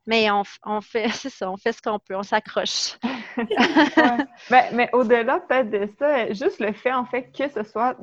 Mais 0.08 0.30
on, 0.32 0.82
fait, 0.82 1.10
c'est 1.14 1.30
ça, 1.30 1.52
on 1.52 1.58
fait 1.58 1.72
ce 1.72 1.82
qu'on 1.82 2.00
peut, 2.00 2.16
on 2.16 2.24
s'accroche. 2.24 2.98
Ben, 4.50 4.66
mais 4.74 4.90
au-delà 4.92 5.40
peut-être 5.40 5.70
de 5.70 5.88
ça, 5.98 6.32
juste 6.34 6.60
le 6.60 6.74
fait 6.74 6.92
en 6.92 7.06
fait 7.06 7.32
que 7.32 7.48
ce 7.48 7.64
soit 7.64 7.96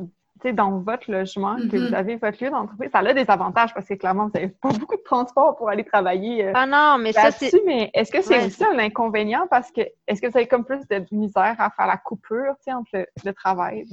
dans 0.53 0.79
votre 0.79 1.11
logement, 1.11 1.57
que 1.57 1.77
vous 1.77 1.91
mm-hmm. 1.91 1.95
avez 1.95 2.17
votre 2.17 2.43
lieu 2.43 2.51
d'entreprise, 2.51 2.91
ça 2.93 2.99
a 3.01 3.13
des 3.13 3.29
avantages 3.29 3.75
parce 3.75 3.87
que 3.87 3.95
clairement, 3.95 4.27
vous 4.27 4.33
n'avez 4.35 4.49
pas 4.49 4.71
beaucoup 4.71 4.97
de 4.97 5.03
transport 5.03 5.57
pour 5.57 5.69
aller 5.69 5.85
travailler. 5.85 6.47
Euh, 6.47 6.53
ah 6.55 6.67
non, 6.67 6.99
mais 6.99 7.13
ça, 7.13 7.31
c'est. 7.31 7.51
Mais 7.67 7.91
est-ce 7.95 8.13
que 8.13 8.23
c'est 8.23 8.47
aussi 8.47 8.65
un 8.65 8.79
inconvénient 8.79 9.47
parce 9.51 9.71
que 9.71 9.83
est-ce 10.07 10.21
que 10.21 10.29
vous 10.29 10.37
avez 10.37 10.47
comme 10.47 10.65
plus 10.65 10.87
de 10.89 11.05
misère 11.11 11.57
à 11.59 11.71
faire 11.71 11.87
la 11.87 11.97
coupure 11.97 12.55
entre 12.69 13.07
le, 13.25 13.33
travail? 13.33 13.87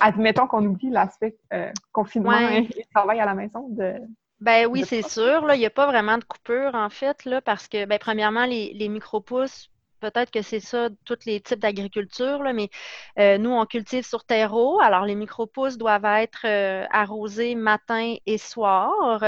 Admettons 0.00 0.46
qu'on 0.46 0.64
oublie 0.64 0.90
l'aspect 0.90 1.36
euh, 1.52 1.70
confinement 1.92 2.38
et 2.38 2.68
travail 2.94 3.20
à 3.20 3.26
la 3.26 3.34
maison 3.34 3.66
de. 3.70 3.94
Ben 4.40 4.66
oui, 4.66 4.84
c'est 4.84 5.02
sûr. 5.02 5.44
Là, 5.46 5.54
il 5.54 5.58
n'y 5.60 5.66
a 5.66 5.70
pas 5.70 5.86
vraiment 5.86 6.18
de 6.18 6.24
coupure, 6.24 6.74
en 6.74 6.90
fait, 6.90 7.24
là, 7.24 7.40
parce 7.40 7.68
que, 7.68 7.84
ben, 7.86 7.98
premièrement, 8.00 8.44
les, 8.46 8.72
les 8.74 8.88
micro-pousses, 8.88 9.70
peut-être 9.98 10.30
que 10.30 10.42
c'est 10.42 10.60
ça, 10.60 10.88
tous 11.04 11.18
les 11.26 11.40
types 11.40 11.58
d'agriculture, 11.60 12.40
mais 12.54 12.70
euh, 13.18 13.38
nous, 13.38 13.50
on 13.50 13.66
cultive 13.66 14.04
sur 14.06 14.24
terreau. 14.24 14.80
Alors, 14.80 15.04
les 15.04 15.14
micro-pousses 15.14 15.78
doivent 15.78 16.04
être 16.04 16.42
euh, 16.46 16.86
arrosés 16.90 17.54
matin 17.54 18.14
et 18.26 18.38
soir. 18.38 19.22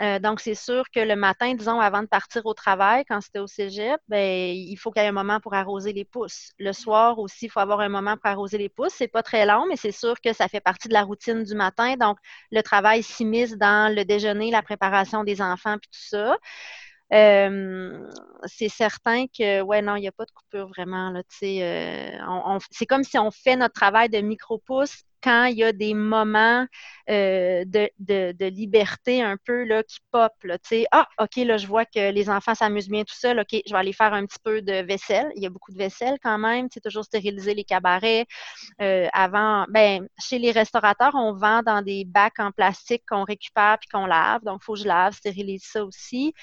Euh, 0.00 0.18
donc, 0.18 0.40
c'est 0.40 0.54
sûr 0.54 0.84
que 0.90 1.00
le 1.00 1.16
matin, 1.16 1.54
disons, 1.54 1.80
avant 1.80 2.02
de 2.02 2.06
partir 2.08 2.46
au 2.46 2.54
travail, 2.54 3.04
quand 3.08 3.20
c'était 3.20 3.38
au 3.38 3.46
cégep, 3.46 4.00
ben, 4.08 4.54
il 4.54 4.76
faut 4.76 4.90
qu'il 4.90 5.02
y 5.02 5.04
ait 5.04 5.08
un 5.08 5.12
moment 5.12 5.40
pour 5.40 5.54
arroser 5.54 5.92
les 5.92 6.04
pousses. 6.04 6.52
Le 6.58 6.72
soir 6.72 7.18
aussi, 7.18 7.46
il 7.46 7.48
faut 7.50 7.60
avoir 7.60 7.80
un 7.80 7.88
moment 7.88 8.16
pour 8.16 8.26
arroser 8.26 8.58
les 8.58 8.68
pousses. 8.68 8.94
C'est 8.96 9.08
pas 9.08 9.22
très 9.22 9.46
long, 9.46 9.66
mais 9.68 9.76
c'est 9.76 9.92
sûr 9.92 10.20
que 10.20 10.32
ça 10.32 10.48
fait 10.48 10.60
partie 10.60 10.88
de 10.88 10.94
la 10.94 11.02
routine 11.02 11.44
du 11.44 11.54
matin. 11.54 11.96
Donc, 11.96 12.18
le 12.50 12.62
travail 12.62 13.02
s'immisce 13.02 13.56
dans 13.56 13.94
le 13.94 14.04
déjeuner, 14.04 14.50
la 14.50 14.62
préparation 14.62 15.24
des 15.24 15.40
enfants, 15.42 15.76
puis 15.78 15.90
tout 15.92 16.08
ça. 16.16 16.36
Euh, 17.12 18.08
c'est 18.46 18.68
certain 18.68 19.26
que, 19.26 19.60
ouais, 19.62 19.82
non, 19.82 19.96
il 19.96 20.00
n'y 20.00 20.08
a 20.08 20.12
pas 20.12 20.24
de 20.24 20.30
coupure 20.30 20.68
vraiment. 20.68 21.10
Là, 21.10 21.22
euh, 21.42 22.58
c'est 22.70 22.86
comme 22.86 23.04
si 23.04 23.18
on 23.18 23.30
fait 23.30 23.56
notre 23.56 23.74
travail 23.74 24.08
de 24.08 24.18
micro-pouce 24.18 25.02
quand 25.22 25.44
il 25.44 25.58
y 25.58 25.62
a 25.62 25.72
des 25.72 25.94
moments 25.94 26.66
euh, 27.08 27.64
de, 27.64 28.48
liberté 28.48 29.22
un 29.22 29.36
peu 29.44 29.62
là, 29.62 29.84
qui 29.84 29.98
pop. 30.10 30.32
Ah, 30.90 31.06
OK, 31.20 31.36
là, 31.36 31.58
je 31.58 31.66
vois 31.68 31.84
que 31.84 32.10
les 32.10 32.28
enfants 32.28 32.56
s'amusent 32.56 32.88
bien 32.88 33.04
tout 33.04 33.14
seul. 33.14 33.38
OK, 33.38 33.60
je 33.64 33.72
vais 33.72 33.78
aller 33.78 33.92
faire 33.92 34.14
un 34.14 34.26
petit 34.26 34.40
peu 34.42 34.62
de 34.62 34.82
vaisselle. 34.84 35.30
Il 35.36 35.42
y 35.42 35.46
a 35.46 35.50
beaucoup 35.50 35.70
de 35.70 35.78
vaisselle 35.78 36.16
quand 36.20 36.38
même. 36.38 36.66
C'est 36.72 36.82
toujours 36.82 37.04
stériliser 37.04 37.54
les 37.54 37.62
cabarets. 37.62 38.26
avant, 39.12 39.64
ben, 39.68 40.08
chez 40.18 40.38
les 40.40 40.50
restaurateurs, 40.50 41.14
on 41.14 41.34
vend 41.34 41.62
dans 41.62 41.82
des 41.82 42.04
bacs 42.04 42.40
en 42.40 42.50
plastique 42.50 43.04
qu'on 43.06 43.22
récupère 43.24 43.78
puis 43.78 43.88
qu'on 43.92 44.06
lave. 44.06 44.42
Donc, 44.42 44.60
il 44.62 44.64
faut 44.64 44.74
que 44.74 44.80
je 44.80 44.88
lave, 44.88 45.12
stérilise 45.14 45.62
ça 45.64 45.84
aussi. 45.84 46.34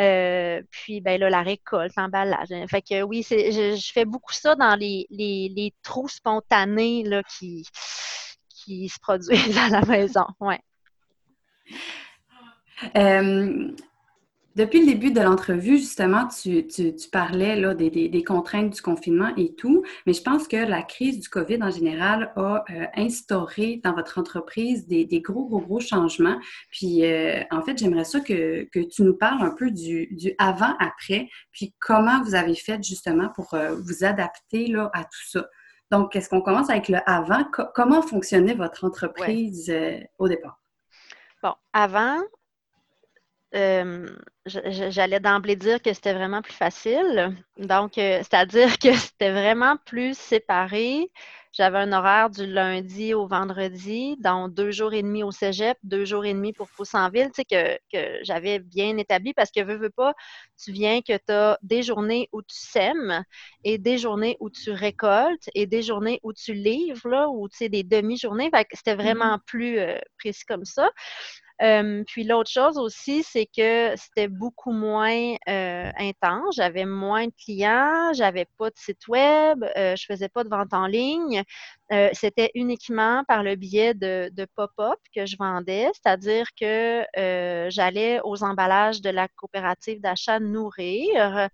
Euh, 0.00 0.62
puis, 0.70 1.00
ben 1.00 1.20
là, 1.20 1.28
la 1.28 1.42
récolte, 1.42 1.92
l'emballage. 1.96 2.48
Fait 2.68 2.80
que 2.80 3.02
oui, 3.02 3.24
je, 3.28 3.90
fais 3.92 4.04
beaucoup 4.06 4.32
ça 4.32 4.54
dans 4.54 4.74
les, 4.74 5.06
les, 5.10 5.74
trous 5.82 6.08
spontanés 6.08 7.02
là, 7.04 7.22
qui, 7.22 7.66
qui 8.48 8.88
se 8.88 8.98
produisent 8.98 9.58
à 9.58 9.68
la 9.68 9.82
maison. 9.82 10.26
Ouais. 10.40 10.60
Euh, 12.96 13.70
depuis 14.56 14.80
le 14.80 14.86
début 14.86 15.12
de 15.12 15.20
l'entrevue, 15.20 15.78
justement, 15.78 16.26
tu, 16.26 16.66
parlais 17.12 17.54
là, 17.54 17.72
des, 17.74 18.24
contraintes 18.24 18.70
du 18.70 18.82
confinement 18.82 19.32
et 19.36 19.54
tout, 19.54 19.84
mais 20.06 20.12
je 20.12 20.22
pense 20.22 20.48
que 20.48 20.56
la 20.56 20.82
crise 20.82 21.20
du 21.20 21.28
COVID 21.28 21.62
en 21.62 21.70
général 21.70 22.32
a 22.34 22.64
euh, 22.70 22.86
instauré 22.96 23.80
dans 23.84 23.94
votre 23.94 24.18
entreprise 24.18 24.88
des, 24.88 25.06
gros, 25.20 25.46
gros, 25.46 25.60
gros 25.60 25.80
changements. 25.80 26.38
Puis, 26.70 27.04
euh, 27.04 27.42
en 27.52 27.62
fait, 27.62 27.78
j'aimerais 27.78 28.04
ça 28.04 28.20
que, 28.20 28.66
tu 28.72 29.02
nous 29.02 29.14
parles 29.14 29.42
un 29.42 29.54
peu 29.54 29.70
du, 29.70 30.34
avant-après, 30.38 31.28
puis 31.52 31.74
comment 31.78 32.22
vous 32.22 32.34
avez 32.34 32.56
fait 32.56 32.82
justement 32.82 33.28
pour 33.28 33.54
euh, 33.54 33.76
vous 33.76 34.04
adapter 34.04 34.66
là, 34.66 34.90
à 34.94 35.04
tout 35.04 35.28
ça. 35.28 35.46
Donc, 35.92 36.16
est-ce 36.16 36.28
qu'on 36.28 36.40
commence 36.40 36.70
avec 36.70 36.88
le 36.88 36.98
avant? 37.06 37.44
comment 37.74 38.02
fonctionnait 38.02 38.54
votre 38.54 38.84
entreprise 38.84 39.72
au 40.18 40.28
départ? 40.28 40.60
Bon, 41.42 41.54
avant, 41.72 42.20
j'allais 43.52 45.20
d'emblée 45.20 45.56
dire 45.56 45.82
que 45.82 45.92
c'était 45.92 46.14
vraiment 46.14 46.42
plus 46.42 46.52
facile. 46.54 47.36
Donc, 47.56 47.98
euh, 47.98 48.18
c'est-à-dire 48.18 48.78
que 48.78 48.92
c'était 48.94 49.32
vraiment 49.32 49.76
plus 49.84 50.16
séparé. 50.16 51.10
J'avais 51.52 51.78
un 51.78 51.92
horaire 51.92 52.30
du 52.30 52.46
lundi 52.46 53.12
au 53.12 53.26
vendredi, 53.26 54.16
donc 54.20 54.54
deux 54.54 54.70
jours 54.70 54.94
et 54.94 55.02
demi 55.02 55.24
au 55.24 55.32
cégep, 55.32 55.76
deux 55.82 56.04
jours 56.04 56.24
et 56.24 56.32
demi 56.32 56.52
pour 56.52 56.68
pousse 56.68 56.94
en 56.94 57.10
ville, 57.10 57.26
tu 57.34 57.42
sais, 57.42 57.44
que, 57.44 57.76
que 57.92 58.22
j'avais 58.22 58.60
bien 58.60 58.96
établi 58.98 59.34
parce 59.34 59.50
que 59.50 59.60
veux, 59.60 59.76
veux 59.76 59.90
pas, 59.90 60.14
tu 60.62 60.70
viens 60.70 61.00
que 61.00 61.16
tu 61.16 61.32
as 61.32 61.58
des 61.62 61.82
journées 61.82 62.28
où 62.32 62.40
tu 62.42 62.54
sèmes 62.56 63.24
et 63.64 63.78
des 63.78 63.98
journées 63.98 64.36
où 64.38 64.48
tu 64.48 64.70
récoltes 64.70 65.50
et 65.56 65.66
des 65.66 65.82
journées 65.82 66.20
où 66.22 66.32
tu 66.32 66.52
livres, 66.54 67.08
là, 67.08 67.28
ou 67.28 67.48
tu 67.48 67.56
sais, 67.56 67.68
des 67.68 67.82
demi-journées. 67.82 68.50
C'était 68.72 68.94
mm-hmm. 68.94 68.96
vraiment 69.02 69.38
plus 69.44 69.80
euh, 69.80 69.98
précis 70.18 70.44
comme 70.46 70.64
ça. 70.64 70.88
Euh, 71.62 72.02
puis 72.06 72.24
l'autre 72.24 72.50
chose 72.50 72.78
aussi, 72.78 73.22
c'est 73.22 73.46
que 73.46 73.94
c'était 73.96 74.28
beaucoup 74.28 74.72
moins 74.72 75.34
euh, 75.48 75.90
intense. 75.98 76.56
J'avais 76.56 76.86
moins 76.86 77.26
de 77.26 77.32
clients, 77.42 78.12
j'avais 78.14 78.46
pas 78.58 78.70
de 78.70 78.76
site 78.76 79.06
web, 79.08 79.64
euh, 79.76 79.94
je 79.96 80.04
faisais 80.06 80.28
pas 80.28 80.42
de 80.44 80.48
vente 80.48 80.72
en 80.72 80.86
ligne. 80.86 81.42
c'était 82.12 82.50
uniquement 82.54 83.24
par 83.26 83.42
le 83.42 83.56
biais 83.56 83.94
de, 83.94 84.30
de 84.32 84.46
pop-up 84.56 84.98
que 85.14 85.26
je 85.26 85.36
vendais, 85.36 85.90
c'est-à-dire 85.94 86.46
que 86.58 87.04
j'allais 87.68 88.20
aux 88.22 88.42
emballages 88.44 89.00
de 89.02 89.10
la 89.10 89.28
coopérative 89.28 90.00
d'achat 90.00 90.38
Nourrir 90.40 91.48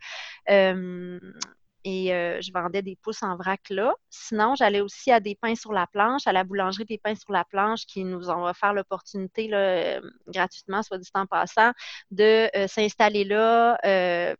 et 1.86 2.12
euh, 2.12 2.40
je 2.40 2.50
vendais 2.52 2.82
des 2.82 2.96
pousses 2.96 3.22
en 3.22 3.36
vrac 3.36 3.60
là. 3.70 3.94
Sinon, 4.10 4.56
j'allais 4.56 4.80
aussi 4.80 5.12
à 5.12 5.20
des 5.20 5.36
pains 5.36 5.54
sur 5.54 5.72
la 5.72 5.86
planche, 5.86 6.26
à 6.26 6.32
la 6.32 6.42
boulangerie 6.42 6.84
des 6.84 6.98
pains 6.98 7.14
sur 7.14 7.30
la 7.30 7.44
planche 7.44 7.86
qui 7.86 8.02
nous 8.02 8.28
ont 8.28 8.44
offert 8.44 8.74
l'opportunité 8.74 9.48
euh, 9.52 10.00
gratuitement, 10.26 10.82
soit 10.82 10.98
dit 10.98 11.08
en 11.14 11.26
passant, 11.26 11.70
de 12.10 12.50
s'installer 12.66 13.22
là 13.22 13.78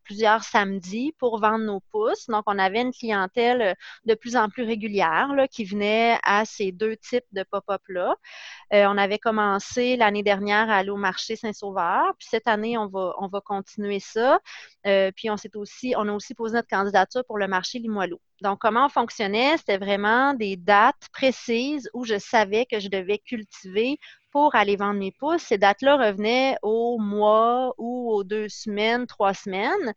plusieurs 0.03 0.43
samedis 0.43 1.15
pour 1.19 1.39
vendre 1.39 1.65
nos 1.65 1.81
pousses. 1.93 2.27
Donc, 2.27 2.43
on 2.47 2.59
avait 2.59 2.81
une 2.81 2.93
clientèle 2.93 3.77
de 4.05 4.15
plus 4.15 4.35
en 4.35 4.49
plus 4.49 4.65
régulière 4.65 5.33
là, 5.33 5.47
qui 5.47 5.65
venait 5.65 6.19
à 6.25 6.45
ces 6.45 6.73
deux 6.73 6.97
types 6.97 7.25
de 7.31 7.45
pop-up-là. 7.45 8.17
on 8.73 8.99
avait 8.99 9.19
commencé 9.19 9.97
l'année 9.97 10.25
dernière 10.25 10.69
à 10.69 10.79
aller 10.79 10.91
au 10.91 10.97
marché 10.97 11.37
Saint-Sauveur, 11.37 12.13
puis 12.19 12.27
cette 12.29 12.49
année, 12.49 12.77
on 12.77 12.89
va, 12.89 13.15
on 13.19 13.29
va 13.29 13.41
continuer 13.41 14.01
ça. 14.01 14.41
puis 14.85 15.31
on 15.31 15.37
s'est 15.37 15.57
aussi, 15.57 15.95
on 15.97 16.09
a 16.09 16.13
aussi 16.13 16.35
posé 16.35 16.55
notre 16.55 16.69
candidature 16.69 17.25
pour 17.25 17.36
le 17.39 17.49
marché 17.49 17.79
Limoilou. 17.79 18.19
Donc, 18.43 18.59
comment 18.61 18.87
on 18.87 18.89
fonctionnait? 18.89 19.57
C'était 19.57 19.79
vraiment 19.79 20.35
des 20.35 20.57
dates 20.57 21.09
précises 21.13 21.89
où 21.95 22.05
je 22.05 22.19
savais 22.19 22.67
que 22.67 22.81
je 22.81 22.89
devais 22.89 23.19
cultiver 23.19 23.99
pour 24.31 24.55
aller 24.55 24.77
vendre 24.77 25.01
mes 25.01 25.13
pousses. 25.13 25.43
Ces 25.43 25.59
dates-là 25.59 25.97
revenaient 25.97 26.57
au 26.63 26.99
mois 26.99 27.75
ou 27.79 28.13
aux 28.13 28.25
deux 28.25 28.49
semaines, 28.49 29.07
trois 29.07 29.35
semaines. 29.35 29.95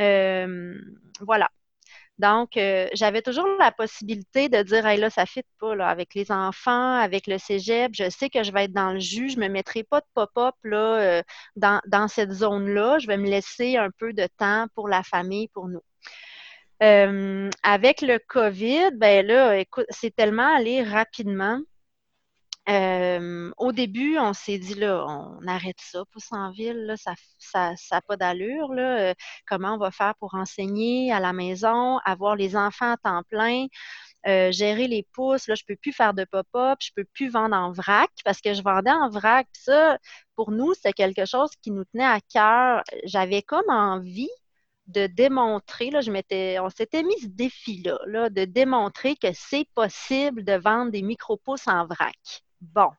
Euh, 0.00 0.78
voilà. 1.20 1.48
Donc, 2.18 2.56
euh, 2.56 2.88
j'avais 2.94 3.20
toujours 3.20 3.46
la 3.58 3.72
possibilité 3.72 4.48
de 4.48 4.62
dire, 4.62 4.86
hey, 4.86 4.98
là, 4.98 5.10
ça 5.10 5.22
ne 5.22 5.26
fit 5.26 5.42
pas 5.58 5.74
avec 5.86 6.14
les 6.14 6.32
enfants, 6.32 6.94
avec 6.98 7.26
le 7.26 7.36
cégep. 7.36 7.92
Je 7.94 8.08
sais 8.08 8.30
que 8.30 8.42
je 8.42 8.52
vais 8.52 8.64
être 8.64 8.72
dans 8.72 8.92
le 8.92 9.00
jus. 9.00 9.30
Je 9.30 9.36
ne 9.38 9.42
me 9.42 9.48
mettrai 9.48 9.84
pas 9.84 10.00
de 10.00 10.06
pop-up 10.14 10.54
euh, 10.64 11.22
dans, 11.56 12.08
cette 12.08 12.32
zone-là. 12.32 12.98
Je 12.98 13.06
vais 13.06 13.18
me 13.18 13.28
laisser 13.28 13.76
un 13.76 13.90
peu 13.90 14.14
de 14.14 14.26
temps 14.38 14.66
pour 14.74 14.88
la 14.88 15.02
famille, 15.02 15.48
pour 15.48 15.68
nous. 15.68 15.82
Euh, 16.82 17.50
avec 17.62 18.02
le 18.02 18.18
COVID, 18.18 18.90
ben 18.96 19.26
là, 19.26 19.58
écoute, 19.58 19.86
c'est 19.90 20.14
tellement 20.14 20.54
allé 20.56 20.82
rapidement. 20.82 21.60
Euh, 22.68 23.50
au 23.58 23.70
début, 23.72 24.18
on 24.18 24.32
s'est 24.32 24.58
dit, 24.58 24.74
là, 24.74 25.04
on 25.06 25.46
arrête 25.46 25.76
ça, 25.80 26.02
pousse 26.12 26.32
en 26.32 26.50
ville, 26.50 26.84
là, 26.86 26.96
ça 26.96 27.14
n'a 27.54 27.76
ça, 27.76 28.00
pas 28.02 28.16
d'allure. 28.16 28.72
Euh, 28.76 29.14
comment 29.48 29.74
on 29.74 29.78
va 29.78 29.90
faire 29.92 30.14
pour 30.18 30.34
enseigner 30.34 31.12
à 31.12 31.20
la 31.20 31.32
maison, 31.32 31.98
avoir 32.04 32.34
les 32.36 32.56
enfants 32.56 32.92
à 32.92 32.96
temps 32.96 33.22
plein, 33.30 33.66
gérer 34.50 34.88
les 34.88 35.06
pousses. 35.12 35.46
Là, 35.48 35.54
je 35.54 35.64
peux 35.66 35.76
plus 35.76 35.92
faire 35.92 36.12
de 36.14 36.24
pop-up, 36.24 36.78
je 36.82 36.90
peux 36.96 37.04
plus 37.04 37.28
vendre 37.28 37.56
en 37.56 37.70
vrac 37.72 38.10
parce 38.24 38.40
que 38.40 38.54
je 38.54 38.62
vendais 38.62 38.90
en 38.90 39.08
vrac. 39.10 39.46
ça, 39.52 39.98
pour 40.34 40.50
nous, 40.50 40.74
c'est 40.74 40.92
quelque 40.92 41.24
chose 41.26 41.50
qui 41.62 41.70
nous 41.70 41.84
tenait 41.84 42.04
à 42.04 42.20
cœur. 42.20 42.82
J'avais 43.04 43.42
comme 43.42 43.70
envie 43.70 44.28
de 44.86 45.06
démontrer, 45.06 45.90
là, 45.90 46.00
je 46.00 46.10
m'étais, 46.10 46.58
on 46.60 46.70
s'était 46.70 47.02
mis 47.02 47.18
ce 47.20 47.26
défi-là, 47.26 47.98
là, 48.06 48.30
de 48.30 48.44
démontrer 48.44 49.16
que 49.16 49.28
c'est 49.32 49.66
possible 49.74 50.44
de 50.44 50.54
vendre 50.54 50.92
des 50.92 51.02
micro-pousses 51.02 51.68
en 51.68 51.86
vrac. 51.86 52.42
Bon. 52.60 52.90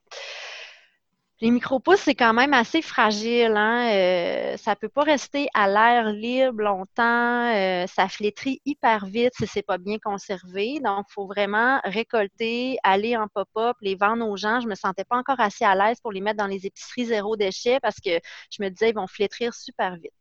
Les 1.39 1.51
micro-pousses, 1.51 2.01
c'est 2.01 2.15
quand 2.15 2.33
même 2.33 2.53
assez 2.53 2.81
fragile. 2.81 3.53
Hein? 3.55 3.91
Euh, 3.93 4.57
ça 4.57 4.71
ne 4.71 4.75
peut 4.75 4.89
pas 4.89 5.03
rester 5.03 5.47
à 5.53 5.67
l'air 5.67 6.11
libre 6.11 6.63
longtemps. 6.63 7.53
Euh, 7.53 7.85
ça 7.85 8.07
flétrit 8.09 8.59
hyper 8.65 9.05
vite 9.05 9.33
si 9.37 9.45
ce 9.45 9.59
n'est 9.59 9.63
pas 9.63 9.77
bien 9.77 9.99
conservé. 9.99 10.79
Donc, 10.83 11.05
il 11.07 11.13
faut 11.13 11.27
vraiment 11.27 11.79
récolter, 11.83 12.77
aller 12.83 13.15
en 13.15 13.27
pop-up, 13.27 13.77
les 13.81 13.93
vendre 13.93 14.27
aux 14.27 14.35
gens. 14.35 14.61
Je 14.61 14.65
ne 14.65 14.71
me 14.71 14.75
sentais 14.75 15.05
pas 15.05 15.17
encore 15.17 15.39
assez 15.39 15.63
à 15.63 15.75
l'aise 15.75 15.99
pour 16.01 16.11
les 16.11 16.21
mettre 16.21 16.37
dans 16.37 16.47
les 16.47 16.65
épiceries 16.65 17.05
zéro 17.05 17.37
déchet 17.37 17.79
parce 17.81 17.97
que 17.97 18.19
je 18.49 18.63
me 18.63 18.69
disais, 18.69 18.89
ils 18.89 18.95
vont 18.95 19.05
flétrir 19.05 19.53
super 19.53 19.95
vite. 19.95 20.13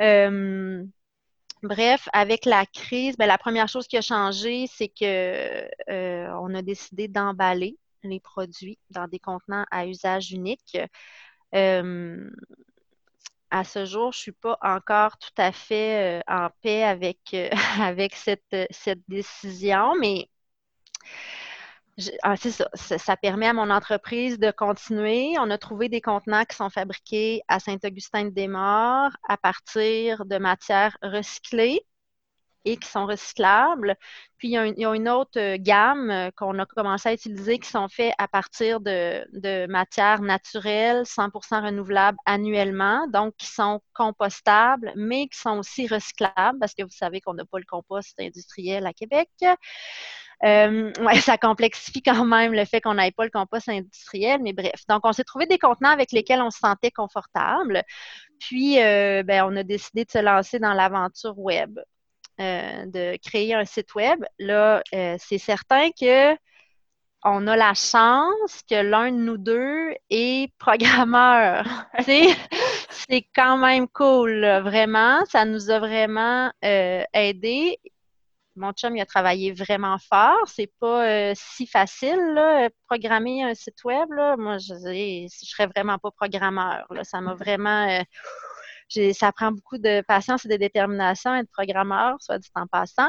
Euh, 0.00 0.84
bref, 1.62 2.08
avec 2.12 2.44
la 2.44 2.66
crise, 2.66 3.16
ben, 3.16 3.26
la 3.26 3.38
première 3.38 3.68
chose 3.68 3.86
qui 3.86 3.96
a 3.96 4.02
changé, 4.02 4.66
c'est 4.66 4.88
que 4.88 5.68
on 6.34 6.54
a 6.54 6.62
décidé 6.62 7.08
d'emballer 7.08 7.76
les 8.02 8.20
produits 8.20 8.78
dans 8.90 9.06
des 9.08 9.18
contenants 9.18 9.64
à 9.70 9.86
usage 9.86 10.32
unique. 10.32 10.76
Euh, 11.54 12.30
à 13.50 13.64
ce 13.64 13.84
jour, 13.84 14.12
je 14.12 14.18
ne 14.18 14.22
suis 14.22 14.32
pas 14.32 14.58
encore 14.62 15.18
tout 15.18 15.34
à 15.36 15.52
fait 15.52 16.20
euh, 16.20 16.22
en 16.26 16.48
paix 16.62 16.82
avec, 16.84 17.20
euh, 17.34 17.50
avec 17.80 18.14
cette, 18.14 18.56
cette, 18.70 19.02
décision, 19.08 19.94
mais 20.00 20.28
ah, 22.22 22.36
ça, 22.36 23.16
permet 23.18 23.48
à 23.48 23.52
mon 23.52 23.68
entreprise 23.70 24.38
de 24.38 24.50
continuer. 24.50 25.34
On 25.38 25.50
a 25.50 25.58
trouvé 25.58 25.88
des 25.90 26.00
contenants 26.00 26.44
qui 26.44 26.56
sont 26.56 26.70
fabriqués 26.70 27.42
à 27.48 27.60
Saint-Augustin-de-Desmaures 27.60 29.14
à 29.28 29.36
partir 29.36 30.24
de 30.24 30.38
matières 30.38 30.96
recyclées 31.02 31.84
et 32.64 32.76
qui 32.76 32.88
sont 32.88 33.06
recyclables. 33.06 33.96
Puis, 34.38 34.48
il 34.48 34.52
y 34.52 34.56
a 34.56 34.94
une, 34.94 35.08
autre 35.08 35.38
euh, 35.38 35.56
gamme 35.58 36.10
euh, 36.10 36.30
qu'on 36.36 36.58
a 36.58 36.66
commencé 36.66 37.08
à 37.08 37.12
utiliser 37.12 37.58
qui 37.58 37.68
sont 37.68 37.88
faits 37.88 38.14
à 38.18 38.28
partir 38.28 38.80
de, 38.80 39.66
matières 39.66 40.22
naturelles, 40.22 41.02
100% 41.02 41.64
renouvelables 41.64 42.18
annuellement, 42.24 43.06
donc 43.08 43.34
qui 43.36 43.46
sont 43.46 43.80
compostables, 43.94 44.92
mais 44.96 45.26
qui 45.28 45.38
sont 45.38 45.58
aussi 45.58 45.86
recyclables 45.86 46.58
parce 46.60 46.74
que 46.74 46.84
vous 46.84 46.90
savez 46.90 47.20
qu'on 47.20 47.34
n'a 47.34 47.44
pas 47.44 47.58
le 47.58 47.64
compost 47.64 48.18
industriel 48.20 48.86
à 48.86 48.92
Québec. 48.92 49.28
Euh, 50.44 50.92
ouais, 51.00 51.20
ça 51.20 51.38
complexifie 51.38 52.02
quand 52.02 52.24
même 52.24 52.52
le 52.52 52.64
fait 52.64 52.80
qu'on 52.80 52.94
n'ait 52.94 53.12
pas 53.12 53.24
le 53.24 53.30
compost 53.30 53.68
industriel, 53.68 54.40
mais 54.42 54.52
bref. 54.52 54.82
Donc, 54.88 55.02
on 55.04 55.12
s'est 55.12 55.24
trouvé 55.24 55.46
des 55.46 55.58
contenants 55.58 55.90
avec 55.90 56.12
lesquels 56.12 56.42
on 56.42 56.50
se 56.50 56.58
sentait 56.58 56.90
confortable. 56.90 57.82
Puis, 58.40 58.76
ben, 58.76 59.44
on 59.46 59.56
a 59.56 59.62
décidé 59.62 60.04
de 60.04 60.10
se 60.10 60.18
lancer 60.18 60.58
dans 60.58 60.74
l'aventure 60.74 61.38
web. 61.38 61.78
Euh, 62.40 62.86
de 62.86 63.18
créer 63.22 63.54
un 63.54 63.66
site 63.66 63.94
web, 63.94 64.24
là, 64.38 64.82
euh, 64.94 65.16
c'est 65.18 65.38
certain 65.38 65.90
que 65.90 66.34
on 67.24 67.46
a 67.46 67.56
la 67.56 67.74
chance 67.74 68.62
que 68.68 68.82
l'un 68.82 69.12
de 69.12 69.18
nous 69.18 69.36
deux 69.36 69.94
est 70.10 70.50
programmeur. 70.58 71.64
c'est 72.00 73.28
quand 73.36 73.58
même 73.58 73.86
cool, 73.86 74.40
vraiment. 74.62 75.24
Ça 75.26 75.44
nous 75.44 75.70
a 75.70 75.78
vraiment 75.78 76.50
euh, 76.64 77.04
aidé. 77.12 77.78
Mon 78.56 78.72
chum, 78.72 78.96
il 78.96 79.00
a 79.00 79.06
travaillé 79.06 79.52
vraiment 79.52 79.96
fort. 79.98 80.46
C'est 80.46 80.72
pas 80.78 81.34
si 81.34 81.66
facile, 81.66 82.20
là, 82.34 82.68
programmer 82.86 83.42
un 83.42 83.54
site 83.54 83.82
web. 83.84 84.10
Là. 84.12 84.36
Moi, 84.36 84.58
je, 84.58 84.74
ne 84.74 85.28
serais 85.28 85.66
vraiment 85.66 85.98
pas 85.98 86.10
programmeur. 86.10 86.86
Ça 87.02 87.20
m'a 87.20 87.34
vraiment 87.34 88.02
ça 89.12 89.32
prend 89.32 89.52
beaucoup 89.52 89.78
de 89.78 90.02
patience 90.06 90.44
et 90.44 90.48
de 90.48 90.56
détermination 90.56 91.34
être 91.34 91.50
programmeur, 91.50 92.16
soit 92.20 92.38
dit 92.38 92.48
en 92.54 92.66
passant. 92.66 93.08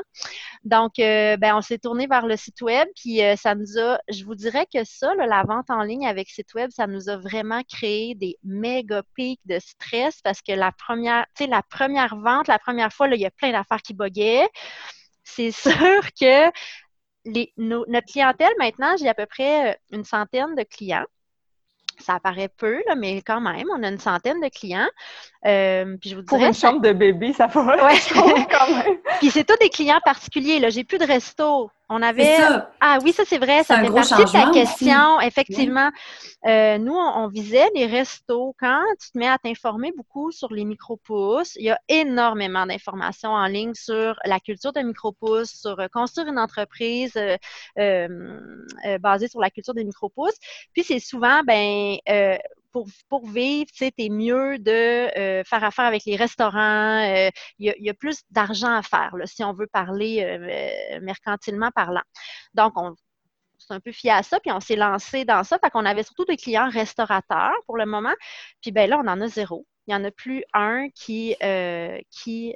Donc, 0.64 1.00
euh, 1.00 1.38
ben, 1.38 1.56
on 1.56 1.62
s'est 1.62 1.78
tourné 1.78 2.08
vers 2.08 2.26
le 2.26 2.38
site 2.38 2.62
web, 2.62 2.88
puis 2.96 3.22
euh, 3.24 3.36
ça 3.36 3.56
nous 3.56 3.78
a, 3.78 4.00
je 4.10 4.24
vous 4.24 4.36
dirais 4.36 4.66
que 4.72 4.84
ça, 4.84 5.14
la 5.16 5.44
vente 5.44 5.70
en 5.70 5.84
ligne 5.84 6.08
avec 6.08 6.30
site 6.30 6.54
web, 6.54 6.70
ça 6.72 6.88
nous 6.88 7.10
a 7.10 7.18
vraiment 7.18 7.62
créé 7.64 8.16
des 8.16 8.38
méga 8.44 9.04
pics 9.16 9.42
de 9.46 9.60
stress 9.60 10.22
parce 10.22 10.42
que 10.42 10.54
la 10.54 10.72
première, 10.72 11.26
tu 11.36 11.44
sais, 11.44 11.50
la 11.50 11.64
première 11.64 12.16
vente, 12.16 12.48
la 12.48 12.60
première 12.60 12.92
fois, 12.94 13.08
il 13.08 13.20
y 13.20 13.26
a 13.26 13.32
plein 13.32 13.52
d'affaires 13.52 13.82
qui 13.82 13.94
boguaient. 13.94 14.48
C'est 15.24 15.52
sûr 15.52 16.02
que 16.20 16.52
les, 17.26 17.54
notre 17.58 18.12
clientèle, 18.12 18.54
maintenant, 18.60 18.96
j'ai 18.98 19.08
à 19.08 19.14
peu 19.14 19.26
près 19.26 19.72
euh, 19.72 19.76
une 19.92 20.04
centaine 20.04 20.56
de 20.56 20.64
clients 20.64 21.06
ça 22.00 22.16
apparaît 22.16 22.50
peu, 22.50 22.82
là, 22.88 22.96
mais 22.96 23.22
quand 23.22 23.42
même, 23.42 23.68
on 23.76 23.84
a 23.84 23.88
une 23.88 24.00
centaine 24.00 24.40
de 24.42 24.50
clients. 24.50 24.90
Euh, 25.46 25.96
puis 26.00 26.10
je 26.10 26.16
vous 26.16 26.24
Pour 26.24 26.40
une 26.40 26.54
chambre 26.54 26.82
de 26.82 26.92
bébé, 26.92 27.34
ça 27.34 27.48
va. 27.48 27.86
Ouais. 27.86 28.00
quand 28.52 28.70
même. 28.70 28.98
puis 29.20 29.32
c'est 29.32 29.44
tous 29.44 29.58
des 29.60 29.70
clients 29.70 30.02
particuliers. 30.04 30.60
Là, 30.60 30.70
j'ai 30.70 30.84
plus 30.84 30.98
de 30.98 31.06
resto. 31.06 31.70
On 31.90 32.02
avait. 32.02 32.38
Ah 32.80 33.00
oui, 33.04 33.12
ça 33.12 33.24
c'est 33.26 33.38
vrai. 33.38 33.64
Ça 33.64 33.80
fait 33.80 33.92
partie 33.92 34.14
de 34.16 34.32
ta 34.32 34.52
question. 34.52 35.20
Effectivement, 35.22 35.92
euh, 36.46 36.78
nous 36.78 36.94
on, 36.94 37.28
visait 37.28 37.70
les 37.76 37.86
restos. 37.86 38.56
Quand 38.60 38.82
tu 39.02 39.12
te 39.12 39.18
mets 39.18 39.28
à 39.28 39.38
t'informer 39.38 39.92
beaucoup 39.96 40.32
sur 40.32 40.52
les 40.54 40.66
micro-pousses, 40.66 41.56
il 41.56 41.66
y 41.66 41.70
a 41.70 41.80
énormément 41.90 42.66
d'informations 42.66 43.32
en 43.32 43.46
ligne 43.48 43.74
sur 43.74 44.18
la 44.24 44.40
culture 44.40 44.74
de 44.74 44.82
micro-pousses, 44.82 45.52
sur 45.52 45.80
euh, 45.80 45.88
construire 45.92 46.28
une 46.28 46.40
entreprise 46.40 47.14
basée 47.76 49.28
sur 49.28 49.42
la 49.42 49.50
culture 49.50 49.74
des 49.74 49.84
micro-pousses. 49.84 50.38
Puis 50.74 50.84
c'est 50.84 51.00
souvent, 51.00 51.42
ben 51.44 51.98
pour, 52.74 52.88
pour 53.08 53.28
vivre, 53.30 53.70
tu 53.72 53.86
sais, 53.86 54.10
mieux 54.10 54.58
de 54.60 54.72
euh, 55.18 55.44
faire 55.46 55.64
affaire 55.64 55.86
avec 55.86 56.04
les 56.06 56.18
restaurants. 56.18 57.02
Euh, 57.08 57.30
il 57.60 57.74
y, 57.78 57.90
a 57.90 57.94
plus 57.94 58.22
d'argent 58.32 58.76
à 58.76 58.82
faire, 58.82 59.14
si 59.26 59.44
on 59.44 59.54
veut 59.54 59.68
parler 59.68 60.24
euh, 60.24 61.00
mercantilement 61.02 61.72
parlant. 61.72 62.02
Donc, 62.54 62.74
on 62.76 62.96
s'est 63.60 63.74
un 63.74 63.80
peu 63.80 63.92
fié 63.94 64.12
à 64.12 64.24
ça, 64.24 64.40
puis 64.40 64.52
on 64.52 64.60
s'est 64.60 64.76
lancé 64.76 65.24
dans 65.24 65.44
ça. 65.44 65.58
Fait 65.64 65.70
qu'on 65.70 65.86
avait 65.86 66.04
surtout 66.04 66.26
des 66.26 66.38
clients 66.38 66.70
restaurateurs 66.70 67.54
pour 67.68 67.78
le 67.78 67.86
moment. 67.86 68.14
Puis 68.62 68.72
ben 68.72 68.90
là, 68.90 69.00
on 69.04 69.08
en 69.08 69.22
a 69.22 69.28
zéro. 69.28 69.66
Il 69.88 69.94
n'y 69.94 70.02
en 70.02 70.04
a 70.04 70.12
plus 70.12 70.44
un 70.54 70.90
qui, 70.90 71.36
qui 72.10 72.56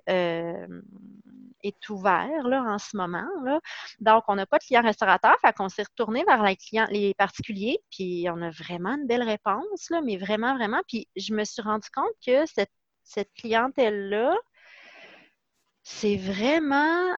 est 1.64 1.90
ouvert 1.90 2.48
là, 2.48 2.64
en 2.64 2.78
ce 2.78 2.96
moment. 2.96 3.28
Là. 3.44 3.60
Donc, 4.00 4.24
on 4.28 4.36
n'a 4.36 4.46
pas 4.46 4.58
de 4.58 4.64
clients 4.64 4.84
restaurateurs, 4.84 5.38
fait 5.42 5.54
qu'on 5.54 5.70
s'est 5.70 5.84
retourné 5.84 6.24
vers 6.26 6.44
les 6.44 6.56
clients, 6.56 6.88
les 6.90 7.14
particuliers, 7.14 7.80
puis 7.92 8.28
on 8.30 8.42
a 8.42 8.50
vraiment 8.50 8.96
une 8.96 9.08
belle 9.08 9.24
réponse, 9.24 9.90
là, 9.90 10.02
mais 10.02 10.18
vraiment, 10.18 10.56
vraiment. 10.56 10.82
Puis 10.88 11.08
je 11.16 11.34
me 11.34 11.44
suis 11.44 11.62
rendu 11.62 11.88
compte 11.94 12.14
que 12.26 12.46
cette, 12.46 12.72
cette 13.04 13.34
clientèle-là, 13.34 14.36
c'est 15.84 16.18
vraiment 16.18 17.16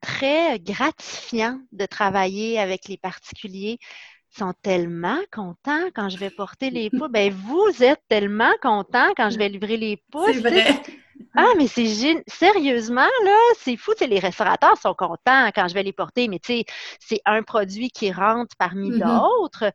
très 0.00 0.58
gratifiant 0.58 1.60
de 1.72 1.86
travailler 1.86 2.58
avec 2.58 2.88
les 2.88 2.96
particuliers. 2.96 3.78
Ils 4.32 4.38
sont 4.38 4.54
tellement 4.62 5.18
contents 5.32 5.88
quand 5.94 6.08
je 6.08 6.16
vais 6.16 6.30
porter 6.30 6.70
les 6.70 6.90
poules. 6.90 7.10
Ben, 7.10 7.32
vous 7.32 7.82
êtes 7.82 8.02
tellement 8.08 8.52
contents 8.62 9.12
quand 9.16 9.30
je 9.30 9.38
vais 9.38 9.48
livrer 9.48 9.76
les 9.76 10.02
poules. 10.10 10.34
C'est 10.34 10.40
vrai. 10.40 10.82
Ah, 11.36 11.52
mais 11.56 11.68
c'est 11.68 11.86
sérieusement, 12.26 13.08
là, 13.24 13.38
c'est 13.58 13.76
fou. 13.76 13.92
les 14.00 14.18
restaurateurs 14.18 14.76
sont 14.78 14.94
contents 14.94 15.50
quand 15.54 15.68
je 15.68 15.74
vais 15.74 15.82
les 15.82 15.92
porter, 15.92 16.28
mais 16.28 16.40
c'est 16.42 17.20
un 17.24 17.42
produit 17.42 17.90
qui 17.90 18.10
rentre 18.12 18.56
parmi 18.58 18.90
mm-hmm. 18.90 19.20
d'autres. 19.20 19.72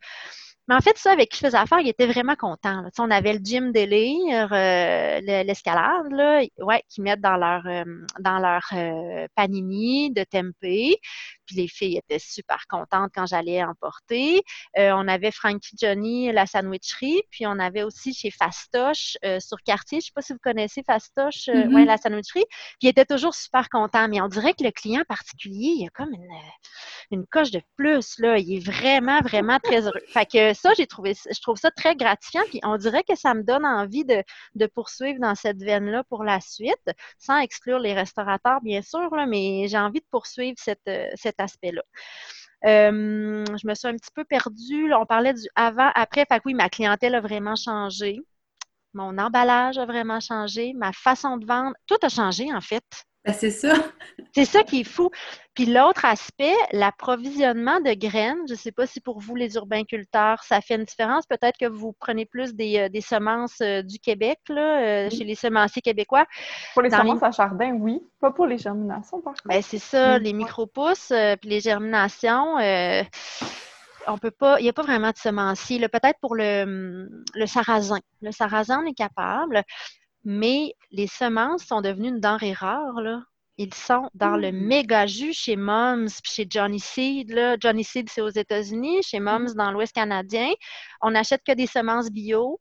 Mais 0.68 0.76
en 0.76 0.80
fait, 0.80 0.98
ça, 0.98 1.12
avec 1.12 1.30
qui 1.30 1.38
je 1.38 1.46
faisais 1.46 1.58
affaire, 1.58 1.80
il 1.80 1.88
était 1.88 2.08
vraiment 2.08 2.36
content. 2.36 2.82
Là. 2.82 2.90
On 2.98 3.12
avait 3.12 3.34
le 3.34 3.40
gym 3.40 3.72
délire, 3.72 4.50
euh, 4.52 5.20
l'escalade, 5.44 6.12
là, 6.12 6.42
ouais, 6.60 6.84
qui 6.90 7.02
mettent 7.02 7.22
dans 7.22 7.38
leur 7.38 7.66
euh, 7.68 7.84
dans 8.20 8.40
leur 8.40 8.64
euh, 8.74 9.28
panini 9.36 10.12
de 10.12 10.24
tempeh. 10.24 10.96
Puis 11.46 11.56
les 11.56 11.68
filles 11.68 11.98
étaient 11.98 12.20
super 12.20 12.66
contentes 12.68 13.12
quand 13.14 13.26
j'allais 13.26 13.64
emporter. 13.64 14.44
Euh, 14.78 14.92
on 14.96 15.08
avait 15.08 15.32
Frankie 15.32 15.76
Johnny, 15.80 16.32
la 16.32 16.46
sandwicherie. 16.46 17.22
Puis 17.32 17.46
on 17.48 17.60
avait 17.60 17.84
aussi 17.84 18.14
chez 18.14 18.32
Fastoche 18.32 19.18
euh, 19.24 19.40
sur 19.40 19.58
Quartier. 19.62 20.00
Je 20.00 20.06
ne 20.06 20.08
sais 20.08 20.12
pas 20.14 20.22
si 20.22 20.34
vous 20.34 20.40
connaissez 20.42 20.84
Fastoche, 20.84 21.50
euh, 21.50 21.66
mm-hmm. 21.66 21.86
la 21.86 21.98
sandwicherie. 21.98 22.46
Puis 22.50 22.84
il 22.84 22.90
était 22.90 23.06
toujours 23.06 23.36
super 23.36 23.70
content. 23.70 24.08
Mais 24.08 24.22
on 24.22 24.28
dirait 24.28 24.54
que 24.54 24.64
le 24.64 24.72
client 24.72 25.04
particulier, 25.08 25.74
il 25.78 25.88
a 25.88 25.90
comme 25.90 26.14
une, 26.14 26.28
une 27.12 27.26
coche 27.28 27.52
de 27.52 27.62
plus. 27.76 28.20
Là. 28.20 28.38
Il 28.38 28.56
est 28.56 28.66
vraiment, 28.66 29.22
vraiment 29.22 29.60
très 29.60 29.88
heureux. 29.88 30.02
Fait 30.10 30.26
que 30.26 30.54
ça, 30.54 30.72
j'ai 30.78 30.88
trouvé, 30.88 31.14
je 31.14 31.42
trouve 31.42 31.58
ça 31.58 31.72
très 31.72 31.96
gratifiant. 31.96 32.44
Puis 32.50 32.60
on 32.64 32.78
dirait 32.78 33.04
que 33.04 33.16
ça 33.16 33.34
me 33.34 33.44
donne 33.44 33.66
envie 33.66 34.06
de, 34.06 34.24
de 34.56 34.66
poursuivre 34.68 35.20
dans 35.20 35.36
cette 35.36 35.62
veine-là 35.62 36.04
pour 36.10 36.24
la 36.24 36.40
suite, 36.42 36.92
sans 37.18 37.38
exclure 37.40 37.80
les 37.80 37.94
restaurateurs, 37.94 38.62
bien 38.62 38.82
sûr, 38.82 39.14
là, 39.16 39.26
mais 39.26 39.68
j'ai 39.68 39.78
envie 39.78 40.00
de 40.00 40.06
poursuivre 40.10 40.56
cette, 40.58 40.90
cette 41.16 41.35
aspect-là. 41.40 41.82
Euh, 42.66 43.46
je 43.46 43.68
me 43.68 43.76
suis 43.76 43.88
un 43.88 43.94
petit 43.96 44.12
peu 44.14 44.24
perdue. 44.26 44.94
on 44.94 45.06
parlait 45.06 45.34
du 45.34 45.48
avant, 45.56 45.92
après. 45.96 46.26
Fait 46.28 46.38
que 46.40 46.44
oui, 46.46 46.54
ma 46.54 46.70
clientèle 46.70 47.16
a 47.16 47.22
vraiment 47.22 47.56
changé. 47.56 48.22
Mon 48.94 49.18
emballage 49.18 49.78
a 49.78 49.86
vraiment 49.86 50.20
changé. 50.20 50.74
Ma 50.74 50.92
façon 50.94 51.38
de 51.38 51.46
vendre, 51.46 51.76
tout 51.88 51.98
a 52.02 52.10
changé 52.10 52.52
en 52.54 52.62
fait. 52.62 52.84
Ben, 53.26 53.34
c'est 53.34 53.52
ça. 53.52 53.74
c'est 54.36 54.46
ça 54.46 54.64
qui 54.64 54.82
est 54.82 54.84
fou. 54.84 55.10
Puis 55.56 55.66
l'autre 55.66 56.04
aspect, 56.06 56.54
l'approvisionnement 56.74 57.80
de 57.80 57.94
graines. 57.94 58.46
Je 58.48 58.54
ne 58.54 58.58
sais 58.58 58.72
pas 58.72 58.86
si 58.86 59.00
pour 59.00 59.20
vous, 59.20 59.36
les 59.36 59.56
urbainculteurs, 59.56 60.44
ça 60.44 60.62
fait 60.62 60.76
une 60.76 60.84
différence. 60.84 61.26
Peut-être 61.26 61.58
que 61.58 61.66
vous 61.66 61.94
prenez 61.94 62.26
plus 62.26 62.54
des, 62.54 62.78
euh, 62.78 63.02
semences 63.02 63.62
euh, 63.62 63.82
du 63.82 63.98
Québec, 64.00 64.40
là, 64.50 65.06
euh, 65.06 65.10
chez 65.10 65.24
les 65.24 65.36
semenciers 65.36 65.82
québécois. 65.82 66.26
Pour 66.74 66.82
les 66.84 66.90
semences 66.90 67.24
à 67.24 67.32
jardin, 67.32 67.72
oui. 67.72 68.02
Pas 68.20 68.32
pour 68.32 68.46
les 68.46 68.58
germinations, 68.58 69.22
par 69.22 69.34
contre. 69.34 69.48
Ben, 69.48 69.62
c'est 69.62 69.80
ça, 69.80 70.20
les 70.20 70.34
micro-pousses, 70.34 71.14
puis 71.40 71.50
les 71.50 71.62
germinations. 71.62 72.58
on 74.08 74.18
peut 74.18 74.32
pas, 74.32 74.60
il 74.60 74.64
n'y 74.64 74.70
a 74.70 74.74
pas 74.74 74.84
vraiment 74.84 75.12
de 75.12 75.18
semencier. 75.18 75.80
Peut-être 75.88 76.20
pour 76.20 76.36
le, 76.36 77.10
le 77.34 77.46
sarrasin. 77.48 78.00
Le 78.22 78.32
sarrasin, 78.32 78.84
on 78.84 78.88
est 78.88 78.94
capable. 78.94 79.64
Mais 80.26 80.74
les 80.92 81.08
semences 81.08 81.64
sont 81.64 81.82
devenues 81.82 82.10
une 82.10 82.20
denrée 82.20 82.54
rare, 82.54 83.00
là. 83.02 83.22
Ils 83.58 83.74
sont 83.74 84.10
dans 84.14 84.36
le 84.36 84.52
mmh. 84.52 84.68
méga 84.68 85.06
jus 85.06 85.34
chez 85.34 85.56
Moms, 85.56 86.08
chez 86.24 86.46
Johnny 86.50 86.80
Seed. 86.80 87.32
Là. 87.32 87.56
Johnny 87.58 87.86
Seed, 87.86 88.10
c'est 88.10 88.22
aux 88.22 88.30
États-Unis, 88.30 89.02
chez 89.02 89.20
mmh. 89.20 89.24
Moms, 89.24 89.54
dans 89.56 89.72
l'Ouest 89.72 89.94
canadien. 89.94 90.50
On 91.02 91.12
n'achète 91.12 91.42
que 91.46 91.54
des 91.54 91.68
semences 91.68 92.10
bio. 92.12 92.60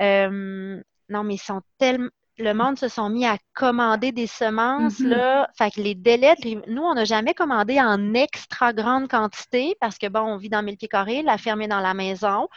non, 0.00 1.24
mais 1.24 1.34
ils 1.34 1.38
sont 1.38 1.60
tellement. 1.78 2.08
Le 2.38 2.54
monde 2.54 2.78
se 2.78 2.88
sont 2.88 3.10
mis 3.10 3.26
à 3.26 3.36
commander 3.54 4.10
des 4.10 4.26
semences, 4.26 4.98
là. 5.00 5.48
Fait 5.56 5.70
que 5.70 5.80
les 5.80 5.94
délais, 5.94 6.34
nous, 6.66 6.82
on 6.82 6.94
n'a 6.94 7.04
jamais 7.04 7.34
commandé 7.34 7.78
en 7.78 8.14
extra 8.14 8.72
grande 8.72 9.06
quantité 9.08 9.76
parce 9.80 9.98
que, 9.98 10.08
bon, 10.08 10.20
on 10.20 10.36
vit 10.38 10.48
dans 10.48 10.62
mille 10.62 10.78
pieds 10.78 10.88
carrés, 10.88 11.22
la 11.22 11.36
ferme 11.36 11.60
est 11.60 11.68
dans 11.68 11.80
la 11.80 11.92
maison. 11.92 12.48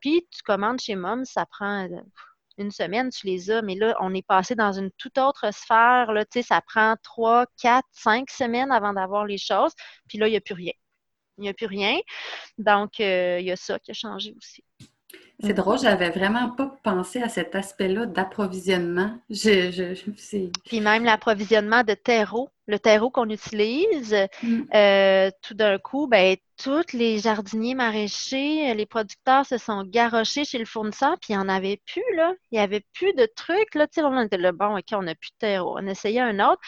Puis, 0.00 0.28
tu 0.30 0.42
commandes 0.42 0.80
chez 0.80 0.96
Moms, 0.96 1.24
ça 1.24 1.46
prend 1.46 1.84
euh, 1.84 2.00
une 2.58 2.70
semaine, 2.70 3.10
tu 3.10 3.26
les 3.26 3.50
as, 3.50 3.62
mais 3.62 3.74
là, 3.74 3.96
on 4.00 4.14
est 4.14 4.26
passé 4.26 4.54
dans 4.54 4.72
une 4.72 4.90
toute 4.92 5.18
autre 5.18 5.52
sphère. 5.52 6.12
Là, 6.12 6.24
ça 6.42 6.60
prend 6.60 6.96
trois, 7.02 7.46
quatre, 7.60 7.88
cinq 7.92 8.30
semaines 8.30 8.70
avant 8.70 8.92
d'avoir 8.92 9.26
les 9.26 9.38
choses. 9.38 9.72
Puis 10.08 10.18
là, 10.18 10.28
il 10.28 10.32
n'y 10.32 10.36
a 10.36 10.40
plus 10.40 10.54
rien. 10.54 10.72
Il 11.38 11.42
n'y 11.42 11.48
a 11.48 11.54
plus 11.54 11.66
rien. 11.66 11.98
Donc, 12.58 13.00
euh, 13.00 13.38
il 13.40 13.46
y 13.46 13.52
a 13.52 13.56
ça 13.56 13.78
qui 13.78 13.90
a 13.90 13.94
changé 13.94 14.34
aussi. 14.36 14.64
C'est 15.42 15.54
drôle, 15.54 15.78
j'avais 15.78 16.10
vraiment 16.10 16.50
pas 16.50 16.78
pensé 16.84 17.20
à 17.20 17.28
cet 17.28 17.56
aspect-là 17.56 18.06
d'approvisionnement. 18.06 19.18
Je, 19.28 19.72
je, 19.72 20.48
Puis 20.64 20.80
même 20.80 21.04
l'approvisionnement 21.04 21.82
de 21.82 21.94
terreau, 21.94 22.48
le 22.68 22.78
terreau 22.78 23.10
qu'on 23.10 23.28
utilise, 23.28 24.14
mm. 24.42 24.62
euh, 24.72 25.30
tout 25.42 25.54
d'un 25.54 25.78
coup, 25.78 26.06
ben, 26.06 26.36
tous 26.62 26.92
les 26.92 27.18
jardiniers 27.18 27.74
maraîchers, 27.74 28.72
les 28.74 28.86
producteurs 28.86 29.44
se 29.44 29.58
sont 29.58 29.82
garochés 29.82 30.44
chez 30.44 30.58
le 30.58 30.64
fournisseur, 30.64 31.16
puis 31.20 31.32
il 31.32 31.36
n'y 31.36 31.42
en 31.42 31.48
avait 31.48 31.80
plus, 31.86 32.16
là. 32.16 32.32
Il 32.52 32.58
n'y 32.58 32.64
avait 32.64 32.84
plus 32.94 33.12
de 33.14 33.26
trucs, 33.34 33.74
là. 33.74 33.88
Tu 33.88 34.00
sais, 34.00 34.02
on 34.04 34.20
était 34.20 34.38
là, 34.38 34.52
bon, 34.52 34.78
OK, 34.78 34.84
on 34.92 35.02
n'a 35.02 35.16
plus 35.16 35.30
de 35.30 35.38
terreau. 35.38 35.76
On 35.76 35.86
essayait 35.88 36.20
un 36.20 36.38
autre 36.38 36.60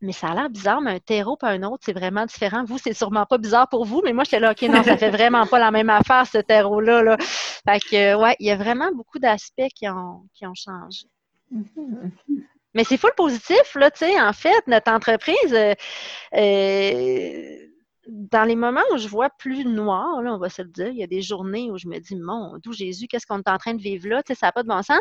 mais 0.00 0.12
ça 0.12 0.28
a 0.28 0.34
l'air 0.34 0.50
bizarre, 0.50 0.80
mais 0.80 0.92
un 0.92 0.98
terreau 0.98 1.36
pas 1.36 1.50
un 1.50 1.62
autre, 1.62 1.82
c'est 1.84 1.92
vraiment 1.92 2.26
différent. 2.26 2.64
Vous, 2.64 2.78
c'est 2.78 2.92
sûrement 2.92 3.26
pas 3.26 3.38
bizarre 3.38 3.68
pour 3.68 3.84
vous, 3.84 4.02
mais 4.04 4.12
moi, 4.12 4.24
j'étais 4.24 4.40
là, 4.40 4.52
OK, 4.52 4.62
non, 4.62 4.82
ça 4.82 4.96
fait 4.96 5.10
vraiment 5.18 5.46
pas 5.46 5.58
la 5.58 5.70
même 5.70 5.90
affaire, 5.90 6.26
ce 6.26 6.38
terreau-là. 6.38 7.02
Là. 7.02 7.16
Fait 7.18 7.80
que, 7.80 8.14
ouais, 8.16 8.36
il 8.40 8.46
y 8.46 8.50
a 8.50 8.56
vraiment 8.56 8.90
beaucoup 8.92 9.18
d'aspects 9.18 9.68
qui 9.74 9.88
ont, 9.88 10.28
qui 10.34 10.46
ont 10.46 10.54
changé. 10.54 11.06
Mm-hmm. 11.54 12.10
Mais 12.74 12.84
c'est 12.84 12.96
full 12.96 13.12
positif, 13.16 13.74
là, 13.76 13.90
tu 13.90 13.98
sais, 13.98 14.20
en 14.20 14.32
fait, 14.32 14.66
notre 14.66 14.90
entreprise, 14.90 15.54
euh, 15.54 15.74
euh, 16.36 17.56
dans 18.08 18.44
les 18.44 18.56
moments 18.56 18.82
où 18.92 18.98
je 18.98 19.06
vois 19.06 19.30
plus 19.30 19.64
noir, 19.64 20.20
là, 20.22 20.34
on 20.34 20.38
va 20.38 20.50
se 20.50 20.60
le 20.60 20.68
dire, 20.68 20.88
il 20.88 20.96
y 20.96 21.02
a 21.04 21.06
des 21.06 21.22
journées 21.22 21.70
où 21.70 21.78
je 21.78 21.86
me 21.86 21.98
dis, 21.98 22.16
mon, 22.16 22.58
d'où 22.58 22.72
Jésus, 22.72 23.06
qu'est-ce 23.06 23.26
qu'on 23.26 23.38
est 23.38 23.48
en 23.48 23.58
train 23.58 23.74
de 23.74 23.80
vivre 23.80 24.08
là, 24.08 24.22
tu 24.22 24.34
sais, 24.34 24.38
ça 24.40 24.46
n'a 24.46 24.52
pas 24.52 24.64
de 24.64 24.68
bon 24.68 24.82
sens. 24.82 25.00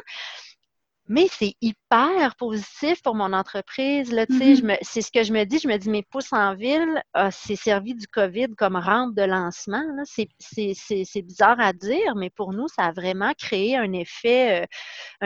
Mais 1.10 1.28
c'est 1.30 1.56
hyper 1.60 2.36
positif 2.38 3.02
pour 3.02 3.14
mon 3.14 3.34
entreprise. 3.34 4.12
Là, 4.12 4.26
mm-hmm. 4.26 4.78
C'est 4.82 5.02
ce 5.02 5.12
que 5.12 5.24
je 5.24 5.34
me 5.34 5.44
dis. 5.44 5.60
Je 5.60 5.68
me 5.68 5.78
dis, 5.78 5.90
mes 5.90 6.04
pouces 6.04 6.32
en 6.32 6.56
ville, 6.56 7.04
c'est 7.32 7.58
servi 7.58 7.94
du 7.94 8.08
COVID 8.08 8.56
comme 8.58 8.78
rampe 8.78 9.14
de 9.14 9.24
lancement. 9.24 9.84
C'est 10.06 11.22
bizarre 11.22 11.60
à 11.60 11.74
dire, 11.74 12.16
mais 12.16 12.30
pour 12.30 12.54
nous, 12.54 12.68
ça 12.70 12.86
a 12.86 12.92
vraiment 12.94 13.34
créé 13.38 13.76
un 13.76 13.92
effet, 13.92 14.64
euh, 14.64 14.66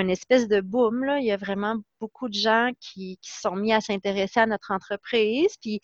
une 0.01 0.09
espèce 0.09 0.47
de 0.47 0.61
boom. 0.61 1.03
Là. 1.03 1.19
Il 1.19 1.25
y 1.25 1.31
a 1.31 1.37
vraiment 1.37 1.75
beaucoup 1.99 2.27
de 2.27 2.33
gens 2.33 2.71
qui, 2.79 3.19
qui 3.21 3.31
sont 3.31 3.55
mis 3.55 3.71
à 3.71 3.81
s'intéresser 3.81 4.39
à 4.39 4.45
notre 4.47 4.71
entreprise. 4.71 5.55
Puis 5.61 5.79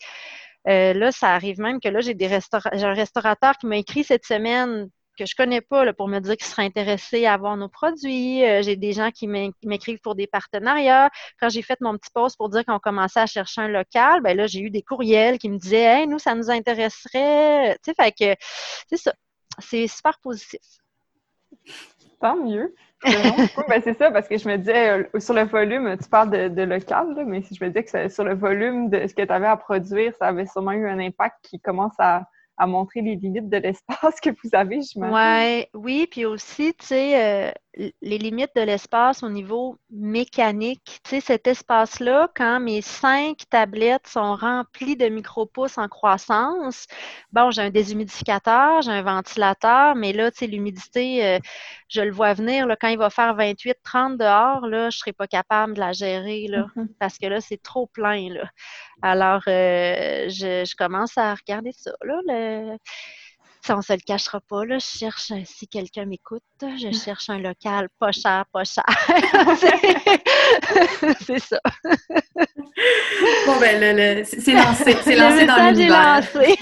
euh, 0.68 0.92
là, 0.94 1.12
ça 1.12 1.34
arrive 1.34 1.60
même 1.60 1.80
que 1.80 1.88
là, 1.88 2.00
j'ai 2.00 2.14
des 2.14 2.28
j'ai 2.28 2.84
un 2.84 2.94
restaurateur 2.94 3.56
qui 3.58 3.66
m'a 3.66 3.76
écrit 3.76 4.02
cette 4.02 4.24
semaine 4.24 4.88
que 5.16 5.26
je 5.26 5.34
connais 5.34 5.60
pas 5.60 5.84
là, 5.84 5.92
pour 5.92 6.08
me 6.08 6.18
dire 6.20 6.36
qu'ils 6.36 6.46
seraient 6.46 6.64
intéressés 6.64 7.26
à 7.26 7.34
avoir 7.34 7.56
nos 7.56 7.68
produits. 7.68 8.44
Euh, 8.44 8.62
j'ai 8.62 8.76
des 8.76 8.92
gens 8.92 9.10
qui 9.10 9.26
m'écrivent 9.26 10.00
pour 10.00 10.14
des 10.14 10.26
partenariats. 10.26 11.10
Quand 11.40 11.48
j'ai 11.48 11.62
fait 11.62 11.80
mon 11.80 11.96
petit 11.96 12.10
post 12.12 12.36
pour 12.36 12.48
dire 12.48 12.64
qu'on 12.64 12.78
commençait 12.78 13.20
à 13.20 13.26
chercher 13.26 13.62
un 13.62 13.68
local, 13.68 14.20
ben 14.22 14.36
là, 14.36 14.46
j'ai 14.46 14.60
eu 14.60 14.70
des 14.70 14.82
courriels 14.82 15.38
qui 15.38 15.48
me 15.48 15.58
disaient 15.58 16.00
Hey, 16.00 16.06
nous, 16.06 16.18
ça 16.18 16.34
nous 16.34 16.50
intéresserait. 16.50 17.78
Tu 17.84 17.92
sais, 17.92 17.94
fait 17.94 18.12
que 18.12 18.40
c'est 18.88 18.96
ça. 18.96 19.12
C'est 19.58 19.86
super 19.86 20.18
positif. 20.18 20.60
Tant 22.20 22.36
mieux. 22.36 22.74
ben, 23.04 23.82
c'est 23.84 23.98
ça, 23.98 24.10
parce 24.10 24.28
que 24.28 24.38
je 24.38 24.48
me 24.48 24.56
disais, 24.56 24.88
euh, 24.88 25.20
sur 25.20 25.34
le 25.34 25.42
volume, 25.42 25.94
tu 25.98 26.08
parles 26.08 26.30
de, 26.30 26.62
local, 26.62 27.24
mais 27.26 27.42
si 27.42 27.54
je 27.54 27.62
me 27.62 27.68
disais 27.68 27.84
que 27.84 28.08
sur 28.08 28.24
le 28.24 28.34
volume 28.34 28.88
de 28.88 29.06
ce 29.06 29.14
que 29.14 29.22
tu 29.22 29.32
avais 29.32 29.46
à 29.46 29.58
produire, 29.58 30.14
ça 30.18 30.28
avait 30.28 30.46
sûrement 30.46 30.72
eu 30.72 30.88
un 30.88 30.98
impact 30.98 31.36
qui 31.42 31.60
commence 31.60 31.92
à, 31.98 32.22
à 32.56 32.66
montrer 32.66 33.02
les 33.02 33.16
limites 33.16 33.48
de 33.48 33.56
l'espace 33.56 34.20
que 34.20 34.30
vous 34.30 34.50
avez, 34.52 34.80
je 34.80 34.98
Ouais, 34.98 35.68
oui, 35.74 36.06
puis 36.10 36.24
aussi, 36.24 36.74
tu 36.74 36.86
sais, 36.86 37.48
euh, 37.48 37.50
les 38.00 38.18
limites 38.18 38.52
de 38.54 38.62
l'espace 38.62 39.22
au 39.22 39.28
niveau 39.28 39.76
mécanique. 39.90 41.00
Tu 41.02 41.10
sais, 41.10 41.20
cet 41.20 41.46
espace-là, 41.46 42.30
quand 42.36 42.60
mes 42.60 42.80
cinq 42.80 43.38
tablettes 43.50 44.06
sont 44.06 44.36
remplies 44.36 44.96
de 44.96 45.06
micro-pousses 45.06 45.78
en 45.78 45.88
croissance, 45.88 46.86
bon, 47.32 47.50
j'ai 47.50 47.62
un 47.62 47.70
déshumidificateur, 47.70 48.82
j'ai 48.82 48.92
un 48.92 49.02
ventilateur, 49.02 49.96
mais 49.96 50.12
là, 50.12 50.30
tu 50.30 50.38
sais, 50.38 50.46
l'humidité, 50.46 51.24
euh, 51.24 51.38
je 51.94 52.00
le 52.00 52.12
vois 52.12 52.34
venir, 52.34 52.66
là, 52.66 52.76
quand 52.76 52.88
il 52.88 52.98
va 52.98 53.10
faire 53.10 53.36
28-30 53.36 54.16
dehors, 54.16 54.66
là, 54.66 54.90
je 54.90 54.96
ne 54.96 54.98
serai 54.98 55.12
pas 55.12 55.26
capable 55.26 55.74
de 55.74 55.80
la 55.80 55.92
gérer, 55.92 56.46
là, 56.48 56.66
mm-hmm. 56.76 56.88
parce 56.98 57.18
que 57.18 57.26
là, 57.26 57.40
c'est 57.40 57.62
trop 57.62 57.86
plein, 57.86 58.30
là. 58.30 58.50
Alors, 59.02 59.42
euh, 59.48 60.28
je, 60.28 60.64
je, 60.64 60.76
commence 60.76 61.16
à 61.16 61.34
regarder 61.34 61.72
ça, 61.72 61.92
là, 62.02 62.20
le 62.26 62.76
ça, 63.64 63.76
on 63.78 63.82
se 63.82 63.94
le 63.94 64.00
cachera 64.04 64.40
pas, 64.42 64.66
là. 64.66 64.78
Je 64.78 64.98
cherche, 64.98 65.30
euh, 65.30 65.40
si 65.44 65.66
quelqu'un 65.66 66.04
m'écoute, 66.04 66.42
je 66.60 66.92
cherche 66.92 67.30
un 67.30 67.38
local 67.38 67.88
pas 67.98 68.12
cher, 68.12 68.44
pas 68.52 68.64
cher. 68.64 68.84
c'est 71.20 71.38
ça. 71.38 71.60
Bon, 73.46 73.58
ben, 73.60 74.22
c'est 74.24 74.52
lancé. 74.52 74.96
C'est 75.02 75.16
lancé 75.16 75.46
dans 75.46 75.70
l'univers. 75.70 76.20
lancé. 76.34 76.58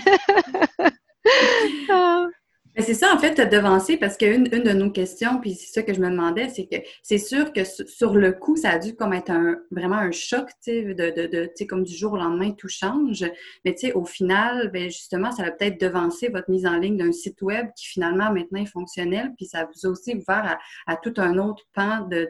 C'est 2.78 2.94
ça, 2.94 3.14
en 3.14 3.18
fait, 3.18 3.38
devancé 3.50 3.98
parce 3.98 4.16
qu'une 4.16 4.48
une 4.50 4.62
de 4.62 4.72
nos 4.72 4.90
questions, 4.90 5.38
puis 5.38 5.54
c'est 5.54 5.70
ça 5.74 5.82
que 5.82 5.92
je 5.92 6.00
me 6.00 6.08
demandais, 6.08 6.48
c'est 6.48 6.64
que 6.64 6.76
c'est 7.02 7.18
sûr 7.18 7.52
que 7.52 7.64
sur 7.64 8.14
le 8.14 8.32
coup, 8.32 8.56
ça 8.56 8.70
a 8.70 8.78
dû 8.78 8.96
comme 8.96 9.12
être 9.12 9.30
un, 9.30 9.58
vraiment 9.70 9.96
un 9.96 10.10
choc, 10.10 10.48
tu 10.64 10.72
sais, 10.72 10.82
de, 10.82 11.10
de, 11.10 11.26
de 11.26 11.64
comme 11.66 11.82
du 11.82 11.94
jour 11.94 12.14
au 12.14 12.16
lendemain, 12.16 12.52
tout 12.52 12.68
change. 12.68 13.26
Mais 13.66 13.74
tu 13.74 13.88
sais, 13.88 13.92
au 13.92 14.06
final, 14.06 14.70
ben 14.72 14.84
justement, 14.84 15.30
ça 15.32 15.44
a 15.44 15.50
peut-être 15.50 15.78
devancé 15.78 16.28
votre 16.28 16.50
mise 16.50 16.64
en 16.64 16.78
ligne 16.78 16.96
d'un 16.96 17.12
site 17.12 17.42
web 17.42 17.66
qui 17.76 17.88
finalement 17.88 18.32
maintenant 18.32 18.62
est 18.62 18.66
fonctionnel, 18.66 19.32
puis 19.36 19.44
ça 19.44 19.66
vous 19.66 19.86
a 19.86 19.90
aussi 19.90 20.14
ouvert 20.14 20.58
à, 20.86 20.96
tout 20.96 21.14
un 21.18 21.36
autre 21.36 21.64
pan 21.74 22.08
de, 22.08 22.26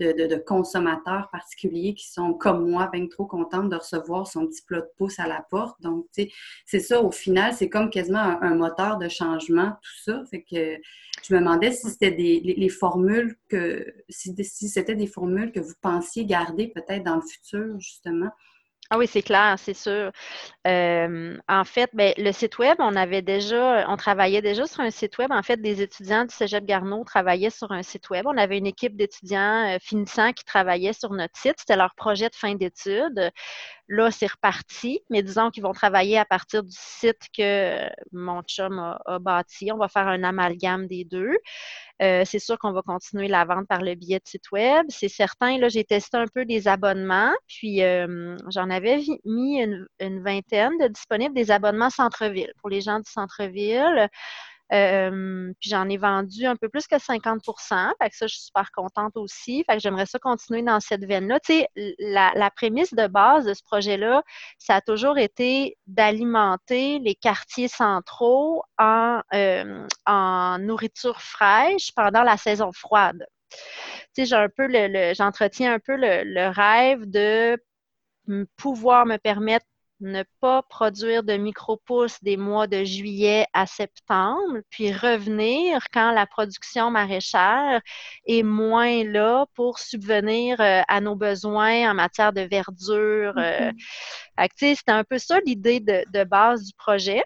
de, 0.00 0.26
de, 0.26 0.36
consommateurs 0.36 1.28
particuliers 1.30 1.94
qui 1.94 2.10
sont, 2.10 2.34
comme 2.34 2.68
moi, 2.68 2.90
bien 2.92 3.06
trop 3.06 3.26
contents 3.26 3.62
de 3.62 3.76
recevoir 3.76 4.26
son 4.26 4.48
petit 4.48 4.62
plat 4.62 4.80
de 4.80 4.90
pouce 4.98 5.20
à 5.20 5.28
la 5.28 5.46
porte. 5.48 5.80
Donc, 5.82 6.06
tu 6.12 6.24
sais, 6.24 6.30
c'est 6.66 6.80
ça, 6.80 7.00
au 7.00 7.12
final, 7.12 7.52
c'est 7.54 7.68
comme 7.68 7.90
quasiment 7.90 8.42
un 8.42 8.56
moteur 8.56 8.98
de 8.98 9.08
changement 9.08 9.76
tout 9.84 10.02
ça. 10.04 10.22
Fait 10.30 10.42
que 10.42 10.78
je 11.22 11.34
me 11.34 11.40
demandais 11.40 11.72
si 11.72 11.88
c'était 11.88 12.10
des 12.10 12.40
les, 12.40 12.68
formules 12.68 13.36
que 13.48 13.94
si, 14.08 14.34
si 14.42 14.68
c'était 14.68 14.96
des 14.96 15.06
formules 15.06 15.52
que 15.52 15.60
vous 15.60 15.74
pensiez 15.80 16.24
garder 16.24 16.68
peut-être 16.68 17.04
dans 17.04 17.16
le 17.16 17.22
futur, 17.22 17.78
justement. 17.78 18.30
Ah 18.90 18.98
oui, 18.98 19.06
c'est 19.06 19.22
clair, 19.22 19.56
c'est 19.58 19.74
sûr. 19.74 20.12
Euh, 20.66 21.38
en 21.48 21.64
fait, 21.64 21.90
ben, 21.94 22.12
le 22.18 22.32
site 22.32 22.58
web, 22.58 22.76
on 22.80 22.94
avait 22.96 23.22
déjà, 23.22 23.86
on 23.88 23.96
travaillait 23.96 24.42
déjà 24.42 24.66
sur 24.66 24.80
un 24.80 24.90
site 24.90 25.16
web. 25.16 25.32
En 25.32 25.42
fait, 25.42 25.56
des 25.56 25.80
étudiants 25.80 26.24
du 26.26 26.34
Cégep 26.34 26.66
Garneau 26.66 27.02
travaillaient 27.02 27.48
sur 27.48 27.72
un 27.72 27.82
site 27.82 28.10
web. 28.10 28.26
On 28.26 28.36
avait 28.36 28.58
une 28.58 28.66
équipe 28.66 28.94
d'étudiants 28.94 29.74
euh, 29.74 29.78
finissants 29.80 30.32
qui 30.32 30.44
travaillaient 30.44 30.92
sur 30.92 31.12
notre 31.12 31.36
site. 31.38 31.54
C'était 31.58 31.76
leur 31.76 31.94
projet 31.94 32.28
de 32.28 32.34
fin 32.34 32.54
d'études. 32.56 33.30
Là, 33.88 34.10
c'est 34.10 34.30
reparti, 34.30 35.00
mais 35.10 35.22
disons 35.22 35.50
qu'ils 35.50 35.62
vont 35.62 35.72
travailler 35.72 36.16
à 36.16 36.24
partir 36.24 36.62
du 36.62 36.74
site 36.74 37.28
que 37.36 37.86
mon 38.12 38.42
chum 38.42 38.78
a, 38.78 39.18
bâti. 39.18 39.70
On 39.72 39.76
va 39.76 39.88
faire 39.88 40.08
un 40.08 40.22
amalgame 40.24 40.86
des 40.86 41.04
deux. 41.04 41.36
Euh, 42.02 42.22
c'est 42.24 42.38
sûr 42.38 42.58
qu'on 42.58 42.72
va 42.72 42.82
continuer 42.82 43.28
la 43.28 43.44
vente 43.44 43.68
par 43.68 43.82
le 43.82 43.94
biais 43.94 44.18
de 44.18 44.26
site 44.26 44.50
web. 44.52 44.86
C'est 44.88 45.08
certain, 45.08 45.58
là, 45.58 45.68
j'ai 45.68 45.84
testé 45.84 46.16
un 46.16 46.26
peu 46.26 46.44
des 46.46 46.66
abonnements, 46.66 47.32
puis 47.46 47.82
euh, 47.82 48.36
j'en 48.50 48.70
avais 48.70 49.02
mis 49.24 49.60
une, 49.62 49.86
une, 50.00 50.22
vingtaine 50.22 50.76
de 50.78 50.88
disponibles 50.88 51.34
des 51.34 51.50
abonnements 51.50 51.90
centre-ville 51.90 52.52
pour 52.60 52.70
les 52.70 52.80
gens 52.80 52.98
du 52.98 53.10
centre-ville. 53.10 54.08
Euh, 54.72 55.52
puis 55.60 55.70
j'en 55.70 55.88
ai 55.88 55.96
vendu 55.96 56.46
un 56.46 56.56
peu 56.56 56.68
plus 56.68 56.86
que 56.86 56.98
50 56.98 57.44
Fait 57.44 58.10
que 58.10 58.16
ça, 58.16 58.26
je 58.26 58.34
suis 58.34 58.44
super 58.44 58.70
contente 58.72 59.16
aussi. 59.16 59.64
Fait 59.68 59.74
que 59.74 59.82
j'aimerais 59.82 60.06
ça 60.06 60.18
continuer 60.18 60.62
dans 60.62 60.80
cette 60.80 61.04
veine-là. 61.04 61.38
Tu 61.40 61.52
sais, 61.52 61.68
la, 61.98 62.50
prémisse 62.50 62.94
de 62.94 63.06
base 63.06 63.44
de 63.44 63.54
ce 63.54 63.62
projet-là, 63.62 64.22
ça 64.58 64.76
a 64.76 64.80
toujours 64.80 65.18
été 65.18 65.76
d'alimenter 65.86 66.98
les 67.00 67.14
quartiers 67.14 67.68
centraux 67.68 68.62
en, 68.78 69.20
euh, 69.34 69.86
nourriture 70.58 71.20
fraîche 71.20 71.92
pendant 71.94 72.22
la 72.22 72.36
saison 72.36 72.70
froide. 72.72 73.26
Tu 73.50 73.58
sais, 74.14 74.24
j'ai 74.26 74.36
un 74.36 74.48
peu 74.48 74.66
le 74.68 75.14
j'entretiens 75.14 75.74
un 75.74 75.78
peu 75.78 75.96
le 75.96 76.48
rêve 76.48 77.08
de 77.08 77.58
pouvoir 78.56 79.06
me 79.06 79.18
permettre 79.18 79.66
ne 80.00 80.24
pas 80.40 80.62
produire 80.62 81.22
de 81.22 81.34
micro-pousses 81.34 82.22
des 82.22 82.36
mois 82.36 82.66
de 82.66 82.84
juillet 82.84 83.46
à 83.52 83.66
septembre, 83.66 84.58
puis 84.70 84.92
revenir 84.92 85.84
quand 85.92 86.12
la 86.12 86.26
production 86.26 86.90
maraîchère 86.90 87.80
est 88.26 88.42
moins 88.42 89.04
là 89.04 89.46
pour 89.54 89.78
subvenir 89.78 90.60
euh, 90.60 90.82
à 90.88 91.00
nos 91.00 91.16
besoins 91.16 91.90
en 91.90 91.94
matière 91.94 92.32
de 92.32 92.42
verdure. 92.42 93.34
Euh. 93.36 93.72
C'est 94.56 94.88
un 94.88 95.04
peu 95.04 95.18
ça 95.18 95.38
l'idée 95.46 95.80
de, 95.80 96.24
base 96.24 96.64
du 96.64 96.72
projet. 96.74 97.22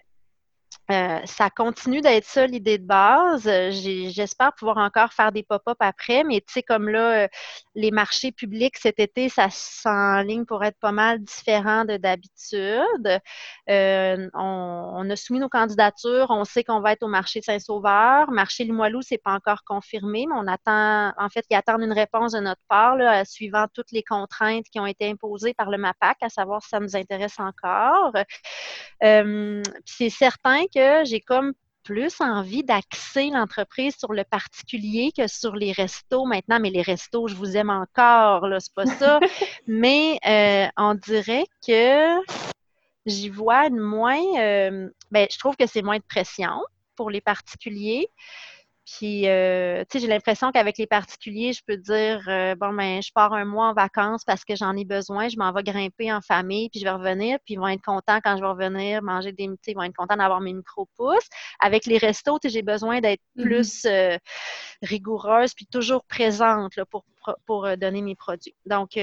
Euh, 0.91 1.19
ça 1.25 1.51
continue 1.51 2.01
d'être 2.01 2.25
ça 2.25 2.47
l'idée 2.47 2.79
de 2.79 2.85
base. 2.85 3.43
J'espère 3.43 4.53
pouvoir 4.53 4.77
encore 4.77 5.13
faire 5.13 5.31
des 5.31 5.43
pop-up 5.43 5.77
après, 5.79 6.23
mais 6.23 6.41
tu 6.41 6.53
sais, 6.53 6.63
comme 6.63 6.89
là, 6.89 7.25
euh, 7.25 7.27
les 7.75 7.91
marchés 7.91 8.31
publics 8.31 8.75
cet 8.77 8.99
été, 8.99 9.29
ça 9.29 9.49
s'enligne 9.51 10.45
pour 10.45 10.63
être 10.63 10.79
pas 10.79 10.91
mal 10.91 11.19
différent 11.23 11.85
de 11.85 11.97
d'habitude. 11.97 13.21
Euh, 13.69 14.29
on, 14.33 15.09
a 15.09 15.15
soumis 15.15 15.39
nos 15.39 15.49
candidatures. 15.49 16.27
On 16.29 16.43
sait 16.43 16.63
qu'on 16.63 16.81
va 16.81 16.93
être 16.93 17.03
au 17.03 17.07
marché 17.07 17.41
Saint-Sauveur. 17.43 18.31
Marché 18.31 18.63
Limoilou, 18.63 19.01
c'est 19.03 19.19
pas 19.19 19.33
encore 19.33 19.63
confirmé, 19.65 20.25
mais 20.27 20.35
on 20.35 20.47
attend, 20.47 21.13
en 21.17 21.29
fait, 21.29 21.45
ils 21.51 21.55
attendent 21.55 21.83
une 21.83 21.93
réponse 21.93 22.31
de 22.31 22.39
notre 22.39 22.61
part, 22.67 22.95
là, 22.95 23.25
suivant 23.25 23.65
toutes 23.73 23.91
les 23.91 24.03
contraintes 24.03 24.65
qui 24.71 24.79
ont 24.79 24.87
été 24.87 25.07
imposées 25.09 25.53
par 25.53 25.69
le 25.69 25.77
MAPAC, 25.77 26.17
à 26.21 26.29
savoir 26.29 26.63
si 26.63 26.69
ça 26.69 26.79
nous 26.79 26.95
intéresse 26.95 27.39
encore. 27.39 28.13
c'est 29.85 30.09
certain 30.09 30.58
que 30.73 31.05
j'ai 31.05 31.19
comme 31.21 31.53
plus 31.83 32.21
envie 32.21 32.63
d'axer 32.63 33.29
l'entreprise 33.31 33.95
sur 33.97 34.13
le 34.13 34.23
particulier 34.23 35.11
que 35.15 35.27
sur 35.27 35.55
les 35.55 35.71
restos 35.71 36.25
maintenant. 36.25 36.59
Mais 36.59 36.69
les 36.69 36.81
restos, 36.81 37.27
je 37.27 37.35
vous 37.35 37.57
aime 37.57 37.69
encore, 37.69 38.47
là, 38.47 38.59
c'est 38.59 38.73
pas 38.73 38.85
ça. 38.85 39.19
mais 39.67 40.19
euh, 40.27 40.67
on 40.77 40.93
dirait 40.93 41.45
que 41.65 42.19
j'y 43.05 43.29
vois 43.29 43.67
une 43.67 43.79
moins. 43.79 44.21
Euh, 44.37 44.89
ben, 45.11 45.27
je 45.31 45.39
trouve 45.39 45.55
que 45.55 45.65
c'est 45.65 45.81
moins 45.81 45.97
de 45.97 46.03
pression 46.07 46.61
pour 46.95 47.09
les 47.09 47.21
particuliers. 47.21 48.07
Puis, 48.97 49.27
euh, 49.27 49.83
tu 49.89 49.97
sais, 49.97 49.99
j'ai 49.99 50.07
l'impression 50.07 50.51
qu'avec 50.51 50.77
les 50.77 50.87
particuliers, 50.87 51.53
je 51.53 51.61
peux 51.65 51.77
dire, 51.77 52.23
euh, 52.27 52.55
bon, 52.55 52.73
ben, 52.73 53.01
je 53.03 53.11
pars 53.13 53.33
un 53.33 53.45
mois 53.45 53.67
en 53.67 53.73
vacances 53.73 54.23
parce 54.23 54.43
que 54.43 54.55
j'en 54.55 54.75
ai 54.75 54.85
besoin, 54.85 55.27
je 55.27 55.37
m'en 55.37 55.51
vais 55.51 55.63
grimper 55.63 56.11
en 56.11 56.21
famille, 56.21 56.69
puis 56.69 56.79
je 56.79 56.85
vais 56.85 56.91
revenir, 56.91 57.37
puis 57.45 57.53
ils 57.53 57.59
vont 57.59 57.67
être 57.67 57.83
contents 57.83 58.19
quand 58.23 58.35
je 58.37 58.41
vais 58.41 58.47
revenir 58.47 59.03
manger 59.03 59.31
des, 59.31 59.49
ils 59.67 59.75
vont 59.75 59.83
être 59.83 59.95
contents 59.95 60.17
d'avoir 60.17 60.41
mes 60.41 60.53
micro-pousses. 60.53 61.27
Avec 61.59 61.85
les 61.85 61.97
restos, 61.97 62.39
tu 62.39 62.49
sais, 62.49 62.53
j'ai 62.53 62.61
besoin 62.63 62.99
d'être 62.99 63.21
mm-hmm. 63.37 63.43
plus 63.43 63.85
euh, 63.85 64.17
rigoureuse, 64.81 65.53
puis 65.53 65.67
toujours 65.67 66.03
présente 66.05 66.75
là, 66.75 66.85
pour, 66.85 67.05
pour 67.45 67.67
donner 67.77 68.01
mes 68.01 68.15
produits. 68.15 68.55
Donc, 68.65 68.97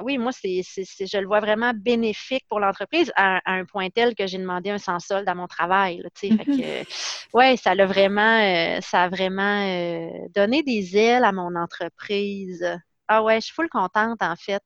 oui, 0.00 0.18
moi, 0.18 0.32
c'est, 0.32 0.62
je 0.62 1.18
le 1.18 1.26
vois 1.26 1.40
vraiment 1.40 1.72
bénéfique 1.74 2.44
pour 2.48 2.60
l'entreprise 2.60 3.12
à, 3.16 3.40
un 3.44 3.64
point 3.64 3.90
tel 3.90 4.14
que 4.14 4.26
j'ai 4.26 4.38
demandé 4.38 4.70
un 4.70 4.78
sans-solde 4.78 5.28
à 5.28 5.34
mon 5.34 5.46
travail. 5.46 6.02
Mm-hmm. 6.22 7.28
oui, 7.34 7.56
ça 7.58 7.72
a 7.72 7.86
vraiment, 7.86 8.40
euh, 8.40 8.78
ça 8.80 9.04
a 9.04 9.08
vraiment 9.08 9.66
euh, 9.66 10.08
donné 10.34 10.62
des 10.62 10.96
ailes 10.96 11.24
à 11.24 11.32
mon 11.32 11.54
entreprise. 11.56 12.66
Ah 13.08 13.22
ouais, 13.22 13.36
je 13.36 13.46
suis 13.46 13.54
full 13.54 13.68
contente, 13.68 14.22
en 14.22 14.36
fait. 14.36 14.62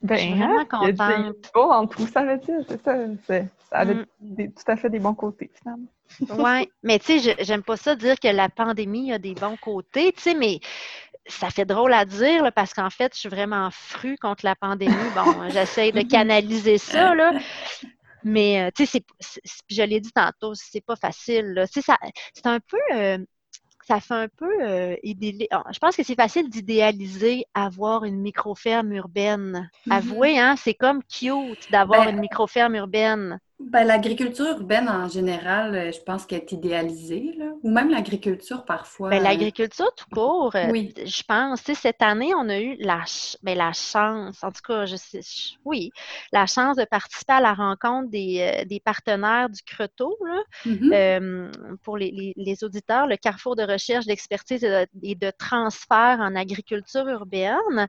Ben, 0.00 0.16
je 0.16 0.22
suis 0.22 0.34
vraiment 0.34 0.64
contente. 0.64 1.50
beau 1.54 1.70
en 1.70 1.86
tout, 1.86 2.06
ça 2.06 2.24
veut 2.24 2.38
dire, 2.38 2.60
c'est 2.68 2.82
ça. 2.82 2.96
ça 3.26 3.78
avait 3.78 3.94
mm. 4.20 4.52
tout 4.52 4.70
à 4.70 4.76
fait 4.76 4.90
des 4.90 5.00
bons 5.00 5.14
côtés, 5.14 5.50
finalement. 5.54 5.88
oui, 6.38 6.70
mais 6.82 6.98
tu 6.98 7.18
sais, 7.18 7.36
j'aime 7.40 7.62
pas 7.62 7.76
ça 7.76 7.94
dire 7.94 8.18
que 8.18 8.28
la 8.28 8.48
pandémie 8.48 9.12
a 9.12 9.18
des 9.18 9.34
bons 9.34 9.56
côtés, 9.56 10.12
tu 10.12 10.22
sais, 10.22 10.34
mais 10.34 10.60
ça 11.28 11.50
fait 11.50 11.64
drôle 11.64 11.92
à 11.92 12.04
dire 12.04 12.50
parce 12.54 12.74
qu'en 12.74 12.90
fait, 12.90 13.14
je 13.14 13.20
suis 13.20 13.28
vraiment 13.28 13.70
fru 13.70 14.16
contre 14.18 14.44
la 14.44 14.56
pandémie. 14.56 14.94
Bon, 15.14 15.48
j'essaie 15.50 15.92
de 15.92 16.02
canaliser 16.02 16.78
ça, 16.78 17.14
là. 17.14 17.32
Mais, 18.24 18.62
euh, 18.62 18.70
tu 18.74 18.86
sais, 18.86 19.04
je 19.70 19.82
l'ai 19.82 20.00
dit 20.00 20.12
tantôt, 20.12 20.54
c'est 20.54 20.80
pas 20.80 20.96
facile. 20.96 21.64
Tu 21.72 21.80
sais, 21.80 21.94
c'est 22.34 22.46
un 22.46 22.60
peu. 22.60 22.78
Euh, 22.94 23.18
ça 23.86 24.00
fait 24.00 24.14
un 24.14 24.28
peu 24.28 24.50
euh, 24.62 24.96
ah, 25.50 25.64
Je 25.72 25.78
pense 25.78 25.96
que 25.96 26.02
c'est 26.02 26.14
facile 26.14 26.50
d'idéaliser 26.50 27.46
avoir 27.54 28.04
une 28.04 28.20
micro-ferme 28.20 28.92
urbaine. 28.92 29.70
Mm-hmm. 29.86 29.92
Avouez, 29.92 30.38
hein, 30.38 30.56
c'est 30.56 30.74
comme 30.74 31.02
cute 31.04 31.70
d'avoir 31.70 32.04
ben, 32.04 32.14
une 32.14 32.20
micro-ferme 32.20 32.74
urbaine. 32.74 33.38
Ben, 33.60 33.82
l'agriculture 33.82 34.46
urbaine 34.46 34.88
en 34.88 35.08
général, 35.08 35.74
euh, 35.74 35.90
je 35.90 35.98
pense 36.00 36.26
qu'elle 36.26 36.42
est 36.42 36.52
idéalisée, 36.52 37.34
là. 37.36 37.46
ou 37.64 37.70
même 37.70 37.90
l'agriculture 37.90 38.64
parfois. 38.64 39.10
Ben, 39.10 39.20
l'agriculture 39.20 39.92
tout 39.96 40.04
court, 40.12 40.54
euh, 40.54 40.70
oui. 40.70 40.94
je 41.04 41.22
pense. 41.24 41.62
Cette 41.62 42.00
année, 42.00 42.32
on 42.36 42.48
a 42.50 42.60
eu 42.60 42.76
la, 42.78 43.02
ben, 43.42 43.58
la 43.58 43.72
chance, 43.72 44.44
en 44.44 44.52
tout 44.52 44.62
cas, 44.64 44.86
je 44.86 44.94
sais, 44.94 45.22
oui, 45.64 45.90
la 46.30 46.46
chance 46.46 46.76
de 46.76 46.84
participer 46.84 47.32
à 47.32 47.40
la 47.40 47.52
rencontre 47.52 48.08
des, 48.10 48.60
euh, 48.60 48.64
des 48.64 48.78
partenaires 48.78 49.50
du 49.50 49.60
Creteau. 49.62 50.16
Là. 50.24 50.42
Mm-hmm. 50.64 51.76
pour 51.82 51.96
les, 51.96 52.32
les, 52.36 52.64
auditeurs, 52.64 53.06
le 53.06 53.16
carrefour 53.16 53.56
de 53.56 53.64
recherche, 53.64 54.06
d'expertise 54.06 54.64
et, 55.02 55.14
de 55.14 55.32
transfert 55.36 56.18
en 56.20 56.36
agriculture 56.36 57.08
urbaine. 57.08 57.88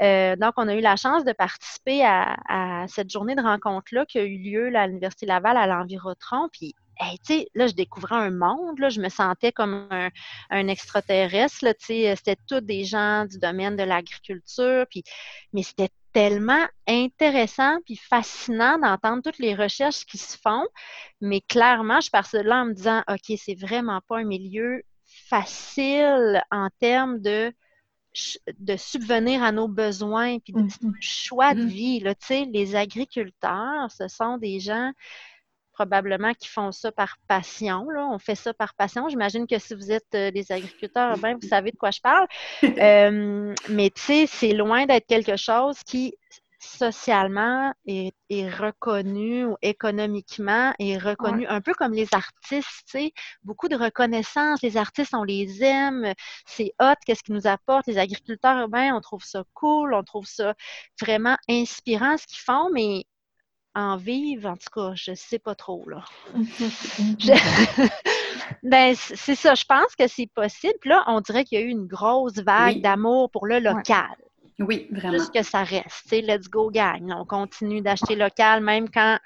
donc, 0.00 0.52
on 0.56 0.68
a 0.68 0.74
eu 0.74 0.80
la 0.80 0.96
chance 0.96 1.24
de 1.24 1.32
participer 1.32 2.04
à, 2.04 2.36
à 2.48 2.86
cette 2.86 3.10
journée 3.10 3.34
de 3.34 3.42
rencontre-là 3.42 4.06
qui 4.06 4.18
a 4.18 4.22
eu 4.22 4.38
lieu 4.38 4.74
à 4.76 4.86
l'Université 4.86 5.07
Laval 5.22 5.56
à 5.56 5.66
l'Envirotron. 5.66 6.48
Puis, 6.52 6.74
là, 7.54 7.66
je 7.66 7.74
découvrais 7.74 8.16
un 8.16 8.30
monde, 8.30 8.78
là, 8.78 8.88
je 8.88 9.00
me 9.00 9.08
sentais 9.08 9.52
comme 9.52 9.88
un, 10.50 10.68
extraterrestre, 10.68 11.64
sais, 11.78 12.14
c'était 12.16 12.36
tous 12.48 12.60
des 12.60 12.84
gens 12.84 13.24
du 13.26 13.38
domaine 13.38 13.76
de 13.76 13.84
l'agriculture, 13.84 14.86
puis, 14.90 15.02
mais 15.52 15.62
c'était 15.62 15.90
tellement 16.12 16.66
intéressant 16.88 17.78
puis 17.84 17.96
fascinant 17.96 18.78
d'entendre 18.78 19.22
toutes 19.22 19.38
les 19.38 19.54
recherches 19.54 20.04
qui 20.06 20.18
se 20.18 20.36
font, 20.38 20.66
mais 21.20 21.40
clairement, 21.42 22.00
je 22.00 22.10
pars 22.10 22.28
de 22.32 22.38
là 22.40 22.62
en 22.62 22.66
me 22.66 22.72
disant, 22.72 23.02
OK, 23.08 23.36
c'est 23.36 23.54
vraiment 23.54 24.00
pas 24.08 24.18
un 24.18 24.24
milieu 24.24 24.82
facile 25.28 26.42
en 26.50 26.68
termes 26.80 27.20
de 27.20 27.52
de 28.58 28.76
subvenir 28.76 29.42
à 29.42 29.52
nos 29.52 29.68
besoins, 29.68 30.38
puis 30.38 30.52
de 30.52 30.60
mmh 30.60 30.70
choix 31.00 31.54
de 31.54 31.62
mmh 31.62 31.68
vie. 31.68 32.00
Là, 32.00 32.14
les 32.52 32.76
agriculteurs, 32.76 33.90
ce 33.90 34.08
sont 34.08 34.38
des 34.38 34.60
gens 34.60 34.92
probablement 35.78 36.34
qui 36.34 36.48
font 36.48 36.72
ça 36.72 36.90
par 36.90 37.16
passion. 37.28 37.88
Là. 37.88 38.08
On 38.10 38.18
fait 38.18 38.34
ça 38.34 38.52
par 38.52 38.74
passion. 38.74 39.08
J'imagine 39.08 39.46
que 39.46 39.60
si 39.60 39.74
vous 39.76 39.92
êtes 39.92 40.12
euh, 40.14 40.32
des 40.32 40.50
agriculteurs, 40.50 41.16
ben, 41.18 41.38
vous 41.40 41.46
savez 41.46 41.70
de 41.70 41.76
quoi 41.76 41.90
je 41.92 42.00
parle. 42.00 42.26
Euh, 42.78 43.54
mais 43.68 43.90
tu 43.90 44.02
sais, 44.02 44.26
c'est 44.26 44.52
loin 44.52 44.86
d'être 44.86 45.06
quelque 45.06 45.36
chose 45.36 45.82
qui 45.84 46.14
socialement 46.68 47.72
est, 47.86 48.12
reconnu 48.30 49.46
ou 49.46 49.56
économiquement 49.62 50.74
est 50.78 50.98
reconnu 50.98 51.46
un 51.46 51.60
peu 51.60 51.74
comme 51.74 51.92
les 51.92 52.08
artistes, 52.12 52.84
tu 52.86 52.98
sais, 52.98 53.12
beaucoup 53.42 53.68
de 53.68 53.76
reconnaissance. 53.76 54.62
Les 54.62 54.76
artistes, 54.76 55.14
on 55.14 55.24
les 55.24 55.64
aime, 55.64 56.12
c'est 56.46 56.72
hot, 56.80 56.94
qu'est-ce 57.04 57.22
qu'ils 57.22 57.34
nous 57.34 57.46
apportent. 57.46 57.86
Les 57.86 57.98
agriculteurs 57.98 58.58
urbains, 58.58 58.94
on 58.94 59.00
trouve 59.00 59.24
ça 59.24 59.44
cool, 59.54 59.94
on 59.94 60.02
trouve 60.02 60.26
ça 60.26 60.54
vraiment 61.00 61.36
inspirant 61.48 62.16
ce 62.16 62.26
qu'ils 62.26 62.40
font, 62.40 62.70
mais 62.72 63.04
en 63.74 63.96
vivre, 63.96 64.50
en 64.50 64.56
tout 64.56 64.70
cas, 64.72 64.92
je 64.94 65.14
sais 65.14 65.38
pas 65.38 65.54
trop, 65.54 65.88
là. 65.88 66.04
ben, 68.62 68.94
c'est 68.96 69.34
ça, 69.34 69.54
je 69.54 69.64
pense 69.64 69.94
que 69.96 70.08
c'est 70.08 70.30
possible. 70.34 70.78
là, 70.84 71.04
on 71.06 71.20
dirait 71.20 71.44
qu'il 71.44 71.58
y 71.58 71.62
a 71.62 71.64
eu 71.64 71.70
une 71.70 71.86
grosse 71.86 72.36
vague 72.36 72.80
d'amour 72.80 73.30
pour 73.30 73.46
le 73.46 73.60
local. 73.60 74.16
Oui, 74.58 74.88
vraiment. 74.90 75.18
Juste 75.18 75.32
que 75.32 75.42
ça 75.42 75.62
reste. 75.62 76.10
Let's 76.10 76.48
go, 76.48 76.70
gang. 76.70 77.12
On 77.16 77.24
continue 77.24 77.80
d'acheter 77.80 78.16
local, 78.16 78.62
même 78.62 78.90
quand 78.90 79.18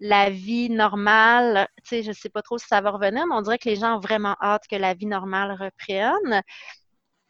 la 0.00 0.30
vie 0.30 0.68
normale, 0.68 1.68
tu 1.84 1.90
sais, 1.90 2.02
je 2.02 2.10
sais 2.10 2.28
pas 2.28 2.42
trop 2.42 2.58
si 2.58 2.66
ça 2.66 2.80
va 2.80 2.90
revenir, 2.90 3.24
mais 3.26 3.34
on 3.36 3.42
dirait 3.42 3.58
que 3.58 3.68
les 3.68 3.76
gens 3.76 3.96
ont 3.96 4.00
vraiment 4.00 4.36
hâte 4.42 4.64
que 4.68 4.74
la 4.74 4.94
vie 4.94 5.06
normale 5.06 5.52
reprenne. 5.52 6.42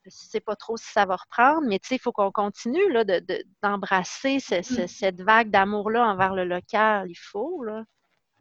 Je 0.04 0.10
sais 0.10 0.40
pas 0.40 0.56
trop 0.56 0.78
si 0.78 0.90
ça 0.90 1.04
va 1.04 1.16
reprendre, 1.16 1.68
mais 1.68 1.78
tu 1.78 1.88
sais, 1.88 1.96
il 1.96 2.00
faut 2.00 2.12
qu'on 2.12 2.32
continue 2.32 2.80
d'embrasser 3.62 4.38
mm. 4.38 4.86
cette 4.86 5.20
vague 5.20 5.50
d'amour-là 5.50 6.06
envers 6.06 6.34
le 6.34 6.44
local. 6.44 7.10
Il 7.10 7.18
faut, 7.18 7.62
là. 7.62 7.84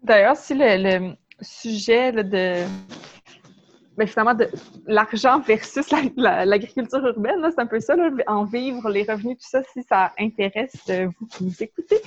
D'ailleurs, 0.01 0.37
si 0.37 0.55
le, 0.55 1.13
sujet 1.41 2.11
de 2.11 2.65
mais 4.01 4.07
finalement, 4.07 4.33
de 4.33 4.47
l'argent 4.87 5.41
versus 5.41 5.91
l'agriculture 6.17 7.05
urbaine, 7.05 7.47
c'est 7.51 7.61
un 7.61 7.67
peu 7.67 7.79
ça, 7.79 7.95
en 8.25 8.45
vivre, 8.45 8.89
les 8.89 9.03
revenus, 9.03 9.37
tout 9.37 9.47
ça, 9.47 9.61
si 9.73 9.83
ça 9.83 10.11
intéresse 10.17 10.73
euh, 10.89 11.07
vous 11.19 11.27
qui 11.27 11.43
nous 11.43 11.61
écoutez, 11.61 11.97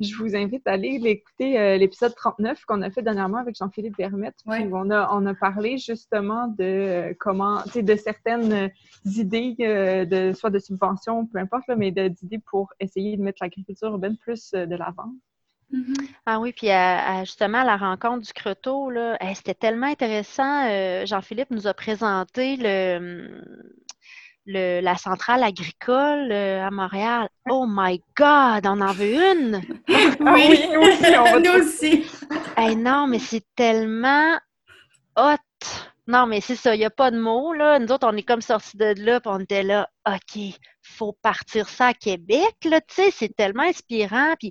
je 0.00 0.16
vous 0.16 0.34
invite 0.34 0.66
à 0.66 0.72
aller 0.72 0.98
écouter 1.04 1.60
euh, 1.60 1.76
l'épisode 1.76 2.14
39 2.14 2.64
qu'on 2.64 2.80
a 2.80 2.90
fait 2.90 3.02
dernièrement 3.02 3.36
avec 3.36 3.54
Jean-Philippe 3.54 3.98
Vermette. 3.98 4.36
Où 4.46 4.52
on 4.52 4.88
a, 4.88 5.10
on 5.12 5.26
a 5.26 5.34
parlé 5.34 5.76
justement 5.76 6.46
de 6.46 6.64
euh, 6.64 7.12
comment, 7.20 7.60
de 7.74 7.96
certaines 7.96 8.70
idées, 9.04 9.54
de, 9.58 10.32
soit 10.32 10.48
de 10.48 10.58
subventions, 10.58 11.26
peu 11.26 11.38
importe, 11.38 11.68
mais 11.76 11.90
d'idées 11.90 12.40
pour 12.46 12.72
essayer 12.80 13.18
de 13.18 13.22
mettre 13.22 13.42
l'agriculture 13.42 13.88
urbaine 13.88 14.16
plus 14.16 14.52
de 14.52 14.74
l'avant. 14.74 15.12
Mm-hmm. 15.72 16.08
Ah 16.26 16.38
oui, 16.38 16.52
puis 16.52 16.68
justement, 17.24 17.58
à 17.58 17.64
la 17.64 17.76
rencontre 17.76 18.26
du 18.26 18.32
Creteau, 18.32 18.90
là, 18.90 19.16
c'était 19.34 19.54
tellement 19.54 19.86
intéressant. 19.86 20.66
Euh, 20.68 21.06
Jean-Philippe 21.06 21.50
nous 21.50 21.66
a 21.66 21.72
présenté 21.72 22.56
le, 22.56 23.42
le, 24.46 24.80
la 24.80 24.96
centrale 24.96 25.42
agricole 25.42 26.30
euh, 26.30 26.66
à 26.66 26.70
Montréal. 26.70 27.28
Oh 27.48 27.66
my 27.66 28.02
God, 28.16 28.66
on 28.66 28.80
en 28.80 28.92
veut 28.92 29.14
une! 29.14 29.62
oui, 29.88 30.68
nous 31.42 31.52
aussi. 31.60 32.04
non, 32.76 33.06
mais 33.06 33.18
c'est 33.18 33.44
tellement 33.56 34.38
hot! 35.16 35.36
Non, 36.08 36.26
mais 36.26 36.40
c'est 36.40 36.56
ça, 36.56 36.74
il 36.74 36.78
n'y 36.78 36.84
a 36.84 36.90
pas 36.90 37.12
de 37.12 37.18
mots, 37.18 37.54
là. 37.54 37.78
Nous 37.78 37.92
autres, 37.92 38.06
on 38.10 38.16
est 38.16 38.24
comme 38.24 38.42
sortis 38.42 38.76
de 38.76 38.92
là, 38.98 39.20
puis 39.20 39.30
on 39.32 39.38
était 39.38 39.62
là, 39.62 39.88
OK, 40.06 40.42
faut 40.82 41.16
partir 41.22 41.68
ça 41.68 41.88
à 41.88 41.94
Québec, 41.94 42.56
là, 42.64 42.80
tu 42.80 42.94
sais, 42.94 43.10
c'est 43.12 43.34
tellement 43.34 43.62
inspirant, 43.62 44.34
puis 44.38 44.50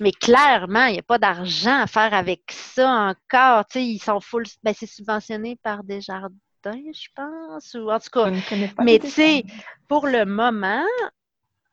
mais 0.00 0.12
clairement, 0.12 0.86
il 0.86 0.94
n'y 0.94 0.98
a 0.98 1.02
pas 1.02 1.18
d'argent 1.18 1.80
à 1.82 1.86
faire 1.86 2.14
avec 2.14 2.42
ça 2.50 2.88
encore. 2.90 3.66
Tu 3.66 3.78
sais, 3.78 3.84
ils 3.84 3.98
sont 3.98 4.20
full. 4.20 4.44
Ben, 4.62 4.74
c'est 4.76 4.86
subventionné 4.86 5.56
par 5.62 5.84
Desjardins, 5.84 6.32
je 6.64 7.08
pense. 7.14 7.74
Ou 7.74 7.90
en 7.90 7.98
tout 7.98 8.10
cas. 8.10 8.30
Mais 8.82 8.98
tu 8.98 9.08
sais, 9.08 9.44
pour 9.88 10.06
le 10.06 10.24
moment, 10.24 10.84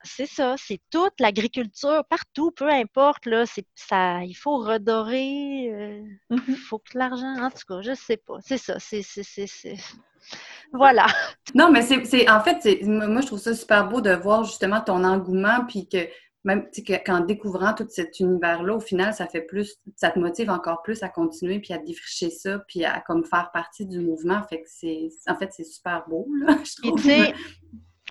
c'est 0.03 0.25
ça, 0.25 0.55
c'est 0.57 0.81
toute 0.91 1.13
l'agriculture, 1.19 2.03
partout, 2.09 2.51
peu 2.51 2.69
importe, 2.69 3.25
là, 3.25 3.45
ça, 3.75 4.23
il 4.23 4.33
faut 4.33 4.57
redorer, 4.57 5.69
euh, 5.71 6.01
il 6.29 6.37
mm-hmm. 6.37 6.55
faut 6.55 6.79
que 6.79 6.97
l'argent, 6.97 7.41
en 7.41 7.49
tout 7.49 7.65
cas, 7.67 7.81
je 7.81 7.93
sais 7.95 8.17
pas, 8.17 8.37
c'est 8.41 8.57
ça, 8.57 8.77
c'est, 8.79 9.01
voilà. 10.73 11.05
Non, 11.55 11.71
mais 11.71 11.81
c'est, 11.81 12.29
en 12.29 12.41
fait, 12.41 12.81
moi, 12.83 13.21
je 13.21 13.27
trouve 13.27 13.39
ça 13.39 13.53
super 13.53 13.87
beau 13.87 14.01
de 14.01 14.11
voir 14.11 14.43
justement 14.43 14.81
ton 14.81 15.03
engouement, 15.03 15.65
puis 15.67 15.87
que 15.87 16.07
même 16.43 16.69
qu'en 17.05 17.21
découvrant 17.21 17.73
tout 17.73 17.87
cet 17.89 18.19
univers-là, 18.19 18.75
au 18.75 18.79
final, 18.79 19.13
ça 19.13 19.27
fait 19.27 19.41
plus, 19.41 19.77
ça 19.95 20.11
te 20.11 20.19
motive 20.19 20.49
encore 20.49 20.81
plus 20.81 21.01
à 21.01 21.09
continuer, 21.09 21.59
puis 21.59 21.73
à 21.73 21.77
défricher 21.77 22.29
ça, 22.29 22.59
puis 22.67 22.83
à 22.83 22.99
comme 22.99 23.23
faire 23.25 23.51
partie 23.51 23.85
du 23.85 23.99
mouvement. 23.99 24.43
Fait 24.43 24.61
que 24.61 24.67
c'est, 24.67 25.09
en 25.27 25.35
fait, 25.35 25.51
c'est 25.53 25.63
super 25.63 26.03
beau, 26.07 26.27
là, 26.39 26.57
je 26.63 26.81
trouve. 26.81 27.01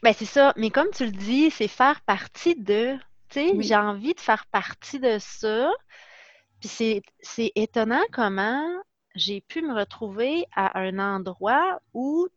ben 0.03 0.12
c'est 0.14 0.24
ça. 0.24 0.53
Mais 0.57 0.70
comme 0.70 0.91
tu 0.91 1.05
le 1.05 1.12
dis, 1.12 1.51
c'est 1.51 1.68
faire 1.68 2.01
partie 2.03 2.57
de, 2.57 2.95
tu 3.28 3.41
sais, 3.41 3.55
j'ai 3.61 3.76
envie 3.76 4.14
de 4.14 4.20
faire 4.20 4.47
partie 4.47 4.99
de 4.99 5.18
ça. 5.18 5.70
Puis 6.61 6.68
c'est, 6.68 7.03
c'est 7.20 7.53
étonnant 7.55 8.03
comment 8.12 8.66
j'ai 9.14 9.43
pu 9.43 9.62
me 9.62 9.74
retrouver 9.74 10.47
à 10.55 10.78
un 10.78 10.99
endroit 10.99 11.80
où 11.93 12.28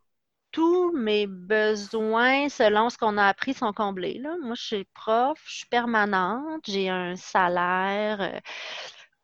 tous 0.55 0.93
mes 0.93 1.27
besoins, 1.27 2.47
selon 2.47 2.89
ce 2.89 2.97
qu'on 2.97 3.17
a 3.17 3.25
appris, 3.27 3.53
sont 3.53 3.73
comblés. 3.73 4.19
Là. 4.19 4.37
Moi, 4.41 4.55
je 4.55 4.63
suis 4.63 4.85
prof, 4.93 5.37
je 5.45 5.57
suis 5.57 5.65
permanente, 5.65 6.63
j'ai 6.65 6.87
un 6.87 7.17
salaire 7.17 8.21
euh, 8.21 8.39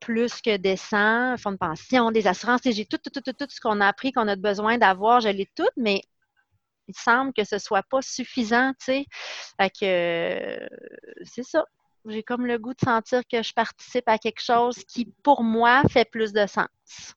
plus 0.02 0.42
que 0.42 0.58
décent, 0.58 1.38
fonds 1.38 1.54
de 1.54 1.58
pension, 1.58 2.12
des 2.12 2.28
assurances, 2.28 2.60
j'ai 2.66 2.86
tout, 2.86 2.98
tout, 2.98 3.22
tout, 3.22 3.32
tout, 3.32 3.46
ce 3.48 3.62
qu'on 3.62 3.80
a 3.80 3.88
appris, 3.88 4.12
qu'on 4.12 4.28
a 4.28 4.36
besoin 4.36 4.78
d'avoir, 4.78 5.22
je 5.22 5.30
l'ai 5.30 5.50
tout, 5.56 5.70
mais 5.78 6.02
il 6.90 6.96
semble 6.98 7.32
que 7.32 7.46
ce 7.46 7.56
ne 7.56 7.60
soit 7.60 7.84
pas 7.84 8.02
suffisant, 8.02 8.74
tu 8.74 8.86
sais. 8.86 9.06
Que 9.58 9.86
euh, 9.86 10.68
c'est 11.24 11.44
ça. 11.44 11.64
J'ai 12.08 12.24
comme 12.24 12.46
le 12.46 12.58
goût 12.60 12.74
de 12.74 12.84
sentir 12.84 13.22
que 13.32 13.42
je 13.42 13.54
participe 13.54 14.10
à 14.10 14.18
quelque 14.18 14.42
chose 14.42 14.84
qui, 14.84 15.06
pour 15.24 15.44
moi, 15.44 15.84
fait 15.90 16.04
plus 16.04 16.34
de 16.34 16.46
sens. 16.46 17.16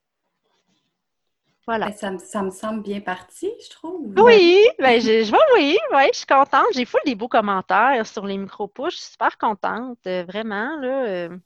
Voilà. 1.67 1.93
Ça, 1.93 2.17
ça, 2.19 2.43
me 2.43 2.51
semble 2.51 2.83
bien 2.83 3.01
parti, 3.01 3.51
je 3.63 3.71
trouve. 3.71 4.13
Oui, 4.19 4.67
ben, 4.79 5.01
je, 5.01 5.25
je 5.25 5.33
oui, 5.55 5.79
oui, 5.93 6.03
je 6.13 6.19
suis 6.19 6.27
contente. 6.27 6.67
J'ai 6.75 6.85
fou 6.85 6.99
des 7.07 7.15
beaux 7.15 7.29
commentaires 7.29 8.07
sur 8.07 8.27
les 8.27 8.37
micro-push. 8.37 8.95
Je 8.95 9.01
suis 9.01 9.13
super 9.13 9.39
contente, 9.39 9.99
euh, 10.07 10.25
vraiment. 10.25 10.77
Là, 10.77 11.07
euh, 11.07 11.39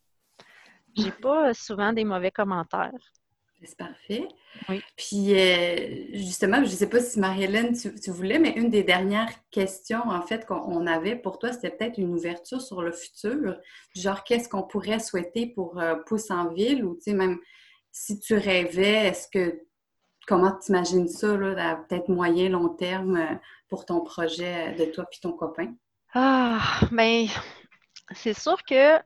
j'ai 0.97 1.13
pas 1.13 1.55
souvent 1.55 1.93
des 1.93 2.05
mauvais 2.05 2.33
commentaires. 2.33 2.91
C'est 3.63 3.77
parfait. 3.77 4.27
Oui. 4.69 4.81
Puis, 4.97 5.35
euh, 5.35 6.07
justement, 6.13 6.59
je 6.59 6.71
ne 6.71 6.77
sais 6.77 6.89
pas 6.89 7.01
si 7.01 7.19
Marie-Hélène, 7.19 7.77
tu, 7.77 8.11
voulais, 8.11 8.39
mais 8.39 8.51
une 8.51 8.71
des 8.71 8.85
dernières 8.85 9.31
questions, 9.51 10.03
en 10.09 10.23
fait, 10.23 10.47
qu'on 10.47 10.87
avait 10.87 11.17
pour 11.17 11.39
toi, 11.39 11.53
c'était 11.53 11.71
peut-être 11.71 11.99
une 11.99 12.15
ouverture 12.15 12.61
sur 12.61 12.83
le 12.83 12.93
futur. 12.93 13.57
Genre, 13.97 14.23
qu'est-ce 14.23 14.49
qu'on 14.49 14.63
pourrait 14.63 15.01
souhaiter 15.01 15.47
pour 15.47 15.81
Pousse 16.07 16.31
en 16.31 16.53
ville? 16.53 16.85
Ou, 16.85 16.95
tu 16.95 17.11
sais, 17.11 17.15
même 17.15 17.39
si 17.91 18.21
tu 18.21 18.35
rêvais, 18.35 19.09
est-ce 19.09 19.27
que 19.29 19.68
comment 20.29 20.53
tu 20.53 20.69
imagines 20.69 21.09
ça, 21.09 21.37
là, 21.37 21.77
peut-être 21.77 22.09
moyen, 22.09 22.51
long 22.51 22.69
terme, 22.69 23.17
euh, 23.17 23.35
pour 23.69 23.87
ton 23.87 24.03
projet 24.03 24.75
de 24.75 24.85
toi 24.85 25.07
et 25.11 25.21
ton 25.21 25.33
copain? 25.33 25.75
Ah, 26.15 26.81
bien, 26.93 27.27
c'est 28.15 28.39
sûr 28.39 28.63
que 28.63 28.99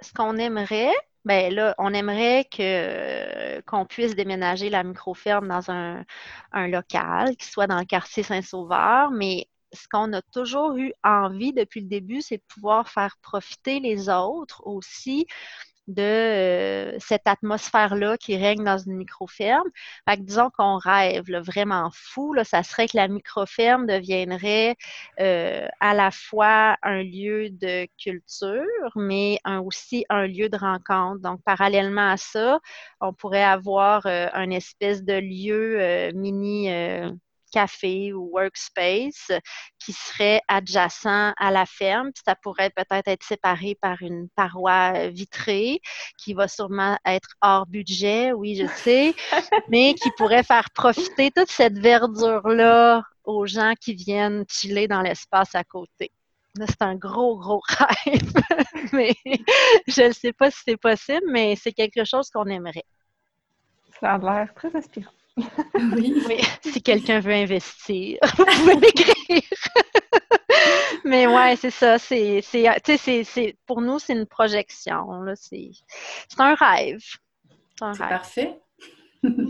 ce 0.00 0.12
qu'on 0.12 0.36
aimerait, 0.36 0.92
ben 1.24 1.54
là, 1.54 1.74
on 1.78 1.94
aimerait 1.94 2.44
que 2.50 3.60
qu'on 3.62 3.86
puisse 3.86 4.16
déménager 4.16 4.68
la 4.70 4.82
microferme 4.82 5.46
dans 5.46 5.70
un, 5.70 6.04
un 6.52 6.66
local 6.66 7.36
qui 7.36 7.46
soit 7.46 7.68
dans 7.68 7.78
le 7.78 7.84
quartier 7.84 8.24
Saint-Sauveur, 8.24 9.12
mais 9.12 9.48
ce 9.72 9.86
qu'on 9.88 10.12
a 10.12 10.22
toujours 10.22 10.76
eu 10.76 10.92
envie 11.04 11.52
depuis 11.52 11.80
le 11.80 11.88
début, 11.88 12.20
c'est 12.20 12.38
de 12.38 12.42
pouvoir 12.48 12.88
faire 12.88 13.16
profiter 13.22 13.80
les 13.80 14.08
autres 14.08 14.66
aussi 14.66 15.26
de 15.88 16.02
euh, 16.02 16.98
cette 16.98 17.26
atmosphère-là 17.26 18.16
qui 18.16 18.36
règne 18.36 18.64
dans 18.64 18.78
une 18.78 18.96
microferme. 18.96 19.68
Fait 20.08 20.16
que 20.16 20.22
disons 20.22 20.50
qu'on 20.56 20.76
rêve 20.78 21.24
vraiment 21.44 21.90
fou, 21.92 22.34
ça 22.44 22.62
serait 22.62 22.88
que 22.88 22.96
la 22.96 23.08
microferme 23.08 23.86
deviendrait 23.86 24.76
euh, 25.20 25.66
à 25.80 25.94
la 25.94 26.10
fois 26.10 26.76
un 26.82 27.02
lieu 27.02 27.50
de 27.50 27.86
culture, 27.98 28.92
mais 28.96 29.38
aussi 29.64 30.04
un 30.08 30.26
lieu 30.26 30.48
de 30.48 30.56
rencontre. 30.56 31.20
Donc, 31.20 31.40
parallèlement 31.44 32.10
à 32.10 32.16
ça, 32.16 32.60
on 33.00 33.12
pourrait 33.12 33.44
avoir 33.44 34.06
euh, 34.06 34.28
un 34.32 34.50
espèce 34.50 35.02
de 35.04 35.14
lieu 35.14 36.12
mini 36.14 36.68
café 37.52 38.12
ou 38.12 38.30
workspace 38.32 39.30
qui 39.78 39.92
serait 39.92 40.40
adjacent 40.48 41.06
à 41.36 41.50
la 41.50 41.66
ferme. 41.66 42.10
ça 42.24 42.34
pourrait 42.34 42.70
peut-être 42.70 43.08
être 43.08 43.22
séparé 43.22 43.76
par 43.80 44.00
une 44.00 44.28
paroi 44.34 45.08
vitrée 45.08 45.80
qui 46.18 46.34
va 46.34 46.48
sûrement 46.48 46.98
être 47.04 47.28
hors 47.42 47.66
budget, 47.66 48.32
oui, 48.32 48.56
je 48.56 48.66
sais, 48.66 49.14
mais 49.68 49.94
qui 49.94 50.10
pourrait 50.16 50.42
faire 50.42 50.70
profiter 50.74 51.30
toute 51.30 51.50
cette 51.50 51.78
verdure-là 51.78 53.02
aux 53.24 53.46
gens 53.46 53.74
qui 53.80 53.94
viennent 53.94 54.44
chiller 54.48 54.88
dans 54.88 55.02
l'espace 55.02 55.54
à 55.54 55.64
côté. 55.64 56.10
c'est 56.56 56.82
un 56.82 56.96
gros, 56.96 57.38
gros 57.38 57.62
rêve, 58.06 58.32
mais 58.92 59.14
je 59.86 60.08
ne 60.08 60.12
sais 60.12 60.32
pas 60.32 60.50
si 60.50 60.60
c'est 60.66 60.76
possible, 60.76 61.26
mais 61.28 61.54
c'est 61.56 61.72
quelque 61.72 62.04
chose 62.04 62.30
qu'on 62.30 62.46
aimerait. 62.46 62.84
Ça 64.00 64.14
a 64.14 64.18
l'air 64.18 64.52
très 64.54 64.74
inspirant. 64.74 65.12
Oui. 65.36 66.22
oui. 66.28 66.40
Si 66.62 66.82
quelqu'un 66.82 67.20
veut 67.20 67.32
investir, 67.32 68.18
vous 68.36 68.44
pouvez 68.44 68.76
m'écrire. 68.76 69.42
mais 71.04 71.26
ouais, 71.26 71.56
c'est 71.56 71.70
ça. 71.70 71.98
C'est, 71.98 72.40
c'est, 72.42 73.56
pour 73.66 73.80
nous, 73.80 73.98
c'est 73.98 74.12
une 74.14 74.26
projection. 74.26 75.06
C'est, 75.36 75.70
un 76.38 76.54
rêve. 76.54 77.00
C'est, 77.78 77.84
un 77.84 77.92
rêve. 77.92 78.08
parfait. 78.08 78.60
Mm. 79.22 79.48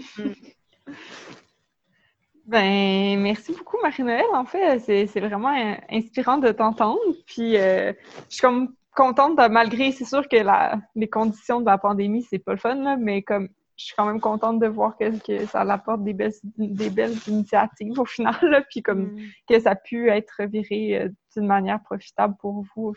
Ben, 2.47 3.21
merci 3.21 3.53
beaucoup, 3.53 3.79
Marie-Noël. 3.81 4.25
En 4.33 4.45
fait, 4.45 4.81
c'est 4.81 5.21
vraiment 5.21 5.77
inspirant 5.91 6.39
de 6.39 6.51
t'entendre. 6.51 7.01
Puis, 7.27 7.57
euh, 7.57 7.93
je 8.29 8.35
suis 8.35 8.41
comme 8.41 8.75
contente, 8.95 9.39
malgré, 9.51 9.93
c'est 9.93 10.05
sûr 10.05 10.29
que 10.29 10.37
la, 10.37 10.79
les 10.95 11.09
conditions 11.09 11.61
de 11.61 11.67
la 11.67 11.79
pandémie, 11.79 12.27
c'est 12.29 12.39
pas 12.39 12.53
le 12.53 12.59
fun, 12.59 12.97
mais 12.97 13.23
comme 13.23 13.49
je 13.83 13.87
suis 13.87 13.95
quand 13.97 14.07
même 14.07 14.21
contente 14.21 14.61
de 14.61 14.67
voir 14.69 14.97
que, 14.97 15.19
que 15.19 15.45
ça 15.47 15.61
apporte 15.63 16.05
des 16.05 16.13
belles, 16.13 16.33
des 16.57 16.89
belles 16.89 17.17
initiatives 17.27 17.99
au 17.99 18.05
final, 18.05 18.65
puis 18.71 18.81
comme 18.81 19.15
mm. 19.15 19.19
que 19.49 19.61
ça 19.61 19.73
a 19.73 19.75
pu 19.75 20.09
être 20.09 20.43
viré 20.45 21.03
euh, 21.03 21.09
d'une 21.37 21.47
manière 21.47 21.83
profitable 21.83 22.37
pour 22.41 22.65
vous. 22.77 22.95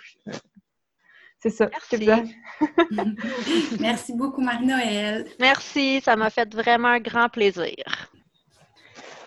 C'est 1.40 1.50
ça. 1.50 1.70
Merci. 1.72 2.10
Merci 3.80 4.14
beaucoup, 4.14 4.42
Marie-Noël. 4.42 5.28
Merci, 5.40 6.02
ça 6.02 6.16
m'a 6.16 6.30
fait 6.30 6.54
vraiment 6.54 6.90
un 6.90 7.00
grand 7.00 7.30
plaisir. 7.30 8.12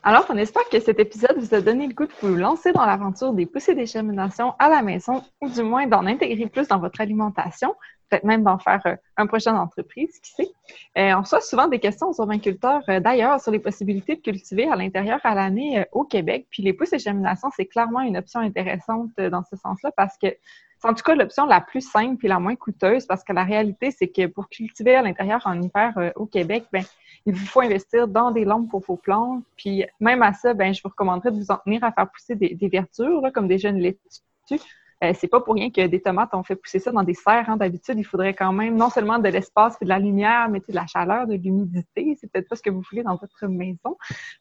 Alors, 0.04 0.26
on 0.28 0.36
espère 0.36 0.68
que 0.68 0.78
cet 0.78 1.00
épisode 1.00 1.36
vous 1.38 1.54
a 1.54 1.60
donné 1.60 1.88
le 1.88 1.92
goût 1.92 2.06
de 2.06 2.12
vous 2.22 2.36
lancer 2.36 2.72
dans 2.72 2.86
l'aventure 2.86 3.32
des 3.32 3.46
poussées 3.46 3.74
des 3.74 3.86
germinations 3.86 4.54
à 4.60 4.68
la 4.68 4.80
maison 4.80 5.24
ou 5.40 5.48
du 5.48 5.62
moins 5.62 5.88
d'en 5.88 6.06
intégrer 6.06 6.46
plus 6.46 6.68
dans 6.68 6.78
votre 6.78 7.00
alimentation, 7.00 7.74
peut-être 8.08 8.24
même 8.24 8.42
d'en 8.42 8.58
faire 8.58 8.80
euh, 8.86 8.96
un 9.16 9.26
prochain 9.26 9.56
entreprise, 9.56 10.18
qui 10.20 10.32
sait. 10.32 10.50
Euh, 10.96 11.14
on 11.14 11.20
reçoit 11.20 11.40
souvent 11.40 11.68
des 11.68 11.78
questions 11.78 12.08
aux 12.08 12.20
urbainculteurs 12.20 12.82
euh, 12.88 13.00
d'ailleurs 13.00 13.40
sur 13.40 13.52
les 13.52 13.58
possibilités 13.58 14.16
de 14.16 14.20
cultiver 14.20 14.70
à 14.70 14.76
l'intérieur 14.76 15.20
à 15.24 15.34
l'année 15.34 15.84
au 15.92 16.04
Québec. 16.04 16.46
Puis 16.50 16.62
les 16.62 16.72
pousses 16.72 16.92
et 16.92 16.98
germinations, 16.98 17.50
c'est 17.54 17.66
clairement 17.66 18.00
une 18.00 18.16
option 18.16 18.40
intéressante 18.40 19.10
dans 19.16 19.42
ce 19.44 19.56
sens-là 19.56 19.90
parce 19.96 20.16
que 20.18 20.28
c'est 20.80 20.88
en 20.88 20.94
tout 20.94 21.02
cas 21.02 21.16
l'option 21.16 21.44
la 21.44 21.60
plus 21.60 21.80
simple 21.80 22.24
et 22.24 22.28
la 22.28 22.38
moins 22.38 22.54
coûteuse 22.54 23.04
parce 23.06 23.24
que 23.24 23.32
la 23.32 23.42
réalité, 23.42 23.90
c'est 23.90 24.06
que 24.06 24.26
pour 24.26 24.48
cultiver 24.48 24.94
à 24.94 25.02
l'intérieur 25.02 25.42
en 25.44 25.60
hiver 25.60 26.12
au 26.14 26.26
Québec, 26.26 26.66
ben 26.72 26.84
il 27.26 27.34
vous 27.34 27.46
faut 27.46 27.60
investir 27.60 28.08
dans 28.08 28.30
des 28.30 28.44
lampes 28.44 28.70
pour 28.70 28.80
vos 28.80 28.96
plantes. 28.96 29.44
Puis 29.56 29.84
même 30.00 30.22
à 30.22 30.32
ça, 30.32 30.54
ben, 30.54 30.72
je 30.72 30.80
vous 30.82 30.88
recommanderais 30.88 31.30
de 31.30 31.36
vous 31.36 31.50
en 31.50 31.58
tenir 31.58 31.82
à 31.84 31.92
faire 31.92 32.08
pousser 32.10 32.36
des, 32.36 32.68
verdures, 32.68 33.22
comme 33.34 33.48
des 33.48 33.58
jeunes 33.58 33.78
laitues. 33.78 33.98
Euh, 35.04 35.12
c'est 35.14 35.28
pas 35.28 35.40
pour 35.40 35.54
rien 35.54 35.70
que 35.70 35.86
des 35.86 36.00
tomates, 36.00 36.30
on 36.32 36.42
fait 36.42 36.56
pousser 36.56 36.80
ça 36.80 36.90
dans 36.90 37.04
des 37.04 37.14
serres. 37.14 37.48
Hein. 37.48 37.56
D'habitude, 37.56 37.98
il 37.98 38.04
faudrait 38.04 38.34
quand 38.34 38.52
même 38.52 38.76
non 38.76 38.90
seulement 38.90 39.18
de 39.18 39.28
l'espace 39.28 39.76
et 39.80 39.84
de 39.84 39.88
la 39.88 39.98
lumière, 39.98 40.48
mais 40.50 40.58
de 40.58 40.74
la 40.74 40.86
chaleur, 40.86 41.26
de 41.26 41.34
l'humidité. 41.34 42.16
C'est 42.20 42.30
peut-être 42.30 42.48
pas 42.48 42.56
ce 42.56 42.62
que 42.62 42.70
vous 42.70 42.82
voulez 42.90 43.04
dans 43.04 43.16
votre 43.16 43.46
maison. 43.46 43.96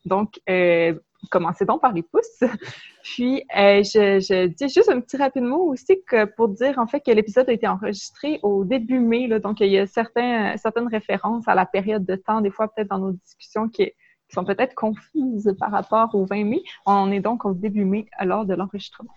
Donc, 0.06 0.40
euh, 0.50 0.98
commencez 1.30 1.66
donc 1.66 1.82
par 1.82 1.94
les 1.94 2.02
pousses. 2.02 2.42
Puis, 3.04 3.44
euh, 3.56 3.84
je, 3.84 4.48
dis 4.48 4.70
juste 4.70 4.90
un 4.90 5.00
petit 5.00 5.18
rapide 5.18 5.44
mot 5.44 5.72
aussi 5.72 6.02
que 6.08 6.26
pour 6.26 6.50
dire 6.50 6.80
en 6.80 6.88
fait 6.88 7.02
que 7.02 7.12
l'épisode 7.12 7.50
a 7.50 7.54
été 7.54 7.68
enregistré 7.68 8.40
au 8.42 8.66
début 8.66 9.00
mai. 9.00 9.28
donc, 9.40 9.60
il 9.60 9.68
y 9.68 9.78
a 9.78 9.86
certains, 9.86 10.58
certaines 10.58 10.88
références 10.88 11.48
à 11.48 11.54
la 11.54 11.68
période 11.68 12.06
de 12.06 12.16
temps, 12.16 12.42
des 12.42 12.52
fois 12.52 12.68
peut-être 12.68 12.90
dans 12.90 13.00
nos 13.00 13.12
discussions 13.12 13.70
qui, 13.70 13.86
qui 13.86 14.34
sont 14.34 14.44
peut-être 14.44 14.74
confuses 14.74 15.54
par 15.60 15.72
rapport 15.72 16.16
au 16.16 16.26
20 16.26 16.46
mai. 16.46 16.64
On 16.88 17.12
est 17.12 17.20
donc 17.20 17.46
au 17.46 17.54
début 17.54 17.86
mai 17.86 18.08
lors 18.24 18.46
de 18.46 18.56
l'enregistrement. 18.56 19.14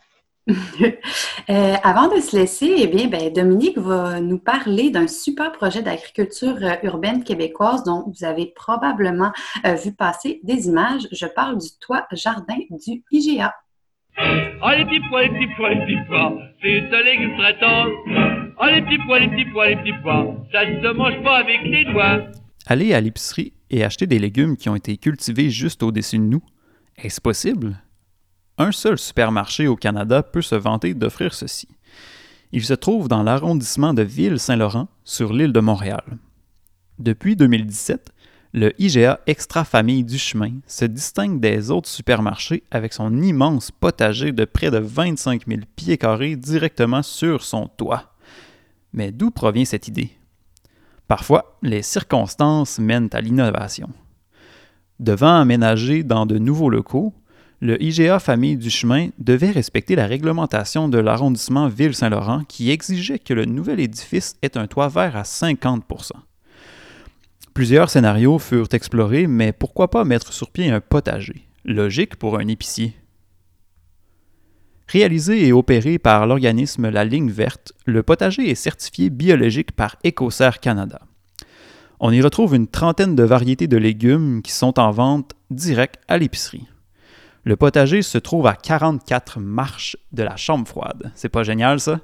Euh, 1.49 1.75
avant 1.83 2.07
de 2.15 2.21
se 2.21 2.37
laisser, 2.37 2.73
eh 2.77 2.87
bien, 2.87 3.09
ben, 3.09 3.33
Dominique 3.33 3.77
va 3.77 4.21
nous 4.21 4.39
parler 4.39 4.91
d'un 4.91 5.09
super 5.09 5.51
projet 5.51 5.83
d'agriculture 5.83 6.57
euh, 6.63 6.75
urbaine 6.85 7.25
québécoise 7.25 7.83
dont 7.83 8.05
vous 8.07 8.25
avez 8.25 8.53
probablement 8.55 9.33
euh, 9.65 9.75
vu 9.75 9.93
passer 9.93 10.41
des 10.45 10.69
images. 10.69 11.09
Je 11.11 11.27
parle 11.27 11.59
du 11.59 11.67
toit 11.81 12.07
jardin 12.13 12.59
du 12.71 13.03
IGA. 13.11 13.53
Oh, 14.63 14.71
les 14.77 14.85
petits 14.85 15.01
pois, 15.09 15.23
les 15.23 15.31
petits 15.31 15.49
pois, 15.57 15.71
les 15.71 15.81
petits 15.81 16.07
pois, 16.07 16.39
c'est 16.63 16.95
un 16.95 17.03
légume 17.03 17.37
très 17.37 17.59
tendre. 17.59 17.91
Oh, 18.61 18.67
les 18.67 18.83
petits 18.83 18.99
pois, 19.07 19.19
les 19.19 19.29
petits 19.29 19.51
pois, 19.53 19.69
les 19.71 19.77
petits 19.77 20.03
pois, 20.03 20.37
ça 20.53 20.67
ne 20.67 20.81
se 20.83 20.93
mange 20.93 21.21
pas 21.25 21.39
avec 21.39 21.63
les 21.65 21.85
doigts. 21.87 22.21
Aller 22.67 22.95
à 22.95 23.01
l'épicerie 23.01 23.55
et 23.71 23.83
acheter 23.83 24.07
des 24.07 24.21
légumes 24.21 24.57
qui 24.57 24.69
ont 24.69 24.77
été 24.77 24.97
cultivés 24.99 25.51
juste 25.51 25.83
au-dessus 25.83 26.19
de 26.19 26.25
nous, 26.25 26.43
est-ce 26.97 27.21
possible? 27.21 27.77
Un 28.59 28.73
seul 28.73 28.99
supermarché 28.99 29.67
au 29.67 29.77
Canada 29.77 30.23
peut 30.23 30.43
se 30.43 30.55
vanter 30.55 30.95
d'offrir 30.95 31.35
ceci. 31.35 31.69
Il 32.53 32.65
se 32.65 32.75
trouve 32.75 33.09
dans 33.09 33.23
l'arrondissement 33.23 33.95
de 33.95 34.03
Ville-Saint-Laurent, 34.03 34.89
sur 35.05 35.33
l'île 35.33 35.53
de 35.53 35.61
Montréal. 35.61 36.03
Depuis 36.99 37.37
2017, 37.37 38.13
le 38.53 38.73
IGA 38.81 39.21
Extra 39.27 39.65
Famille 39.65 40.03
du 40.03 40.19
Chemin 40.19 40.55
se 40.67 40.85
distingue 40.85 41.39
des 41.39 41.71
autres 41.71 41.89
supermarchés 41.89 42.65
avec 42.73 42.93
son 42.93 43.23
immense 43.23 43.71
potager 43.71 44.33
de 44.33 44.45
près 44.45 44.73
de 44.73 44.79
25 44.79 45.47
000 45.47 45.61
pieds 45.77 45.99
carrés 45.99 46.35
directement 46.35 47.03
sur 47.03 47.45
son 47.45 47.69
toit. 47.69 48.15
Mais 48.93 49.13
d'où 49.13 49.31
provient 49.31 49.65
cette 49.65 49.87
idée? 49.87 50.11
Parfois, 51.07 51.57
les 51.63 51.83
circonstances 51.83 52.81
mènent 52.81 53.11
à 53.13 53.21
l'innovation. 53.21 53.89
Devant 54.99 55.41
aménager 55.41 56.03
dans 56.03 56.27
de 56.27 56.39
nouveaux 56.39 56.71
locaux, 56.71 57.15
le 57.63 57.83
IGA 57.83 58.19
Famille 58.19 58.57
du 58.57 58.71
Chemin 58.71 59.09
devait 59.19 59.51
respecter 59.51 59.95
la 59.95 60.07
réglementation 60.07 60.89
de 60.89 60.97
l'arrondissement 60.97 61.69
Ville-Saint-Laurent 61.69 62.45
qui 62.49 62.71
exigeait 62.71 63.19
que 63.19 63.35
le 63.35 63.45
nouvel 63.45 63.81
édifice 63.81 64.37
ait 64.41 64.57
un 64.57 64.67
toit 64.67 64.89
vert 64.89 65.15
à 65.15 65.23
50% 65.23 66.13
Plusieurs 67.53 67.91
scénarios 67.91 68.39
furent 68.39 68.69
explorés, 68.73 69.27
mais 69.27 69.53
pourquoi 69.53 69.91
pas 69.91 70.05
mettre 70.05 70.33
sur 70.33 70.51
pied 70.51 70.71
un 70.71 70.81
potager? 70.81 71.47
Logique 71.67 72.17
pour 72.17 72.39
un 72.39 72.47
épicier. 72.47 72.95
Réalisé 74.89 75.47
et 75.47 75.53
opéré 75.53 75.99
par 75.99 76.27
l'organisme 76.27 76.89
La 76.89 77.05
Ligne 77.05 77.31
Verte, 77.31 77.75
le 77.85 78.03
potager 78.03 78.49
est 78.49 78.55
certifié 78.55 79.11
biologique 79.11 79.73
par 79.73 79.97
EcoCert 80.07 80.61
Canada. 80.61 81.01
On 81.99 82.11
y 82.11 82.23
retrouve 82.23 82.55
une 82.55 82.69
trentaine 82.69 83.15
de 83.15 83.23
variétés 83.23 83.69
de 83.69 83.77
légumes 83.77 84.41
qui 84.41 84.53
sont 84.53 84.79
en 84.81 84.91
vente 84.91 85.35
direct 85.51 85.97
à 86.09 86.17
l'épicerie. 86.17 86.67
Le 87.45 87.57
potager 87.57 88.03
se 88.03 88.19
trouve 88.19 88.47
à 88.47 88.55
44 88.55 89.41
marches 89.41 89.97
de 90.13 90.23
la 90.23 90.37
chambre 90.37 90.69
froide. 90.69 91.11
C'est 91.15 91.29
pas 91.29 91.43
génial, 91.43 91.81
ça? 91.81 92.01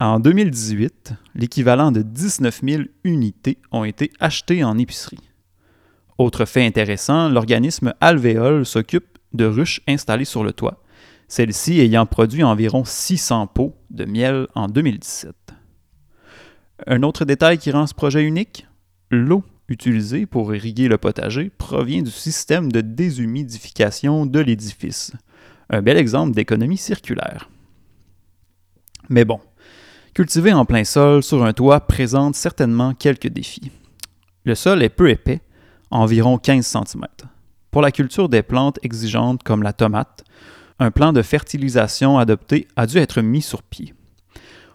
En 0.00 0.18
2018, 0.18 1.12
l'équivalent 1.34 1.92
de 1.92 2.02
19 2.02 2.60
000 2.64 2.82
unités 3.04 3.58
ont 3.70 3.84
été 3.84 4.10
achetées 4.18 4.64
en 4.64 4.78
épicerie. 4.78 5.30
Autre 6.16 6.46
fait 6.46 6.66
intéressant, 6.66 7.28
l'organisme 7.28 7.94
Alvéole 8.00 8.66
s'occupe 8.66 9.18
de 9.32 9.44
ruches 9.44 9.82
installées 9.86 10.24
sur 10.24 10.42
le 10.42 10.52
toit, 10.52 10.82
celles-ci 11.28 11.80
ayant 11.80 12.06
produit 12.06 12.42
environ 12.42 12.84
600 12.84 13.46
pots 13.48 13.76
de 13.90 14.04
miel 14.04 14.48
en 14.54 14.68
2017. 14.68 15.34
Un 16.86 17.02
autre 17.02 17.24
détail 17.24 17.58
qui 17.58 17.70
rend 17.70 17.86
ce 17.86 17.94
projet 17.94 18.24
unique, 18.24 18.66
l'eau 19.10 19.44
utilisé 19.70 20.26
pour 20.26 20.54
irriguer 20.54 20.88
le 20.88 20.98
potager 20.98 21.50
provient 21.56 22.02
du 22.02 22.10
système 22.10 22.70
de 22.70 22.82
déshumidification 22.82 24.26
de 24.26 24.40
l'édifice. 24.40 25.12
Un 25.70 25.80
bel 25.80 25.96
exemple 25.96 26.34
d'économie 26.34 26.76
circulaire. 26.76 27.48
Mais 29.08 29.24
bon, 29.24 29.40
cultiver 30.12 30.52
en 30.52 30.64
plein 30.64 30.84
sol 30.84 31.22
sur 31.22 31.44
un 31.44 31.52
toit 31.52 31.80
présente 31.80 32.34
certainement 32.34 32.92
quelques 32.92 33.28
défis. 33.28 33.70
Le 34.44 34.54
sol 34.54 34.82
est 34.82 34.88
peu 34.88 35.08
épais, 35.08 35.40
environ 35.90 36.38
15 36.38 36.66
cm. 36.66 37.06
Pour 37.70 37.82
la 37.82 37.92
culture 37.92 38.28
des 38.28 38.42
plantes 38.42 38.80
exigeantes 38.82 39.44
comme 39.44 39.62
la 39.62 39.72
tomate, 39.72 40.24
un 40.80 40.90
plan 40.90 41.12
de 41.12 41.22
fertilisation 41.22 42.18
adopté 42.18 42.66
a 42.74 42.86
dû 42.86 42.98
être 42.98 43.20
mis 43.20 43.42
sur 43.42 43.62
pied. 43.62 43.94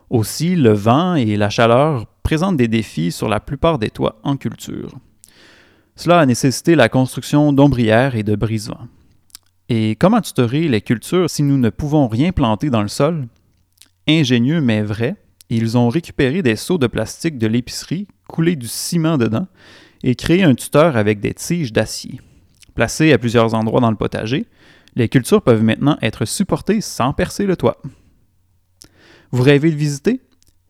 Aussi, 0.10 0.56
le 0.56 0.72
vent 0.72 1.16
et 1.16 1.36
la 1.36 1.50
chaleur 1.50 2.06
présentent 2.26 2.57
des 2.57 2.67
défis 2.67 3.11
sur 3.11 3.30
la 3.30 3.39
plupart 3.39 3.78
des 3.78 3.91
toits 3.91 4.19
en 4.23 4.36
culture. 4.36 4.89
Cela 5.95 6.19
a 6.19 6.26
nécessité 6.26 6.73
la 6.73 6.89
construction 6.89 7.53
d'ombrières 7.53 8.15
et 8.15 8.23
de 8.23 8.36
brise-vents. 8.36 8.88
Et 9.69 9.95
comment 9.95 10.21
tutorer 10.21 10.67
les 10.67 10.82
cultures 10.82 11.30
si 11.30 11.43
nous 11.43 11.59
ne 11.59 11.69
pouvons 11.69 12.07
rien 12.07 12.32
planter 12.32 12.71
dans 12.71 12.82
le 12.82 12.88
sol? 12.88 13.28
Ingénieux 14.07 14.59
mais 14.59 14.82
vrai, 14.82 15.17
ils 15.51 15.78
ont 15.78 15.88
récupéré 15.88 16.41
des 16.41 16.55
seaux 16.55 16.80
de 16.80 16.88
plastique 16.88 17.38
de 17.38 17.45
l'épicerie, 17.45 18.07
coulé 18.28 18.55
du 18.55 18.67
ciment 18.67 19.19
dedans 19.19 19.47
et 20.01 20.15
créé 20.15 20.43
un 20.43 20.55
tuteur 20.55 20.97
avec 20.97 21.19
des 21.19 21.36
tiges 21.36 21.73
d'acier. 21.73 22.19
Placées 22.73 23.13
à 23.13 23.19
plusieurs 23.19 23.53
endroits 23.53 23.82
dans 23.82 23.91
le 23.91 23.97
potager, 23.97 24.47
les 24.95 25.09
cultures 25.09 25.43
peuvent 25.43 25.63
maintenant 25.63 25.99
être 26.01 26.26
supportées 26.26 26.82
sans 26.82 27.13
percer 27.13 27.45
le 27.45 27.55
toit. 27.55 27.80
Vous 29.32 29.43
rêvez 29.43 29.69
de 29.69 29.76
visiter? 29.76 30.21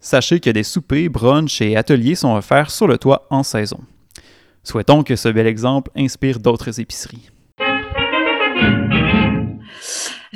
Sachez 0.05 0.39
que 0.39 0.51
des 0.51 0.61
soupers, 0.61 1.09
brunchs 1.09 1.61
et 1.61 1.75
ateliers 1.75 2.13
sont 2.13 2.35
offerts 2.35 2.69
sur 2.69 2.85
le 2.85 2.99
toit 2.99 3.25
en 3.31 3.41
saison. 3.41 3.79
Souhaitons 4.61 5.01
que 5.01 5.15
ce 5.15 5.29
bel 5.29 5.47
exemple 5.47 5.89
inspire 5.97 6.37
d'autres 6.37 6.79
épiceries. 6.79 7.31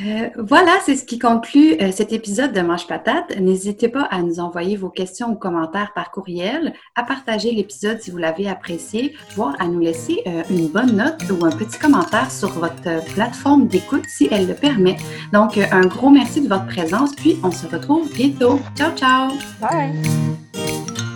Euh, 0.05 0.29
voilà, 0.37 0.77
c'est 0.85 0.95
ce 0.95 1.03
qui 1.03 1.19
conclut 1.19 1.75
euh, 1.81 1.91
cet 1.91 2.13
épisode 2.13 2.53
de 2.53 2.61
Mange 2.61 2.87
Patate. 2.87 3.37
N'hésitez 3.39 3.89
pas 3.89 4.03
à 4.03 4.21
nous 4.21 4.39
envoyer 4.39 4.75
vos 4.75 4.89
questions 4.89 5.31
ou 5.31 5.35
commentaires 5.35 5.91
par 5.93 6.11
courriel, 6.11 6.73
à 6.95 7.03
partager 7.03 7.51
l'épisode 7.51 8.01
si 8.01 8.11
vous 8.11 8.17
l'avez 8.17 8.47
apprécié, 8.47 9.15
voire 9.35 9.55
à 9.59 9.67
nous 9.67 9.79
laisser 9.79 10.21
euh, 10.27 10.43
une 10.49 10.67
bonne 10.67 10.95
note 10.95 11.21
ou 11.29 11.45
un 11.45 11.51
petit 11.51 11.77
commentaire 11.77 12.31
sur 12.31 12.49
votre 12.51 13.03
plateforme 13.13 13.67
d'écoute 13.67 14.05
si 14.07 14.27
elle 14.31 14.47
le 14.47 14.53
permet. 14.53 14.97
Donc, 15.33 15.57
un 15.57 15.85
gros 15.85 16.09
merci 16.09 16.41
de 16.41 16.47
votre 16.47 16.67
présence, 16.67 17.15
puis 17.15 17.37
on 17.43 17.51
se 17.51 17.67
retrouve 17.67 18.11
bientôt. 18.13 18.59
Ciao, 18.75 18.91
ciao! 18.95 19.31
Bye! 19.59 21.08